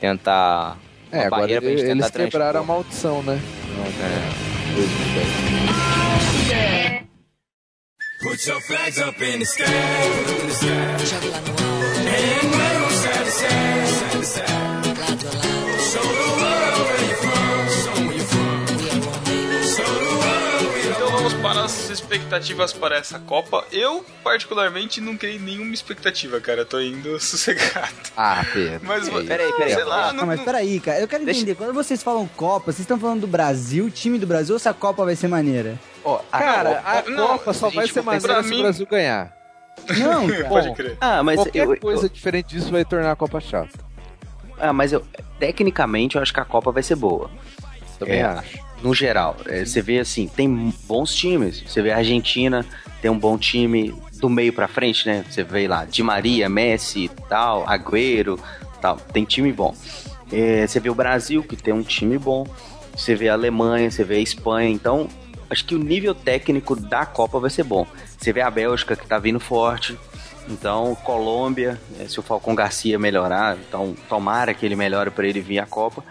tentar. 0.00 0.78
É, 1.10 1.16
Uma 1.18 1.26
agora 1.26 1.40
barreira 1.42 1.60
pra 1.62 1.70
gente 1.70 1.80
eles 1.82 2.04
tentar 2.06 2.24
quebraram 2.24 2.60
a 2.60 2.64
maldição, 2.64 3.22
né? 3.22 3.40
É. 4.00 4.74
2010. 4.74 5.48
Put 8.20 8.48
your 8.48 8.60
flags 8.60 8.98
up 8.98 9.22
in 9.24 9.38
the 9.38 9.44
sky. 9.44 9.64
Lá 11.30 11.40
no 11.40 11.50
alto. 11.50 11.68
As 21.68 21.90
expectativas 21.90 22.72
para 22.72 22.96
essa 22.96 23.18
Copa. 23.18 23.64
Eu, 23.70 24.04
particularmente, 24.24 25.00
não 25.00 25.16
criei 25.16 25.38
nenhuma 25.38 25.74
expectativa, 25.74 26.40
cara. 26.40 26.64
Tô 26.64 26.80
indo 26.80 27.18
sossegado. 27.20 27.92
Ah, 28.16 28.44
Pedro. 28.52 28.80
Mas, 28.82 29.06
isso. 29.06 29.24
Peraí, 29.24 29.52
peraí. 29.52 29.74
sei 29.74 29.84
lá, 29.84 30.08
Não, 30.08 30.20
não, 30.20 30.26
mas 30.26 30.40
peraí, 30.40 30.80
cara. 30.80 31.00
Eu 31.00 31.06
quero 31.08 31.24
Deixa- 31.24 31.40
entender. 31.40 31.54
Quando 31.56 31.74
vocês 31.74 32.02
falam 32.02 32.26
Copa, 32.36 32.66
vocês 32.72 32.80
estão 32.80 32.98
falando 32.98 33.20
do 33.20 33.26
Brasil, 33.26 33.90
time 33.90 34.18
do 34.18 34.26
Brasil, 34.26 34.54
ou 34.54 34.58
se 34.58 34.68
a 34.68 34.72
Copa 34.74 35.04
vai 35.04 35.14
ser 35.14 35.28
maneira? 35.28 35.78
Ó, 36.04 36.20
a- 36.32 36.38
Cara, 36.38 36.82
a 36.84 37.02
não, 37.10 37.28
Copa 37.38 37.52
só 37.52 37.68
vai 37.70 37.86
ser 37.86 38.02
maneira 38.02 38.42
se 38.42 38.48
mim- 38.48 38.58
o 38.60 38.62
Brasil 38.62 38.86
ganhar. 38.86 39.36
Não, 39.98 40.26
cara. 40.28 40.44
Pode 40.48 40.74
crer. 40.74 40.96
ah, 41.00 41.22
mas 41.22 41.36
Qualquer 41.36 41.66
eu, 41.66 41.76
coisa 41.78 42.06
eu- 42.06 42.08
diferente 42.08 42.48
disso 42.48 42.70
vai 42.70 42.84
tornar 42.84 43.12
a 43.12 43.16
Copa 43.16 43.40
chata. 43.40 43.78
ah, 44.58 44.72
mas 44.72 44.92
eu 44.92 45.04
tecnicamente 45.38 46.16
eu 46.16 46.22
acho 46.22 46.32
que 46.32 46.40
a 46.40 46.44
Copa 46.44 46.72
vai 46.72 46.82
ser 46.82 46.96
boa. 46.96 47.30
Também 47.98 48.20
É, 48.20 48.24
acho. 48.24 48.58
No 48.82 48.94
geral, 48.94 49.36
É, 49.46 49.64
você 49.64 49.82
vê 49.82 49.98
assim, 49.98 50.28
tem 50.28 50.72
bons 50.86 51.14
times. 51.14 51.62
Você 51.66 51.82
vê 51.82 51.90
a 51.90 51.96
Argentina 51.96 52.64
tem 53.00 53.10
um 53.10 53.18
bom 53.18 53.38
time 53.38 53.94
do 54.20 54.28
meio 54.28 54.52
pra 54.52 54.66
frente, 54.66 55.06
né? 55.06 55.24
Você 55.28 55.42
vê 55.44 55.68
lá 55.68 55.84
Di 55.84 56.02
Maria, 56.02 56.48
Messi, 56.48 57.10
tal, 57.28 57.64
Agüero, 57.68 58.38
tal. 58.80 58.96
Tem 58.96 59.24
time 59.24 59.52
bom. 59.52 59.74
É, 60.32 60.66
você 60.66 60.80
vê 60.80 60.90
o 60.90 60.94
Brasil 60.94 61.42
que 61.42 61.56
tem 61.56 61.72
um 61.72 61.82
time 61.82 62.18
bom. 62.18 62.46
Você 62.96 63.14
vê 63.14 63.28
a 63.28 63.34
Alemanha, 63.34 63.90
você 63.90 64.02
vê 64.02 64.16
a 64.16 64.20
Espanha. 64.20 64.68
Então, 64.68 65.08
acho 65.48 65.64
que 65.64 65.74
o 65.74 65.78
nível 65.78 66.14
técnico 66.14 66.74
da 66.74 67.06
Copa 67.06 67.38
vai 67.38 67.50
ser 67.50 67.62
bom. 67.64 67.86
Você 68.18 68.32
vê 68.32 68.40
a 68.40 68.50
Bélgica 68.50 68.96
que 68.96 69.06
tá 69.06 69.18
vindo 69.18 69.38
forte. 69.38 69.96
Então, 70.48 70.94
Colômbia, 71.04 71.78
eh, 72.00 72.08
se 72.08 72.18
o 72.18 72.22
Falcão 72.22 72.54
Garcia 72.54 72.98
melhorar, 72.98 73.56
então 73.56 73.94
tomara 74.08 74.54
que 74.54 74.64
ele 74.64 74.74
melhore 74.74 75.10
para 75.10 75.26
ele 75.26 75.40
vir 75.40 75.58
à 75.58 75.66
Copa. 75.66 76.02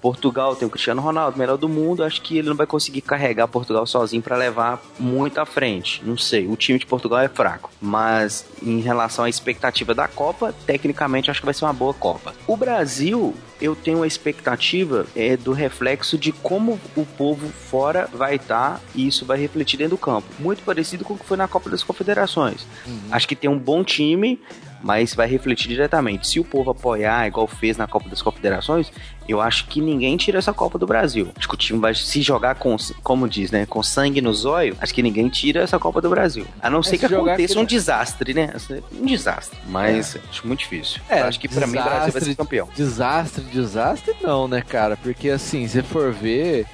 Portugal 0.00 0.54
tem 0.54 0.66
o 0.66 0.70
Cristiano 0.70 1.02
Ronaldo, 1.02 1.38
melhor 1.38 1.56
do 1.56 1.68
mundo. 1.68 2.04
Acho 2.04 2.22
que 2.22 2.38
ele 2.38 2.48
não 2.48 2.56
vai 2.56 2.66
conseguir 2.66 3.00
carregar 3.00 3.48
Portugal 3.48 3.86
sozinho 3.86 4.22
para 4.22 4.36
levar 4.36 4.82
muito 4.98 5.38
à 5.38 5.46
frente. 5.46 6.02
Não 6.04 6.16
sei, 6.16 6.46
o 6.46 6.56
time 6.56 6.78
de 6.78 6.86
Portugal 6.86 7.20
é 7.20 7.28
fraco. 7.28 7.70
Mas 7.80 8.44
em 8.62 8.80
relação 8.80 9.24
à 9.24 9.28
expectativa 9.28 9.94
da 9.94 10.08
Copa, 10.08 10.54
tecnicamente 10.66 11.30
acho 11.30 11.40
que 11.40 11.46
vai 11.46 11.54
ser 11.54 11.64
uma 11.64 11.72
boa 11.72 11.94
Copa. 11.94 12.34
O 12.46 12.56
Brasil, 12.56 13.34
eu 13.60 13.74
tenho 13.74 13.98
uma 13.98 14.06
expectativa 14.06 15.06
é, 15.16 15.36
do 15.36 15.52
reflexo 15.52 16.16
de 16.16 16.32
como 16.32 16.78
o 16.96 17.04
povo 17.04 17.48
fora 17.48 18.08
vai 18.12 18.36
estar 18.36 18.80
e 18.94 19.06
isso 19.06 19.24
vai 19.24 19.38
refletir 19.38 19.76
dentro 19.76 19.96
do 19.96 19.98
campo. 19.98 20.26
Muito 20.38 20.62
parecido 20.62 21.04
com 21.04 21.14
o 21.14 21.18
que 21.18 21.24
foi 21.24 21.36
na 21.36 21.48
Copa 21.48 21.68
das 21.70 21.82
Confederações. 21.82 22.66
Acho 23.10 23.26
que 23.26 23.34
tem 23.34 23.50
um 23.50 23.58
bom 23.58 23.82
time, 23.82 24.40
mas 24.82 25.14
vai 25.14 25.26
refletir 25.28 25.68
diretamente. 25.68 26.28
Se 26.28 26.40
o 26.40 26.44
povo 26.44 26.70
apoiar, 26.70 27.26
igual 27.26 27.46
fez 27.46 27.76
na 27.76 27.86
Copa 27.86 28.08
das 28.08 28.22
Confederações, 28.22 28.90
eu 29.28 29.40
acho 29.40 29.66
que 29.66 29.80
ninguém 29.80 30.16
tira 30.16 30.38
essa 30.38 30.52
Copa 30.52 30.78
do 30.78 30.86
Brasil. 30.86 31.28
Acho 31.36 31.48
que 31.48 31.54
o 31.54 31.58
time 31.58 31.78
vai 31.78 31.94
se 31.94 32.22
jogar 32.22 32.54
com, 32.54 32.76
como 33.02 33.28
diz, 33.28 33.50
né, 33.50 33.66
com 33.66 33.82
sangue 33.82 34.20
nos 34.20 34.44
olhos. 34.44 34.76
Acho 34.80 34.94
que 34.94 35.02
ninguém 35.02 35.28
tira 35.28 35.60
essa 35.60 35.78
Copa 35.78 36.00
do 36.00 36.08
Brasil. 36.08 36.46
A 36.62 36.70
não 36.70 36.82
ser 36.82 36.98
se 36.98 36.98
que 36.98 37.14
aconteça 37.14 37.58
um 37.58 37.64
desastre, 37.64 38.32
né? 38.32 38.54
Um 38.92 39.04
desastre. 39.04 39.58
Mas 39.66 40.16
acho 40.30 40.46
muito 40.46 40.60
difícil. 40.60 41.00
É, 41.08 41.20
acho 41.20 41.38
que 41.38 41.48
pra 41.48 41.66
mim 41.66 41.78
o 41.78 41.82
Brasil 41.82 42.12
vai 42.12 42.22
ser 42.22 42.34
campeão. 42.34 42.68
Desastre, 42.74 43.44
desastre 43.44 44.14
não, 44.22 44.48
né, 44.48 44.62
cara? 44.62 44.96
Porque 44.96 45.28
assim, 45.28 45.66
se 45.68 45.82
for 45.82 46.12
ver, 46.12 46.66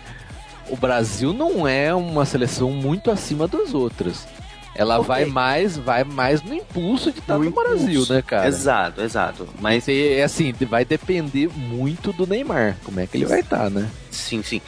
o 0.69 0.77
Brasil 0.77 1.33
não 1.33 1.67
é 1.67 1.95
uma 1.95 2.25
seleção 2.25 2.71
muito 2.71 3.11
acima 3.11 3.49
das 3.49 3.75
outras. 3.75 4.27
Ela 4.75 4.97
Ok. 4.99 5.07
vai 5.07 5.25
mais, 5.27 5.77
vai 5.77 6.03
mais 6.05 6.43
no 6.43 6.55
impulso 6.55 7.13
de 7.13 7.21
estar 7.21 7.39
No 7.39 7.45
no, 7.45 7.51
Brasil, 7.51 8.05
né, 8.09 8.23
cara? 8.23 8.49
Exato, 8.49 9.01
exato. 9.01 9.49
Mas 9.61 9.87
E, 9.87 10.21
assim, 10.21 10.53
vai 10.69 10.85
depender 10.85 11.49
muito 11.57 12.13
do 12.13 12.27
Neymar, 12.27 12.77
como 12.85 12.99
é 13.01 13.07
que 13.07 13.17
ele 13.17 13.27
vai 13.27 13.41
estar, 13.41 13.71
né? 13.71 13.89
Sim, 14.11 14.43
sim. 14.43 14.61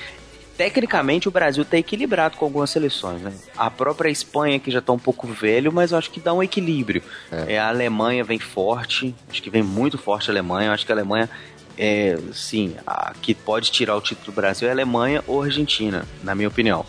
Tecnicamente 0.56 1.28
o 1.28 1.30
Brasil 1.30 1.64
tá 1.66 1.76
equilibrado 1.76 2.36
com 2.36 2.46
algumas 2.46 2.70
seleções, 2.70 3.20
né? 3.20 3.32
A 3.56 3.70
própria 3.70 4.08
Espanha 4.08 4.58
que 4.58 4.70
já 4.70 4.80
tá 4.80 4.92
um 4.92 4.98
pouco 4.98 5.26
velho, 5.26 5.70
mas 5.70 5.92
eu 5.92 5.98
acho 5.98 6.10
que 6.10 6.18
dá 6.18 6.32
um 6.32 6.42
equilíbrio. 6.42 7.02
É. 7.30 7.58
a 7.58 7.68
Alemanha 7.68 8.24
vem 8.24 8.38
forte, 8.38 9.14
acho 9.28 9.42
que 9.42 9.50
vem 9.50 9.62
muito 9.62 9.98
forte 9.98 10.30
a 10.30 10.32
Alemanha. 10.32 10.68
Eu 10.68 10.72
acho 10.72 10.86
que 10.86 10.92
a 10.92 10.94
Alemanha 10.94 11.28
é, 11.76 12.16
sim, 12.32 12.74
a 12.86 13.12
que 13.20 13.34
pode 13.34 13.70
tirar 13.70 13.96
o 13.96 14.00
título 14.00 14.26
do 14.26 14.32
Brasil 14.32 14.66
é 14.66 14.70
a 14.70 14.74
Alemanha 14.74 15.22
ou 15.26 15.42
a 15.42 15.44
Argentina, 15.44 16.06
na 16.22 16.34
minha 16.34 16.48
opinião. 16.48 16.86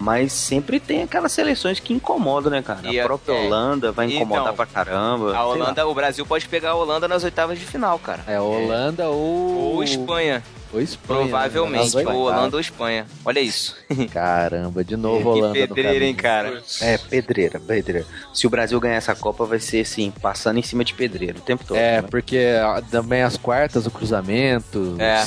Mas 0.00 0.32
sempre 0.32 0.80
tem 0.80 1.02
aquelas 1.02 1.30
seleções 1.30 1.78
que 1.78 1.92
incomodam, 1.92 2.50
né, 2.50 2.62
cara? 2.62 2.80
E 2.84 2.98
a 2.98 3.02
a- 3.04 3.06
própria 3.06 3.34
é. 3.34 3.46
Holanda 3.46 3.92
vai 3.92 4.06
incomodar 4.10 4.44
Então, 4.44 4.56
pra 4.56 4.64
caramba. 4.64 5.36
A. 5.36 5.44
Holanda, 5.46 5.86
o 5.86 5.94
Brasil 5.94 6.24
pode 6.24 6.48
pegar 6.48 6.70
a 6.70 6.74
Holanda 6.74 7.06
nas 7.06 7.22
oitavas 7.22 7.58
de 7.58 7.66
final, 7.66 7.98
cara. 7.98 8.24
É 8.26 8.40
Holanda 8.40 9.08
ou. 9.10 9.74
Ou 9.74 9.84
Espanha. 9.84 10.42
Ou 10.72 10.80
Espanha. 10.80 11.20
Provavelmente. 11.20 11.94
né? 11.96 12.04
Ou. 12.06 12.22
Holanda 12.22 12.56
ou 12.56 12.60
Espanha. 12.60 13.06
Olha 13.26 13.40
isso. 13.40 13.76
Caramba, 14.10 14.82
de 14.82 14.96
novo 14.96 15.18
que 15.34 15.38
Holanda. 15.40 15.48
no 15.60 15.68
pedreira, 15.74 16.04
hein, 16.06 16.14
cara. 16.14 16.62
É, 16.80 16.96
pedreira, 16.96 17.60
pedreira. 17.60 18.06
Se 18.32 18.46
o 18.46 18.50
Brasil 18.50 18.80
ganhar 18.80 18.94
essa 18.96 19.14
Copa, 19.14 19.44
vai 19.44 19.60
ser 19.60 19.80
assim, 19.82 20.10
passando 20.22 20.58
em 20.58 20.62
cima 20.62 20.82
de 20.82 20.94
pedreira 20.94 21.36
o 21.38 21.42
tempo 21.42 21.62
todo. 21.62 21.76
É, 21.76 22.00
né? 22.00 22.08
porque 22.10 22.38
ah, 22.62 22.82
também 22.90 23.22
as 23.22 23.36
quartas, 23.36 23.84
o 23.86 23.90
cruzamento. 23.90 24.96
É. 24.98 25.26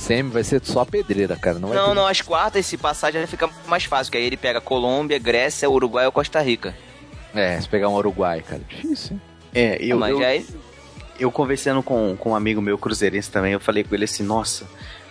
Semi 0.00 0.30
vai 0.30 0.42
ser 0.42 0.60
só 0.64 0.84
pedreira, 0.84 1.36
cara. 1.36 1.58
Não, 1.58 1.68
Não, 1.74 1.94
não, 1.94 2.06
as 2.06 2.20
quartas, 2.22 2.64
se 2.66 2.76
passar, 2.76 3.12
já 3.12 3.26
fica 3.26 3.48
mais 3.66 3.84
fácil. 3.84 4.10
Que 4.10 4.18
aí 4.18 4.24
ele 4.24 4.36
pega 4.36 4.60
Colômbia, 4.60 5.18
Grécia, 5.18 5.68
Uruguai 5.68 6.06
ou 6.06 6.12
Costa 6.12 6.40
Rica. 6.40 6.74
É, 7.34 7.60
se 7.60 7.68
pegar 7.68 7.88
um 7.88 7.94
Uruguai, 7.94 8.42
cara, 8.42 8.62
difícil. 8.68 9.12
hein? 9.14 9.20
É, 9.54 9.76
eu, 9.80 9.98
Mas 9.98 10.10
eu, 10.12 10.18
já 10.20 10.34
é- 10.34 10.42
eu 11.18 11.30
conversando 11.30 11.82
com, 11.82 12.16
com 12.16 12.30
um 12.30 12.34
amigo 12.34 12.60
meu 12.62 12.78
cruzeirense 12.78 13.30
também, 13.30 13.52
eu 13.52 13.60
falei 13.60 13.84
com 13.84 13.94
ele 13.94 14.04
assim, 14.04 14.22
nossa, 14.22 14.66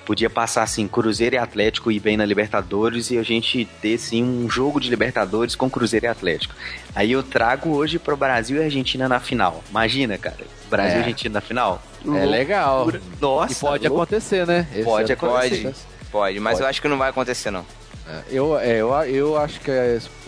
podia 0.10 0.28
passar 0.28 0.64
assim, 0.64 0.88
Cruzeiro 0.88 1.36
e 1.36 1.38
Atlético 1.38 1.92
ir 1.92 2.00
bem 2.00 2.18
na 2.18 2.26
Libertadores 2.26 3.12
e 3.12 3.20
a 3.20 3.22
gente 3.22 3.66
ter 3.80 3.94
assim 3.94 4.24
um 4.24 4.50
jogo 4.50 4.80
de 4.80 4.90
Libertadores 4.90 5.56
com 5.56 5.70
Cruzeiro 5.70 6.08
e 6.08 6.10
Atlético. 6.10 6.56
Aí 6.96 7.12
eu 7.12 7.22
trago 7.22 7.70
hoje 7.76 8.00
pro 8.00 8.18
Brasil 8.18 8.58
e 8.60 8.64
Argentina 8.64 9.08
na 9.08 9.20
final. 9.20 9.64
Imagina, 9.70 10.18
cara, 10.18 10.38
Brasil 10.68 10.94
É. 10.94 10.96
e 10.96 11.00
Argentina 11.04 11.34
na 11.36 11.42
final. 11.42 11.80
É 12.04 12.26
legal. 12.26 12.78
Loucura. 12.86 13.02
Nossa, 13.22 13.54
e 13.54 13.56
pode 13.70 13.88
louco. 13.88 14.02
acontecer, 14.02 14.48
né? 14.48 14.68
Esse 14.74 14.84
Pode 14.84 15.12
é 15.12 15.14
acontecer. 15.14 15.56
acontece. 15.60 15.86
Pode, 16.12 16.40
mas 16.40 16.54
Pode. 16.54 16.64
eu 16.64 16.68
acho 16.70 16.82
que 16.82 16.88
não 16.88 16.98
vai 16.98 17.10
acontecer, 17.12 17.52
não. 17.52 17.64
É, 18.08 18.22
Eu, 18.32 18.58
é, 18.58 18.78
eu, 18.82 18.92
eu 19.04 19.38
acho 19.38 19.60
que 19.62 19.70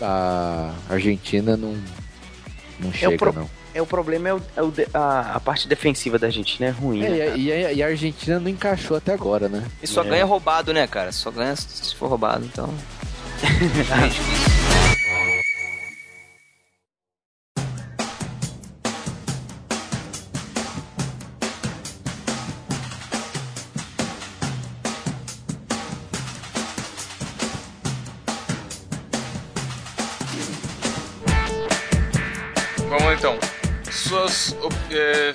a, 0.00 0.72
Argentina 0.88 1.56
não, 1.56 1.76
não 2.78 2.92
chega, 2.92 3.16
pro- 3.16 3.32
não. 3.32 3.50
É, 3.74 3.80
o 3.80 3.86
problema 3.86 4.28
é, 4.28 4.34
o- 4.34 4.42
é 4.56 4.62
o 4.62 4.72
a, 4.92 5.36
a 5.36 5.40
parte 5.40 5.66
defensiva 5.66 6.18
da 6.18 6.26
Argentina 6.26 6.68
é 6.68 6.70
ruim, 6.70 7.02
É, 7.04 7.08
né, 7.08 7.16
e, 7.16 7.22
a- 7.22 7.36
e, 7.36 7.64
a, 7.66 7.72
e 7.72 7.82
a 7.82 7.86
Argentina 7.86 8.38
não 8.38 8.48
encaixou 8.48 8.96
até 8.96 9.12
agora, 9.14 9.48
né? 9.48 9.64
E 9.82 9.86
só 9.86 10.02
É. 10.02 10.08
ganha 10.08 10.24
roubado, 10.24 10.72
né, 10.72 10.86
cara? 10.86 11.10
Só 11.12 11.30
ganha 11.30 11.56
se 11.56 11.94
for 11.94 12.08
roubado, 12.08 12.44
então. 12.44 12.68
Suas. 34.12 34.54
é, 34.90 35.32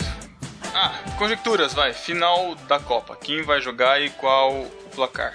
Ah, 0.71 0.93
conjecturas, 1.17 1.73
vai. 1.73 1.93
Final 1.93 2.53
da 2.67 2.80
Copa. 2.80 3.17
Quem 3.19 3.41
vai 3.41 3.59
jogar 3.59 3.99
e 3.99 4.11
qual 4.11 4.53
o 4.53 4.69
placar? 4.95 5.34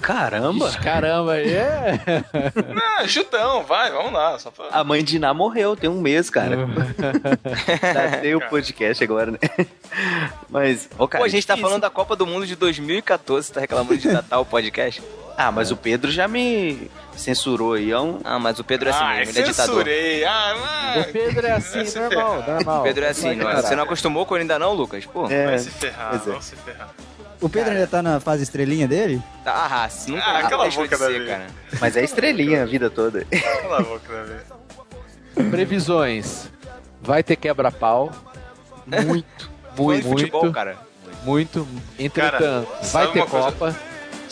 Caramba! 0.00 0.68
Ixi, 0.68 0.78
caramba, 0.78 1.36
é. 1.40 1.98
Ah, 3.00 3.08
chutão, 3.08 3.64
vai, 3.64 3.90
vamos 3.90 4.12
lá. 4.12 4.38
Só 4.38 4.52
pra... 4.52 4.66
A 4.70 4.84
mãe 4.84 5.02
de 5.02 5.16
Iná 5.16 5.34
morreu, 5.34 5.74
tem 5.74 5.90
um 5.90 6.00
mês, 6.00 6.30
cara. 6.30 6.56
Tá, 7.92 8.18
tem 8.20 8.36
o 8.36 8.48
podcast 8.48 9.02
agora, 9.02 9.32
né? 9.32 9.38
Mas, 10.48 10.88
ô, 10.96 11.08
cara, 11.08 11.22
Pô, 11.22 11.26
a 11.26 11.28
gente 11.28 11.44
tá 11.44 11.56
falando 11.56 11.80
da 11.82 11.90
Copa 11.90 12.14
do 12.14 12.24
Mundo 12.24 12.46
de 12.46 12.54
2014, 12.54 13.52
tá 13.52 13.60
reclamando 13.60 13.98
de 13.98 14.12
datar 14.12 14.40
o 14.40 14.44
podcast? 14.46 15.02
Ah, 15.36 15.50
mas 15.50 15.70
o 15.72 15.76
Pedro 15.76 16.10
já 16.12 16.28
me 16.28 16.90
censurou 17.16 17.72
aí. 17.74 17.90
É 17.90 17.98
um... 17.98 18.20
Ah, 18.22 18.38
mas 18.38 18.58
o 18.60 18.64
Pedro 18.64 18.88
é 18.88 18.92
assim 18.92 19.02
ah, 19.04 19.14
mesmo, 19.16 19.32
ele 19.32 19.38
é 19.40 19.42
ditador. 19.42 19.74
censurei. 19.74 20.24
Ah, 20.24 20.54
O 20.56 20.60
mas... 21.00 21.06
Pedro 21.06 21.46
é 21.46 21.52
assim, 21.52 21.84
se 21.84 21.98
normal, 21.98 22.36
ferrar. 22.42 22.54
normal. 22.54 22.80
O 22.80 22.82
Pedro 22.84 23.04
é 23.04 23.08
assim, 23.08 23.34
não, 23.34 23.44
parar. 23.44 23.62
você 23.62 23.74
não 23.76 23.82
acostumou 23.84 24.24
com 24.26 24.36
ele 24.36 24.42
ainda 24.42 24.58
não, 24.58 24.72
Lucas? 24.74 25.04
Pô, 25.06 25.28
É, 25.28 25.46
Vai 25.46 25.58
se 25.58 25.70
ferrar, 25.70 26.14
é. 26.14 26.40
se 26.40 26.54
ferrar. 26.56 26.88
O 27.40 27.48
Pedro 27.48 27.72
ainda 27.72 27.86
tá 27.86 28.00
na 28.00 28.20
fase 28.20 28.44
estrelinha 28.44 28.86
dele? 28.86 29.20
tá, 29.42 29.84
ah, 29.84 29.88
se 29.88 30.10
nunca 30.12 30.24
Ah, 30.24 30.42
cala 30.48 30.66
a 30.66 30.70
boca, 30.70 30.96
ser, 30.96 31.12
Davi. 31.12 31.26
cara. 31.26 31.46
Mas 31.80 31.96
é 31.96 32.04
estrelinha 32.04 32.62
a 32.62 32.66
vida 32.66 32.88
toda. 32.88 33.26
Cala 33.62 33.78
a 33.78 33.82
boca, 33.82 34.24
Davi. 35.34 35.50
Previsões. 35.50 36.48
Vai 37.02 37.22
ter 37.22 37.36
quebra-pau. 37.36 38.12
Muito, 38.86 39.50
muito, 39.76 40.02
de 40.02 40.08
futebol, 40.08 40.42
muito, 40.42 40.54
cara. 40.54 40.76
muito. 41.24 41.68
Entretanto, 41.98 42.66
Cara, 42.68 42.82
vai 42.92 43.06
ter 43.12 43.18
uma 43.22 43.52
coisa? 43.52 43.76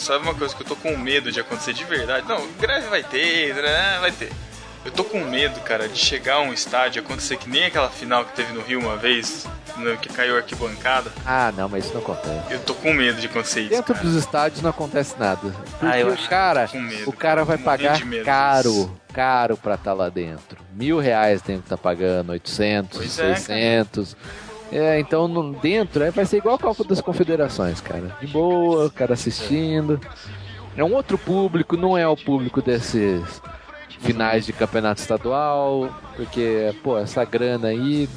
Sabe 0.02 0.24
uma 0.24 0.34
coisa 0.34 0.54
que 0.54 0.62
eu 0.62 0.66
tô 0.66 0.74
com 0.76 0.96
medo 0.96 1.30
de 1.30 1.38
acontecer 1.40 1.72
de 1.72 1.84
verdade? 1.84 2.26
Não, 2.28 2.46
greve 2.60 2.88
vai 2.88 3.02
ter, 3.04 3.54
né? 3.54 3.98
Vai 4.00 4.10
ter. 4.10 4.32
Eu 4.84 4.90
tô 4.90 5.04
com 5.04 5.20
medo, 5.20 5.60
cara, 5.60 5.86
de 5.88 5.96
chegar 5.96 6.34
a 6.34 6.40
um 6.40 6.52
estádio 6.52 6.98
e 7.00 7.04
acontecer 7.04 7.36
que 7.36 7.48
nem 7.48 7.66
aquela 7.66 7.88
final 7.88 8.24
que 8.24 8.32
teve 8.34 8.52
no 8.52 8.60
Rio 8.62 8.80
uma 8.80 8.96
vez, 8.96 9.46
no- 9.76 9.96
que 9.96 10.08
caiu 10.08 10.34
a 10.34 10.38
arquibancada. 10.38 11.12
Ah, 11.24 11.52
não, 11.56 11.68
mas 11.68 11.84
isso 11.84 11.94
não 11.94 12.00
acontece. 12.02 12.52
Eu 12.52 12.58
tô 12.58 12.74
com 12.74 12.92
medo 12.92 13.20
de 13.20 13.28
acontecer 13.28 13.60
isso. 13.60 13.70
Dentro 13.70 13.94
cara. 13.94 14.04
dos 14.04 14.16
estádios 14.16 14.60
não 14.60 14.70
acontece 14.70 15.14
nada. 15.16 15.40
Porque 15.78 15.86
Ah, 15.86 16.00
eu 16.00 16.08
o 16.08 16.28
cara, 16.28 16.66
com 16.66 16.80
medo, 16.80 17.08
o 17.08 17.12
cara 17.12 17.44
vai 17.44 17.58
pagar 17.58 17.96
caro, 18.24 18.98
caro 19.14 19.56
pra 19.56 19.76
estar 19.76 19.92
lá 19.92 20.08
dentro. 20.08 20.58
Mil 20.74 20.98
reais 20.98 21.40
tem 21.40 21.58
que 21.58 21.66
estar 21.66 21.78
pagando, 21.78 22.30
800, 22.32 22.98
Pois 22.98 23.18
é, 23.20 23.22
cara. 23.22 23.36
600. 23.36 24.16
É, 24.48 24.51
então 25.00 25.28
no- 25.28 25.52
dentro 25.54 26.02
é, 26.02 26.10
vai 26.10 26.24
ser 26.24 26.38
igual 26.38 26.54
a 26.54 26.58
Copa 26.58 26.82
das 26.84 27.00
Confederações, 27.00 27.80
cara. 27.80 28.16
De 28.20 28.26
boa, 28.26 28.86
o 28.86 28.90
cara 28.90 29.14
assistindo. 29.14 30.00
É 30.76 30.82
um 30.82 30.94
outro 30.94 31.18
público, 31.18 31.76
não 31.76 31.96
é 31.98 32.08
o 32.08 32.16
público 32.16 32.62
desses 32.62 33.42
finais 34.00 34.46
de 34.46 34.52
campeonato 34.52 35.00
estadual, 35.00 35.88
porque, 36.16 36.74
pô, 36.82 36.98
essa 36.98 37.24
grana 37.24 37.68
aí 37.68 38.08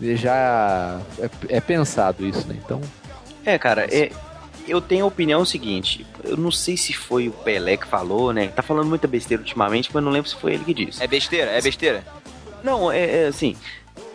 já 0.00 1.00
é, 1.18 1.30
é 1.56 1.60
pensado 1.60 2.24
isso, 2.26 2.46
né? 2.46 2.56
Então, 2.64 2.80
É, 3.44 3.58
cara, 3.58 3.86
é, 3.94 4.10
eu 4.68 4.80
tenho 4.80 5.04
a 5.04 5.08
opinião 5.08 5.44
seguinte. 5.44 6.06
Eu 6.22 6.36
não 6.36 6.50
sei 6.50 6.76
se 6.76 6.92
foi 6.92 7.28
o 7.28 7.32
Pelé 7.32 7.76
que 7.76 7.86
falou, 7.86 8.32
né? 8.32 8.46
Tá 8.48 8.62
falando 8.62 8.88
muita 8.88 9.06
besteira 9.08 9.42
ultimamente, 9.42 9.90
mas 9.92 10.02
não 10.02 10.10
lembro 10.12 10.28
se 10.30 10.36
foi 10.36 10.54
ele 10.54 10.64
que 10.64 10.72
disse. 10.74 11.02
É 11.02 11.06
besteira? 11.06 11.50
É 11.50 11.60
besteira? 11.60 12.04
Não, 12.62 12.90
é, 12.90 13.24
é 13.24 13.26
assim. 13.26 13.56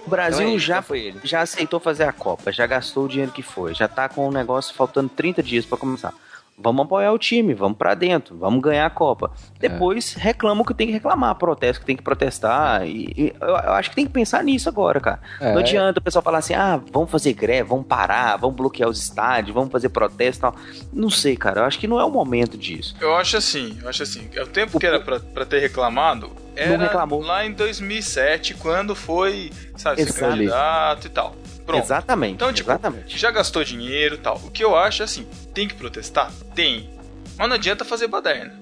O 0.06 0.10
Brasil 0.10 0.42
Então 0.48 0.56
é- 0.56 0.60
já, 0.60 0.82
foi 0.82 1.00
ele. 1.00 1.20
já 1.24 1.42
aceitou 1.42 1.80
fazer 1.80 2.04
a 2.04 2.12
Copa, 2.14 2.52
já 2.52 2.66
gastou 2.66 3.06
o 3.06 3.08
dinheiro 3.08 3.32
que 3.32 3.44
foi, 3.44 3.74
já 3.76 3.88
tá 3.88 4.10
com 4.10 4.28
o 4.28 4.32
negócio 4.32 4.74
faltando 4.74 5.10
30 5.10 5.44
dias 5.44 5.66
pra 5.66 5.78
começar. 5.78 6.14
Vamos 6.62 6.86
apoiar 6.86 7.14
o 7.14 7.18
time, 7.18 7.54
vamos 7.54 7.78
pra 7.78 7.94
dentro, 7.94 8.38
vamos 8.38 8.62
ganhar 8.62 8.86
a 8.86 8.90
Copa. 8.90 9.32
Depois 9.60 10.14
reclama 10.14 10.62
o 10.62 10.66
que 10.66 10.74
tem 10.74 10.88
que 10.88 10.94
reclamar, 10.94 11.36
protesta 11.36 11.78
o 11.78 11.82
que 11.82 11.86
tem 11.88 11.96
que 11.96 12.04
protestar. 12.04 12.86
E, 12.86 13.14
e 13.18 13.34
eu, 13.40 13.48
eu 13.48 13.74
acho 13.74 13.90
que 13.90 13.96
tem 13.96 14.06
que 14.06 14.12
pensar 14.12 14.44
nisso 14.44 14.68
agora, 14.68 15.00
cara. 15.00 15.20
É. 15.40 15.54
Não 15.54 15.60
adianta 15.60 16.00
o 16.00 16.04
pessoal 16.04 16.22
falar 16.22 16.40
assim: 16.40 16.54
ah, 16.54 16.80
vamos 16.92 17.10
fazer 17.10 17.34
greve, 17.34 17.70
vamos 17.70 17.88
parar, 17.88 18.36
vamos 18.38 18.56
bloquear 18.56 18.90
os 18.90 19.02
estádios, 19.02 19.54
vamos 19.54 19.72
fazer 19.72 19.90
protesto 19.90 20.40
e 20.40 20.42
tal. 20.42 20.56
Não 20.92 21.10
sei, 21.10 21.38
cara. 21.38 21.62
Eu 21.62 21.66
acho 21.66 21.80
que 21.80 21.88
não 21.88 22.00
é 22.00 22.04
o 22.04 22.10
momento 22.10 22.58
disso. 22.58 22.96
Eu 23.00 23.16
acho 23.16 23.38
assim, 23.38 23.78
eu 23.82 23.90
acho 23.90 24.04
assim. 24.04 24.30
O 24.42 24.48
tempo 24.48 24.80
que 24.80 24.86
era 24.86 25.00
pra, 25.00 25.20
pra 25.20 25.46
ter 25.46 25.60
reclamado 25.60 26.32
era 26.56 26.78
reclamou. 26.78 27.22
lá 27.22 27.46
em 27.46 27.54
2007, 27.54 28.56
quando 28.56 28.96
foi, 28.96 29.52
sabe, 29.78 30.02
Exato. 30.02 30.20
candidato 30.20 31.08
e 31.08 31.10
tal. 31.10 31.36
Pronto. 31.70 31.84
Exatamente. 31.84 32.34
Então, 32.34 32.52
tipo, 32.52 32.70
exatamente. 32.70 33.18
já 33.18 33.30
gastou 33.32 33.64
dinheiro 33.64 34.16
e 34.16 34.18
tal. 34.18 34.38
O 34.44 34.50
que 34.52 34.64
eu 34.64 34.76
acho 34.76 35.02
é 35.02 35.06
assim, 35.06 35.28
tem 35.54 35.68
que 35.68 35.76
protestar? 35.76 36.32
Tem. 36.56 36.90
Mas 37.38 37.48
não 37.48 37.56
adianta 37.56 37.86
fazer 37.86 38.08
baderna. 38.08 38.54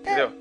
Entendeu? 0.00 0.32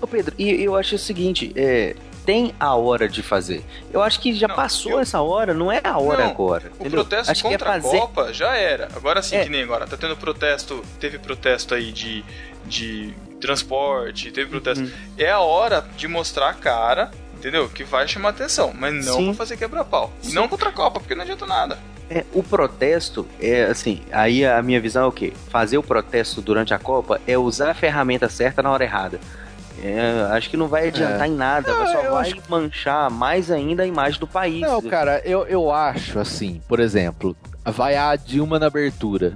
Ô 0.00 0.06
Pedro, 0.06 0.34
e 0.38 0.62
eu 0.62 0.76
acho 0.76 0.96
o 0.96 0.98
seguinte, 0.98 1.52
é, 1.56 1.94
tem 2.26 2.54
a 2.60 2.74
hora 2.74 3.08
de 3.08 3.22
fazer. 3.22 3.64
Eu 3.92 4.02
acho 4.02 4.20
que 4.20 4.34
já 4.34 4.48
Não, 4.48 4.54
passou 4.56 4.92
eu- 4.92 5.00
essa 5.00 5.20
hora, 5.20 5.54
não 5.54 5.70
é 5.72 5.80
a 5.82 5.96
hora 5.98 6.24
Não, 6.24 6.30
agora. 6.30 6.64
O 6.78 6.80
entendeu? 6.82 6.90
protesto 7.04 7.30
acho 7.32 7.40
que 7.42 7.48
é 7.48 7.50
contra 7.52 7.72
fazer... 7.72 7.96
a 7.96 8.00
Copa 8.00 8.32
já 8.34 8.54
era. 8.56 8.88
Agora 8.94 9.22
sim, 9.22 9.36
É. 9.36 9.44
que 9.44 9.48
nem 9.50 9.62
agora. 9.62 9.86
Tá 9.86 9.96
tendo 9.96 10.16
protesto. 10.16 10.84
Teve 11.00 11.18
protesto 11.18 11.74
aí 11.74 11.90
de, 11.92 12.24
de 12.66 13.14
transporte, 13.40 14.30
teve 14.30 14.50
protesto. 14.50 14.84
Uhum. 14.84 14.90
É 15.18 15.30
a 15.30 15.40
hora 15.40 15.84
de 15.96 16.06
mostrar 16.08 16.50
a 16.50 16.54
cara, 16.54 17.10
entendeu? 17.42 17.68
Que 17.68 17.82
vai 17.82 18.06
chamar 18.06 18.30
atenção. 18.30 18.72
Mas 18.72 19.04
não 19.04 19.16
Sim. 19.16 19.26
pra 19.26 19.34
fazer 19.34 19.56
quebra-pau. 19.56 20.12
E 20.22 20.32
não 20.32 20.48
contra 20.48 20.68
a 20.68 20.72
Copa, 20.72 21.00
porque 21.00 21.14
não 21.14 21.22
adianta 21.22 21.44
nada. 21.44 21.78
É, 22.08 22.24
o 22.32 22.42
protesto 22.42 23.26
é 23.40 23.64
assim, 23.64 24.02
aí 24.12 24.44
a 24.44 24.62
minha 24.62 24.80
visão 24.80 25.04
é 25.04 25.06
o 25.06 25.12
quê? 25.12 25.32
Fazer 25.48 25.78
o 25.78 25.82
protesto 25.82 26.40
durante 26.40 26.72
a 26.72 26.78
Copa 26.78 27.20
é 27.26 27.36
usar 27.36 27.70
a 27.70 27.74
ferramenta 27.74 28.28
certa 28.28 28.62
na 28.62 28.70
hora 28.70 28.84
errada. 28.84 29.18
É, 29.82 30.28
acho 30.30 30.48
que 30.48 30.56
não 30.56 30.68
vai 30.68 30.88
adiantar 30.88 31.26
em 31.26 31.34
nada, 31.34 31.72
Não, 31.72 31.86
só 31.86 32.02
vai 32.02 32.30
acho 32.30 32.36
manchar 32.48 33.10
mais 33.10 33.50
ainda 33.50 33.82
a 33.82 33.86
imagem 33.86 34.20
do 34.20 34.28
país. 34.28 34.60
Não, 34.60 34.80
cara, 34.82 35.20
eu, 35.24 35.44
eu 35.46 35.72
acho 35.72 36.20
assim, 36.20 36.60
por 36.68 36.78
exemplo, 36.78 37.36
vai 37.64 37.96
a 37.96 38.14
Dilma 38.14 38.58
na 38.58 38.66
abertura. 38.66 39.34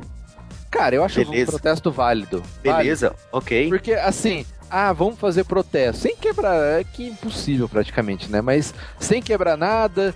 Cara, 0.70 0.94
eu 0.94 1.02
acho 1.02 1.24
Beleza. 1.24 1.50
um 1.50 1.52
protesto 1.52 1.90
válido. 1.90 2.42
Beleza, 2.62 3.14
ok. 3.32 3.56
Válido. 3.56 3.76
Porque, 3.76 3.94
assim, 3.94 4.44
ah, 4.70 4.92
vamos 4.92 5.18
fazer 5.18 5.44
protesto. 5.44 6.02
Sem 6.02 6.16
quebrar, 6.16 6.80
é 6.80 6.84
que 6.84 7.08
impossível 7.08 7.68
praticamente, 7.68 8.30
né? 8.30 8.40
Mas 8.40 8.74
sem 8.98 9.22
quebrar 9.22 9.56
nada, 9.56 10.14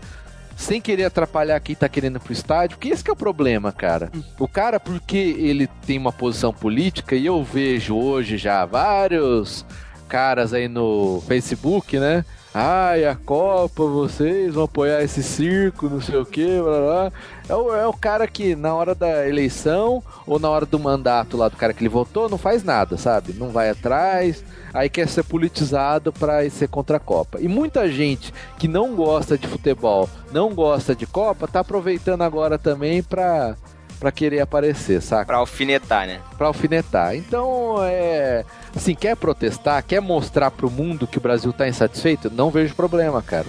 sem 0.56 0.80
querer 0.80 1.04
atrapalhar 1.04 1.58
quem 1.60 1.74
tá 1.74 1.88
querendo 1.88 2.16
ir 2.16 2.20
pro 2.20 2.32
estádio. 2.32 2.76
Porque 2.76 2.90
esse 2.90 3.02
que 3.02 3.10
é 3.10 3.12
o 3.12 3.16
problema, 3.16 3.72
cara. 3.72 4.10
O 4.38 4.46
cara, 4.46 4.78
porque 4.78 5.16
ele 5.16 5.66
tem 5.86 5.98
uma 5.98 6.12
posição 6.12 6.52
política, 6.52 7.16
e 7.16 7.26
eu 7.26 7.42
vejo 7.42 7.96
hoje 7.96 8.36
já 8.36 8.64
vários 8.64 9.64
caras 10.08 10.52
aí 10.52 10.68
no 10.68 11.22
Facebook, 11.26 11.98
né? 11.98 12.24
Ai, 12.52 13.04
a 13.04 13.14
Copa, 13.14 13.84
vocês 13.84 14.54
vão 14.54 14.64
apoiar 14.64 15.04
esse 15.04 15.22
circo, 15.22 15.88
não 15.88 16.00
sei 16.00 16.16
o 16.16 16.26
que, 16.26 16.60
blá, 16.60 16.80
blá. 16.80 17.12
É 17.48 17.54
o, 17.54 17.74
é 17.74 17.86
o 17.86 17.92
cara 17.92 18.26
que 18.26 18.56
na 18.56 18.74
hora 18.74 18.92
da 18.92 19.28
eleição 19.28 20.02
ou 20.26 20.36
na 20.40 20.50
hora 20.50 20.66
do 20.66 20.76
mandato 20.76 21.36
lá 21.36 21.48
do 21.48 21.56
cara 21.56 21.72
que 21.72 21.80
ele 21.80 21.88
votou 21.88 22.28
não 22.28 22.36
faz 22.36 22.64
nada, 22.64 22.96
sabe? 22.96 23.34
Não 23.34 23.50
vai 23.50 23.70
atrás, 23.70 24.44
aí 24.74 24.88
quer 24.88 25.06
ser 25.08 25.22
politizado 25.22 26.12
pra 26.12 26.48
ser 26.50 26.66
contra 26.68 26.96
a 26.96 27.00
Copa. 27.00 27.38
E 27.40 27.46
muita 27.46 27.88
gente 27.88 28.34
que 28.58 28.66
não 28.66 28.96
gosta 28.96 29.38
de 29.38 29.46
futebol, 29.46 30.10
não 30.32 30.52
gosta 30.52 30.92
de 30.92 31.06
Copa, 31.06 31.46
tá 31.46 31.60
aproveitando 31.60 32.22
agora 32.22 32.58
também 32.58 33.00
pra, 33.00 33.54
pra 34.00 34.10
querer 34.10 34.40
aparecer, 34.40 35.00
saca? 35.00 35.26
Pra 35.26 35.36
alfinetar, 35.36 36.04
né? 36.04 36.20
Pra 36.36 36.48
alfinetar. 36.48 37.14
Então, 37.14 37.76
é. 37.84 38.44
Assim, 38.74 38.94
quer 38.94 39.16
protestar, 39.16 39.82
quer 39.84 40.00
mostrar 40.00 40.50
pro 40.50 40.70
mundo 40.70 41.06
que 41.06 41.18
o 41.18 41.20
Brasil 41.20 41.52
tá 41.52 41.68
insatisfeito? 41.68 42.30
Não 42.30 42.50
vejo 42.50 42.74
problema, 42.74 43.20
cara. 43.20 43.46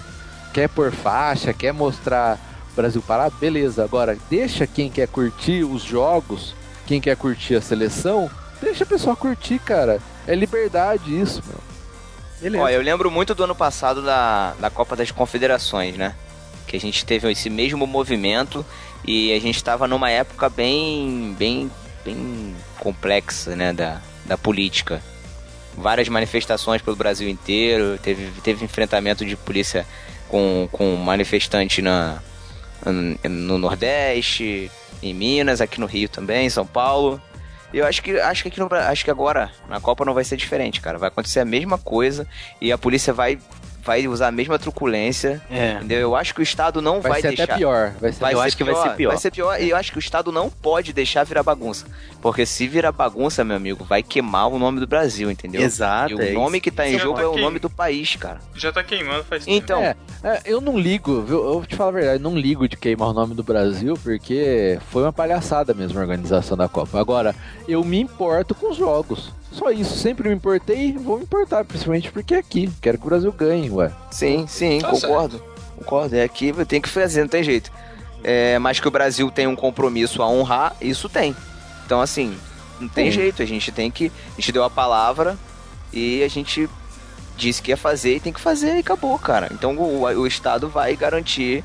Quer 0.54 0.68
pôr 0.68 0.92
faixa, 0.92 1.54
quer 1.54 1.72
mostrar 1.72 2.40
o 2.72 2.76
Brasil 2.76 3.02
parado? 3.02 3.36
Beleza. 3.40 3.84
Agora, 3.84 4.18
deixa 4.30 4.66
quem 4.66 4.90
quer 4.90 5.08
curtir 5.08 5.64
os 5.64 5.84
jogos, 5.84 6.56
quem 6.88 7.00
quer 7.00 7.16
curtir 7.16 7.56
a 7.56 7.62
seleção, 7.62 8.30
deixa 8.62 8.84
a 8.84 8.88
pessoa 8.88 9.16
curtir, 9.16 9.60
cara. 9.60 10.00
É 10.28 10.34
liberdade 10.34 11.20
isso, 11.20 11.44
meu. 11.48 11.60
Beleza. 12.42 12.64
Ó, 12.64 12.70
eu 12.70 12.82
lembro 12.82 13.12
muito 13.12 13.36
do 13.36 13.44
ano 13.44 13.56
passado 13.56 14.02
da, 14.02 14.54
da 14.60 14.70
Copa 14.72 14.96
das 14.96 15.12
Confederações, 15.12 15.96
né? 15.96 16.16
Que 16.66 16.76
a 16.76 16.80
gente 16.80 17.06
teve 17.06 17.32
esse 17.32 17.50
mesmo 17.50 17.86
movimento 17.86 18.66
e 19.06 19.32
a 19.32 19.40
gente 19.40 19.58
estava 19.58 19.88
numa 19.88 20.10
época 20.10 20.50
bem, 20.50 21.36
bem, 21.38 21.72
bem 22.04 22.56
complexa, 22.80 23.56
né? 23.56 23.72
Da, 23.72 24.02
da 24.26 24.38
política. 24.38 25.02
Várias 25.76 26.10
manifestações 26.10 26.82
pelo 26.82 26.96
Brasil 26.96 27.30
inteiro, 27.30 27.98
teve, 27.98 28.30
teve 28.42 28.66
enfrentamento 28.66 29.26
de 29.26 29.36
polícia 29.36 29.86
com, 30.28 30.68
com 30.72 30.96
manifestante 30.96 31.82
na, 31.82 32.22
no 33.24 33.58
Nordeste, 33.58 34.72
em 35.02 35.14
Minas, 35.14 35.62
aqui 35.62 35.80
no 35.80 35.86
Rio 35.86 36.10
também, 36.10 36.46
em 36.46 36.50
São 36.50 36.66
Paulo. 36.66 37.22
Eu 37.74 37.86
acho 37.86 38.02
que 38.02 38.20
acho 38.20 38.44
que 38.44 38.50
aqui 38.50 38.60
no, 38.60 38.68
acho 38.74 39.06
que 39.06 39.12
agora 39.12 39.50
na 39.70 39.80
Copa 39.80 40.04
não 40.04 40.14
vai 40.14 40.26
ser 40.26 40.36
diferente, 40.36 40.82
cara. 40.82 40.98
Vai 40.98 41.08
acontecer 41.08 41.40
a 41.40 41.46
mesma 41.46 41.78
coisa 41.78 42.28
e 42.60 42.72
a 42.72 42.78
polícia 42.78 43.14
vai 43.14 43.40
vai 43.84 44.08
usar 44.08 44.28
a 44.28 44.32
mesma 44.32 44.58
truculência. 44.60 45.42
É. 45.50 45.74
Entendeu? 45.74 46.00
Eu 46.00 46.16
acho 46.16 46.34
que 46.34 46.42
o 46.42 46.44
Estado 46.44 46.82
não 46.82 47.02
vai, 47.02 47.14
Vai, 47.14 47.22
ser 47.22 47.28
deixar. 47.30 47.44
até 47.44 47.56
pior. 47.56 47.94
Vai 48.00 48.12
ser 48.12 48.20
Vai 48.20 48.34
Eu 48.34 48.38
ser 48.40 48.46
acho 48.46 48.58
que 48.58 48.64
vai 48.64 48.74
pior, 48.74 48.84
ser 48.84 48.96
pior. 48.96 49.10
Vai 49.10 49.18
ser 49.18 49.32
pior 49.32 49.62
e 49.62 49.70
eu 49.70 49.78
acho 49.78 49.92
que 49.92 49.98
o 49.98 50.00
Estado 50.00 50.32
não 50.32 50.50
pode 50.50 50.94
deixar 50.94 51.24
virar 51.24 51.44
bagunça. 51.44 51.86
Porque 52.22 52.46
se 52.46 52.68
virar 52.68 52.92
bagunça, 52.92 53.44
meu 53.44 53.56
amigo, 53.58 53.84
vai 53.84 54.04
queimar 54.04 54.48
o 54.50 54.60
nome 54.60 54.80
do 54.80 54.88
Brasil, 54.88 55.30
entendeu? 55.32 55.62
Exato. 55.62 56.12
E 56.12 56.16
o 56.16 56.22
é 56.22 56.32
nome 56.32 56.58
isso. 56.58 56.64
que 56.64 56.72
tá 56.72 56.88
em 56.88 56.94
Você 56.94 57.00
jogo 57.00 57.18
tá 57.18 57.24
é 57.24 57.28
o 57.28 57.38
nome 57.38 57.60
do 57.60 57.70
país, 57.70 58.16
cara. 58.16 58.40
Já 58.56 58.72
tá 58.72 58.84
queimando 58.84 59.24
faz 59.24 59.46
tempo. 59.46 59.58
Então, 59.58 59.82
É, 59.82 59.96
é, 60.24 60.42
eu 60.46 60.62
não 60.62 60.78
ligo, 60.78 61.22
viu? 61.22 61.38
Eu 61.44 61.54
vou 61.54 61.66
te 61.66 61.76
falar 61.76 61.90
a 61.90 61.94
verdade, 61.94 62.22
não 62.24 62.36
ligo 62.38 62.68
de 62.68 62.78
queimar 62.78 63.10
o 63.10 63.14
nome 63.14 63.34
do 63.34 63.44
Brasil, 63.44 63.96
porque 64.04 64.78
foi 64.90 65.02
uma 65.04 65.14
palhaçada 65.14 65.74
mesmo 65.74 65.98
a 65.98 66.02
organização 66.02 66.56
da 66.56 66.70
Copa. 66.70 67.00
Agora, 67.00 67.36
eu 67.68 67.84
me 67.84 68.00
importo 68.00 68.54
com 68.54 68.70
os 68.72 68.78
jogos. 68.78 69.32
Só 69.52 69.70
isso, 69.70 69.98
sempre 69.98 70.30
me 70.30 70.36
importei 70.36 70.88
e 70.90 70.92
vou 70.94 71.18
me 71.18 71.24
importar, 71.24 71.66
principalmente 71.66 72.12
porque 72.12 72.34
é 72.34 72.38
aqui. 72.38 72.70
Quero 72.82 72.98
que 72.98 73.06
o 73.06 73.10
Brasil 73.10 73.32
ganhe, 73.32 73.70
ué. 73.70 73.92
sim, 74.10 74.48
sim, 74.48 74.80
Tá 74.80 74.90
concordo. 74.90 75.44
Concordo. 75.78 76.16
É 76.16 76.24
aqui, 76.24 76.54
tem 76.66 76.80
que 76.82 76.88
fazer, 76.90 77.22
não 77.22 77.28
tem 77.28 77.44
jeito. 77.44 77.72
É, 78.24 78.58
mas 78.60 78.80
que 78.80 78.88
o 78.88 78.92
Brasil 78.92 79.30
tem 79.32 79.48
um 79.48 79.56
compromisso 79.56 80.22
a 80.22 80.30
honrar, 80.30 80.76
isso 80.80 81.10
tem. 81.10 81.36
Então, 81.86 82.00
assim, 82.00 82.38
não 82.80 82.88
tem 82.90 83.06
Sim. 83.12 83.12
jeito. 83.12 83.42
A 83.42 83.46
gente 83.46 83.72
tem 83.72 83.92
que. 83.92 84.12
A 84.38 84.42
gente 84.42 84.52
deu 84.52 84.64
a 84.64 84.70
palavra 84.70 85.38
e 85.94 86.24
a 86.24 86.28
gente 86.28 86.68
disse 87.38 87.62
que 87.62 87.72
ia 87.72 87.78
fazer 87.78 88.16
e 88.16 88.20
tem 88.20 88.34
que 88.34 88.40
fazer 88.40 88.76
e 88.76 88.80
acabou, 88.80 89.18
cara. 89.20 89.50
Então 89.52 89.76
o, 89.78 90.02
o 90.04 90.28
Estado 90.28 90.68
vai 90.70 90.96
garantir. 90.96 91.64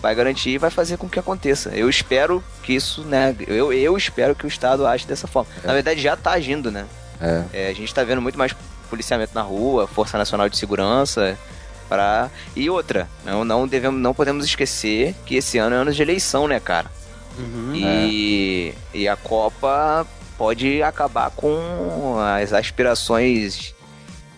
Vai 0.00 0.14
garantir 0.14 0.50
e 0.50 0.58
vai 0.58 0.70
fazer 0.70 0.96
com 0.96 1.08
que 1.08 1.18
aconteça. 1.18 1.70
Eu 1.70 1.88
espero 1.88 2.42
que 2.62 2.72
isso, 2.72 3.02
né? 3.02 3.34
Eu, 3.48 3.72
eu 3.72 3.96
espero 3.96 4.34
que 4.34 4.44
o 4.44 4.48
Estado 4.48 4.86
age 4.86 5.06
dessa 5.06 5.26
forma. 5.26 5.50
Na 5.64 5.72
verdade, 5.72 6.00
já 6.00 6.16
tá 6.16 6.32
agindo, 6.32 6.70
né? 6.70 6.86
É. 7.20 7.44
É, 7.52 7.68
a 7.68 7.72
gente 7.72 7.92
tá 7.92 8.04
vendo 8.04 8.22
muito 8.22 8.38
mais 8.38 8.54
policiamento 8.88 9.34
na 9.34 9.42
rua, 9.42 9.86
Força 9.86 10.16
Nacional 10.16 10.48
de 10.48 10.56
Segurança, 10.56 11.38
para 11.88 12.30
e 12.54 12.68
outra, 12.68 13.08
não, 13.24 13.44
não 13.44 13.66
devemos, 13.66 14.00
não 14.00 14.14
podemos 14.14 14.44
esquecer 14.44 15.14
que 15.24 15.36
esse 15.36 15.58
ano 15.58 15.74
é 15.74 15.78
ano 15.78 15.92
de 15.92 16.02
eleição, 16.02 16.46
né, 16.46 16.60
cara? 16.60 16.90
Uhum. 17.38 17.74
E, 17.74 18.74
e 18.92 19.08
a 19.08 19.16
Copa 19.16 20.06
pode 20.36 20.82
acabar 20.82 21.30
com 21.30 22.18
as 22.20 22.52
aspirações 22.52 23.74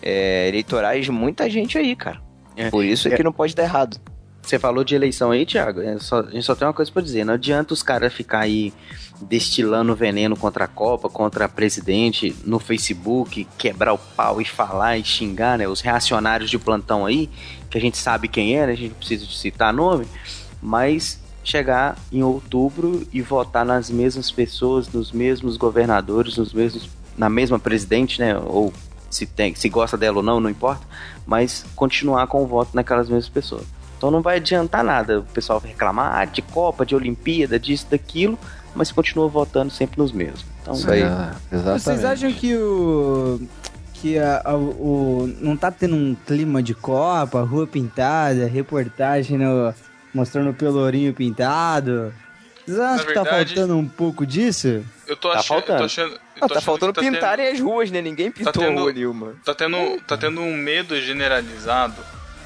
é, 0.01 0.47
eleitorais 0.47 1.05
de 1.05 1.11
muita 1.11 1.49
gente 1.49 1.77
aí, 1.77 1.95
cara. 1.95 2.21
É. 2.55 2.69
Por 2.69 2.83
isso 2.83 3.07
é 3.07 3.15
que 3.15 3.23
não 3.23 3.31
pode 3.31 3.55
dar 3.55 3.63
errado. 3.63 3.99
Você 4.41 4.57
falou 4.59 4.83
de 4.83 4.95
eleição 4.95 5.31
aí, 5.31 5.45
Thiago. 5.45 5.81
é 5.81 5.97
só- 5.99 6.19
a 6.21 6.29
gente 6.31 6.43
só 6.43 6.55
tem 6.55 6.67
uma 6.67 6.73
coisa 6.73 6.91
pra 6.91 7.01
dizer. 7.01 7.23
Não 7.23 7.35
adianta 7.35 7.73
os 7.73 7.83
caras 7.83 8.11
ficar 8.13 8.39
aí 8.39 8.73
destilando 9.21 9.95
veneno 9.95 10.35
contra 10.35 10.65
a 10.65 10.67
Copa, 10.67 11.07
contra 11.07 11.45
a 11.45 11.49
presidente 11.49 12.35
no 12.43 12.59
Facebook, 12.59 13.47
quebrar 13.57 13.93
o 13.93 13.97
pau 13.97 14.41
e 14.41 14.45
falar 14.45 14.97
e 14.97 15.03
xingar, 15.05 15.57
né? 15.57 15.67
Os 15.67 15.79
reacionários 15.79 16.49
de 16.49 16.57
plantão 16.57 17.05
aí, 17.05 17.29
que 17.69 17.77
a 17.77 17.81
gente 17.81 17.97
sabe 17.97 18.27
quem 18.27 18.57
é, 18.57 18.65
né? 18.65 18.73
A 18.73 18.75
gente 18.75 18.95
precisa 18.95 19.25
citar 19.27 19.71
nome, 19.71 20.07
mas 20.61 21.19
chegar 21.43 21.97
em 22.11 22.23
outubro 22.23 23.07
e 23.13 23.21
votar 23.21 23.63
nas 23.65 23.89
mesmas 23.89 24.31
pessoas, 24.31 24.87
nos 24.91 25.11
mesmos 25.11 25.55
governadores, 25.55 26.37
nos 26.37 26.51
mesmos 26.53 26.89
na 27.17 27.29
mesma 27.29 27.59
presidente, 27.59 28.19
né? 28.19 28.37
Ou 28.37 28.73
se 29.09 29.25
tem, 29.27 29.53
se 29.53 29.69
gosta 29.69 29.97
dela 29.97 30.17
ou 30.17 30.23
não, 30.23 30.39
não 30.39 30.49
importa, 30.49 30.81
mas 31.27 31.63
continuar 31.75 32.25
com 32.27 32.41
o 32.43 32.47
voto 32.47 32.71
naquelas 32.73 33.07
mesmas 33.07 33.29
pessoas. 33.29 33.63
Então 34.01 34.09
não 34.09 34.23
vai 34.23 34.37
adiantar 34.37 34.83
nada 34.83 35.19
o 35.19 35.23
pessoal 35.23 35.59
reclamar 35.63 36.15
ah, 36.17 36.25
de 36.25 36.41
Copa, 36.41 36.83
de 36.83 36.95
Olimpíada, 36.95 37.59
disso, 37.59 37.85
daquilo, 37.91 38.35
mas 38.73 38.91
continua 38.91 39.27
votando 39.27 39.71
sempre 39.71 39.99
nos 40.01 40.11
mesmos. 40.11 40.43
Então, 40.59 40.73
Isso 40.73 40.89
aí. 40.89 41.01
Exatamente. 41.51 41.83
Vocês 41.83 42.03
acham 42.03 42.33
que 42.33 42.55
o. 42.55 43.39
que 43.93 44.17
a, 44.17 44.41
a- 44.43 44.55
o. 44.57 45.31
não 45.39 45.55
tá 45.55 45.69
tendo 45.69 45.95
um 45.95 46.15
clima 46.25 46.63
de 46.63 46.73
Copa, 46.73 47.41
rua 47.43 47.67
pintada, 47.67 48.47
reportagem 48.47 49.37
no, 49.37 49.71
mostrando 50.11 50.49
o 50.49 50.53
pelourinho 50.55 51.13
pintado? 51.13 52.11
Vocês 52.65 52.79
acham 52.79 53.05
que 53.05 53.13
tá 53.13 53.23
faltando 53.23 53.77
um 53.77 53.87
pouco 53.87 54.25
disso? 54.25 54.83
Eu 55.07 55.15
tô 55.15 55.29
Tá 55.31 55.37
achando. 55.37 55.57
Eu 55.59 55.65
faltando. 55.67 55.77
tô 55.77 55.85
achando 55.85 56.13
eu 56.13 56.17
Ah, 56.17 56.39
tô 56.39 56.39
tá 56.39 56.45
achando 56.55 56.63
faltando 56.65 56.93
que 56.93 57.01
tá 57.05 57.11
pintarem 57.11 57.47
as 57.49 57.59
ruas, 57.59 57.91
né? 57.91 58.01
Ninguém 58.01 58.31
pintou 58.31 58.51
tendo- 58.51 58.79
a 58.79 58.81
rua 58.81 58.91
nenhuma. 58.93 59.27
Tendo, 59.27 59.43
tá, 59.45 59.53
tendo, 59.53 60.01
tá 60.07 60.17
tendo 60.17 60.41
um 60.41 60.55
medo 60.57 60.99
generalizado. 60.99 61.93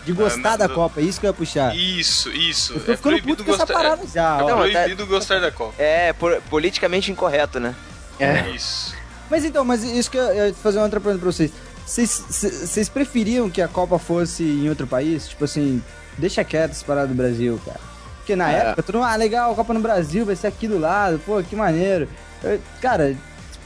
De 0.06 0.14
gostar 0.14 0.54
Ah, 0.54 0.58
da 0.58 0.70
Copa, 0.70 1.02
é 1.02 1.04
isso 1.04 1.20
que 1.20 1.26
eu 1.26 1.30
ia 1.30 1.34
puxar. 1.34 1.76
Isso, 1.76 2.30
isso. 2.32 2.74
Eu 2.74 2.80
tô 2.80 2.92
É 2.92 2.96
ficando 2.98 3.12
proibido 3.14 3.38
puto 3.38 3.44
com 3.44 3.52
essa 3.56 3.66
gostar. 3.66 3.74
parada 3.74 4.04
já, 4.14 4.38
É, 4.40 4.44
ó. 4.44 4.48
Não, 4.50 4.58
tá- 4.72 4.80
proibido 4.82 5.06
gostar 5.08 5.40
da 5.42 5.52
Copa. 5.52 5.74
É, 5.82 6.14
por- 6.14 6.40
politicamente 6.50 7.12
incorreto, 7.12 7.60
né? 7.60 7.74
É. 8.20 8.50
Isso. 8.52 8.94
Mas 9.30 9.44
então, 9.44 9.66
mas 9.66 9.84
isso 9.84 10.12
que 10.12 10.18
eu 10.18 10.24
eu 10.24 10.48
ia 10.50 10.54
fazer 10.54 10.78
uma 10.78 10.84
outra 10.84 11.00
pergunta 11.00 11.22
pra 11.24 11.32
vocês. 11.32 11.52
Vocês, 11.86 12.90
preferiam 12.90 13.50
que 13.50 13.62
a 13.62 13.68
Copa 13.68 13.98
fosse 14.00 14.44
em 14.44 14.70
outro 14.70 14.88
país? 14.88 15.28
Tipo 15.28 15.46
assim, 15.46 15.82
deixa 16.18 16.44
quieto 16.44 16.72
essa 16.72 16.86
parada 16.86 17.08
do 17.08 17.14
Brasil, 17.16 17.60
cara. 17.66 17.80
Porque 18.18 18.36
na 18.36 18.52
É. 18.52 18.58
época, 18.58 18.84
todo 18.84 18.96
mundo, 18.96 19.06
ah, 19.08 19.16
legal, 19.16 19.52
a 19.52 19.56
Copa 19.56 19.74
no 19.74 19.80
Brasil, 19.80 20.26
vai 20.26 20.36
ser 20.36 20.48
aqui 20.48 20.68
do 20.68 20.80
lado, 20.80 21.20
pô, 21.26 21.42
que 21.44 21.56
maneiro. 21.56 22.08
Eu- 22.44 22.60
cara, 22.82 23.16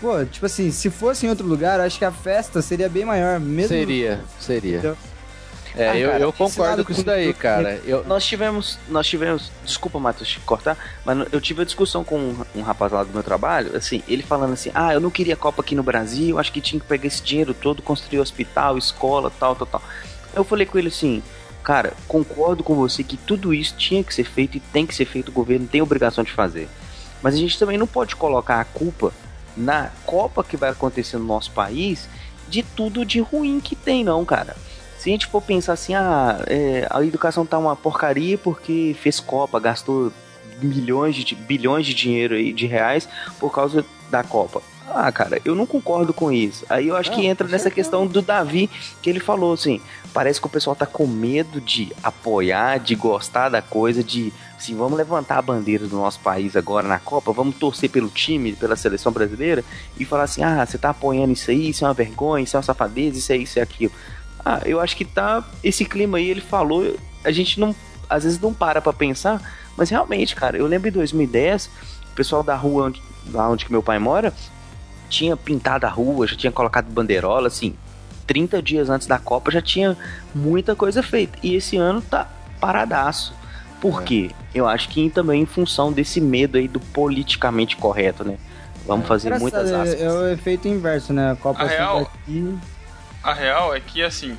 pô, 0.02 0.26
tipo 0.26 0.45
assim, 0.45 0.70
se 0.72 0.90
fosse 0.90 1.26
em 1.26 1.30
outro 1.30 1.45
lugar, 1.48 1.80
eu 1.80 1.86
acho 1.86 1.98
que 1.98 2.06
a 2.06 2.11
festa 2.11 2.61
seria 2.61 2.90
bem 2.90 3.06
maior, 3.06 3.40
mesmo... 3.40 3.70
Seria, 3.70 4.20
seria. 4.40 4.78
Entendeu? 4.80 4.98
É, 5.76 5.90
Ah, 5.90 5.98
eu, 5.98 6.10
cara, 6.10 6.24
eu 6.24 6.34
concordo 6.34 6.84
com 6.86 6.91
isso 6.91 7.04
daí, 7.04 7.34
cara. 7.34 7.80
Eu, 7.86 8.04
Nós 8.06 8.26
tivemos, 8.26 8.80
nós 8.88 9.08
tivemos, 9.08 9.52
desculpa, 9.64 10.00
Matheus, 10.00 10.30
te 10.30 10.40
cortar, 10.40 10.78
mas 11.06 11.28
eu 11.32 11.40
tive 11.40 11.60
uma 11.60 11.66
discussão 11.66 12.04
com 12.04 12.18
um, 12.18 12.46
um 12.56 12.62
rapaz 12.62 12.91
lá 12.91 13.04
do 13.04 13.14
meu 13.14 13.24
trabalho, 13.24 13.76
assim, 13.76 14.04
ele 14.08 14.24
falando 14.24 14.54
assim, 14.54 14.72
ah, 14.74 14.94
eu 14.94 15.00
não 15.00 15.10
queria 15.10 15.36
Copa 15.36 15.62
aqui 15.62 15.76
no 15.76 15.84
Brasil, 15.84 16.40
acho 16.40 16.52
que 16.52 16.62
tinha 16.62 16.80
que 16.80 16.88
pegar 16.88 17.08
esse 17.08 17.22
dinheiro 17.22 17.54
todo, 17.54 17.82
construir 17.82 18.20
hospital, 18.20 18.78
escola, 18.78 19.32
tal, 19.40 19.56
tal, 19.56 19.68
tal. 19.68 19.82
Eu 20.34 20.44
falei 20.44 20.66
com 20.66 20.78
ele 20.78 20.88
assim, 20.90 21.22
cara, 21.64 21.94
concordo 22.08 22.64
com 22.64 22.76
você 22.76 23.04
que 23.04 23.18
tudo 23.18 23.54
isso 23.54 23.76
tinha 23.78 24.04
que 24.04 24.14
ser 24.14 24.24
feito 24.24 24.58
e 24.58 24.60
tem 24.60 24.86
que 24.86 24.96
ser 24.96 25.06
feito, 25.06 25.30
o 25.30 25.34
governo 25.34 25.68
tem 25.68 25.82
obrigação 25.82 26.24
de 26.24 26.32
fazer. 26.32 26.68
Mas 27.22 27.36
a 27.36 27.38
gente 27.38 27.60
também 27.60 27.78
não 27.78 27.88
pode 27.88 28.16
colocar 28.16 28.60
a 28.60 28.66
culpa 28.66 29.12
na 29.56 29.90
Copa 30.06 30.44
que 30.44 30.56
vai 30.58 30.70
acontecer 30.70 31.18
no 31.18 31.26
nosso 31.26 31.52
país 31.52 32.08
de 32.48 32.64
tudo 32.64 33.06
de 33.06 33.20
ruim 33.20 33.60
que 33.60 33.76
tem, 33.76 34.04
não, 34.04 34.24
cara. 34.26 34.56
Se 34.99 35.09
a 35.09 35.13
gente 35.13 35.27
for 35.27 35.41
pensar 35.41 35.73
assim, 35.73 35.93
ah, 35.95 36.43
é, 36.45 36.85
a 36.89 37.01
educação 37.05 37.45
tá 37.45 37.57
uma 37.57 37.73
porcaria 37.73 38.38
porque 38.38 38.93
fez 38.99 39.17
Copa, 39.17 39.57
gastou 39.57 40.11
milhões 40.61 41.15
de 41.15 41.35
bilhões 41.35 41.85
de 41.85 41.93
dinheiro 41.93 42.35
aí, 42.35 42.51
de 42.51 42.67
reais 42.67 43.07
por 43.39 43.49
causa 43.49 43.85
da 44.11 44.23
Copa. 44.26 44.61
Ah, 44.91 45.09
cara, 45.09 45.39
eu 45.45 45.55
não 45.55 45.65
concordo 45.65 46.13
com 46.13 46.31
isso. 46.31 46.65
Aí 46.67 46.89
eu 46.89 46.97
acho 46.97 47.11
que 47.11 47.26
entra 47.26 47.47
nessa 47.47 47.71
questão 47.71 48.05
do 48.05 48.21
Davi, 48.21 48.69
que 49.01 49.09
ele 49.09 49.21
falou 49.21 49.53
assim, 49.53 49.80
parece 50.13 50.41
que 50.41 50.47
o 50.47 50.49
pessoal 50.49 50.76
tá 50.76 50.85
com 50.85 51.07
medo 51.07 51.61
de 51.61 51.93
apoiar, 52.03 52.80
de 52.80 52.93
gostar 52.95 53.47
da 53.47 53.61
coisa, 53.61 54.03
de 54.03 54.34
assim, 54.57 54.76
vamos 54.76 54.97
levantar 54.97 55.38
a 55.38 55.41
bandeira 55.41 55.88
do 55.88 55.95
nosso 55.95 56.19
país 56.19 56.57
agora 56.57 56.88
na 56.88 56.99
Copa, 56.99 57.31
vamos 57.31 57.55
torcer 57.55 57.89
pelo 57.89 58.09
time, 58.09 58.53
pela 58.53 58.76
seleção 58.76 59.11
brasileira 59.11 59.63
e 59.97 60.03
falar 60.03 60.23
assim, 60.23 60.43
ah, 60.43 60.65
você 60.65 60.77
tá 60.77 60.89
apoiando 60.89 61.31
isso 61.31 61.51
aí, 61.51 61.69
isso 61.69 61.85
é 61.85 61.88
uma 61.88 61.93
vergonha, 61.93 62.43
isso 62.43 62.57
é 62.57 62.57
uma 62.57 62.63
safadeza, 62.63 63.17
isso 63.17 63.31
é 63.31 63.38
isso 63.38 63.59
e 63.59 63.61
aquilo. 63.61 63.93
Ah, 64.49 64.61
eu 64.65 64.80
acho 64.80 64.97
que 64.97 65.05
tá 65.05 65.43
esse 65.63 65.85
clima 65.85 66.17
aí, 66.17 66.27
ele 66.27 66.41
falou, 66.41 66.95
a 67.23 67.31
gente 67.31 67.59
não 67.59 67.76
às 68.09 68.23
vezes 68.23 68.39
não 68.39 68.51
para 68.51 68.81
pra 68.81 68.91
pensar, 68.91 69.39
mas 69.77 69.91
realmente, 69.91 70.35
cara, 70.35 70.57
eu 70.57 70.65
lembro 70.65 70.89
em 70.89 70.91
2010, 70.91 71.69
o 72.11 72.15
pessoal 72.15 72.41
da 72.41 72.55
rua 72.55 72.88
onde, 72.88 72.99
lá 73.31 73.47
onde 73.47 73.63
que 73.63 73.71
meu 73.71 73.84
pai 73.84 73.99
mora, 73.99 74.34
tinha 75.07 75.38
pintado 75.38 75.85
a 75.85 75.89
rua, 75.89 76.26
já 76.26 76.35
tinha 76.35 76.51
colocado 76.51 76.91
bandeirola, 76.91 77.47
assim, 77.47 77.76
30 78.26 78.59
dias 78.59 78.89
antes 78.89 79.05
da 79.05 79.19
Copa 79.19 79.51
já 79.51 79.61
tinha 79.61 79.95
muita 80.34 80.76
coisa 80.76 81.03
feita. 81.03 81.38
E 81.43 81.53
esse 81.53 81.77
ano 81.77 82.01
tá 82.01 82.27
paradaço. 82.59 83.34
Por 83.80 84.01
quê? 84.01 84.31
Eu 84.53 84.67
acho 84.67 84.89
que 84.89 85.09
também 85.11 85.43
em 85.43 85.45
função 85.45 85.91
desse 85.91 86.19
medo 86.19 86.57
aí 86.57 86.67
do 86.67 86.80
politicamente 86.80 87.77
correto, 87.77 88.23
né? 88.23 88.38
Vamos 88.85 89.07
fazer 89.07 89.30
muitas 89.39 89.69
Engraçado, 89.69 89.88
aspas. 89.88 90.01
é, 90.01 90.05
é 90.05 90.11
o 90.11 90.27
efeito 90.27 90.67
inverso, 90.67 91.13
né? 91.13 91.31
A 91.31 91.35
Copa 91.35 91.61
A 91.61 91.67
real- 91.67 92.01
aqui... 92.01 92.57
A 93.24 93.34
real 93.34 93.76
é 93.76 93.80
que, 93.80 94.02
assim, 94.04 94.38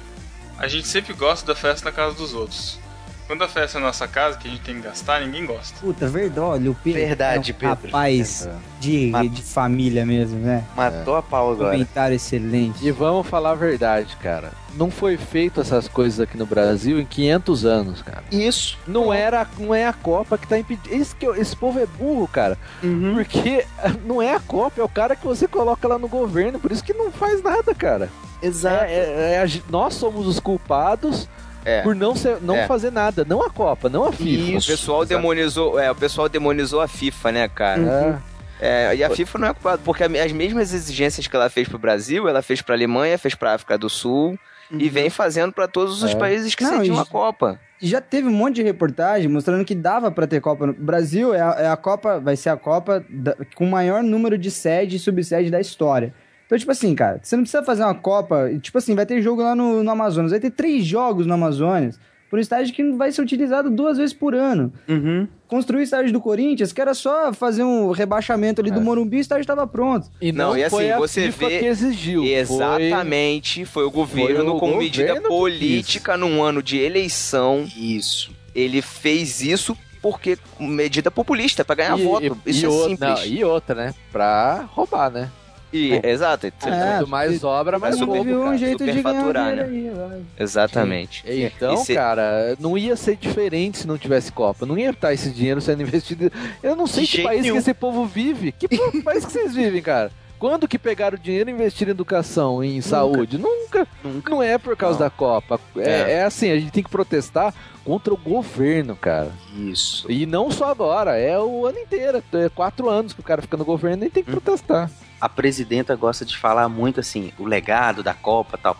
a 0.58 0.66
gente 0.68 0.86
sempre 0.88 1.12
gosta 1.12 1.46
da 1.46 1.54
festa 1.54 1.84
na 1.84 1.92
casa 1.94 2.14
dos 2.16 2.32
outros. 2.34 2.78
Quando 3.26 3.44
a 3.44 3.48
festa 3.48 3.78
é 3.78 3.80
na 3.80 3.86
nossa 3.86 4.08
casa, 4.08 4.36
que 4.38 4.48
a 4.48 4.50
gente 4.50 4.62
tem 4.62 4.74
que 4.74 4.80
gastar, 4.80 5.20
ninguém 5.20 5.46
gosta. 5.46 5.78
Puta, 5.78 6.08
verdade, 6.08 6.40
olha, 6.40 6.70
o 6.72 6.74
Pedro 6.74 7.00
Verdade, 7.00 7.52
é 7.52 7.54
um 7.54 7.58
Pedro. 7.58 7.86
rapaz 7.86 8.48
de, 8.80 9.08
Mas- 9.12 9.30
de 9.32 9.42
família 9.42 10.04
mesmo, 10.04 10.40
né? 10.40 10.64
Matou 10.74 11.14
a 11.14 11.22
pau 11.22 11.52
agora. 11.52 11.70
Comentário 11.70 12.16
excelente. 12.16 12.84
E 12.84 12.90
vamos 12.90 13.28
falar 13.28 13.52
a 13.52 13.54
verdade, 13.54 14.16
cara. 14.16 14.50
Não 14.74 14.90
foi 14.90 15.16
feito 15.16 15.60
essas 15.60 15.86
coisas 15.86 16.18
aqui 16.18 16.36
no 16.36 16.44
Brasil 16.44 16.98
em 16.98 17.04
500 17.04 17.64
anos, 17.64 18.02
cara. 18.02 18.24
Isso. 18.32 18.76
Não 18.84 19.12
era, 19.12 19.46
não 19.58 19.72
é 19.72 19.86
a 19.86 19.92
Copa 19.92 20.36
que 20.36 20.48
tá 20.48 20.58
impedindo. 20.58 20.92
Esse, 20.92 21.14
que, 21.14 21.26
esse 21.26 21.54
povo 21.54 21.78
é 21.78 21.86
burro, 21.86 22.26
cara. 22.26 22.58
Uhum. 22.82 23.14
Porque 23.14 23.64
não 24.04 24.20
é 24.20 24.34
a 24.34 24.40
Copa, 24.40 24.80
é 24.80 24.84
o 24.84 24.88
cara 24.88 25.14
que 25.14 25.24
você 25.24 25.46
coloca 25.46 25.86
lá 25.86 26.00
no 26.00 26.08
governo. 26.08 26.58
Por 26.58 26.72
isso 26.72 26.82
que 26.82 26.92
não 26.92 27.12
faz 27.12 27.40
nada, 27.44 27.72
cara. 27.76 28.08
Exato. 28.42 28.84
É, 28.84 28.94
é- 28.94 29.32
é 29.34 29.42
a 29.42 29.46
nós 29.70 29.94
somos 29.94 30.26
os 30.26 30.40
culpados 30.40 31.28
É. 31.64 31.82
por 31.82 31.94
não, 31.94 32.14
ser, 32.14 32.38
não 32.40 32.56
É. 32.56 32.66
fazer 32.66 32.90
nada. 32.90 33.24
Não 33.28 33.42
a 33.42 33.50
Copa, 33.50 33.88
não 33.88 34.04
a 34.04 34.12
FIFA. 34.12 34.58
o 34.58 34.66
pessoal 34.66 35.04
demonizou, 35.04 35.78
é, 35.78 35.90
o 35.90 35.94
pessoal 35.94 36.28
demonizou 36.28 36.80
a 36.80 36.88
FIFA, 36.88 37.32
né, 37.32 37.48
cara? 37.48 38.22
É, 38.60 38.94
e 38.94 39.02
a 39.02 39.08
FIFA 39.10 39.38
não 39.38 39.48
é 39.48 39.54
culpada, 39.54 39.80
porque 39.84 40.04
a- 40.04 40.24
as 40.24 40.32
mesmas 40.32 40.74
exigências 40.74 41.26
que 41.26 41.34
ela 41.34 41.48
fez 41.48 41.66
pro 41.68 41.78
Brasil, 41.78 42.28
ela 42.28 42.42
fez 42.42 42.60
pra 42.60 42.74
Alemanha, 42.74 43.16
fez 43.18 43.34
pra 43.34 43.54
África 43.54 43.78
do 43.78 43.88
Sul 43.88 44.38
e 44.70 44.88
vem 44.90 45.08
fazendo 45.10 45.52
pra 45.52 45.66
todos 45.66 46.02
os 46.02 46.10
É. 46.12 46.14
países 46.14 46.54
que 46.54 46.62
Não, 46.64 46.84
e- 46.84 46.90
a 46.90 47.04
Copa. 47.06 47.58
Já 47.82 48.02
teve 48.02 48.28
um 48.28 48.32
monte 48.32 48.56
de 48.56 48.62
reportagem 48.62 49.26
mostrando 49.30 49.64
que 49.64 49.74
dava 49.74 50.10
pra 50.10 50.26
ter 50.26 50.38
Copa 50.42 50.66
no 50.66 50.74
Brasil. 50.74 51.32
É 51.32 51.40
a, 51.40 51.56
é 51.60 51.68
a 51.68 51.76
Copa, 51.78 52.20
vai 52.20 52.36
ser 52.36 52.50
a 52.50 52.56
Copa 52.56 53.02
da- 53.08 53.34
com 53.54 53.64
o 53.64 53.70
maior 53.70 54.02
número 54.02 54.36
de 54.36 54.50
sede 54.50 54.96
e 54.96 54.98
subsede 54.98 55.50
da 55.50 55.58
história. 55.58 56.12
Então, 56.50 56.58
tipo 56.58 56.72
assim, 56.72 56.92
cara, 56.96 57.20
você 57.22 57.36
não 57.36 57.44
precisa 57.44 57.62
fazer 57.62 57.84
uma 57.84 57.94
Copa. 57.94 58.50
Tipo 58.60 58.76
assim, 58.78 58.96
vai 58.96 59.06
ter 59.06 59.22
jogo 59.22 59.40
lá 59.40 59.54
no, 59.54 59.84
no 59.84 59.90
Amazonas. 59.92 60.32
Vai 60.32 60.40
ter 60.40 60.50
três 60.50 60.84
jogos 60.84 61.24
no 61.24 61.34
Amazonas. 61.34 61.96
Por 62.28 62.38
um 62.40 62.42
estádio 62.42 62.74
que 62.74 62.90
vai 62.92 63.12
ser 63.12 63.22
utilizado 63.22 63.70
duas 63.70 63.98
vezes 63.98 64.12
por 64.12 64.34
ano. 64.34 64.72
Uhum. 64.88 65.28
Construir 65.46 65.80
o 65.80 65.82
estádio 65.82 66.12
do 66.12 66.20
Corinthians, 66.20 66.72
que 66.72 66.80
era 66.80 66.92
só 66.92 67.32
fazer 67.32 67.62
um 67.62 67.92
rebaixamento 67.92 68.60
ali 68.60 68.70
do 68.72 68.80
Morumbi, 68.80 69.18
o 69.18 69.20
estádio 69.20 69.42
estava 69.42 69.64
pronto. 69.64 70.08
E 70.20 70.32
não, 70.32 70.50
Não, 70.50 70.56
e 70.58 70.64
assim, 70.64 70.76
foi 70.76 70.92
você 70.92 71.28
vê- 71.28 71.58
que 71.60 71.66
exigiu. 71.66 72.22
Foi- 72.22 72.30
Exatamente, 72.32 73.64
foi, 73.64 73.84
o 73.84 73.90
governo 73.90 74.44
Foi 74.44 74.54
o 74.54 74.58
com 74.58 74.76
medida 74.76 75.20
política 75.22 76.16
num 76.16 76.42
ano 76.42 76.62
de 76.62 76.78
eleição. 76.78 77.64
Isso. 77.76 78.30
Ele 78.54 78.80
fez 78.82 79.40
isso 79.40 79.76
porque 80.02 80.38
medida 80.58 81.10
populista 81.10 81.64
pra 81.64 81.74
ganhar 81.74 81.98
e, 81.98 82.04
voto. 82.04 82.38
e- 82.46 82.50
Isso 82.50 82.62
e 82.62 82.64
é 82.64 82.68
outra, 82.68 82.88
simples. 82.90 83.30
não, 83.30 83.38
e 83.38 83.44
outra, 83.44 83.74
né? 83.74 83.94
Pra 84.12 84.68
roubar, 84.72 85.10
né? 85.10 85.30
E- 85.72 86.00
exato. 86.04 86.46
É, 86.46 86.50
Quanto 86.50 87.08
mais 87.08 87.44
obra, 87.44 87.78
mais 87.78 87.98
roubo, 88.00 88.14
Teve 88.24 88.34
um 88.36 88.44
cara. 88.44 88.58
jeito 88.58 88.84
de 88.84 89.02
ganhar 89.02 89.32
dinheiro 89.32 89.60
aí. 90.04 90.22
Exatamente. 90.38 91.24
Então, 91.26 91.74
E 91.74 91.76
se- 91.78 91.94
cara, 91.94 92.56
não 92.58 92.76
ia 92.76 92.96
ser 92.96 93.16
diferente 93.16 93.78
se 93.78 93.86
não 93.86 93.96
tivesse 93.98 94.32
Copa. 94.32 94.66
Não 94.66 94.76
ia 94.78 94.90
estar 94.90 95.12
esse 95.12 95.30
dinheiro 95.30 95.60
sendo 95.60 95.82
investido. 95.82 96.30
Eu 96.62 96.74
não 96.76 96.86
sei 96.86 97.04
De 97.04 97.16
que 97.18 97.22
país 97.22 97.42
nenhum. 97.42 97.54
que 97.54 97.58
esse 97.60 97.74
povo 97.74 98.04
vive. 98.06 98.52
Que 98.52 98.66
país 99.02 99.24
que 99.24 99.32
vocês 99.32 99.54
vivem, 99.54 99.80
cara? 99.82 100.10
Quando 100.38 100.66
que 100.66 100.78
pegaram 100.78 101.18
o 101.18 101.20
dinheiro 101.20 101.50
e 101.50 101.52
investiram 101.52 101.90
em 101.90 101.94
educação, 101.94 102.64
em 102.64 102.80
saúde? 102.80 103.36
Nunca. 103.36 103.86
Nunca. 104.02 104.30
Não 104.30 104.42
é 104.42 104.56
por 104.56 104.74
causa 104.74 104.98
Não. 104.98 105.04
da 105.06 105.10
Copa. 105.10 105.60
É, 105.76 105.90
É. 105.90 106.12
é 106.12 106.24
assim, 106.24 106.50
a 106.50 106.58
gente 106.58 106.72
tem 106.72 106.82
que 106.82 106.88
protestar 106.88 107.52
contra 107.84 108.12
o 108.14 108.16
governo, 108.16 108.96
cara. 108.96 109.30
Isso. 109.54 110.10
E 110.10 110.24
não 110.24 110.50
só 110.50 110.70
agora, 110.70 111.16
é 111.18 111.38
o 111.38 111.66
ano 111.66 111.78
inteiro. 111.78 112.22
É 112.32 112.48
quatro 112.48 112.88
anos 112.88 113.12
que 113.12 113.20
o 113.20 113.22
cara 113.24 113.42
fica 113.42 113.56
no 113.58 113.64
governo 113.66 114.04
e 114.06 114.08
tem 114.10 114.24
que 114.24 114.30
protestar. 114.30 114.90
A 115.20 115.28
presidenta 115.28 115.94
gosta 115.96 116.24
de 116.24 116.36
falar 116.36 116.68
muito 116.68 117.00
assim, 117.00 117.32
o 117.38 117.44
legado 117.44 118.02
da 118.02 118.14
Copa 118.14 118.56
e 118.56 118.60
tal. 118.62 118.76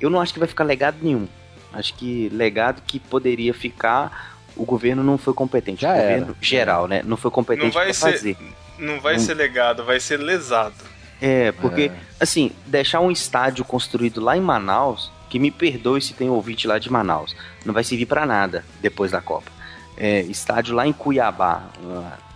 eu 0.00 0.10
não 0.10 0.20
acho 0.20 0.32
que 0.32 0.38
vai 0.38 0.48
ficar 0.48 0.64
legado 0.64 0.96
nenhum. 1.00 1.26
Acho 1.72 1.94
que 1.94 2.28
legado 2.30 2.82
que 2.86 2.98
poderia 3.00 3.52
ficar, 3.54 4.36
o 4.56 4.64
governo 4.64 5.02
não 5.02 5.16
foi 5.18 5.32
competente. 5.34 5.82
Já 5.82 5.90
o 5.90 5.92
era. 5.96 6.02
governo 6.20 6.36
geral, 6.40 6.86
né? 6.88 7.02
Não 7.04 7.16
foi 7.16 7.30
competente 7.30 7.66
Não 7.66 7.72
vai 7.72 7.84
pra 7.86 7.94
ser- 7.94 8.12
fazer. 8.12 8.36
Não 8.78 9.00
vai 9.00 9.16
Hum. 9.16 9.18
ser 9.20 9.34
legado, 9.34 9.84
vai 9.84 9.98
ser 10.00 10.18
lesado. 10.18 10.74
É, 11.22 11.52
porque, 11.52 11.90
assim, 12.20 12.50
deixar 12.66 13.00
um 13.00 13.10
estádio 13.10 13.64
construído 13.64 14.20
lá 14.20 14.36
em 14.36 14.40
Manaus, 14.40 15.10
que 15.30 15.38
me 15.38 15.50
perdoe 15.50 16.00
se 16.02 16.12
tem 16.12 16.28
ouvinte 16.28 16.66
lá 16.66 16.78
de 16.78 16.90
Manaus, 16.92 17.34
não 17.64 17.72
vai 17.72 17.82
servir 17.82 18.06
pra 18.06 18.26
nada 18.26 18.64
depois 18.82 19.10
da 19.12 19.20
Copa. 19.20 19.50
É, 19.96 20.20
estádio 20.22 20.74
lá 20.74 20.86
em 20.86 20.92
Cuiabá, 20.92 21.62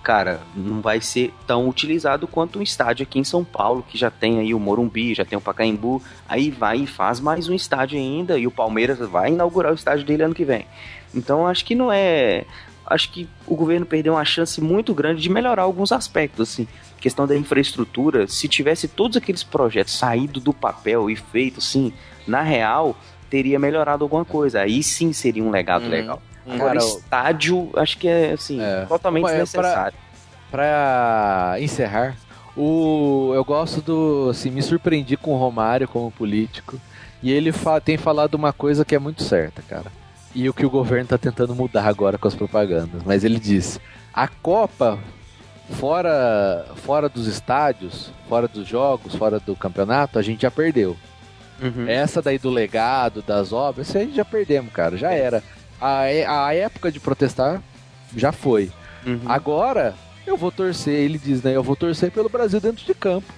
cara, 0.08 0.40
não 0.56 0.80
vai 0.80 1.02
ser 1.02 1.34
tão 1.46 1.68
utilizado 1.68 2.26
quanto 2.26 2.58
um 2.58 2.62
estádio 2.62 3.02
aqui 3.02 3.18
em 3.18 3.24
São 3.24 3.44
Paulo, 3.44 3.84
que 3.86 3.98
já 3.98 4.10
tem 4.10 4.38
aí 4.38 4.54
o 4.54 4.58
Morumbi, 4.58 5.14
já 5.14 5.22
tem 5.22 5.36
o 5.36 5.40
Pacaembu, 5.40 6.02
aí 6.26 6.50
vai 6.50 6.78
e 6.78 6.86
faz 6.86 7.20
mais 7.20 7.46
um 7.46 7.54
estádio 7.54 7.98
ainda, 7.98 8.38
e 8.38 8.46
o 8.46 8.50
Palmeiras 8.50 8.98
vai 9.00 9.28
inaugurar 9.28 9.70
o 9.70 9.74
estádio 9.74 10.06
dele 10.06 10.22
ano 10.22 10.34
que 10.34 10.46
vem. 10.46 10.64
Então, 11.14 11.46
acho 11.46 11.62
que 11.62 11.74
não 11.74 11.92
é... 11.92 12.46
Acho 12.86 13.12
que 13.12 13.28
o 13.46 13.54
governo 13.54 13.84
perdeu 13.84 14.14
uma 14.14 14.24
chance 14.24 14.62
muito 14.62 14.94
grande 14.94 15.20
de 15.20 15.28
melhorar 15.28 15.64
alguns 15.64 15.92
aspectos, 15.92 16.48
assim 16.48 16.66
questão 16.98 17.26
da 17.26 17.36
infraestrutura, 17.36 18.26
se 18.26 18.48
tivesse 18.48 18.88
todos 18.88 19.16
aqueles 19.16 19.44
projetos 19.44 19.96
saído 19.96 20.40
do 20.40 20.54
papel 20.54 21.08
e 21.10 21.16
feito 21.16 21.58
assim, 21.58 21.92
na 22.26 22.40
real, 22.40 22.96
teria 23.28 23.58
melhorado 23.58 24.04
alguma 24.04 24.24
coisa. 24.24 24.62
Aí 24.62 24.82
sim 24.82 25.12
seria 25.12 25.44
um 25.44 25.50
legado 25.50 25.84
Uhum. 25.84 25.90
legal. 25.90 26.22
Agora, 26.48 26.74
Cara, 26.74 26.76
estádio, 26.78 27.70
acho 27.76 27.98
que 27.98 28.08
é 28.08 28.32
assim, 28.32 28.60
É. 28.60 28.84
totalmente 28.86 29.22
Mas 29.24 29.32
é 29.32 29.38
desnecessário. 29.42 29.98
Pra 30.50 31.56
encerrar, 31.60 32.16
o, 32.56 33.32
eu 33.34 33.44
gosto 33.44 33.80
do. 33.82 34.28
Assim, 34.30 34.50
me 34.50 34.62
surpreendi 34.62 35.16
com 35.16 35.32
o 35.32 35.38
Romário 35.38 35.86
como 35.86 36.10
político. 36.10 36.80
E 37.22 37.30
ele 37.30 37.52
fa- 37.52 37.80
tem 37.80 37.96
falado 37.96 38.34
uma 38.34 38.52
coisa 38.52 38.84
que 38.84 38.94
é 38.94 38.98
muito 38.98 39.22
certa, 39.22 39.60
cara. 39.62 39.90
E 40.34 40.48
o 40.48 40.54
que 40.54 40.64
o 40.64 40.70
governo 40.70 41.06
tá 41.08 41.18
tentando 41.18 41.54
mudar 41.54 41.86
agora 41.86 42.16
com 42.16 42.28
as 42.28 42.34
propagandas. 42.34 43.02
Mas 43.04 43.24
ele 43.24 43.38
disse: 43.38 43.78
a 44.14 44.26
Copa, 44.28 44.98
fora, 45.70 46.66
fora 46.76 47.08
dos 47.08 47.26
estádios, 47.26 48.10
fora 48.28 48.48
dos 48.48 48.66
jogos, 48.66 49.14
fora 49.14 49.38
do 49.38 49.54
campeonato, 49.54 50.18
a 50.18 50.22
gente 50.22 50.42
já 50.42 50.50
perdeu. 50.50 50.96
Uhum. 51.60 51.88
Essa 51.88 52.22
daí 52.22 52.38
do 52.38 52.50
legado, 52.50 53.20
das 53.20 53.52
obras, 53.52 53.88
isso 53.88 53.98
aí 53.98 54.12
já 54.14 54.24
perdemos, 54.24 54.72
cara. 54.72 54.96
Já 54.96 55.10
era. 55.12 55.42
A, 55.80 56.04
é- 56.06 56.26
a 56.26 56.54
época 56.54 56.90
de 56.90 56.98
protestar 57.00 57.62
já 58.16 58.32
foi. 58.32 58.70
Uhum. 59.06 59.20
Agora, 59.26 59.94
eu 60.26 60.36
vou 60.36 60.50
torcer, 60.50 60.94
ele 60.94 61.18
diz, 61.18 61.42
né? 61.42 61.54
Eu 61.54 61.62
vou 61.62 61.76
torcer 61.76 62.10
pelo 62.10 62.28
Brasil 62.28 62.60
dentro 62.60 62.84
de 62.84 62.94
campo. 62.94 63.32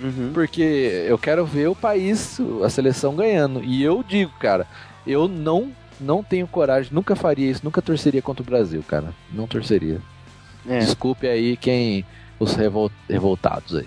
Uhum. 0.00 0.30
Porque 0.32 1.04
eu 1.06 1.16
quero 1.18 1.44
ver 1.46 1.68
o 1.68 1.76
país, 1.76 2.38
a 2.64 2.68
seleção 2.70 3.14
ganhando. 3.14 3.62
E 3.62 3.82
eu 3.82 4.02
digo, 4.06 4.32
cara, 4.40 4.66
eu 5.06 5.28
não 5.28 5.70
não 6.00 6.20
tenho 6.24 6.48
coragem, 6.48 6.90
nunca 6.92 7.14
faria 7.14 7.48
isso, 7.48 7.60
nunca 7.62 7.80
torceria 7.80 8.20
contra 8.20 8.42
o 8.42 8.46
Brasil, 8.46 8.82
cara. 8.88 9.14
Não 9.32 9.46
torceria. 9.46 10.00
É. 10.68 10.80
Desculpe 10.80 11.28
aí 11.28 11.56
quem. 11.56 12.04
Os 12.40 12.54
revol- 12.56 12.90
revoltados 13.08 13.76
aí. 13.76 13.86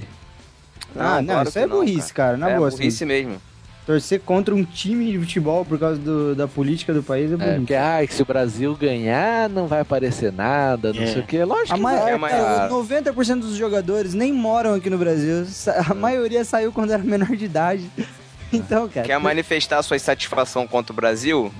Ah, 0.95 1.21
não, 1.21 1.33
claro 1.33 1.49
isso 1.49 1.59
é 1.59 1.67
burrice, 1.67 2.13
cara. 2.13 2.37
Na 2.37 2.51
é 2.51 2.55
boa, 2.57 2.69
burrice 2.69 3.03
assim, 3.03 3.05
mesmo. 3.05 3.41
Torcer 3.85 4.19
contra 4.21 4.53
um 4.55 4.63
time 4.63 5.11
de 5.11 5.19
futebol 5.19 5.63
por 5.63 5.77
causa 5.79 5.99
do- 5.99 6.33
da 6.35 6.47
política 6.47 6.93
do 6.93 7.03
país 7.03 7.29
é 7.31 7.33
É, 7.35 7.37
burrice. 7.37 7.55
porque 7.57 7.75
ah, 7.75 7.99
que 8.07 8.13
se 8.13 8.21
o 8.21 8.25
Brasil 8.25 8.75
ganhar, 8.75 9.47
não 9.49 9.67
vai 9.67 9.81
aparecer 9.81 10.31
nada, 10.33 10.91
não 10.91 11.03
É. 11.03 11.07
sei 11.07 11.21
o 11.21 11.25
que. 11.25 11.43
Lógico 11.43 11.73
A 11.73 11.75
que 11.75 11.81
ma- 11.81 11.95
vai, 11.95 12.11
é, 12.13 12.17
mas- 12.17 12.31
cara, 12.31 12.69
90% 12.69 13.41
dos 13.41 13.55
jogadores 13.55 14.13
nem 14.13 14.33
moram 14.33 14.73
aqui 14.73 14.89
no 14.89 14.97
Brasil. 14.97 15.45
A 15.89 15.93
maioria 15.93 16.43
saiu 16.43 16.71
quando 16.71 16.91
era 16.91 17.03
menor 17.03 17.35
de 17.35 17.45
idade. 17.45 17.89
Então, 18.53 18.87
cara. 18.87 19.05
Quer 19.05 19.19
manifestar 19.19 19.81
sua 19.83 19.97
insatisfação 19.97 20.65
contra 20.67 20.93
o 20.93 20.95
Brasil? 20.95 21.51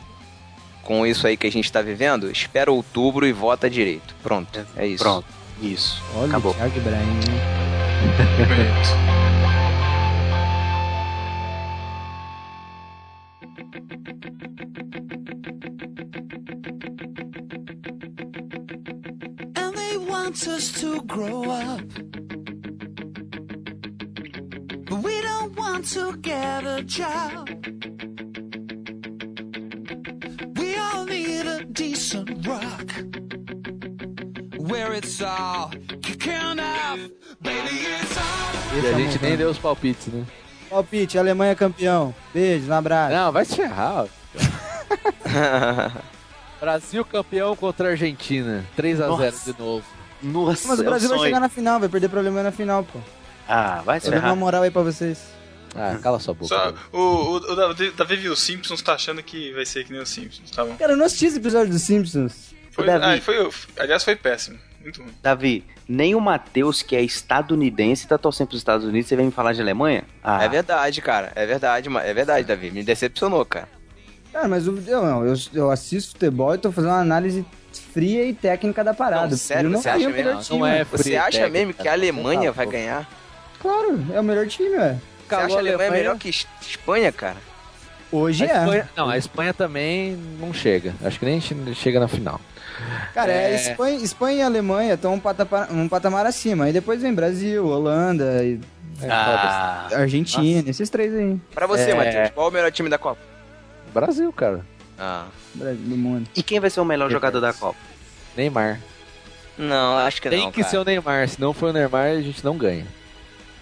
Com 0.84 1.06
isso 1.06 1.26
aí 1.28 1.36
que 1.36 1.46
a 1.48 1.52
gente 1.52 1.70
tá 1.70 1.82
vivendo? 1.82 2.30
Espera 2.32 2.72
outubro 2.72 3.26
e 3.28 3.34
vota 3.34 3.68
direito. 3.70 4.16
Pronto, 4.24 4.66
é 4.78 4.86
isso. 4.88 5.04
Pronto, 5.04 5.26
isso. 5.62 6.02
Olha, 6.16 6.28
Acabou. 6.28 6.52
o 6.52 6.56
Thiago 6.56 6.78
Ibrahim. 6.78 7.20
they 20.36 20.52
want 20.52 20.58
us 20.58 20.72
to 20.82 21.02
grow 21.04 21.50
up. 21.50 21.82
But 24.86 25.04
we 25.04 25.22
don't 25.22 25.56
want 25.56 25.86
to 25.94 26.18
get 26.18 26.66
a 26.66 26.84
job. 26.84 27.50
We 30.58 30.78
all 30.78 31.06
need 31.06 31.46
a 31.48 31.64
decent 31.66 32.48
rock. 32.48 32.92
Where 34.58 34.94
it's 34.94 35.22
all 35.22 35.72
kicking 36.02 36.60
off. 36.60 37.00
Baby, 37.42 37.86
it's 38.02 38.18
all. 38.18 38.82
E 38.82 38.88
a 38.88 38.94
gente 38.94 39.22
nem 39.22 39.38
deu 39.38 39.50
os 39.50 39.58
palpites, 39.58 40.08
né? 40.08 40.26
Palpite, 40.70 41.18
Alemanha 41.18 41.56
campeão. 41.56 42.14
Beijo, 42.34 42.70
um 42.70 42.74
abraço. 42.74 43.16
Não, 43.16 43.32
vai 43.32 43.46
se 43.46 43.56
ferrar. 43.56 44.08
Brasil 46.60 47.06
campeão 47.06 47.56
contra 47.56 47.90
a 47.90 47.92
Argentina. 47.92 48.66
3x0 48.78 49.08
Nossa. 49.08 49.54
de 49.54 49.60
novo. 49.60 49.95
Nossa, 50.22 50.68
Mas 50.68 50.80
o 50.80 50.82
é 50.82 50.86
um 50.86 50.90
Brasil 50.90 51.10
vai 51.10 51.20
chegar 51.20 51.40
na 51.40 51.50
final, 51.50 51.80
vai 51.80 51.90
perder 51.90 52.10
pra 52.10 52.20
Alemanha 52.20 52.44
na 52.46 52.52
final, 52.52 52.84
pô. 52.84 53.00
Ah, 53.48 53.82
vai 53.86 54.00
se 54.00 54.06
Tô 54.08 54.12
dando 54.12 54.24
uma 54.26 54.36
moral 54.36 54.64
aí 54.64 54.72
pra 54.72 54.82
vocês. 54.82 55.20
Ah, 55.76 55.98
cala 56.02 56.20
sua 56.20 56.34
boca. 56.34 56.48
Só, 56.48 56.74
o, 56.94 56.98
o, 57.00 57.36
o 57.36 57.56
Davi, 57.96 58.16
viu 58.16 58.32
os 58.34 58.42
Simpsons, 58.42 58.82
tá 58.82 58.94
achando 58.94 59.22
que 59.22 59.52
vai 59.54 59.66
ser 59.66 59.84
que 59.84 59.92
nem 59.92 60.02
os 60.02 60.10
Simpsons, 60.10 60.50
tá 60.52 60.64
bom? 60.64 60.76
Cara, 60.78 60.94
eu 60.94 60.98
não 60.98 61.06
assisti 61.06 61.26
esse 61.26 61.38
episódio 61.38 61.72
dos 61.74 61.82
Simpsons. 61.82 62.54
Foi, 62.72 62.86
Davi. 62.86 63.06
ah, 63.18 63.22
foi, 63.22 63.50
aliás, 63.78 64.04
foi 64.04 64.16
péssimo. 64.16 64.58
Muito 64.82 65.02
ruim. 65.02 65.12
Davi, 65.22 65.64
nem 65.88 66.16
o 66.16 66.22
Matheus, 66.22 66.82
que 66.82 66.96
é 66.96 67.02
estadunidense, 67.02 68.08
tá 68.08 68.18
torcendo 68.18 68.48
pros 68.48 68.60
Estados 68.60 68.86
Unidos, 68.88 69.08
você 69.10 69.16
vem 69.16 69.26
me 69.28 69.32
falar 69.32 69.54
de 69.54 69.62
Alemanha? 69.62 70.04
Ah, 70.24 70.44
É 70.44 70.48
verdade, 70.50 71.02
cara. 71.02 71.32
É 71.36 71.46
verdade, 71.46 71.90
é 71.98 72.14
verdade, 72.14 72.48
Davi. 72.48 72.72
Me 72.72 72.84
decepcionou, 72.84 73.46
cara. 73.46 73.68
Cara, 74.32 74.48
mas 74.48 74.68
o- 74.68 74.82
eu, 74.88 75.04
eu, 75.26 75.34
eu 75.54 75.72
assisto 75.72 76.12
futebol 76.14 76.54
e 76.56 76.58
tô 76.58 76.72
fazendo 76.72 76.92
uma 76.92 77.00
análise 77.02 77.46
fria 77.96 78.26
e 78.26 78.34
técnica 78.34 78.84
da 78.84 78.94
parada. 78.94 79.28
Não, 79.30 79.38
sério, 79.38 79.70
não 79.70 79.82
você 79.82 79.88
é 79.90 79.92
acha 79.94 80.08
o 80.08 80.12
melhor 80.12 80.36
mesmo? 80.36 80.42
time. 80.44 80.60
Não 80.60 80.68
é 80.68 80.84
Você 80.84 81.16
acha 81.16 81.32
técnica, 81.40 81.50
mesmo 81.50 81.74
que 81.74 81.88
a. 81.88 81.94
Alemanha 81.94 82.52
Tá, 82.52 82.58
vai 82.58 82.66
ganhar? 82.68 83.10
Claro, 83.60 84.06
é 84.14 84.20
o 84.20 84.24
melhor 84.24 84.46
time, 84.48 84.76
ué. 84.76 84.98
Você 85.28 85.36
acha 85.36 85.56
a 85.56 85.60
Alemanha 85.60 85.92
melhor 85.92 86.18
que 86.18 86.28
Es- 86.30 86.46
Espanha, 86.62 87.12
cara? 87.12 87.38
Hoje 88.12 88.44
A 88.44 88.48
é. 88.48 88.60
Espanha- 88.60 88.90
não, 88.98 89.10
a 89.10 89.18
Espanha 89.18 89.54
também 89.54 90.16
não 90.40 90.54
chega. 90.54 90.94
Acho 91.04 91.18
que 91.18 91.26
nem 91.26 91.40
che- 91.42 91.56
chega 91.74 92.00
na 92.00 92.08
final. 92.10 92.40
Cara, 93.14 93.32
é. 93.32 93.52
É. 93.52 93.56
Espanha, 93.56 93.98
Espanha 94.04 94.38
e 94.40 94.42
Alemanha 94.44 94.94
estão 94.96 95.14
um 95.14 95.20
patamar, 95.20 95.72
um 95.72 95.88
patamar 95.88 96.26
acima. 96.26 96.66
Aí 96.66 96.74
depois 96.74 97.02
vem 97.02 97.14
Brasil, 97.14 97.66
Holanda, 97.66 98.44
e 98.44 98.60
Ah, 99.10 99.88
Argentina, 99.94 100.70
esses 100.70 100.90
três 100.90 101.14
aí. 101.14 101.38
Pra 101.54 101.66
você, 101.66 101.92
É. 101.92 101.96
Matheus, 101.96 102.30
qual 102.32 102.48
é 102.48 102.50
o 102.50 102.54
melhor 102.54 102.72
time 102.72 102.90
da 102.90 102.98
Copa? 102.98 103.20
Brasil, 103.94 104.32
cara. 104.34 104.62
Ah. 104.98 105.26
Brasil 105.54 105.82
do 105.86 105.98
mundo. 105.98 106.28
E 106.36 106.42
quem 106.44 106.60
vai 106.60 106.70
ser 106.70 106.80
o 106.80 106.86
melhor 106.86 107.10
jogador 107.12 107.40
da 107.42 107.54
Copa? 107.54 107.78
Neymar. 108.36 108.80
Não, 109.58 109.98
acho 110.00 110.22
que 110.22 110.30
Tem 110.30 110.42
não, 110.44 110.52
que 110.52 110.60
cara. 110.62 110.72
ser 110.72 110.78
o 110.78 110.84
Neymar. 110.84 111.28
Se 111.30 111.40
não 111.40 111.54
for 111.54 111.70
o 111.70 111.74
Neymar, 111.74 112.08
a 112.08 112.22
gente 112.22 112.44
não 112.44 112.58
ganha. 112.58 112.86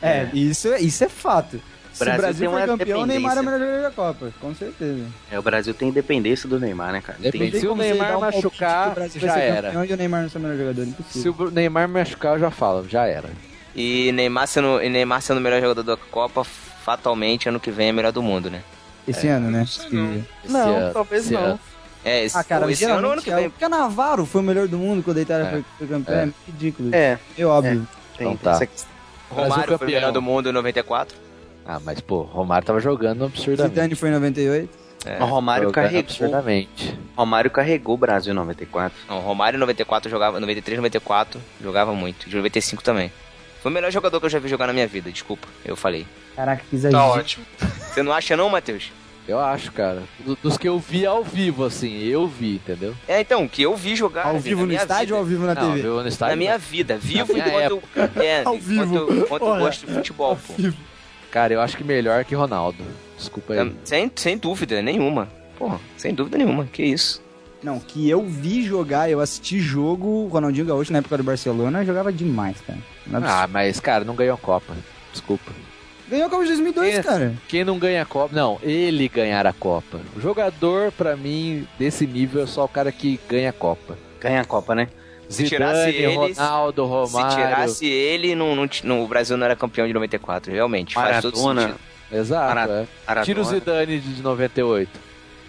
É, 0.01 0.27
Isso, 0.33 0.67
é- 0.67 0.81
isso 0.81 1.03
é 1.03 1.09
fato. 1.09 1.61
Se 1.93 1.99
Brasil 2.03 2.17
o 2.19 2.21
Brasil 2.21 2.39
tem 2.39 2.59
for 2.59 2.67
campeão, 2.79 3.01
o 3.01 3.05
Neymar 3.05 3.37
é 3.37 3.41
o 3.41 3.43
melhor 3.43 3.59
jogador 3.59 3.81
da 3.83 3.91
Copa, 3.91 4.33
com 4.41 4.55
certeza. 4.55 5.05
É, 5.29 5.37
o 5.37 5.43
Brasil 5.43 5.73
tem 5.75 5.89
independência 5.89 6.49
do 6.49 6.59
Neymar, 6.59 6.91
né, 6.91 7.01
cara? 7.01 7.19
Depende. 7.21 7.51
tem- 7.51 7.61
Se 7.61 7.67
o 7.67 7.75
Neymar 7.75 8.17
um 8.17 8.21
machucar, 8.21 8.89
o 8.89 8.95
Brasil 8.95 9.21
já 9.21 9.37
era. 9.37 9.67
campeão 9.67 9.85
E 9.85 9.93
o 9.93 9.97
Neymar 9.97 10.23
não 10.23 10.29
ser 10.29 10.37
o 10.39 10.41
melhor 10.41 10.57
jogador, 10.57 10.83
Se 10.83 10.89
impossível. 10.89 11.35
o 11.39 11.51
Neymar 11.51 11.87
machucar, 11.87 12.33
eu 12.33 12.39
já 12.39 12.49
falo. 12.49 12.89
Já 12.89 13.05
era. 13.05 13.29
E 13.75 14.11
Neymar 14.13 14.47
sendo, 14.47 14.81
e 14.81 14.89
Neymar 14.89 15.21
sendo 15.21 15.37
o 15.37 15.41
melhor 15.41 15.61
jogador 15.61 15.83
da 15.83 15.95
Copa, 15.95 16.43
fatalmente 16.43 17.47
ano 17.47 17.59
que 17.59 17.69
vem 17.69 17.89
é 17.89 17.91
melhor 17.91 18.11
do 18.11 18.23
mundo, 18.23 18.49
né? 18.49 18.63
Esse 19.07 19.27
ano, 19.27 19.49
né? 19.51 19.65
sei 19.67 19.89
não. 19.91 20.13
Esse 20.15 20.53
Não, 20.53 20.75
ano- 20.77 20.93
talvez 20.93 21.29
não. 21.29 21.39
ano. 21.41 21.59
É, 22.05 22.23
esse, 22.25 22.37
Ah, 22.37 22.43
cara, 22.43 22.69
esse 22.71 22.83
ano 22.83 22.93
ano 22.95 23.01
geralmente 23.01 23.23
que 23.23 23.31
é. 23.31 23.35
vem. 23.35 23.49
Porque 23.49 23.65
o 23.65 23.69
Navarro 23.69 24.25
foi 24.25 24.41
o 24.41 24.43
melhor 24.43 24.67
do 24.67 24.77
mundo 24.77 25.01
quando 25.03 25.17
a 25.17 25.21
Itália 25.21 25.47
É. 25.47 25.51
foi, 25.51 25.65
foi 25.77 25.87
campeão. 25.87 26.15
É. 26.17 26.23
É, 26.23 26.29
ridículo. 26.47 26.89
É, 26.93 27.17
É 27.37 27.45
óbvio. 27.45 27.87
tem, 28.17 28.31
Então 28.31 28.37
tá. 28.37 28.59
Romário 29.29 29.53
foi 29.65 29.75
o 29.75 29.79
campeão. 29.79 29.95
melhor 29.99 30.11
do 30.11 30.21
mundo 30.21 30.49
em 30.49 30.51
94. 30.51 31.17
Ah, 31.65 31.79
mas 31.83 32.01
pô, 32.01 32.21
Romário 32.23 32.65
tava 32.67 32.79
jogando 32.81 33.23
absurdamente. 33.25 33.73
Zidane 33.75 33.95
foi 33.95 34.09
em 34.09 34.11
98. 34.13 34.69
É. 35.05 35.21
O 35.21 35.25
Romário 35.25 35.71
carregou. 35.71 35.99
absurdamente. 36.01 36.97
Romário 37.15 37.49
carregou 37.51 37.95
o 37.95 37.97
Brasil 37.97 38.31
em 38.31 38.35
94. 38.35 38.97
Não, 39.09 39.19
Romário 39.19 39.57
em 39.57 39.59
94 39.59 40.09
jogava, 40.09 40.39
93, 40.39 40.77
94 40.77 41.41
jogava 41.61 41.93
muito. 41.93 42.29
De 42.29 42.35
95 42.35 42.83
também. 42.83 43.11
Foi 43.61 43.71
o 43.71 43.73
melhor 43.73 43.91
jogador 43.91 44.19
que 44.19 44.25
eu 44.25 44.29
já 44.29 44.39
vi 44.39 44.49
jogar 44.49 44.67
na 44.67 44.73
minha 44.73 44.87
vida, 44.87 45.09
desculpa, 45.09 45.47
eu 45.63 45.75
falei. 45.77 46.05
Caraca, 46.35 46.63
que 46.63 46.71
Tá 46.71 46.75
exagero. 46.75 47.03
ótimo. 47.03 47.45
Você 47.93 48.01
não 48.03 48.11
acha 48.11 48.35
não, 48.35 48.49
Matheus? 48.49 48.91
Eu 49.27 49.39
acho, 49.39 49.71
cara. 49.71 50.03
Do- 50.19 50.35
Dos 50.41 50.57
que 50.57 50.67
eu 50.67 50.77
vi 50.79 51.05
ao 51.05 51.23
vivo, 51.23 51.63
assim, 51.63 52.03
eu 52.03 52.27
vi, 52.27 52.55
entendeu? 52.55 52.93
É, 53.07 53.21
então, 53.21 53.47
que 53.47 53.61
eu 53.61 53.75
vi 53.75 53.95
jogar. 53.95 54.25
Ao 54.25 54.33
na 54.33 54.39
vivo 54.39 54.65
no 54.65 54.73
estádio 54.73 54.99
vida. 55.05 55.13
ou 55.15 55.19
ao 55.19 55.25
vivo 55.25 55.45
na 55.45 55.55
não, 55.55 55.73
TV? 55.75 55.87
no 55.87 56.07
estádio. 56.07 56.31
Na 56.31 56.35
minha 56.37 56.57
vida, 56.57 56.97
vivo 56.99 57.33
minha 57.33 57.47
enquanto, 57.47 57.83
é, 58.17 58.43
Ao 58.43 58.55
enquanto, 58.55 58.61
vivo. 58.61 59.13
enquanto 59.15 59.41
eu 59.43 59.47
Olha, 59.47 59.63
gosto 59.63 59.85
de 59.87 59.93
futebol, 59.93 60.35
pô. 60.35 60.53
vivo. 60.57 60.75
Cara, 61.31 61.53
eu 61.53 61.61
acho 61.61 61.77
que 61.77 61.83
melhor 61.83 62.25
que 62.25 62.35
Ronaldo. 62.35 62.83
Desculpa 63.17 63.53
aí. 63.53 63.59
É, 63.67 63.71
Sem, 63.85 64.11
sem 64.15 64.37
dúvida 64.37 64.81
nenhuma. 64.81 65.29
Porra, 65.57 65.79
sem 65.97 66.13
dúvida 66.13 66.37
nenhuma. 66.37 66.65
Que 66.65 66.83
isso. 66.83 67.21
Não, 67.63 67.79
que 67.79 68.09
eu 68.09 68.23
vi 68.25 68.61
jogar, 68.65 69.09
eu 69.09 69.21
assisti 69.21 69.57
jogo, 69.59 70.05
o 70.05 70.27
Ronaldinho 70.27 70.65
Gaúcho 70.65 70.91
na 70.91 70.99
época 70.99 71.17
do 71.17 71.23
Barcelona 71.23 71.85
jogava 71.85 72.11
demais, 72.11 72.57
cara. 72.67 72.77
É 73.09 73.15
Ah, 73.25 73.47
mas, 73.49 73.79
cara, 73.79 74.03
não 74.03 74.15
ganhou 74.15 74.35
a 74.35 74.37
Copa. 74.37 74.73
Desculpa. 75.13 75.49
Ganhou 76.13 76.27
a 76.27 76.29
Copa 76.29 76.43
de 76.43 76.49
2002, 76.49 76.93
Esse- 76.93 77.03
cara. 77.07 77.33
Quem 77.47 77.63
não 77.63 77.79
ganha 77.79 78.03
a 78.03 78.05
Copa. 78.05 78.35
Não, 78.35 78.59
ele 78.61 79.07
ganhar 79.09 79.47
a 79.47 79.51
Copa. 79.53 79.99
O 80.15 80.21
jogador, 80.21 80.91
pra 80.91 81.15
mim, 81.17 81.67
desse 81.79 82.05
nível 82.05 82.43
é 82.43 82.45
só 82.45 82.65
o 82.65 82.67
cara 82.67 82.91
que 82.91 83.19
ganha 83.27 83.49
a 83.49 83.53
Copa. 83.53 83.97
Ganha 84.21 84.41
a 84.41 84.45
Copa, 84.45 84.75
né? 84.75 84.89
Se 85.27 85.45
Zidane, 85.47 85.49
tirasse 85.49 85.89
eles- 85.89 86.37
Ronaldo, 86.37 86.85
Romário. 86.85 87.31
Se 87.31 87.35
tirasse 87.37 87.85
ele, 87.87 88.35
não, 88.35 88.55
não, 88.83 89.03
o 89.03 89.07
Brasil 89.07 89.35
não 89.37 89.45
era 89.45 89.55
campeão 89.55 89.87
de 89.87 89.93
94, 89.93 90.51
realmente. 90.53 90.93
Faz 90.93 91.19
todo 91.21 91.35
Maradona. 91.35 91.61
sentido. 91.61 91.79
Exato, 92.11 92.55
Mara- 92.55 92.71
é. 92.71 92.87
Maradona. 93.07 93.25
Tira 93.25 93.41
o 93.41 93.43
Zidane 93.43 93.99
de 93.99 94.21
98. 94.21 94.99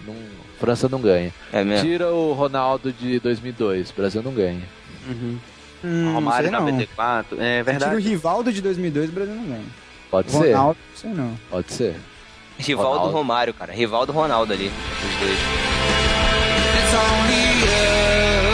Não, 0.07 0.15
França 0.59 0.89
não 0.89 0.99
ganha. 0.99 1.31
É 1.53 1.63
mesmo. 1.63 1.85
Tira 1.87 2.09
o 2.09 2.33
Ronaldo 2.33 2.91
de 2.91 3.19
2002. 3.19 3.91
Brasil 3.91 4.23
não 4.23 4.33
ganha. 4.33 4.63
Uhum. 5.07 5.37
Hum, 5.83 6.13
Romário 6.13 6.49
não 6.51 6.59
sei 6.61 6.71
não. 6.71 6.77
94. 6.79 7.37
É 7.39 7.59
Tira 7.59 7.61
o 7.61 7.63
verdade. 7.65 8.01
Rivaldo 8.09 8.51
de 8.51 8.61
2002, 8.63 9.09
o 9.09 9.13
Brasil 9.13 9.35
não 9.35 9.43
ganha. 9.45 9.84
Pode 10.15 10.31
ser. 10.31 10.53
Ronaldo, 10.53 10.79
não 10.89 10.97
sei 10.97 11.09
não. 11.11 11.39
Pode 11.49 11.73
ser. 11.73 11.95
Rivaldo 12.57 12.89
Ronaldo. 12.91 13.13
Romário, 13.13 13.53
cara. 13.53 13.73
Rivaldo 13.73 14.13
Ronaldo 14.13 14.53
ali. 14.53 14.67
Os 14.67 15.19
dois. 15.19 15.39
It's 16.77 16.93
only 16.93 18.39
us. 18.39 18.44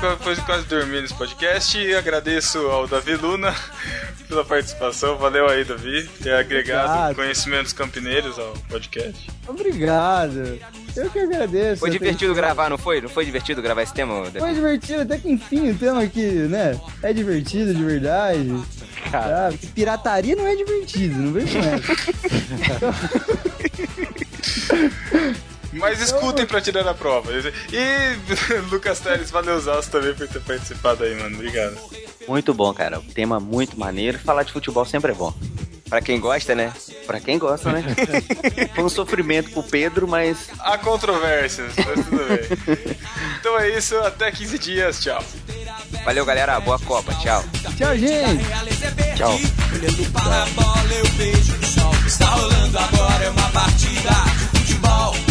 De 0.00 0.40
quase 0.46 0.64
dormir 0.66 1.02
nesse 1.02 1.12
podcast, 1.12 1.94
agradeço 1.94 2.58
ao 2.68 2.88
Davi 2.88 3.16
Luna 3.16 3.54
pela 4.26 4.42
participação. 4.42 5.18
Valeu 5.18 5.46
aí, 5.46 5.62
Davi, 5.62 6.08
ter 6.22 6.32
agregado 6.32 6.88
Obrigado. 6.88 7.14
conhecimentos 7.16 7.74
campineiros 7.74 8.38
ao 8.38 8.54
podcast. 8.70 9.28
Obrigado. 9.46 10.58
Eu 10.96 11.10
que 11.10 11.18
agradeço. 11.18 11.80
Foi 11.80 11.90
divertido 11.90 12.32
tenho- 12.32 12.34
gravar, 12.34 12.70
não 12.70 12.78
foi? 12.78 13.02
Não 13.02 13.10
foi 13.10 13.26
divertido 13.26 13.60
gravar 13.60 13.82
esse 13.82 13.92
tema? 13.92 14.22
Davi? 14.24 14.38
Foi 14.38 14.54
divertido, 14.54 15.02
até 15.02 15.18
que 15.18 15.30
enfim 15.30 15.70
o 15.70 15.74
tema 15.76 16.02
aqui, 16.02 16.22
né? 16.48 16.80
É 17.02 17.12
divertido 17.12 17.74
de 17.74 17.84
verdade. 17.84 18.48
Cara. 19.10 19.28
Sabe? 19.50 19.58
Que 19.58 19.66
Pirataria 19.66 20.34
não 20.34 20.46
é 20.46 20.56
divertido, 20.56 21.18
não 21.18 21.32
vem 21.34 21.46
com 21.46 21.58
essa. 21.58 21.92
Mas 25.72 26.00
escutem 26.00 26.46
pra 26.46 26.60
tirar 26.60 26.86
a 26.86 26.94
prova. 26.94 27.30
E 27.32 28.56
Lucas 28.70 29.00
Teres, 29.00 29.30
valeu 29.30 29.60
também 29.90 30.14
por 30.14 30.26
ter 30.26 30.40
participado 30.40 31.04
aí, 31.04 31.14
mano. 31.14 31.36
Obrigado. 31.36 31.76
Muito 32.26 32.52
bom, 32.52 32.72
cara. 32.74 32.98
Um 32.98 33.04
tema 33.04 33.38
muito 33.38 33.78
maneiro. 33.78 34.18
Falar 34.18 34.42
de 34.42 34.52
futebol 34.52 34.84
sempre 34.84 35.12
é 35.12 35.14
bom. 35.14 35.32
Pra 35.88 36.00
quem 36.00 36.20
gosta, 36.20 36.54
né? 36.54 36.72
Pra 37.04 37.18
quem 37.18 37.36
gosta, 37.36 37.72
né? 37.72 37.82
Foi 38.74 38.84
um 38.84 38.88
sofrimento 38.88 39.50
pro 39.50 39.62
Pedro, 39.64 40.06
mas 40.06 40.48
Há 40.60 40.78
controvérsias, 40.78 41.72
mas 41.76 42.04
tudo 42.06 42.28
bem. 42.28 42.96
Então 43.40 43.58
é 43.58 43.70
isso, 43.70 43.96
até 43.98 44.30
15 44.30 44.58
dias, 44.58 45.00
tchau. 45.00 45.24
Valeu, 46.04 46.24
galera. 46.24 46.60
Boa 46.60 46.78
Copa. 46.78 47.12
Tchau. 47.14 47.42
Tchau, 47.76 47.96
gente. 47.96 48.44
tchau. 49.16 49.40
Olhando 49.74 50.12
para 50.12 50.42
a 50.42 50.46
bola, 50.46 50.94
eu 50.94 51.04
vejo 51.16 51.54
o 51.54 51.66
sol. 51.66 51.90
O 51.90 52.02
que 52.02 52.08
está 52.08 52.26
rolando 52.26 52.78
agora 52.78 53.24
é 53.24 53.30
uma 53.30 53.50
partida 53.50 54.10
de 54.10 54.58
futebol. 54.58 55.29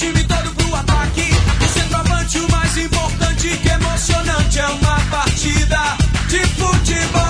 Time 0.00 0.24
todo 0.24 0.50
pro 0.54 0.74
ataque. 0.76 1.28
O 1.62 1.68
centroavante, 1.68 2.38
o 2.38 2.50
mais 2.50 2.74
importante, 2.78 3.48
que 3.58 3.68
emocionante 3.68 4.58
é 4.58 4.66
uma 4.66 4.98
partida 5.10 5.78
de 6.26 6.38
futebol. 6.56 7.29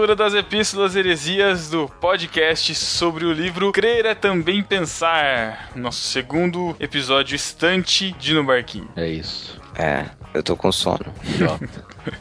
leitura 0.00 0.16
das 0.16 0.32
epístolas 0.32 0.96
heresias 0.96 1.68
do 1.68 1.86
podcast 1.86 2.74
sobre 2.74 3.26
o 3.26 3.32
livro 3.34 3.70
Crer 3.70 4.06
é 4.06 4.14
Também 4.14 4.62
Pensar. 4.62 5.70
Nosso 5.76 6.00
segundo 6.00 6.74
episódio 6.80 7.36
estante 7.36 8.10
de 8.12 8.32
No 8.32 8.42
Barquinho. 8.42 8.88
É 8.96 9.06
isso. 9.06 9.60
É, 9.76 10.06
eu 10.32 10.42
tô 10.42 10.56
com 10.56 10.72
sono. 10.72 11.04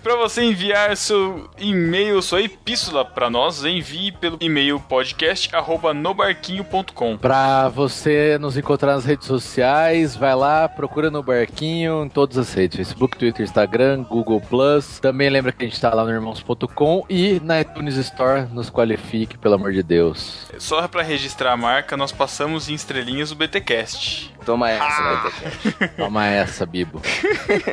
Para 0.04 0.16
você 0.16 0.42
enviar 0.44 0.96
seu 0.98 1.50
e-mail, 1.58 2.22
sua 2.22 2.42
epístola 2.42 3.06
para 3.06 3.30
nós, 3.30 3.64
envie 3.64 4.12
pelo 4.12 4.38
e-mail 4.42 4.80
podcast@nobarquinho.com. 4.80 7.18
Pra 7.18 7.70
você 7.70 8.38
nos 8.40 8.58
encontrar 8.58 8.96
nas 8.96 9.06
redes 9.06 9.28
sociais, 9.28 10.16
vai 10.16 10.34
lá, 10.36 10.68
procura 10.68 11.10
no 11.12 11.22
Barquinho 11.24 12.06
em 12.06 12.10
todas 12.10 12.38
as 12.38 12.54
redes: 12.54 12.76
Facebook, 12.78 13.18
Twitter, 13.18 13.44
Instagram, 13.44 14.04
Google 14.04 14.42
Plus. 14.42 15.00
Também 15.00 15.30
lembra 15.30 15.52
que 15.52 15.64
a 15.66 15.68
gente 15.68 15.80
tá 15.80 15.94
lá 15.94 16.04
no 16.04 16.12
irmãos.com 16.12 17.06
e 17.10 17.40
na 17.44 17.62
iTunes 17.62 17.96
Store. 17.98 18.48
Nos 18.52 18.70
qualifique, 18.70 19.38
pelo 19.38 19.56
amor 19.56 19.72
de 19.74 19.84
Deus. 19.84 20.48
Só 20.58 20.88
para 20.88 21.02
registrar 21.04 21.52
a 21.54 21.58
marca, 21.58 21.96
nós 21.98 22.12
passamos 22.12 22.70
em 22.70 22.74
estrelinhas 22.74 23.32
o 23.32 23.36
BTcast. 23.36 24.34
Toma 24.46 24.70
essa, 24.70 24.86
Ah. 24.86 25.32
ter. 25.78 25.90
Toma 25.98 26.26
essa, 26.28 26.66
Bibo. 26.66 27.02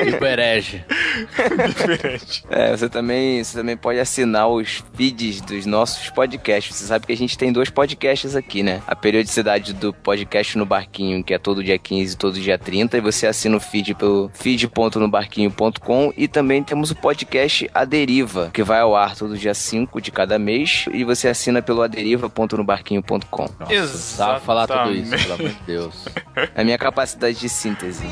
Bibo 0.05 0.25
herege. 0.25 0.85
É, 2.51 2.77
você 2.77 2.89
também, 2.89 3.43
você 3.43 3.59
também 3.59 3.77
pode 3.77 3.99
assinar 3.99 4.49
os 4.49 4.83
feeds 4.95 5.41
dos 5.41 5.67
nossos 5.67 6.09
podcasts. 6.11 6.77
Você 6.77 6.87
sabe 6.87 7.07
que 7.07 7.13
a 7.13 7.17
gente 7.17 7.37
tem 7.37 7.53
dois 7.53 7.71
podcasts 7.71 8.35
aqui, 8.35 8.63
né? 8.63 8.83
A 8.87 8.95
periodicidade 8.95 9.73
do 9.73 9.93
podcast 9.93 10.57
no 10.57 10.67
Barquinho, 10.67 11.23
que 11.23 11.35
é 11.35 11.39
todo 11.39 11.63
dia 11.63 11.79
15 11.79 12.15
e 12.15 12.17
todo 12.17 12.41
dia 12.41 12.59
30, 12.59 12.97
e 12.99 13.01
você 13.01 13.27
assina 13.27 13.57
o 13.57 13.61
feed 13.61 13.95
pelo 13.95 14.31
feed.nobarquinho.com 14.35 16.13
e 16.17 16.29
também 16.29 16.63
temos 16.63 16.91
o 16.91 16.95
podcast 16.95 17.69
A 17.75 17.85
Deriva, 17.85 18.51
que 18.53 18.63
vai 18.63 18.81
ao 18.81 18.97
ar 18.97 19.17
todo 19.17 19.37
dia 19.37 19.55
5 19.55 20.01
de 20.01 20.11
cada 20.11 20.39
mês, 20.39 20.87
e 20.93 21.05
você 21.05 21.29
assina 21.29 21.63
pelo 21.63 21.83
aderiva.nobarquinho.com. 21.83 23.43
Nossa, 23.43 23.67
precisava 23.67 24.41
falar 24.41 24.67
tudo 24.67 24.93
isso, 24.93 25.11
pelo 25.11 25.35
amor 25.35 25.49
de 25.49 25.63
Deus. 25.67 26.09
A 26.55 26.63
minha 26.65 26.79
capacidade 26.79 27.39
de 27.39 27.49
síntese. 27.49 28.07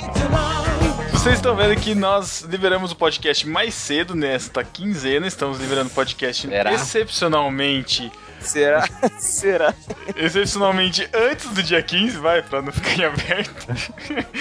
Vocês 1.15 1.36
estão 1.36 1.55
vendo 1.57 1.81
que 1.81 1.95
nós 1.95 2.43
liberamos 2.43 2.91
o 2.91 2.97
podcast 2.97 3.49
mais 3.49 3.73
cedo 3.73 4.16
nesta 4.16 4.65
quinzena. 4.65 5.27
Estamos 5.28 5.59
liberando 5.61 5.89
o 5.89 5.93
podcast 5.93 6.47
Será? 6.49 6.74
excepcionalmente. 6.74 8.11
Será? 8.45 8.89
Será? 9.19 9.75
Excepcionalmente 10.16 11.09
antes 11.12 11.49
do 11.49 11.62
dia 11.62 11.83
15, 11.83 12.19
vai, 12.19 12.43
pra 12.43 12.62
não 12.62 12.73
ficar 12.73 12.97
em 12.97 13.05
aberto. 13.05 13.66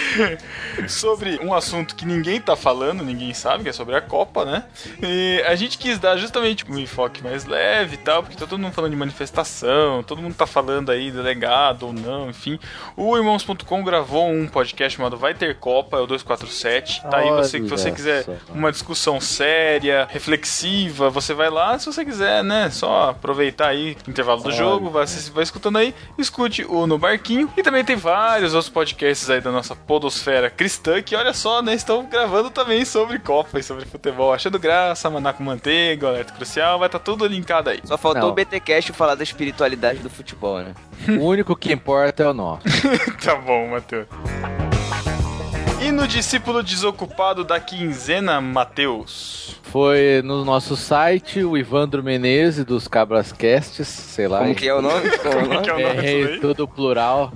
sobre 0.88 1.40
um 1.42 1.54
assunto 1.54 1.96
que 1.96 2.06
ninguém 2.06 2.40
tá 2.40 2.56
falando, 2.56 3.04
ninguém 3.04 3.34
sabe, 3.34 3.64
que 3.64 3.70
é 3.70 3.74
sobre 3.74 3.96
a 3.96 4.02
Copa, 4.02 4.46
né? 4.46 4.64
E 5.02 5.44
a 5.48 5.56
gente 5.56 5.78
quis 5.78 5.98
dar 5.98 6.18
justamente 6.18 6.70
um 6.70 6.78
enfoque 6.78 7.24
mais 7.24 7.46
leve 7.46 7.96
e 7.96 7.98
tal, 7.98 8.24
porque 8.24 8.38
tá 8.38 8.46
todo 8.46 8.60
mundo 8.60 8.74
falando 8.74 8.92
de 8.92 8.98
manifestação, 8.98 10.04
todo 10.04 10.22
mundo 10.22 10.36
tá 10.36 10.46
falando 10.46 10.92
aí 10.92 11.12
delegado 11.12 11.88
ou 11.88 11.94
não, 11.94 12.30
enfim. 12.30 12.60
O 12.96 13.16
Irmãos.com 13.18 13.84
gravou 13.84 14.30
um 14.30 14.48
podcast 14.48 14.98
chamado 14.98 15.18
Vai 15.18 15.34
Ter 15.34 15.56
Copa, 15.56 15.98
é 15.98 16.02
o 16.02 16.08
247. 16.08 17.02
Tá 17.04 17.18
aí 17.18 17.30
você 17.32 17.60
que 17.60 17.68
você 17.68 17.92
quiser 17.92 18.26
uma 18.50 18.72
discussão 18.72 19.20
séria, 19.20 20.08
reflexiva, 20.10 21.10
você 21.10 21.34
vai 21.34 21.50
lá, 21.50 21.78
se 21.80 21.86
você 21.86 22.04
quiser, 22.04 22.44
né? 22.44 22.70
Só 22.70 23.10
aproveitar 23.10 23.70
aí, 23.70 23.93
intervalo 24.08 24.42
do 24.42 24.52
jogo, 24.52 24.90
vai, 24.90 25.06
vai 25.06 25.44
escutando 25.44 25.78
aí, 25.78 25.94
escute 26.18 26.66
o 26.66 26.86
No 26.88 26.98
Barquinho. 26.98 27.50
E 27.56 27.64
também 27.64 27.84
tem 27.84 27.96
vários 27.96 28.54
outros 28.54 28.72
podcasts 28.72 29.30
aí 29.30 29.42
da 29.42 29.52
nossa 29.52 29.76
podosfera 29.76 30.50
cristã, 30.50 31.02
que 31.02 31.16
olha 31.16 31.34
só, 31.34 31.62
né, 31.62 31.74
estão 31.74 32.06
gravando 32.06 32.50
também 32.50 32.86
sobre 32.86 33.20
Copa 33.20 33.60
e 33.60 33.64
sobre 33.64 33.86
futebol. 33.86 34.34
Achando 34.34 34.60
graça, 34.60 35.10
Maná 35.10 35.34
com 35.34 35.44
Manteiga, 35.44 36.08
Alerta 36.08 36.34
Crucial, 36.34 36.80
vai 36.80 36.88
estar 36.88 37.00
tudo 37.00 37.26
linkado 37.26 37.70
aí. 37.70 37.80
Só 37.84 37.98
faltou 37.98 38.24
Não. 38.24 38.30
o 38.30 38.34
BTcast 38.34 38.94
falar 38.94 39.16
da 39.16 39.24
espiritualidade 39.24 40.00
do 40.00 40.10
futebol, 40.10 40.60
né? 40.60 40.74
O 41.20 41.26
único 41.26 41.56
que 41.56 41.72
importa 41.72 42.24
é 42.24 42.28
o 42.28 42.34
nosso. 42.34 42.64
tá 43.24 43.36
bom, 43.36 43.70
Matheus. 43.70 44.08
E 45.84 45.92
no 45.92 46.08
discípulo 46.08 46.64
desocupado 46.64 47.44
da 47.44 47.60
quinzena, 47.60 48.40
Matheus? 48.40 49.60
Foi 49.64 50.22
no 50.24 50.46
nosso 50.46 50.78
site, 50.78 51.44
o 51.44 51.58
Ivandro 51.58 52.02
Menezes, 52.02 52.64
dos 52.64 52.88
Cabras 52.88 53.34
Casts, 53.34 53.86
sei 53.86 54.30
lá. 54.30 54.40
Como 54.40 54.56
que 54.56 54.66
é 54.66 54.74
o 54.74 54.82
nome? 54.82 55.10
Como 55.18 55.34
é 55.34 55.44
o 55.44 55.48
nome? 55.48 55.62
que 55.62 55.70
é 55.70 55.74
o 55.74 55.80
nome 55.80 56.36
É, 56.36 56.38
tudo 56.40 56.66
plural. 56.66 57.34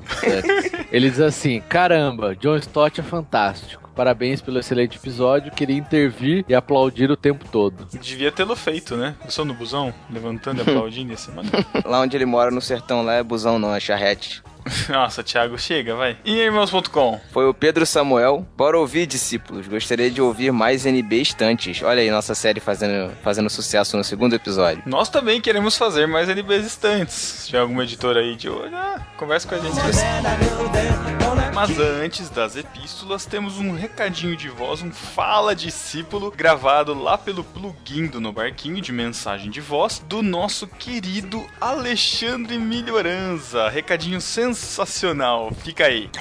Ele 0.89 1.09
diz 1.09 1.19
assim: 1.19 1.61
caramba, 1.67 2.37
John 2.37 2.55
Stott 2.55 3.01
é 3.01 3.03
fantástico. 3.03 3.86
Parabéns 3.97 4.41
pelo 4.41 4.59
excelente 4.59 4.95
episódio. 4.95 5.51
Queria 5.51 5.75
intervir 5.75 6.45
e 6.47 6.53
aplaudir 6.53 7.09
o 7.09 7.17
tempo 7.17 7.45
todo. 7.51 7.87
Devia 7.99 8.31
tê-lo 8.31 8.55
feito, 8.55 8.95
né? 8.95 9.15
Eu 9.25 9.31
sou 9.31 9.43
no 9.43 9.55
busão, 9.55 9.91
levantando 10.07 10.59
e 10.59 10.61
aplaudindo 10.61 11.11
esse 11.13 11.31
mano. 11.31 11.49
Lá 11.83 11.99
onde 12.01 12.15
ele 12.15 12.25
mora 12.25 12.51
no 12.51 12.61
sertão, 12.61 13.01
lá 13.01 13.15
é 13.15 13.23
busão 13.23 13.57
não, 13.57 13.73
é 13.73 13.79
charrete. 13.79 14.43
Nossa, 14.89 15.23
Thiago, 15.23 15.57
chega, 15.57 15.95
vai. 15.95 16.17
E 16.23 16.37
irmãos.com? 16.37 17.19
Foi 17.31 17.47
o 17.47 17.53
Pedro 17.53 17.85
Samuel. 17.85 18.45
Bora 18.55 18.77
ouvir, 18.77 19.07
discípulos. 19.07 19.67
Gostaria 19.67 20.11
de 20.11 20.21
ouvir 20.21 20.51
mais 20.51 20.85
NB 20.85 21.21
estantes. 21.21 21.81
Olha 21.81 22.01
aí, 22.01 22.11
nossa 22.11 22.35
série 22.35 22.59
fazendo, 22.59 23.11
fazendo 23.23 23.49
sucesso 23.49 23.97
no 23.97 24.03
segundo 24.03 24.35
episódio. 24.35 24.83
Nós 24.85 25.09
também 25.09 25.41
queremos 25.41 25.77
fazer 25.77 26.05
mais 26.05 26.29
NBs 26.29 26.65
estantes. 26.65 27.15
Se 27.15 27.45
tiver 27.47 27.59
alguma 27.59 27.83
editora 27.83 28.19
aí 28.19 28.35
de 28.35 28.49
olho, 28.49 28.75
ah, 28.75 29.01
conversa 29.17 29.47
com 29.47 29.55
a 29.55 29.59
gente. 29.59 29.75
Mas 31.57 31.79
antes 31.79 32.29
das 32.29 32.55
epístolas, 32.55 33.25
temos 33.25 33.57
um 33.57 33.73
recadinho 33.73 34.37
de 34.37 34.47
voz, 34.47 34.83
um 34.83 34.91
Fala 34.91 35.55
Discípulo, 35.55 36.29
gravado 36.29 36.93
lá 36.93 37.17
pelo 37.17 37.43
plugin 37.43 38.05
do 38.05 38.21
No 38.21 38.31
Barquinho 38.31 38.79
de 38.79 38.91
mensagem 38.91 39.49
de 39.49 39.59
voz, 39.59 39.97
do 40.07 40.21
nosso 40.21 40.67
querido 40.67 41.43
Alexandre 41.59 42.59
Melhoranza. 42.59 43.69
Recadinho 43.69 44.21
sensacional. 44.21 45.51
Fica 45.63 45.87
aí. 45.87 46.11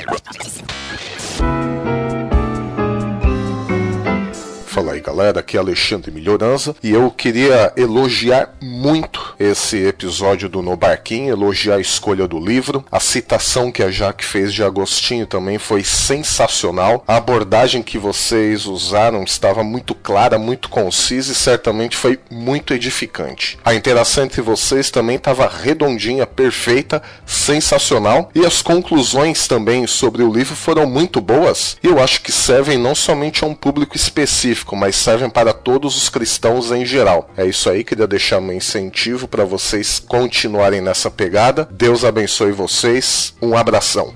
Fala 4.77 4.93
aí 4.93 5.01
galera, 5.01 5.41
aqui 5.41 5.57
é 5.57 5.61
Alexandre 5.61 6.11
Melhorança 6.11 6.77
e 6.83 6.91
eu 6.91 7.11
queria 7.11 7.73
elogiar 7.79 8.55
muito 8.61 9.35
esse 9.41 9.79
episódio 9.79 10.51
do 10.51 10.61
No 10.61 10.77
Barquinho, 10.77 11.33
elogiar 11.33 11.77
a 11.77 11.81
escolha 11.81 12.29
do 12.29 12.39
livro, 12.39 12.85
a 12.93 13.01
citação 13.01 13.73
que 13.73 13.83
a 13.83 13.91
Jaque 13.91 14.23
fez 14.23 14.53
de 14.53 14.63
Agostinho 14.63 15.27
também 15.27 15.57
foi 15.57 15.83
sensacional, 15.83 17.03
a 17.09 17.17
abordagem 17.17 17.83
que 17.83 17.97
vocês 17.97 18.67
usaram 18.67 19.23
estava 19.23 19.65
muito 19.65 19.95
clara, 19.95 20.39
muito 20.39 20.69
concisa 20.69 21.33
e 21.33 21.35
certamente 21.35 21.97
foi 21.97 22.21
muito 22.31 22.75
edificante. 22.75 23.59
A 23.65 23.75
interação 23.75 24.25
entre 24.25 24.43
vocês 24.43 24.91
também 24.91 25.17
estava 25.17 25.49
redondinha, 25.49 26.27
perfeita, 26.27 27.03
sensacional 27.25 28.31
e 28.35 28.45
as 28.45 28.61
conclusões 28.61 29.49
também 29.49 29.87
sobre 29.87 30.23
o 30.23 30.31
livro 30.31 30.55
foram 30.55 30.85
muito 30.85 31.19
boas 31.19 31.79
e 31.83 31.87
eu 31.87 31.99
acho 31.99 32.21
que 32.21 32.31
servem 32.31 32.77
não 32.77 32.95
somente 32.95 33.43
a 33.43 33.47
um 33.47 33.55
público 33.55 33.97
específico, 33.97 34.66
mas 34.75 34.97
servem 34.97 35.29
para 35.29 35.53
todos 35.53 35.97
os 35.97 36.09
cristãos 36.09 36.73
em 36.73 36.85
geral. 36.85 37.31
É 37.37 37.45
isso 37.45 37.69
aí, 37.69 37.85
queria 37.85 38.07
deixar 38.07 38.41
meu 38.41 38.57
incentivo 38.57 39.29
para 39.29 39.45
vocês 39.45 39.99
continuarem 39.99 40.81
nessa 40.81 41.11
pegada. 41.11 41.69
Deus 41.71 42.05
abençoe 42.05 42.53
vocês. 42.53 43.35
Um 43.41 43.57
abração. 43.57 44.15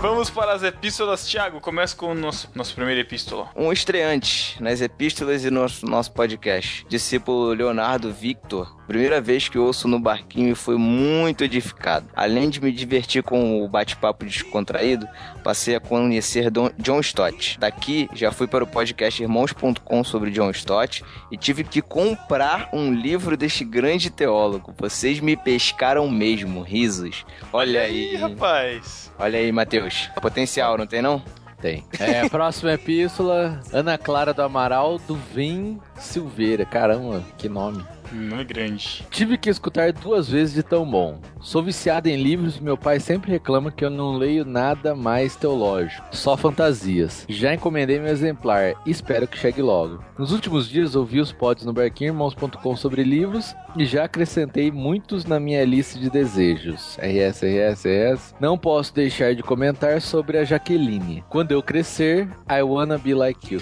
Vamos 0.00 0.30
para 0.30 0.52
as 0.52 0.62
epístolas, 0.62 1.26
Thiago. 1.26 1.60
Começa 1.60 1.96
com 1.96 2.12
o 2.12 2.14
nosso, 2.14 2.48
nosso 2.54 2.72
primeiro 2.74 3.00
epístola. 3.00 3.48
Um 3.56 3.72
estreante 3.72 4.56
nas 4.62 4.80
epístolas 4.80 5.44
e 5.44 5.50
no 5.50 5.66
nosso 5.82 6.12
podcast. 6.12 6.86
Discípulo 6.88 7.52
Leonardo 7.52 8.12
Victor. 8.12 8.76
Primeira 8.86 9.20
vez 9.20 9.48
que 9.50 9.58
ouço 9.58 9.86
no 9.86 9.98
barquinho 10.00 10.52
e 10.52 10.54
foi 10.54 10.76
muito 10.78 11.44
edificado. 11.44 12.08
Além 12.16 12.48
de 12.48 12.58
me 12.62 12.72
divertir 12.72 13.22
com 13.22 13.62
o 13.62 13.68
bate-papo 13.68 14.24
descontraído, 14.24 15.06
passei 15.44 15.74
a 15.74 15.80
conhecer 15.80 16.48
Don- 16.50 16.70
John 16.78 17.00
Stott. 17.00 17.58
Daqui 17.58 18.08
já 18.14 18.32
fui 18.32 18.46
para 18.46 18.64
o 18.64 18.66
podcast 18.66 19.20
irmãos.com 19.22 20.04
sobre 20.04 20.30
John 20.30 20.50
Stott 20.52 21.04
e 21.30 21.36
tive 21.36 21.64
que 21.64 21.82
comprar 21.82 22.70
um 22.72 22.94
livro 22.94 23.36
deste 23.36 23.62
grande 23.62 24.08
teólogo. 24.10 24.72
Vocês 24.78 25.20
me 25.20 25.36
pescaram 25.36 26.08
mesmo, 26.08 26.62
risos. 26.62 27.26
Olha 27.52 27.86
Ih, 27.88 28.10
aí. 28.10 28.16
rapaz. 28.16 29.12
Olha 29.18 29.38
aí, 29.38 29.52
Matheus. 29.52 29.87
Potencial, 30.20 30.76
não 30.78 30.86
tem 30.86 31.02
não? 31.02 31.22
Tem. 31.60 31.84
É, 31.98 32.28
próxima 32.28 32.72
epístola, 32.72 33.60
Ana 33.72 33.98
Clara 33.98 34.32
do 34.32 34.42
Amaral 34.42 34.98
do 34.98 35.16
Vim 35.16 35.80
Silveira. 35.96 36.64
Caramba, 36.64 37.24
que 37.36 37.48
nome. 37.48 37.84
Nome 38.12 38.44
grande. 38.44 39.04
Tive 39.10 39.36
que 39.36 39.50
escutar 39.50 39.92
duas 39.92 40.28
vezes 40.28 40.54
de 40.54 40.62
tão 40.62 40.88
bom. 40.88 41.20
Sou 41.40 41.62
viciado 41.62 42.08
em 42.08 42.16
livros 42.16 42.56
e 42.56 42.62
meu 42.62 42.76
pai 42.76 42.98
sempre 43.00 43.30
reclama 43.30 43.70
que 43.70 43.84
eu 43.84 43.90
não 43.90 44.16
leio 44.16 44.44
nada 44.44 44.94
mais 44.94 45.36
teológico, 45.36 46.04
só 46.10 46.36
fantasias. 46.36 47.24
Já 47.28 47.54
encomendei 47.54 47.98
meu 47.98 48.10
exemplar 48.10 48.74
e 48.86 48.90
espero 48.90 49.26
que 49.26 49.38
chegue 49.38 49.62
logo. 49.62 50.02
Nos 50.18 50.32
últimos 50.32 50.68
dias 50.68 50.96
ouvi 50.96 51.20
os 51.20 51.32
pods 51.32 51.64
no 51.64 51.72
barquinhoirmãos.com 51.72 52.76
sobre 52.76 53.02
livros 53.02 53.54
e 53.76 53.84
já 53.84 54.04
acrescentei 54.04 54.70
muitos 54.70 55.24
na 55.24 55.38
minha 55.38 55.64
lista 55.64 55.98
de 55.98 56.10
desejos. 56.10 56.98
RS, 56.98 57.42
RS, 57.42 57.84
RS. 57.84 58.34
Não 58.40 58.58
posso 58.58 58.94
deixar 58.94 59.34
de 59.34 59.42
comentar 59.42 60.00
sobre 60.00 60.38
a 60.38 60.44
Jaqueline. 60.44 61.22
Quando 61.28 61.52
eu 61.52 61.62
crescer, 61.62 62.28
I 62.50 62.62
wanna 62.62 62.98
be 62.98 63.14
like 63.14 63.54
you. 63.54 63.60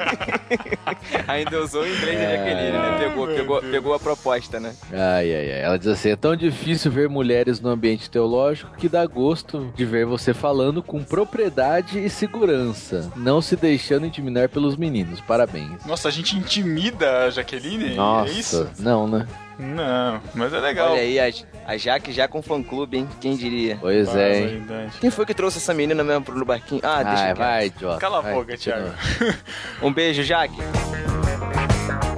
Ainda 1.26 1.62
usou 1.62 1.82
o 1.82 1.86
inglês 1.86 2.18
da 2.18 2.36
Jaqueline, 2.36 2.72
né? 2.72 2.98
Pegou, 3.00 3.29
pegou, 3.36 3.60
pegou 3.62 3.94
a 3.94 3.98
proposta, 4.00 4.58
né? 4.60 4.74
Ai, 4.92 5.34
ai, 5.34 5.52
ai. 5.52 5.60
Ela 5.62 5.78
diz 5.78 5.88
assim: 5.88 6.10
é 6.10 6.16
tão 6.16 6.34
difícil 6.36 6.90
ver 6.90 7.08
mulheres 7.08 7.60
no 7.60 7.68
ambiente 7.70 8.10
teológico 8.10 8.76
que 8.76 8.88
dá 8.88 9.04
gosto 9.06 9.72
de 9.76 9.84
ver 9.84 10.06
você 10.06 10.32
falando 10.34 10.82
com 10.82 11.02
propriedade 11.02 11.98
e 12.04 12.08
segurança, 12.10 13.10
não 13.16 13.40
se 13.40 13.56
deixando 13.56 14.06
intimidar 14.06 14.48
pelos 14.48 14.76
meninos. 14.76 15.20
Parabéns. 15.20 15.84
Nossa, 15.86 16.08
a 16.08 16.10
gente 16.10 16.36
intimida 16.36 17.24
a 17.24 17.30
Jaqueline? 17.30 17.94
Nossa, 17.94 18.30
É 18.30 18.34
isso? 18.34 18.70
não, 18.78 19.06
né? 19.06 19.26
Não, 19.58 20.20
mas 20.34 20.54
é 20.54 20.58
legal. 20.58 20.92
Olha 20.92 21.02
aí, 21.02 21.20
a, 21.20 21.30
a 21.66 21.76
Jaque 21.76 22.12
já 22.12 22.26
com 22.26 22.40
fã-clube, 22.40 22.96
hein? 22.96 23.08
Quem 23.20 23.36
diria? 23.36 23.76
Pois 23.78 24.08
é. 24.16 24.40
hein? 24.54 24.66
Quem 25.00 25.10
foi 25.10 25.26
que 25.26 25.34
trouxe 25.34 25.58
essa 25.58 25.74
menina 25.74 26.02
mesmo 26.02 26.24
pro 26.24 26.44
barquinho? 26.46 26.80
Ah, 26.82 27.02
deixa 27.02 27.24
Ai, 27.24 27.32
eu 27.32 27.36
vai, 27.36 27.66
idiota. 27.66 27.98
Cala 27.98 28.18
a 28.18 28.20
vai, 28.22 28.32
boca, 28.32 28.52
continua. 28.52 28.94
Thiago. 29.18 29.38
Um 29.82 29.92
beijo, 29.92 30.22
Jaque. 30.22 30.56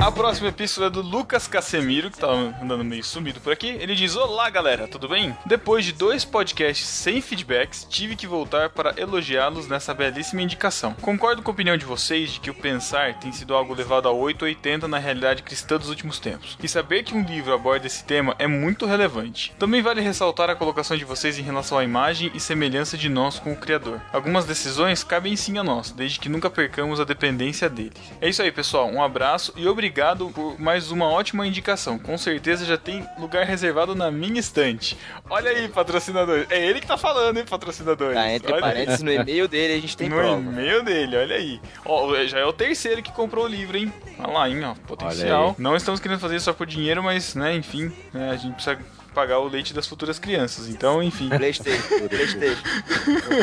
A 0.02 0.10
próxima 0.10 0.48
epístola 0.48 0.88
é 0.88 0.90
do 0.90 1.00
Lucas 1.00 1.46
Casemiro, 1.46 2.10
que 2.10 2.18
tá 2.18 2.26
andando 2.26 2.84
meio 2.84 3.04
sumido 3.04 3.40
por 3.40 3.52
aqui. 3.52 3.68
Ele 3.68 3.94
diz: 3.94 4.16
Olá, 4.16 4.50
galera, 4.50 4.88
tudo 4.88 5.08
bem? 5.08 5.32
Depois 5.46 5.84
de 5.84 5.92
dois 5.92 6.24
podcasts 6.24 6.88
sem 6.88 7.20
feedbacks, 7.20 7.86
tive 7.88 8.16
que 8.16 8.26
voltar 8.26 8.70
para 8.70 9.00
elogiá-los 9.00 9.68
nessa 9.68 9.94
belíssima 9.94 10.42
indicação. 10.42 10.94
Concordo 10.94 11.40
com 11.40 11.52
a 11.52 11.54
opinião 11.54 11.76
de 11.76 11.84
vocês 11.84 12.32
de 12.32 12.40
que 12.40 12.50
o 12.50 12.54
pensar 12.54 13.14
tem 13.20 13.30
sido 13.30 13.54
algo 13.54 13.72
levado 13.74 14.08
a 14.08 14.10
880 14.10 14.88
na 14.88 14.98
realidade 14.98 15.44
cristã 15.44 15.78
dos 15.78 15.88
últimos 15.88 16.18
tempos. 16.18 16.58
E 16.60 16.66
saber 16.66 17.04
que 17.04 17.14
um 17.14 17.22
livro 17.22 17.54
aborda 17.54 17.86
esse 17.86 18.02
tema 18.02 18.34
é 18.40 18.48
muito 18.48 18.86
relevante. 18.86 19.54
Também 19.56 19.82
vale 19.82 20.00
ressaltar 20.00 20.50
a 20.50 20.56
colocação 20.56 20.96
de 20.96 21.04
vocês 21.04 21.38
em 21.38 21.42
relação 21.42 21.78
à 21.78 21.84
imagem 21.84 22.28
e 22.34 22.40
semelhança 22.40 22.98
de 22.98 23.08
nós 23.08 23.38
com 23.38 23.52
o 23.52 23.56
Criador. 23.56 24.00
Algumas 24.12 24.46
decisões 24.46 25.04
cabem 25.04 25.36
sim 25.36 25.58
a 25.58 25.62
nós, 25.62 25.92
desde 25.92 26.18
que 26.18 26.28
nunca 26.28 26.50
percamos 26.50 26.98
a 26.98 27.04
dependência 27.04 27.70
dele. 27.70 27.92
É 28.20 28.28
isso 28.28 28.42
aí, 28.42 28.50
pessoal. 28.50 28.90
Um 28.90 29.00
abraço 29.00 29.52
e 29.54 29.68
obrigado 29.92 30.30
por 30.30 30.58
mais 30.58 30.90
uma 30.90 31.06
ótima 31.06 31.46
indicação. 31.46 31.98
Com 31.98 32.16
certeza 32.16 32.64
já 32.64 32.78
tem 32.78 33.06
lugar 33.18 33.44
reservado 33.44 33.94
na 33.94 34.10
minha 34.10 34.40
estante. 34.40 34.96
Olha 35.28 35.50
aí, 35.50 35.68
patrocinador. 35.68 36.46
É 36.48 36.66
ele 36.66 36.80
que 36.80 36.86
tá 36.86 36.96
falando, 36.96 37.36
hein, 37.36 37.44
patrocinador. 37.48 38.14
Tá, 38.14 38.32
entre 38.32 38.58
parênteses, 38.58 39.02
no 39.02 39.12
e-mail 39.12 39.46
dele 39.46 39.74
a 39.74 39.80
gente 39.80 39.94
tem 39.94 40.08
no 40.08 40.16
prova. 40.16 40.40
e-mail 40.40 40.82
dele, 40.82 41.16
olha 41.18 41.36
aí. 41.36 41.60
Ó, 41.84 42.24
já 42.24 42.38
é 42.38 42.44
o 42.46 42.54
terceiro 42.54 43.02
que 43.02 43.12
comprou 43.12 43.44
o 43.44 43.48
livro, 43.48 43.76
hein? 43.76 43.92
Olha 44.18 44.32
lá, 44.32 44.48
hein, 44.48 44.64
ó, 44.64 44.74
potencial. 44.86 45.42
Olha 45.42 45.50
aí. 45.50 45.54
Não 45.58 45.76
estamos 45.76 46.00
querendo 46.00 46.20
fazer 46.20 46.36
isso 46.36 46.46
só 46.46 46.54
por 46.54 46.66
dinheiro, 46.66 47.02
mas, 47.02 47.34
né, 47.34 47.54
enfim, 47.54 47.92
né, 48.14 48.30
a 48.30 48.36
gente 48.36 48.54
precisa 48.54 48.78
pagar 49.14 49.40
o 49.40 49.46
leite 49.46 49.74
das 49.74 49.86
futuras 49.86 50.18
crianças. 50.18 50.70
Então, 50.70 51.02
enfim. 51.02 51.28
Playstation, 51.28 51.82
Playstation. 52.08 52.62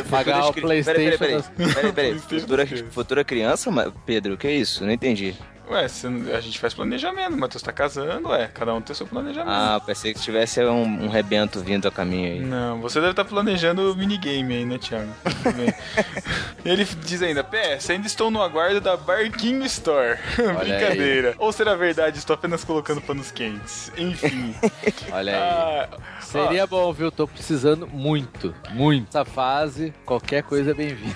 Pagar 0.09 0.47
o 0.47 0.53
PlayStation 0.53 0.99
Peraí, 0.99 1.17
peraí, 1.17 1.43
peraí. 1.43 1.43
peraí, 1.75 1.93
peraí. 1.93 1.93
PlayStation 1.93 2.39
Futura, 2.39 2.67
futura 2.89 3.23
criança? 3.23 3.93
Pedro, 4.03 4.33
o 4.33 4.37
que 4.37 4.47
é 4.47 4.53
isso? 4.53 4.83
Não 4.83 4.91
entendi. 4.91 5.35
Ué, 5.69 5.85
a 6.35 6.41
gente 6.41 6.59
faz 6.59 6.73
planejamento, 6.73 7.35
o 7.35 7.37
Matheus 7.37 7.61
tá 7.61 7.71
casando, 7.71 8.29
ué, 8.29 8.49
cada 8.51 8.73
um 8.73 8.81
tem 8.81 8.95
seu 8.95 9.05
planejamento. 9.05 9.53
Ah, 9.53 9.79
pensei 9.85 10.15
que 10.15 10.19
tivesse 10.19 10.63
um, 10.65 11.05
um 11.05 11.09
rebento 11.09 11.59
vindo 11.59 11.87
a 11.87 11.91
caminho 11.91 12.31
aí. 12.31 12.39
Não, 12.39 12.81
você 12.81 12.99
deve 12.99 13.11
estar 13.11 13.23
planejando 13.23 13.93
o 13.93 13.95
minigame 13.95 14.55
aí, 14.55 14.65
né, 14.65 14.79
Thiago? 14.79 15.11
Ele 16.65 16.83
diz 16.83 17.21
ainda, 17.21 17.43
PS, 17.43 17.91
ainda 17.91 18.07
estou 18.07 18.31
no 18.31 18.41
aguardo 18.41 18.81
da 18.81 18.97
Barquinho 18.97 19.63
Store. 19.65 20.17
Brincadeira. 20.35 21.35
Ou 21.37 21.51
será 21.51 21.75
verdade, 21.75 22.17
estou 22.17 22.33
apenas 22.33 22.63
colocando 22.63 22.99
panos 22.99 23.29
quentes. 23.29 23.91
Enfim. 23.95 24.55
Olha 25.13 25.33
aí. 25.33 25.39
Ah, 25.39 25.89
Seria 26.31 26.67
bom, 26.67 26.93
viu? 26.93 27.11
Tô 27.11 27.27
precisando 27.27 27.87
muito, 27.87 28.53
muito. 28.71 29.07
Essa 29.09 29.25
fase, 29.25 29.93
qualquer 30.05 30.43
coisa 30.43 30.71
é 30.71 30.73
bem-vinda. 30.73 31.15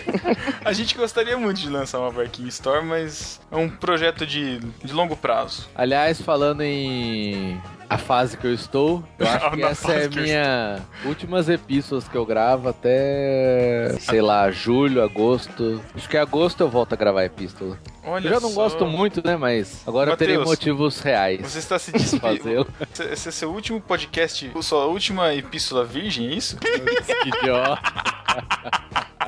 a 0.64 0.72
gente 0.72 0.96
gostaria 0.96 1.36
muito 1.36 1.60
de 1.60 1.68
lançar 1.68 1.98
uma 2.00 2.10
Barquinho 2.10 2.48
Store, 2.48 2.84
mas 2.84 3.40
é 3.50 3.56
um 3.56 3.68
projeto 3.68 4.26
de, 4.26 4.58
de 4.58 4.92
longo 4.92 5.14
prazo. 5.14 5.68
Aliás, 5.74 6.20
falando 6.20 6.62
em 6.62 7.60
a 7.88 7.98
fase 7.98 8.36
que 8.36 8.46
eu 8.46 8.54
estou, 8.54 9.02
eu 9.18 9.26
acho 9.28 9.50
que 9.52 9.62
essa 9.62 9.92
é 9.92 10.08
minha 10.08 10.82
últimas 11.04 11.48
epístolas 11.48 12.08
que 12.08 12.16
eu 12.16 12.26
gravo 12.26 12.68
até, 12.68 13.94
sei 14.00 14.20
lá, 14.20 14.50
julho, 14.50 15.02
agosto. 15.02 15.82
Acho 15.94 16.08
que 16.08 16.16
em 16.16 16.20
agosto 16.20 16.60
eu 16.60 16.68
volto 16.68 16.92
a 16.92 16.96
gravar 16.96 17.24
epístola. 17.24 17.78
Olha 18.04 18.28
eu 18.28 18.34
já 18.34 18.40
não 18.40 18.50
só. 18.50 18.62
gosto 18.62 18.86
muito, 18.86 19.20
né? 19.24 19.36
Mas 19.36 19.82
agora 19.86 20.12
eu 20.12 20.16
terei 20.16 20.36
Mateus, 20.36 20.50
motivos 20.50 21.00
reais. 21.00 21.40
Você 21.40 21.58
está 21.58 21.78
se 21.78 21.90
despedindo. 21.92 22.66
Esse 23.10 23.28
é 23.28 23.32
seu 23.32 23.50
último 23.50 23.80
podcast, 23.80 24.50
sua 24.62 24.86
última 24.86 25.34
epístola 25.34 25.84
virgem, 25.84 26.28
é 26.28 26.34
isso? 26.34 26.56
Que 27.22 27.28
idiota. 27.28 27.80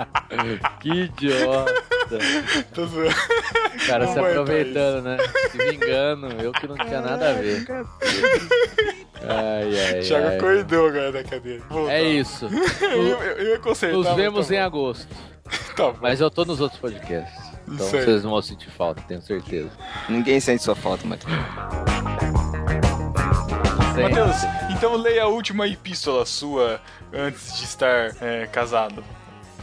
que 0.80 0.90
idiota. 0.90 1.74
Tô 2.74 2.86
zoando. 2.86 3.10
O 3.10 3.86
cara 3.86 4.06
Não 4.06 4.12
se 4.12 4.18
aproveitando, 4.18 5.02
né? 5.04 5.16
Se 5.50 5.58
vingando. 5.58 6.26
Eu 6.40 6.52
que 6.52 6.66
não 6.66 6.76
tinha 6.76 7.00
nada 7.00 7.30
a 7.30 7.32
ver. 7.34 7.66
Ai, 9.22 9.94
ai, 9.94 10.00
Thiago 10.00 10.28
ai. 10.28 10.36
acordou 10.36 10.88
agora 10.88 11.12
da 11.12 11.24
cadeira. 11.24 11.62
Voltar. 11.68 11.92
É 11.92 12.02
isso. 12.02 12.46
eu, 12.80 13.02
eu, 13.02 13.54
eu 13.54 13.60
consertar. 13.60 13.96
Nos 13.96 14.06
mas 14.06 14.16
vemos 14.16 14.48
tá 14.48 14.54
em 14.54 14.58
agosto. 14.58 15.08
Tá 15.74 15.92
bom. 15.92 15.98
Mas 16.02 16.20
eu 16.20 16.30
tô 16.30 16.44
nos 16.44 16.60
outros 16.60 16.80
podcasts. 16.80 17.48
Então 17.66 17.86
aí. 17.86 17.92
vocês 17.92 18.24
não 18.24 18.32
vão 18.32 18.42
sentir 18.42 18.68
falta, 18.70 19.00
tenho 19.02 19.22
certeza. 19.22 19.70
Ninguém 20.08 20.40
sente 20.40 20.62
sua 20.62 20.74
falta, 20.74 21.06
Matheus. 21.06 21.32
Matheus, 24.02 24.36
então 24.70 24.96
leia 24.96 25.24
a 25.24 25.26
última 25.26 25.66
epístola 25.66 26.26
sua 26.26 26.80
antes 27.12 27.58
de 27.58 27.64
estar 27.64 28.10
é, 28.20 28.46
casado. 28.46 29.04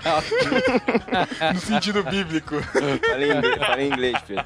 no 1.54 1.60
sentido 1.60 2.02
bíblico. 2.04 2.60
Fala 2.62 3.24
em 3.24 3.30
inglês, 3.30 3.58
fala 3.58 3.82
em 3.82 3.86
inglês 3.86 4.16
Pedro. 4.26 4.44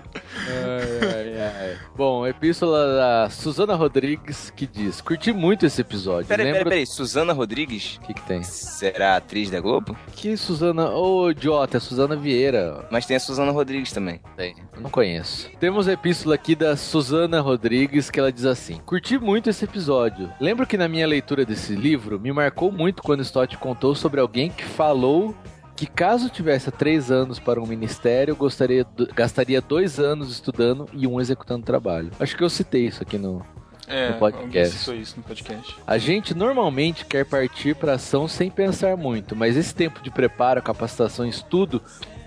Ai, 0.49 1.35
ai, 1.39 1.53
ai. 1.61 1.79
Bom, 1.97 2.27
epístola 2.27 2.97
da 2.97 3.31
Suzana 3.31 3.75
Rodrigues 3.75 4.51
que 4.51 4.67
diz: 4.67 5.01
Curti 5.01 5.33
muito 5.33 5.67
esse 5.67 5.81
episódio. 5.81 6.27
Peraí, 6.27 6.47
Lembro... 6.47 6.65
peraí, 6.65 6.71
peraí. 6.81 6.87
Suzana 6.87 7.33
Rodrigues? 7.33 7.99
O 8.03 8.07
que, 8.07 8.15
que 8.15 8.23
tem? 8.23 8.43
Será 8.43 9.17
atriz 9.17 9.51
da 9.51 9.61
Globo? 9.61 9.97
Que 10.15 10.37
Suzana. 10.37 10.91
Ô, 10.91 11.31
idiota, 11.31 11.77
é 11.77 11.81
Suzana 11.81 12.17
Vieira. 12.17 12.87
Mas 12.91 13.07
tem 13.07 13.17
a 13.17 13.21
Suzana 13.21 13.53
Rodrigues 13.53 13.93
também. 13.93 14.21
Tem, 14.37 14.55
eu 14.75 14.81
não 14.81 14.91
conheço. 14.91 15.51
Temos 15.61 15.89
a 15.89 15.93
epístola 15.93 16.35
aqui 16.35 16.55
da 16.55 16.77
Suzana 16.77 17.41
Rodrigues 17.41 18.11
que 18.11 18.19
ela 18.19 18.33
diz 18.33 18.45
assim: 18.45 18.81
Curti 18.85 19.19
muito 19.19 19.51
esse 19.51 19.65
episódio. 19.65 20.33
Lembro 20.41 20.67
que 20.67 20.77
na 20.77 20.89
minha 20.89 21.07
leitura 21.07 21.45
desse 21.45 21.75
livro 21.75 22.19
me 22.19 22.33
marcou 22.33 22.73
muito 22.73 23.03
quando 23.03 23.23
Stott 23.23 23.57
contou 23.59 23.95
sobre 23.95 24.21
alguém 24.21 24.51
que 24.51 24.65
falou 24.65 25.35
que 25.77 25.87
caso 25.87 26.29
tivesse 26.29 26.71
três 26.71 27.11
anos 27.11 27.39
para 27.39 27.61
um 27.61 27.67
ministério, 27.67 28.37
gostaria, 28.37 28.87
gastaria 29.15 29.61
dois 29.61 29.99
anos 29.99 30.31
estudando 30.31 30.89
e 30.93 31.07
um 31.07 31.21
executando 31.21 31.65
trabalho. 31.67 32.11
Acho 32.19 32.37
que 32.37 32.45
eu 32.45 32.51
citei 32.51 32.87
isso 32.87 33.03
aqui 33.03 33.19
no, 33.19 33.45
É, 33.89 34.11
no 34.13 34.19
podcast. 34.19 34.95
isso 35.01 35.17
no 35.17 35.23
podcast. 35.25 35.77
A 35.87 35.99
gente 35.99 36.35
normalmente 36.35 37.05
quer 37.05 37.25
partir 37.25 37.75
para 37.75 37.95
ação 37.95 38.29
sem 38.29 38.51
pensar 38.51 38.97
muito, 38.97 39.35
mas 39.35 39.57
esse 39.57 39.75
tempo 39.75 40.01
de 40.03 40.11
preparo, 40.11 40.63
capacitação 40.63 41.27
e 41.27 41.31
estudo 41.31 41.83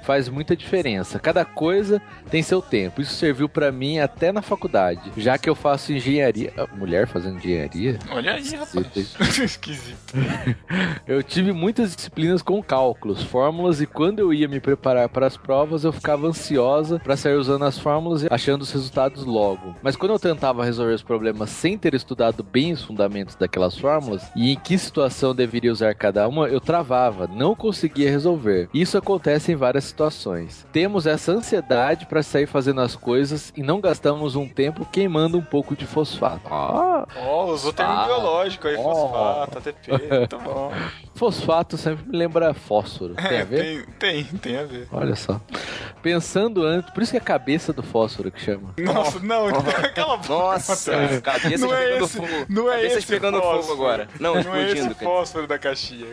faz 0.07 0.29
muita 0.29 0.55
diferença. 0.55 1.19
Cada 1.19 1.43
coisa 1.43 2.01
tem 2.31 2.41
seu 2.41 2.61
tempo. 2.61 3.01
Isso 3.01 3.13
serviu 3.15 3.49
para 3.49 3.73
mim 3.73 3.99
até 3.99 4.31
na 4.31 4.41
faculdade, 4.41 5.11
já 5.17 5.37
que 5.37 5.49
eu 5.49 5.53
faço 5.53 5.91
engenharia. 5.91 6.53
Ah, 6.57 6.65
Mulher 6.77 7.07
fazendo 7.07 7.39
engenharia? 7.39 7.99
Olha 8.09 8.35
aí, 8.35 8.55
rapaz. 8.55 9.15
Esquisito. 9.37 9.97
Eu 11.05 11.21
tive 11.23 11.51
muitas 11.51 11.95
disciplinas 11.95 12.41
com 12.41 12.61
cálculos, 12.61 13.23
fórmulas 13.23 13.81
e 13.81 13.85
quando 13.85 14.19
eu 14.19 14.33
ia 14.33 14.47
me 14.47 14.59
preparar 14.59 15.09
para 15.09 15.25
as 15.25 15.37
provas, 15.37 15.83
eu 15.83 15.91
ficava 15.91 16.27
ansiosa 16.27 16.99
para 16.99 17.15
sair 17.15 17.35
usando 17.35 17.63
as 17.63 17.79
fórmulas 17.79 18.23
e 18.23 18.27
achando 18.29 18.61
os 18.61 18.71
resultados 18.71 19.23
logo. 19.23 19.75
Mas 19.81 19.95
quando 19.95 20.11
eu 20.11 20.19
tentava 20.19 20.65
resolver 20.65 20.93
os 20.93 21.01
problemas 21.01 21.49
sem 21.49 21.77
ter 21.77 21.93
estudado 21.93 22.43
bem 22.43 22.73
os 22.73 22.83
fundamentos 22.83 23.35
daquelas 23.35 23.77
fórmulas 23.77 24.29
e 24.35 24.51
em 24.51 24.55
que 24.55 24.77
situação 24.77 25.33
deveria 25.33 25.71
usar 25.71 25.95
cada 25.95 26.27
uma, 26.27 26.47
eu 26.47 26.59
travava, 26.59 27.27
não 27.27 27.55
conseguia 27.55 28.09
resolver. 28.09 28.69
Isso 28.73 28.97
acontece 28.97 29.51
em 29.51 29.55
várias 29.55 29.85
situações. 29.97 30.65
Temos 30.71 31.07
essa 31.07 31.31
ansiedade 31.31 32.05
para 32.05 32.21
sair 32.21 32.45
fazendo 32.45 32.81
as 32.81 32.95
coisas 32.95 33.51
e 33.57 33.63
não 33.63 33.81
gastamos 33.81 34.35
um 34.35 34.47
tempo 34.47 34.85
queimando 34.91 35.37
um 35.37 35.41
pouco 35.41 35.75
de 35.75 35.87
fosfato. 35.87 36.41
Ó, 36.49 37.45
usou 37.47 37.73
termo 37.73 37.91
Ah. 37.93 38.05
biológico 38.05 38.67
aí, 38.67 38.75
Ó. 38.77 38.83
fosfato, 38.83 39.57
ATP, 39.57 39.91
muito 40.19 40.37
bom. 40.39 40.71
fosfato 41.15 41.77
sempre 41.77 42.07
me 42.07 42.15
lembra 42.17 42.53
fósforo. 42.53 43.15
Tem 43.15 43.25
É, 43.37 43.41
a 43.41 43.45
ver? 43.45 43.85
tem, 43.97 44.23
tem, 44.23 44.23
tem 44.37 44.57
a 44.59 44.63
ver. 44.63 44.87
Olha 44.91 45.15
só. 45.15 45.41
Pensando 46.03 46.63
antes, 46.63 46.91
por 46.91 47.01
isso 47.01 47.11
que 47.11 47.17
é 47.17 47.21
a 47.21 47.23
cabeça 47.23 47.73
do 47.73 47.81
fósforo 47.81 48.29
que 48.31 48.39
chama. 48.39 48.73
Nossa, 48.77 49.19
não, 49.19 49.47
cala 49.95 50.13
a 50.13 50.17
boca. 50.17 50.29
Nossa, 50.29 50.91
cabeça 51.21 51.65
não 51.65 51.73
é 51.73 51.97
esse, 51.97 52.17
fogo. 52.17 52.27
Não 52.47 52.69
é 52.71 52.75
Cabeças 52.75 52.97
esse 52.99 53.07
pegando 53.07 53.39
fósforo. 53.41 53.63
fogo 53.63 53.73
agora. 53.73 54.07
Não, 54.19 54.31
Não 54.33 54.37
é 54.37 54.41
explodindo, 54.41 54.71
esse 54.91 54.95
cara. 54.95 55.11
fósforo 55.11 55.47
da 55.47 55.57
caixinha. 55.57 56.07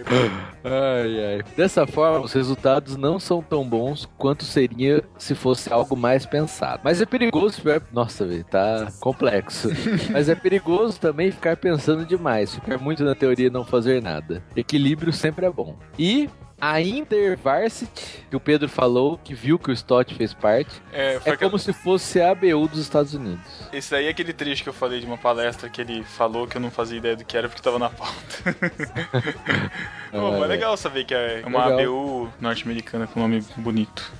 Ai, 0.64 1.34
ai. 1.36 1.42
Dessa 1.56 1.86
forma, 1.86 2.20
os 2.24 2.32
resultados 2.32 2.96
não 2.96 3.20
são 3.20 3.42
tão 3.42 3.68
bons 3.74 4.08
quanto 4.16 4.44
seria 4.44 5.02
se 5.18 5.34
fosse 5.34 5.72
algo 5.72 5.96
mais 5.96 6.24
pensado. 6.24 6.80
Mas 6.84 7.02
é 7.02 7.06
perigoso 7.06 7.56
ficar. 7.56 7.82
Nossa, 7.92 8.24
velho, 8.24 8.44
tá 8.44 8.92
complexo. 9.00 9.68
Mas 10.12 10.28
é 10.28 10.34
perigoso 10.36 11.00
também 11.00 11.32
ficar 11.32 11.56
pensando 11.56 12.06
demais, 12.06 12.54
ficar 12.54 12.78
muito 12.78 13.04
na 13.04 13.16
teoria 13.16 13.48
e 13.48 13.50
não 13.50 13.64
fazer 13.64 14.00
nada. 14.00 14.44
Equilíbrio 14.54 15.12
sempre 15.12 15.44
é 15.44 15.50
bom. 15.50 15.76
E. 15.98 16.30
A 16.60 16.80
Intervarsity, 16.80 18.24
que 18.30 18.36
o 18.36 18.40
Pedro 18.40 18.68
falou, 18.68 19.18
que 19.22 19.34
viu 19.34 19.58
que 19.58 19.70
o 19.70 19.72
Stott 19.72 20.14
fez 20.14 20.32
parte, 20.32 20.80
É, 20.92 21.18
foi 21.20 21.32
é 21.32 21.36
como 21.36 21.58
se 21.58 21.72
fosse 21.72 22.20
a 22.20 22.30
ABU 22.30 22.68
dos 22.68 22.78
Estados 22.78 23.12
Unidos. 23.12 23.44
Esse 23.72 23.94
aí 23.94 24.06
é 24.06 24.10
aquele 24.10 24.32
trecho 24.32 24.62
que 24.62 24.68
eu 24.68 24.72
falei 24.72 25.00
de 25.00 25.06
uma 25.06 25.18
palestra 25.18 25.68
que 25.68 25.80
ele 25.80 26.02
falou 26.04 26.46
que 26.46 26.56
eu 26.56 26.60
não 26.60 26.70
fazia 26.70 26.98
ideia 26.98 27.16
do 27.16 27.24
que 27.24 27.36
era 27.36 27.48
porque 27.48 27.62
tava 27.62 27.78
na 27.78 27.90
pauta. 27.90 28.14
Pô, 30.10 30.30
mas 30.32 30.42
é 30.42 30.46
legal 30.46 30.76
saber 30.76 31.04
que 31.04 31.14
é 31.14 31.42
uma 31.44 31.66
Legal. 31.66 31.92
ABU 31.94 32.32
norte-americana 32.40 33.06
com 33.06 33.20
nome 33.20 33.44
bonito. 33.56 34.10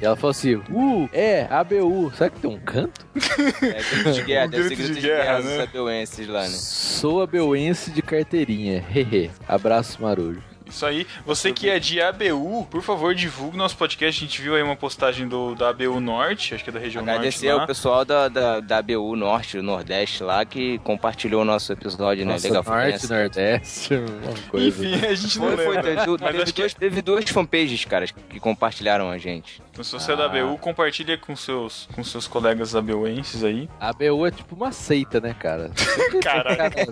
E 0.00 0.04
ela 0.04 0.16
falou 0.16 0.30
assim: 0.30 0.56
Uh, 0.70 1.08
é, 1.12 1.46
ABU. 1.50 2.12
Será 2.14 2.30
que 2.30 2.40
tem 2.40 2.50
um 2.50 2.58
canto? 2.58 3.04
É 3.62 3.82
grito 3.82 4.12
de 4.12 4.22
guerra, 4.22 4.46
Um 4.46 4.50
deve 4.50 4.68
ser 4.68 4.76
grito 4.76 4.94
de 4.94 5.00
de 5.00 5.06
guerra, 5.06 5.24
guerra 5.24 5.40
né? 5.40 5.50
dos 5.58 5.60
abeuenses 5.68 6.28
lá, 6.28 6.42
né? 6.42 6.48
Sou 6.48 7.22
abeuense 7.22 7.90
de 7.90 8.00
carteirinha. 8.02 8.84
Hehe. 8.94 9.30
Abraço, 9.48 10.00
Marujo. 10.02 10.49
Isso 10.70 10.86
aí. 10.86 11.06
Você 11.26 11.52
que 11.52 11.68
é 11.68 11.78
de 11.78 12.00
ABU, 12.00 12.66
por 12.70 12.82
favor, 12.82 13.14
divulgue 13.14 13.56
nosso 13.56 13.76
podcast. 13.76 14.22
A 14.24 14.26
gente 14.26 14.40
viu 14.40 14.54
aí 14.54 14.62
uma 14.62 14.76
postagem 14.76 15.26
do, 15.28 15.54
da 15.54 15.68
ABU 15.70 16.00
Norte, 16.00 16.54
acho 16.54 16.64
que 16.64 16.70
é 16.70 16.72
da 16.72 16.78
região 16.80 17.02
Agradecer 17.02 17.46
Norte. 17.46 17.52
ao 17.52 17.58
lá. 17.58 17.66
pessoal 17.66 18.04
da, 18.04 18.28
da, 18.28 18.60
da 18.60 18.78
ABU 18.78 19.16
Norte, 19.16 19.56
do 19.56 19.62
Nordeste 19.62 20.22
lá, 20.22 20.44
que 20.44 20.78
compartilhou 20.78 21.42
o 21.42 21.44
nosso 21.44 21.72
episódio, 21.72 22.24
né? 22.24 22.32
Nossa, 22.32 22.46
Legal 22.48 22.62
Norte, 22.64 23.10
Nordeste, 23.10 23.94
uma 23.94 24.34
coisa. 24.50 24.68
Enfim, 24.68 24.94
a 25.06 25.14
gente 25.14 25.38
não 25.38 25.46
Foi, 25.48 25.56
foi, 25.56 25.74
lembra. 25.76 25.82
teve, 26.06 26.18
teve 26.18 26.42
acho 26.42 26.54
que 26.54 26.60
duas, 26.62 26.74
teve 26.74 27.02
duas 27.02 27.24
fanpages, 27.30 27.84
cara, 27.84 28.06
que 28.06 28.38
compartilharam 28.40 29.10
a 29.10 29.18
gente. 29.18 29.60
Então, 29.72 29.84
se 29.84 29.92
você 29.92 30.12
é 30.12 30.16
da 30.16 30.24
Ah. 30.24 30.26
ABU, 30.26 30.58
compartilha 30.58 31.16
com 31.18 31.34
seus, 31.34 31.88
com 31.94 32.04
seus 32.04 32.26
colegas 32.28 32.74
abuenses 32.76 33.42
aí. 33.44 33.68
A 33.80 33.88
ABU 33.90 34.26
é 34.26 34.30
tipo 34.30 34.54
uma 34.54 34.72
seita, 34.72 35.20
né, 35.20 35.34
cara? 35.38 35.70
Sempre, 35.76 36.20
Caraca. 36.20 36.86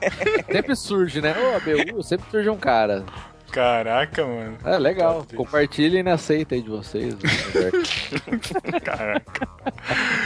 sempre 0.51 0.77
surge, 0.77 1.21
né? 1.21 1.35
Ô, 1.39 1.57
ABU, 1.57 2.03
sempre 2.03 2.31
surge 2.31 2.49
um 2.49 2.57
cara. 2.57 3.05
Caraca, 3.51 4.25
mano. 4.27 4.59
É 4.65 4.79
legal. 4.79 5.27
Compartilhem 5.35 6.03
na 6.03 6.17
seita 6.19 6.55
aí 6.55 6.63
de 6.63 6.69
vocês. 6.69 7.15
né? 7.15 7.21
Caraca. 8.85 9.49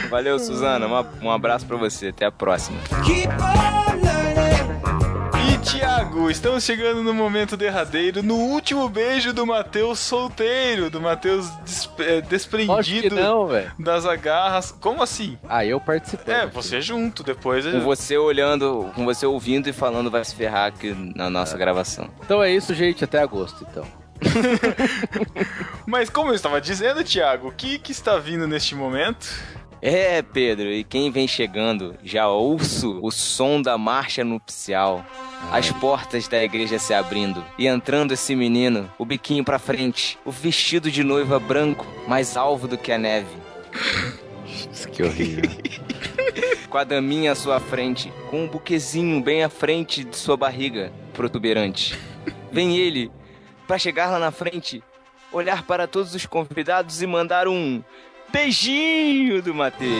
Valeu, 0.09 0.37
Suzana. 0.39 0.87
um 1.21 1.31
abraço 1.31 1.65
pra 1.65 1.77
você. 1.77 2.07
Até 2.09 2.25
a 2.25 2.31
próxima. 2.31 2.77
E 3.07 4.32
Thiago, 5.63 6.29
estamos 6.29 6.63
chegando 6.63 7.01
no 7.01 7.13
momento 7.13 7.55
derradeiro, 7.57 8.21
no 8.21 8.35
último 8.35 8.87
beijo 8.89 9.33
do 9.33 9.45
Matheus 9.45 9.97
solteiro, 9.99 10.89
do 10.89 10.99
Matheus 11.01 11.49
des- 11.63 11.89
eh, 11.99 12.21
desprendido 12.21 13.15
não, 13.15 13.47
das 13.79 14.05
agarras. 14.05 14.71
Como 14.71 15.01
assim? 15.01 15.37
Ah, 15.47 15.65
eu 15.65 15.79
participei. 15.79 16.33
É, 16.35 16.45
você 16.45 16.81
junto, 16.81 17.23
depois. 17.23 17.65
Com 17.65 17.79
você 17.81 18.17
olhando, 18.17 18.91
com 18.93 19.05
você 19.05 19.25
ouvindo 19.25 19.67
e 19.69 19.73
falando 19.73 20.11
vai 20.11 20.23
se 20.23 20.35
ferrar 20.35 20.67
aqui 20.67 20.93
na 21.15 21.29
nossa 21.29 21.57
gravação. 21.57 22.09
Então 22.23 22.43
é 22.43 22.51
isso, 22.51 22.73
gente. 22.73 23.03
Até 23.03 23.19
agosto, 23.19 23.65
então. 23.69 23.85
Mas 25.85 26.09
como 26.09 26.31
eu 26.31 26.35
estava 26.35 26.61
dizendo, 26.61 27.03
Thiago, 27.03 27.47
o 27.47 27.51
que, 27.51 27.77
que 27.79 27.91
está 27.91 28.17
vindo 28.17 28.47
neste 28.47 28.75
momento? 28.75 29.27
É, 29.85 30.21
Pedro, 30.21 30.71
e 30.71 30.81
quem 30.81 31.11
vem 31.11 31.27
chegando, 31.27 31.97
já 32.01 32.29
ouço 32.29 33.01
o 33.01 33.11
som 33.11 33.61
da 33.61 33.77
marcha 33.77 34.23
nupcial. 34.23 35.05
As 35.51 35.71
portas 35.71 36.25
da 36.25 36.41
igreja 36.41 36.79
se 36.79 36.93
abrindo 36.93 37.43
e 37.57 37.67
entrando 37.67 38.13
esse 38.13 38.33
menino, 38.33 38.89
o 38.97 39.03
biquinho 39.03 39.43
pra 39.43 39.59
frente, 39.59 40.17
o 40.23 40.31
vestido 40.31 40.89
de 40.89 41.03
noiva 41.03 41.37
branco, 41.37 41.85
mais 42.07 42.37
alvo 42.37 42.65
do 42.65 42.77
que 42.77 42.93
a 42.93 42.97
neve. 42.97 43.35
que 44.89 45.03
horrível. 45.03 45.51
com 46.69 46.77
a 46.77 46.85
daminha 46.85 47.33
à 47.33 47.35
sua 47.35 47.59
frente, 47.59 48.09
com 48.29 48.45
um 48.45 48.47
buquezinho 48.47 49.21
bem 49.21 49.43
à 49.43 49.49
frente 49.49 50.05
de 50.05 50.15
sua 50.15 50.37
barriga 50.37 50.93
protuberante. 51.13 51.99
Vem 52.53 52.77
ele, 52.77 53.11
pra 53.67 53.77
chegar 53.77 54.09
lá 54.09 54.17
na 54.17 54.31
frente, 54.31 54.81
olhar 55.29 55.63
para 55.63 55.87
todos 55.87 56.15
os 56.15 56.25
convidados 56.25 57.01
e 57.01 57.05
mandar 57.05 57.49
um 57.49 57.83
beijinho 58.33 59.41
do 59.43 59.53
Matheus. 59.53 59.93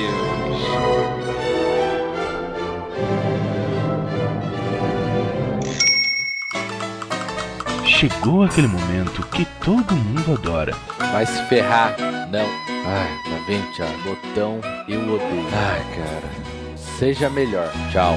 Chegou 7.85 8.43
aquele 8.43 8.67
momento 8.67 9.25
que 9.27 9.45
todo 9.63 9.95
mundo 9.95 10.33
adora. 10.33 10.73
Vai 10.97 11.25
se 11.27 11.41
ferrar. 11.47 11.95
Não. 12.31 12.47
Ai, 12.85 13.07
tá 13.23 13.45
vendo, 13.47 13.71
Thiago? 13.71 13.93
Botão, 14.03 14.59
eu 14.89 14.99
odeio. 14.99 15.47
Ai, 15.53 15.79
cara. 15.95 16.75
Seja 16.75 17.29
melhor. 17.29 17.71
Tchau. 17.91 18.15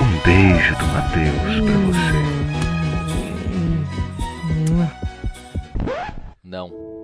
Um 0.00 0.18
beijo 0.24 0.74
do 0.76 0.86
Matheus 0.86 1.60
pra 1.60 1.76
você. 1.86 2.16
Não. 6.42 6.95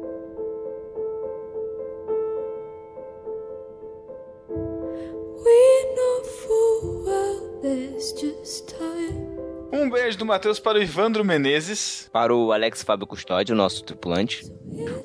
Do 10.23 10.27
Matheus 10.27 10.61
para 10.61 10.78
o 10.78 10.82
Ivandro 10.82 11.24
Menezes, 11.24 12.09
Para 12.12 12.32
o 12.32 12.53
Alex 12.53 12.85
Fábio 12.85 13.07
Custódio, 13.09 13.57
nosso 13.57 13.82
tripulante. 13.82 14.40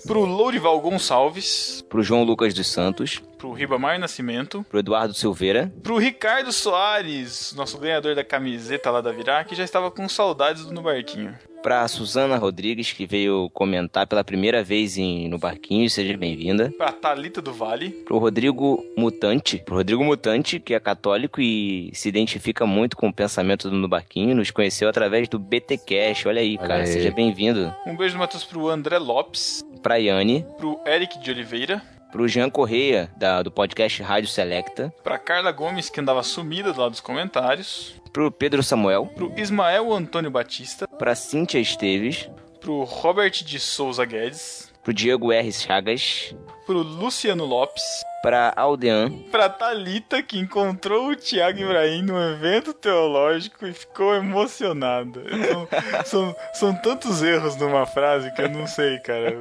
pro 0.05 0.23
Lourival 0.23 0.79
Gonçalves, 0.79 1.83
Pro 1.89 2.03
João 2.03 2.23
Lucas 2.23 2.53
dos 2.53 2.67
Santos. 2.67 3.19
pro 3.39 3.51
Ribamar 3.51 3.99
Nascimento, 3.99 4.63
Pro 4.69 4.77
Eduardo 4.79 5.15
Silveira. 5.15 5.73
pro 5.81 5.97
Ricardo 5.97 6.51
Soares, 6.51 7.51
nosso 7.57 7.79
ganhador 7.79 8.13
da 8.15 8.23
camiseta 8.23 8.91
lá 8.91 9.01
da 9.01 9.11
Virá, 9.11 9.43
que 9.43 9.55
já 9.55 9.63
estava 9.63 9.89
com 9.89 10.07
saudades 10.07 10.65
do 10.65 10.71
No 10.71 10.83
Barquinho. 10.83 11.35
Pra 11.67 11.85
Suzana 11.89 12.37
Rodrigues, 12.37 12.93
que 12.93 13.05
veio 13.05 13.49
comentar 13.53 14.07
pela 14.07 14.23
primeira 14.23 14.63
vez 14.63 14.97
em, 14.97 15.27
no 15.27 15.37
Barquinho, 15.37 15.89
seja 15.89 16.15
bem-vinda. 16.15 16.73
Pra 16.77 16.93
Thalita 16.93 17.41
do 17.41 17.51
Vale, 17.51 17.89
Pro 18.05 18.17
Rodrigo 18.19 18.81
Mutante. 18.97 19.57
Pro 19.65 19.75
Rodrigo 19.75 20.01
Mutante, 20.01 20.61
que 20.61 20.73
é 20.73 20.79
católico 20.79 21.41
e 21.41 21.91
se 21.93 22.07
identifica 22.07 22.65
muito 22.65 22.95
com 22.95 23.09
o 23.09 23.13
pensamento 23.13 23.69
do 23.69 23.75
No 23.75 23.89
Barquinho. 23.89 24.33
Nos 24.33 24.49
conheceu 24.49 24.87
através 24.87 25.27
do 25.27 25.37
BT 25.37 25.77
Cash. 25.79 26.25
Olha 26.25 26.39
aí, 26.39 26.55
Olha 26.57 26.67
cara. 26.69 26.81
aí. 26.83 26.87
Seja 26.87 27.11
bem-vindo. 27.11 27.75
um 27.85 27.97
beijo 27.97 28.15
do 28.15 28.19
Matheus 28.19 28.45
pro 28.45 28.69
André 28.69 28.97
Lopes, 28.97 29.61
Pra 29.83 29.97
Yane. 29.97 30.45
pro 30.57 30.79
Eric 30.85 31.19
de 31.19 31.31
Oliveira, 31.31 31.81
Pro 32.11 32.27
Jean 32.27 32.49
Correia, 32.49 33.11
da, 33.17 33.41
do 33.43 33.51
podcast 33.51 34.01
Rádio 34.01 34.29
Selecta. 34.29 34.93
pra 35.03 35.17
Carla 35.17 35.51
Gomes, 35.51 35.89
que 35.89 35.99
andava 35.99 36.23
sumida 36.23 36.71
do 36.73 36.79
lado 36.81 36.91
dos 36.91 36.99
comentários, 37.01 37.93
Pro 38.13 38.31
Pedro 38.31 38.63
Samuel. 38.63 39.07
pro 39.07 39.31
Ismael 39.37 39.93
Antônio 39.93 40.31
Batista, 40.31 40.87
Pra 40.87 41.13
Cíntia 41.15 41.59
Esteves. 41.59 42.29
pro 42.61 42.83
Robert 42.83 43.43
de 43.43 43.59
Souza 43.59 44.05
Guedes, 44.05 44.71
Pro 44.83 44.93
Diego 44.93 45.31
R. 45.31 45.51
Chagas. 45.51 46.33
pro 46.65 46.79
Luciano 46.81 47.45
Lopes, 47.45 47.83
Pra 48.21 48.51
Aldean. 48.55 49.09
pra 49.31 49.47
Thalita, 49.47 50.21
que 50.23 50.39
encontrou 50.39 51.09
o 51.09 51.15
Tiago 51.15 51.59
Ibrahim 51.59 52.01
num 52.01 52.19
evento 52.33 52.73
teológico 52.73 53.65
e 53.65 53.71
ficou 53.73 54.13
emocionada. 54.15 55.21
São, 55.47 55.67
são, 56.03 56.35
são 56.53 56.73
tantos 56.75 57.21
erros 57.21 57.55
numa 57.57 57.85
frase 57.85 58.29
que 58.33 58.41
eu 58.41 58.49
não 58.49 58.65
sei, 58.67 58.97
cara. 58.99 59.37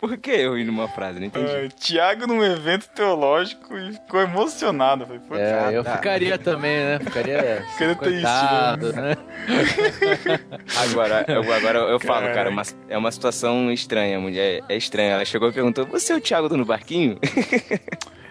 Por 0.00 0.16
que 0.18 0.30
eu 0.32 0.56
ri 0.56 0.64
numa 0.64 0.88
frase? 0.88 1.20
Não 1.20 1.26
entendi. 1.26 1.46
Ah, 1.50 1.68
Tiago 1.78 2.26
num 2.26 2.42
evento 2.44 2.88
teológico 2.94 3.76
e 3.78 3.92
ficou 3.92 4.20
emocionado. 4.20 5.06
Falei, 5.06 5.20
pô, 5.26 5.36
É, 5.36 5.50
cara, 5.52 5.72
eu 5.72 5.84
ficaria 5.84 6.36
também, 6.38 6.76
né? 6.84 6.98
Ficaria. 6.98 7.64
Ficaria 7.72 7.94
triste, 7.94 8.22
coitado, 8.22 8.92
né? 8.92 9.02
né? 9.02 9.16
Agora, 10.90 11.24
eu, 11.28 11.52
agora 11.52 11.78
eu 11.78 12.00
falo, 12.00 12.22
cara, 12.26 12.34
Caraca. 12.34 12.50
uma- 12.50 12.62
é 12.88 12.98
uma 12.98 13.10
situação 13.12 13.70
estranha, 13.70 14.18
mulher. 14.18 14.62
É 14.68 14.76
estranha. 14.76 15.12
Ela 15.14 15.24
chegou 15.24 15.48
e 15.48 15.52
perguntou: 15.52 15.86
Você 15.86 16.12
é 16.12 16.16
o 16.16 16.20
Thiago 16.20 16.48
do 16.48 16.56
No 16.56 16.64
Barquinho? 16.64 17.18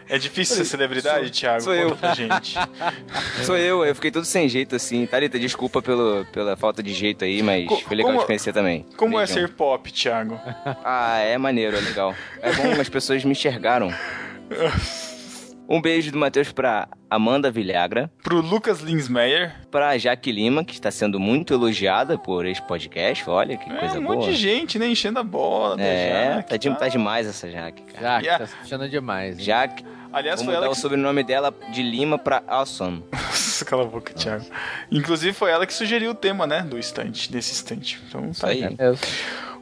É 0.08 0.18
difícil 0.20 0.56
ser 0.58 0.66
celebridade, 0.66 1.30
Thiago? 1.32 1.62
sou 1.62 1.74
Conta 1.74 1.88
eu. 1.88 1.96
pra 1.98 2.14
gente. 2.14 2.56
Sou 3.44 3.58
eu, 3.58 3.84
eu 3.86 3.96
fiquei 3.96 4.12
todo 4.12 4.24
sem 4.26 4.48
jeito 4.48 4.76
assim. 4.76 5.06
Thalita, 5.06 5.38
desculpa 5.40 5.82
pelo, 5.82 6.26
pela 6.32 6.56
falta 6.56 6.82
de 6.84 6.94
jeito 6.94 7.26
aí, 7.26 7.42
mas 7.42 7.68
Co- 7.68 7.78
foi 7.82 7.98
legal 7.98 8.12
como- 8.12 8.24
te 8.24 8.28
conhecer 8.28 8.54
também. 8.54 8.86
Como 8.96 9.20
é 9.20 9.26
Beijão. 9.26 9.48
ser 9.48 9.50
pop, 9.54 9.92
Thiago? 9.92 10.40
Ah, 10.84 11.18
é 11.20 11.38
maneiro, 11.38 11.76
é 11.76 11.82
legal. 11.82 12.14
É 12.42 12.52
bom, 12.54 12.80
as 12.80 12.88
pessoas 12.90 13.24
me 13.26 13.32
enxergaram. 13.32 13.94
Um 15.68 15.82
beijo 15.82 16.12
do 16.12 16.18
Matheus 16.20 16.52
pra 16.52 16.88
Amanda 17.10 17.50
Vilhagra, 17.50 18.12
Pro 18.24 18.40
Lucas 18.40 18.82
Linsmeyer. 18.82 19.52
pra 19.72 19.98
Jaque 19.98 20.32
Lima, 20.32 20.64
que 20.64 20.74
está 20.74 20.92
sendo 20.92 21.20
muito 21.20 21.54
elogiada 21.54 22.18
por 22.20 22.46
esse 22.46 22.62
podcast. 22.62 23.28
Olha 23.28 23.58
que 23.58 23.68
É, 23.72 23.76
coisa 23.80 24.00
um 24.00 24.04
boa. 24.04 24.16
monte 24.16 24.28
de 24.32 24.36
gente, 24.36 24.78
né? 24.78 24.88
Enchendo 24.88 25.18
a 25.20 25.24
bola. 25.24 25.82
É, 25.82 26.36
Jaque, 26.36 26.50
tá, 26.50 26.58
de- 26.58 26.80
tá 26.80 26.88
demais 26.88 27.26
essa 27.26 27.50
Jaque, 27.50 27.82
cara. 27.84 28.00
Já, 28.02 28.18
que 28.20 28.26
Yeah. 28.26 28.46
tá 28.46 28.52
se 28.52 28.56
achando 28.62 28.88
demais. 28.90 29.40
hein? 29.40 29.44
Jaque, 29.46 29.84
Aliás, 30.14 30.40
vou 30.40 30.46
foi 30.46 30.56
ela 30.56 30.68
o 30.68 30.72
que... 30.74 30.80
sobrenome 30.80 31.24
dela 31.24 31.54
de 31.74 31.82
Lima 31.84 32.18
pra 32.20 32.44
Awesome. 32.48 33.04
Nossa, 33.12 33.66
cala 33.66 33.84
a 33.84 33.86
boca, 33.88 34.14
Thiago. 34.14 34.46
Inclusive, 34.92 35.34
foi 35.34 35.50
ela 35.52 35.66
que 35.66 35.74
sugeriu 35.74 36.12
o 36.12 36.16
tema, 36.16 36.46
né? 36.46 36.62
Do 36.62 36.78
estante, 36.78 37.32
desse 37.32 37.54
estante. 37.54 38.00
Então, 38.08 38.30
Isso 38.30 38.42
tá 38.42 38.48
aí. 38.48 38.64
aí. 38.64 38.76
Eu- 38.80 38.98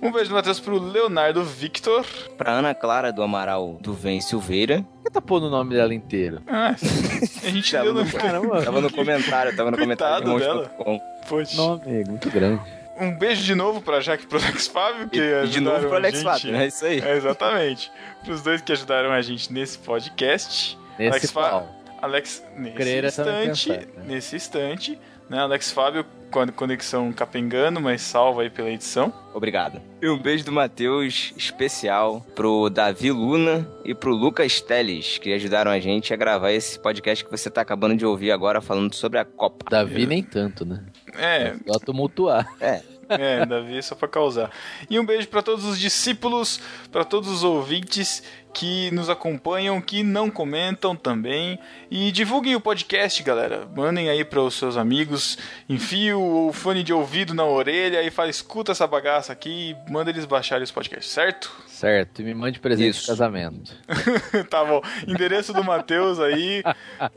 Um 0.04 0.12
beijo 0.12 0.30
do 0.30 0.36
Matheus 0.36 0.60
pro 0.60 0.78
Leonardo 0.78 1.44
Victor. 1.44 2.06
Pra 2.38 2.52
Ana 2.52 2.76
Clara 2.76 3.12
do 3.12 3.24
Amaral 3.24 3.78
do 3.82 3.94
Vem 3.94 4.20
Silveira. 4.20 4.84
Por 4.98 5.04
que 5.06 5.10
tá 5.12 5.22
pondo 5.22 5.48
o 5.48 5.50
nome 5.50 5.74
dela 5.74 5.94
inteiro? 5.94 6.42
Ah, 6.46 6.76
a 6.76 7.50
gente 7.50 7.72
Tava 7.72 7.86
deu 7.86 7.94
no, 7.94 8.04
no... 8.04 8.12
Caramba, 8.12 8.62
tava 8.64 8.82
no 8.82 8.92
comentário, 8.92 9.56
tava 9.56 9.72
no 9.72 9.78
Coitado 9.78 10.24
comentário 10.26 10.26
de 10.26 10.40
dela. 10.40 10.72
irmãos.com. 10.78 11.00
Poxa. 11.30 11.56
nome 11.58 12.04
muito 12.06 12.30
grande. 12.30 12.62
Um 13.00 13.12
beijo 13.18 13.44
de 13.44 13.56
novo 13.56 13.82
pra 13.82 14.02
Jaque 14.02 14.26
e 14.26 14.28
pro 14.28 14.38
Alex 14.38 14.68
Fábio, 14.68 15.10
que 15.10 15.20
E, 15.20 15.48
de 15.48 15.60
novo 15.62 15.88
pro 15.88 15.96
Alex 15.96 16.20
gente. 16.20 16.30
Fábio, 16.30 16.52
né? 16.52 16.68
Isso 16.68 16.86
aí. 16.86 17.00
É, 17.00 17.16
exatamente. 17.16 17.92
Pros 18.26 18.42
dois 18.44 18.62
que 18.62 18.72
ajudaram 18.72 19.12
a 19.12 19.22
gente 19.22 19.52
nesse 19.52 19.78
podcast. 19.80 20.78
Nesse 21.00 21.12
Alex 21.12 21.32
Fá- 21.32 21.50
qual? 21.50 21.70
Alex, 22.02 22.44
nesse 22.58 22.82
é 22.84 23.06
instante, 23.08 23.70
pensar, 23.70 23.80
né? 23.80 24.04
nesse 24.06 24.36
instante, 24.36 25.00
né? 25.30 25.40
Alex 25.40 25.72
Fábio 25.72 26.06
com 26.34 26.48
conexão 26.48 27.14
capengando, 27.14 27.80
mas 27.80 28.02
salva 28.02 28.42
aí 28.42 28.50
pela 28.50 28.72
edição. 28.72 29.14
Obrigado. 29.36 29.80
E 30.02 30.10
um 30.10 30.18
beijo 30.18 30.44
do 30.44 30.52
Matheus 30.52 31.32
especial 31.38 32.26
pro 32.36 32.72
Davi 32.72 33.12
Luna 33.12 33.68
e 33.86 33.94
pro 33.94 34.16
Lucas 34.16 34.60
Teles, 34.60 35.20
que 35.20 35.32
ajudaram 35.32 35.70
a 35.70 35.80
gente 35.80 36.12
a 36.12 36.18
gravar 36.18 36.52
esse 36.52 36.80
podcast 36.80 37.24
que 37.24 37.30
você 37.30 37.52
tá 37.52 37.62
acabando 37.62 37.96
de 37.96 38.06
ouvir 38.06 38.32
agora 38.32 38.62
falando 38.62 38.96
sobre 38.96 39.20
a 39.20 39.26
Copa. 39.26 39.70
Davi 39.70 40.08
nem 40.08 40.24
tanto, 40.24 40.66
né? 40.66 40.84
É, 41.16 41.54
Só 41.68 41.78
tumultuar. 41.78 42.52
É. 42.60 42.82
é, 43.10 43.46
Davi, 43.46 43.82
só 43.82 43.96
pra 43.96 44.08
causar. 44.08 44.52
E 44.90 45.00
um 45.00 45.06
beijo 45.06 45.28
pra 45.28 45.42
todos 45.42 45.66
os 45.66 45.80
discípulos, 45.80 46.60
pra 46.92 47.04
todos 47.04 47.30
os 47.30 47.44
ouvintes 47.44 48.24
que 48.54 48.92
nos 48.92 49.10
acompanham, 49.10 49.82
que 49.82 50.04
não 50.04 50.30
comentam 50.30 50.96
também. 50.96 51.60
E 51.90 52.12
divulguem 52.12 52.56
o 52.56 52.62
podcast, 52.62 53.22
galera. 53.24 53.68
Mandem 53.76 54.10
aí 54.10 54.24
para 54.24 54.42
os 54.42 54.54
seus 54.54 54.78
amigos, 54.78 55.38
enfie 55.68 56.14
o 56.14 56.52
fone 56.54 56.84
de 56.84 56.94
ouvido 56.94 57.34
na 57.34 57.46
orelha 57.46 58.02
e 58.04 58.12
fala, 58.12 58.30
escuta 58.30 58.72
essa 58.72 58.86
bagaça 58.86 59.34
aqui 59.34 59.72
e 59.72 59.92
manda 59.92 60.10
eles 60.10 60.26
baixarem 60.26 60.64
os 60.64 60.72
podcasts, 60.72 61.12
certo? 61.12 61.52
Certo, 61.84 62.22
e 62.22 62.24
me 62.24 62.34
mande 62.34 62.62
presente 62.62 62.92
Isso. 62.92 63.02
de 63.02 63.08
casamento. 63.08 63.76
tá 64.50 64.64
bom. 64.64 64.82
Endereço 65.06 65.52
do 65.52 65.62
Matheus 65.66 66.18
aí, 66.18 66.64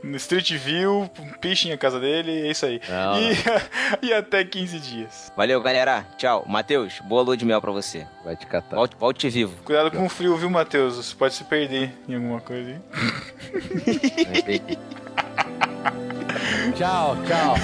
no 0.02 0.16
Street 0.16 0.54
View, 0.54 1.08
pichem 1.40 1.70
a 1.70 1.78
casa 1.78 2.00
dele, 2.00 2.48
é 2.48 2.50
isso 2.50 2.66
aí. 2.66 2.80
Não, 2.88 3.16
E, 3.16 3.36
e 4.10 4.12
até 4.12 4.42
15 4.42 4.80
dias. 4.80 5.32
Valeu, 5.36 5.62
galera. 5.62 6.04
Tchau. 6.18 6.44
Matheus, 6.48 6.98
boa 7.04 7.22
lua 7.22 7.36
de 7.36 7.44
mel 7.44 7.60
pra 7.60 7.70
você. 7.70 8.08
Vai 8.24 8.34
te 8.34 8.44
catar. 8.44 8.74
Volte, 8.74 8.96
volte 8.96 9.28
vivo. 9.28 9.54
Cuidado 9.62 9.88
com 9.92 10.04
o 10.04 10.08
frio, 10.08 10.36
viu, 10.36 10.50
Matheus? 10.50 10.96
Você 10.96 11.14
pode 11.14 11.34
se 11.34 11.44
perder 11.44 11.92
em 12.08 12.16
alguma 12.16 12.40
coisa 12.40 12.68
aí. 12.68 12.80
tchau, 16.74 17.16
tchau. 17.24 17.54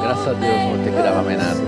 Graças 0.00 0.28
a 0.28 0.32
Deus, 0.32 0.56
não 0.56 0.68
vou 0.70 0.78
ter 0.84 0.90
que 0.90 0.96
gravar 0.96 1.22
mais 1.22 1.36
nada. 1.36 1.60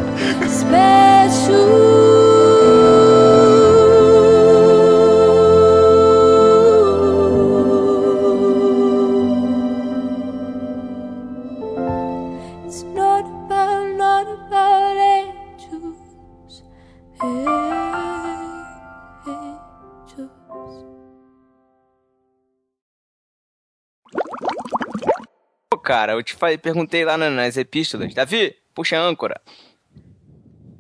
Cara. 25.89 26.13
Eu 26.13 26.23
te 26.23 26.35
falei, 26.35 26.59
perguntei 26.59 27.03
lá 27.05 27.17
na- 27.17 27.31
nas 27.31 27.57
epístolas. 27.57 28.13
Davi, 28.13 28.55
puxa 28.75 28.99
a 28.99 29.03
âncora. 29.03 29.41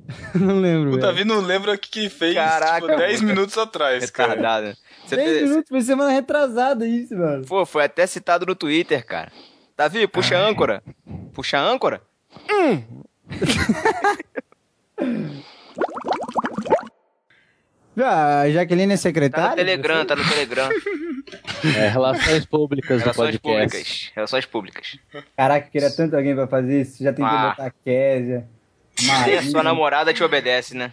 Não 0.34 0.60
lembro. 0.60 0.88
O 0.88 0.90
velho. 0.92 1.02
Davi 1.02 1.24
não 1.24 1.40
lembra 1.40 1.72
o 1.72 1.78
que, 1.78 1.88
que 1.90 2.08
fez 2.10 2.34
Caraca, 2.34 2.86
tipo, 2.86 2.98
10 2.98 3.20
mano. 3.20 3.34
minutos 3.34 3.56
atrás, 3.58 4.10
cara. 4.10 4.30
Retardado. 4.34 4.76
Você 5.04 5.16
10 5.16 5.28
fez- 5.30 5.42
minutos, 5.48 5.68
foi 5.68 5.80
semana 5.82 6.10
retrasada 6.10 6.86
isso, 6.86 7.14
mano. 7.16 7.44
Pô, 7.46 7.64
foi 7.66 7.84
até 7.84 8.06
citado 8.06 8.44
no 8.46 8.54
Twitter, 8.54 9.04
cara. 9.06 9.30
Davi, 9.76 10.06
puxa 10.06 10.36
a 10.38 10.46
âncora. 10.46 10.82
Puxa 11.32 11.58
a 11.58 11.62
âncora. 11.62 12.02
Ah, 18.04 18.40
a 18.42 18.50
Jaqueline 18.50 18.84
é 18.84 18.88
Tá 18.88 18.92
no 18.96 19.02
secretária? 19.02 19.56
Telegram, 19.56 20.04
tá 20.04 20.16
no 20.16 20.28
Telegram. 20.28 20.68
É, 21.76 21.88
relações 21.88 22.46
públicas 22.46 22.98
do 22.98 23.10
Relações 23.10 23.36
podcast. 23.36 23.66
públicas. 23.68 24.12
Relações 24.14 24.46
públicas. 24.46 24.98
Caraca, 25.36 25.68
queria 25.68 25.90
tanto 25.90 26.16
alguém 26.16 26.34
pra 26.34 26.46
fazer 26.46 26.80
isso. 26.82 27.02
Já 27.02 27.10
tentei 27.12 27.24
Ah. 27.26 27.50
botar 27.50 27.66
a 27.66 27.70
Késia. 27.84 28.48
E 29.02 29.06
Maria. 29.06 29.40
a 29.40 29.42
sua 29.42 29.62
namorada 29.62 30.14
te 30.14 30.22
obedece, 30.22 30.74
né? 30.76 30.92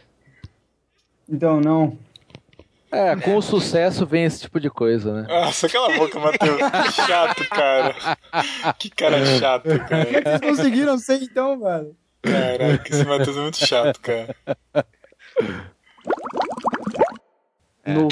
Então, 1.30 1.62
não. 1.62 1.98
É, 2.92 3.16
com 3.16 3.36
o 3.38 3.42
sucesso 3.42 4.06
vem 4.06 4.26
esse 4.26 4.42
tipo 4.42 4.60
de 4.60 4.70
coisa, 4.70 5.22
né? 5.22 5.28
Nossa, 5.30 5.70
cala 5.70 5.94
a 5.94 5.98
boca, 5.98 6.20
Matheus. 6.20 6.58
Que 6.58 6.92
chato, 6.92 7.50
cara. 7.50 7.96
Que 8.80 8.90
cara 8.90 9.26
chato, 9.40 9.64
Como 9.64 9.76
é 9.76 9.80
cara. 9.88 10.06
que 10.06 10.22
vocês 10.22 10.42
conseguiram 10.42 10.98
ser 10.98 11.22
então, 11.22 11.58
mano? 11.60 11.96
Caraca, 12.24 12.90
esse 12.90 13.06
Matheus 13.06 13.38
é 13.38 13.42
muito 13.42 13.58
chato, 13.66 14.00
cara. 14.02 14.36
No, 17.88 18.08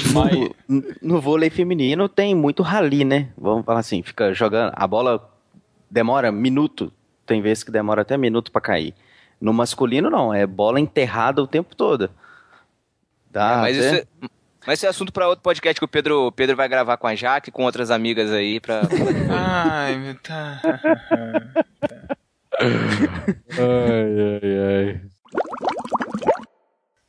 no, 0.68 0.84
no 1.02 1.20
vôlei 1.20 1.50
feminino 1.50 2.08
tem 2.08 2.34
muito 2.34 2.62
rally, 2.62 3.04
né? 3.04 3.28
Vamos 3.36 3.64
falar 3.64 3.80
assim, 3.80 4.02
fica 4.02 4.32
jogando. 4.32 4.72
A 4.76 4.86
bola 4.86 5.28
demora 5.90 6.30
minuto. 6.30 6.92
Tem 7.26 7.40
vezes 7.42 7.64
que 7.64 7.70
demora 7.72 8.02
até 8.02 8.16
minuto 8.16 8.52
pra 8.52 8.60
cair. 8.60 8.94
No 9.40 9.52
masculino, 9.52 10.08
não. 10.10 10.32
É 10.32 10.46
bola 10.46 10.78
enterrada 10.78 11.42
o 11.42 11.46
tempo 11.46 11.74
todo. 11.74 12.08
Dá 13.30 13.58
mas, 13.62 13.76
até- 13.78 13.86
isso 13.86 13.96
é, 13.96 14.28
mas 14.66 14.78
isso 14.78 14.86
é 14.86 14.88
assunto 14.88 15.12
pra 15.12 15.26
outro 15.28 15.42
podcast 15.42 15.80
que 15.80 15.84
o 15.84 15.88
Pedro, 15.88 16.30
Pedro 16.32 16.54
vai 16.54 16.68
gravar 16.68 16.96
com 16.96 17.06
a 17.08 17.14
Jaque 17.16 17.48
e 17.48 17.52
com 17.52 17.64
outras 17.64 17.90
amigas 17.90 18.30
aí 18.30 18.60
pra. 18.60 18.82
Ai, 19.30 19.96
meu 19.96 20.14
tá. 20.20 20.60
Ai, 22.60 22.78
ai, 23.58 24.40
ai. 24.86 25.00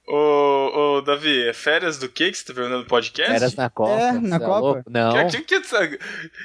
Ô, 0.08 0.98
ô, 0.98 1.02
Davi, 1.02 1.48
é 1.50 1.52
férias 1.54 1.98
do 1.98 2.08
que 2.08 2.30
que 2.30 2.38
você 2.38 2.46
tá 2.46 2.54
perguntando 2.54 2.82
no 2.84 2.88
podcast? 2.88 3.32
Férias 3.32 3.56
na 3.56 3.72
Copa. 3.72 3.92
É, 4.00 4.12
na 4.12 4.38
Você 4.38 4.46
Copa? 4.46 4.60
louco? 4.60 4.84
Não. 4.88 5.28
Que, 5.28 5.42
que, 5.42 5.62
que, 5.62 6.00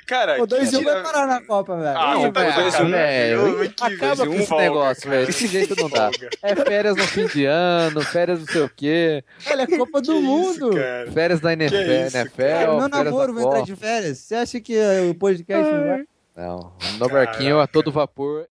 cara, 0.07 0.35
que 0.35 0.41
e 0.41 0.79
um 0.79 0.83
vai 0.83 0.95
tira- 0.95 1.03
parar 1.03 1.27
na 1.27 1.43
Copa, 1.43 1.77
velho. 1.77 1.99
Ah, 1.99 2.15
Ih, 2.17 2.21
você 2.23 2.33
tá 2.33 2.41
com 2.45 2.51
velho, 2.51 2.61
dois 2.63 2.75
e 2.75 2.83
um, 2.83 2.91
velho, 2.91 3.57
velho. 3.59 3.71
Que 3.71 3.85
Acaba 3.85 4.25
com 4.27 4.33
um 4.33 4.35
esse 4.37 4.47
folga, 4.47 4.65
negócio, 4.65 5.11
velho. 5.11 5.27
Desse 5.27 5.47
jeito 5.49 5.77
não 5.77 5.91
dá. 5.91 6.11
É 6.43 6.57
férias 6.57 6.97
no 6.97 7.03
fim 7.07 7.27
de 7.27 7.45
ano, 7.45 8.01
férias 8.01 8.41
não 8.41 8.47
sei 8.47 8.63
o 8.63 8.71
quê, 8.75 9.23
Olha, 9.51 9.63
é 9.63 9.67
Copa 9.77 10.01
do 10.01 10.13
Que 10.15 10.21
Mundo. 10.21 10.71
Isso, 10.71 10.79
cara. 10.81 11.13
férias 11.13 11.41
da 11.41 11.53
NFL, 11.53 11.77
isso, 11.77 12.17
NFL 12.17 12.17
Meu 12.17 12.31
férias 12.31 12.91
namoro 12.91 13.35
vai 13.35 13.45
entrar 13.45 13.61
de 13.63 13.77
férias. 13.77 14.19
Você 14.19 14.35
acha 14.37 14.59
que 14.59 14.75
o 15.11 15.15
podcast 15.15 15.71
não 15.71 15.87
vai? 15.87 16.05
Não, 16.35 16.73
no 16.99 17.09
barquinho 17.11 17.61
a 17.61 17.67
todo 17.67 17.93
vapor. 17.93 18.47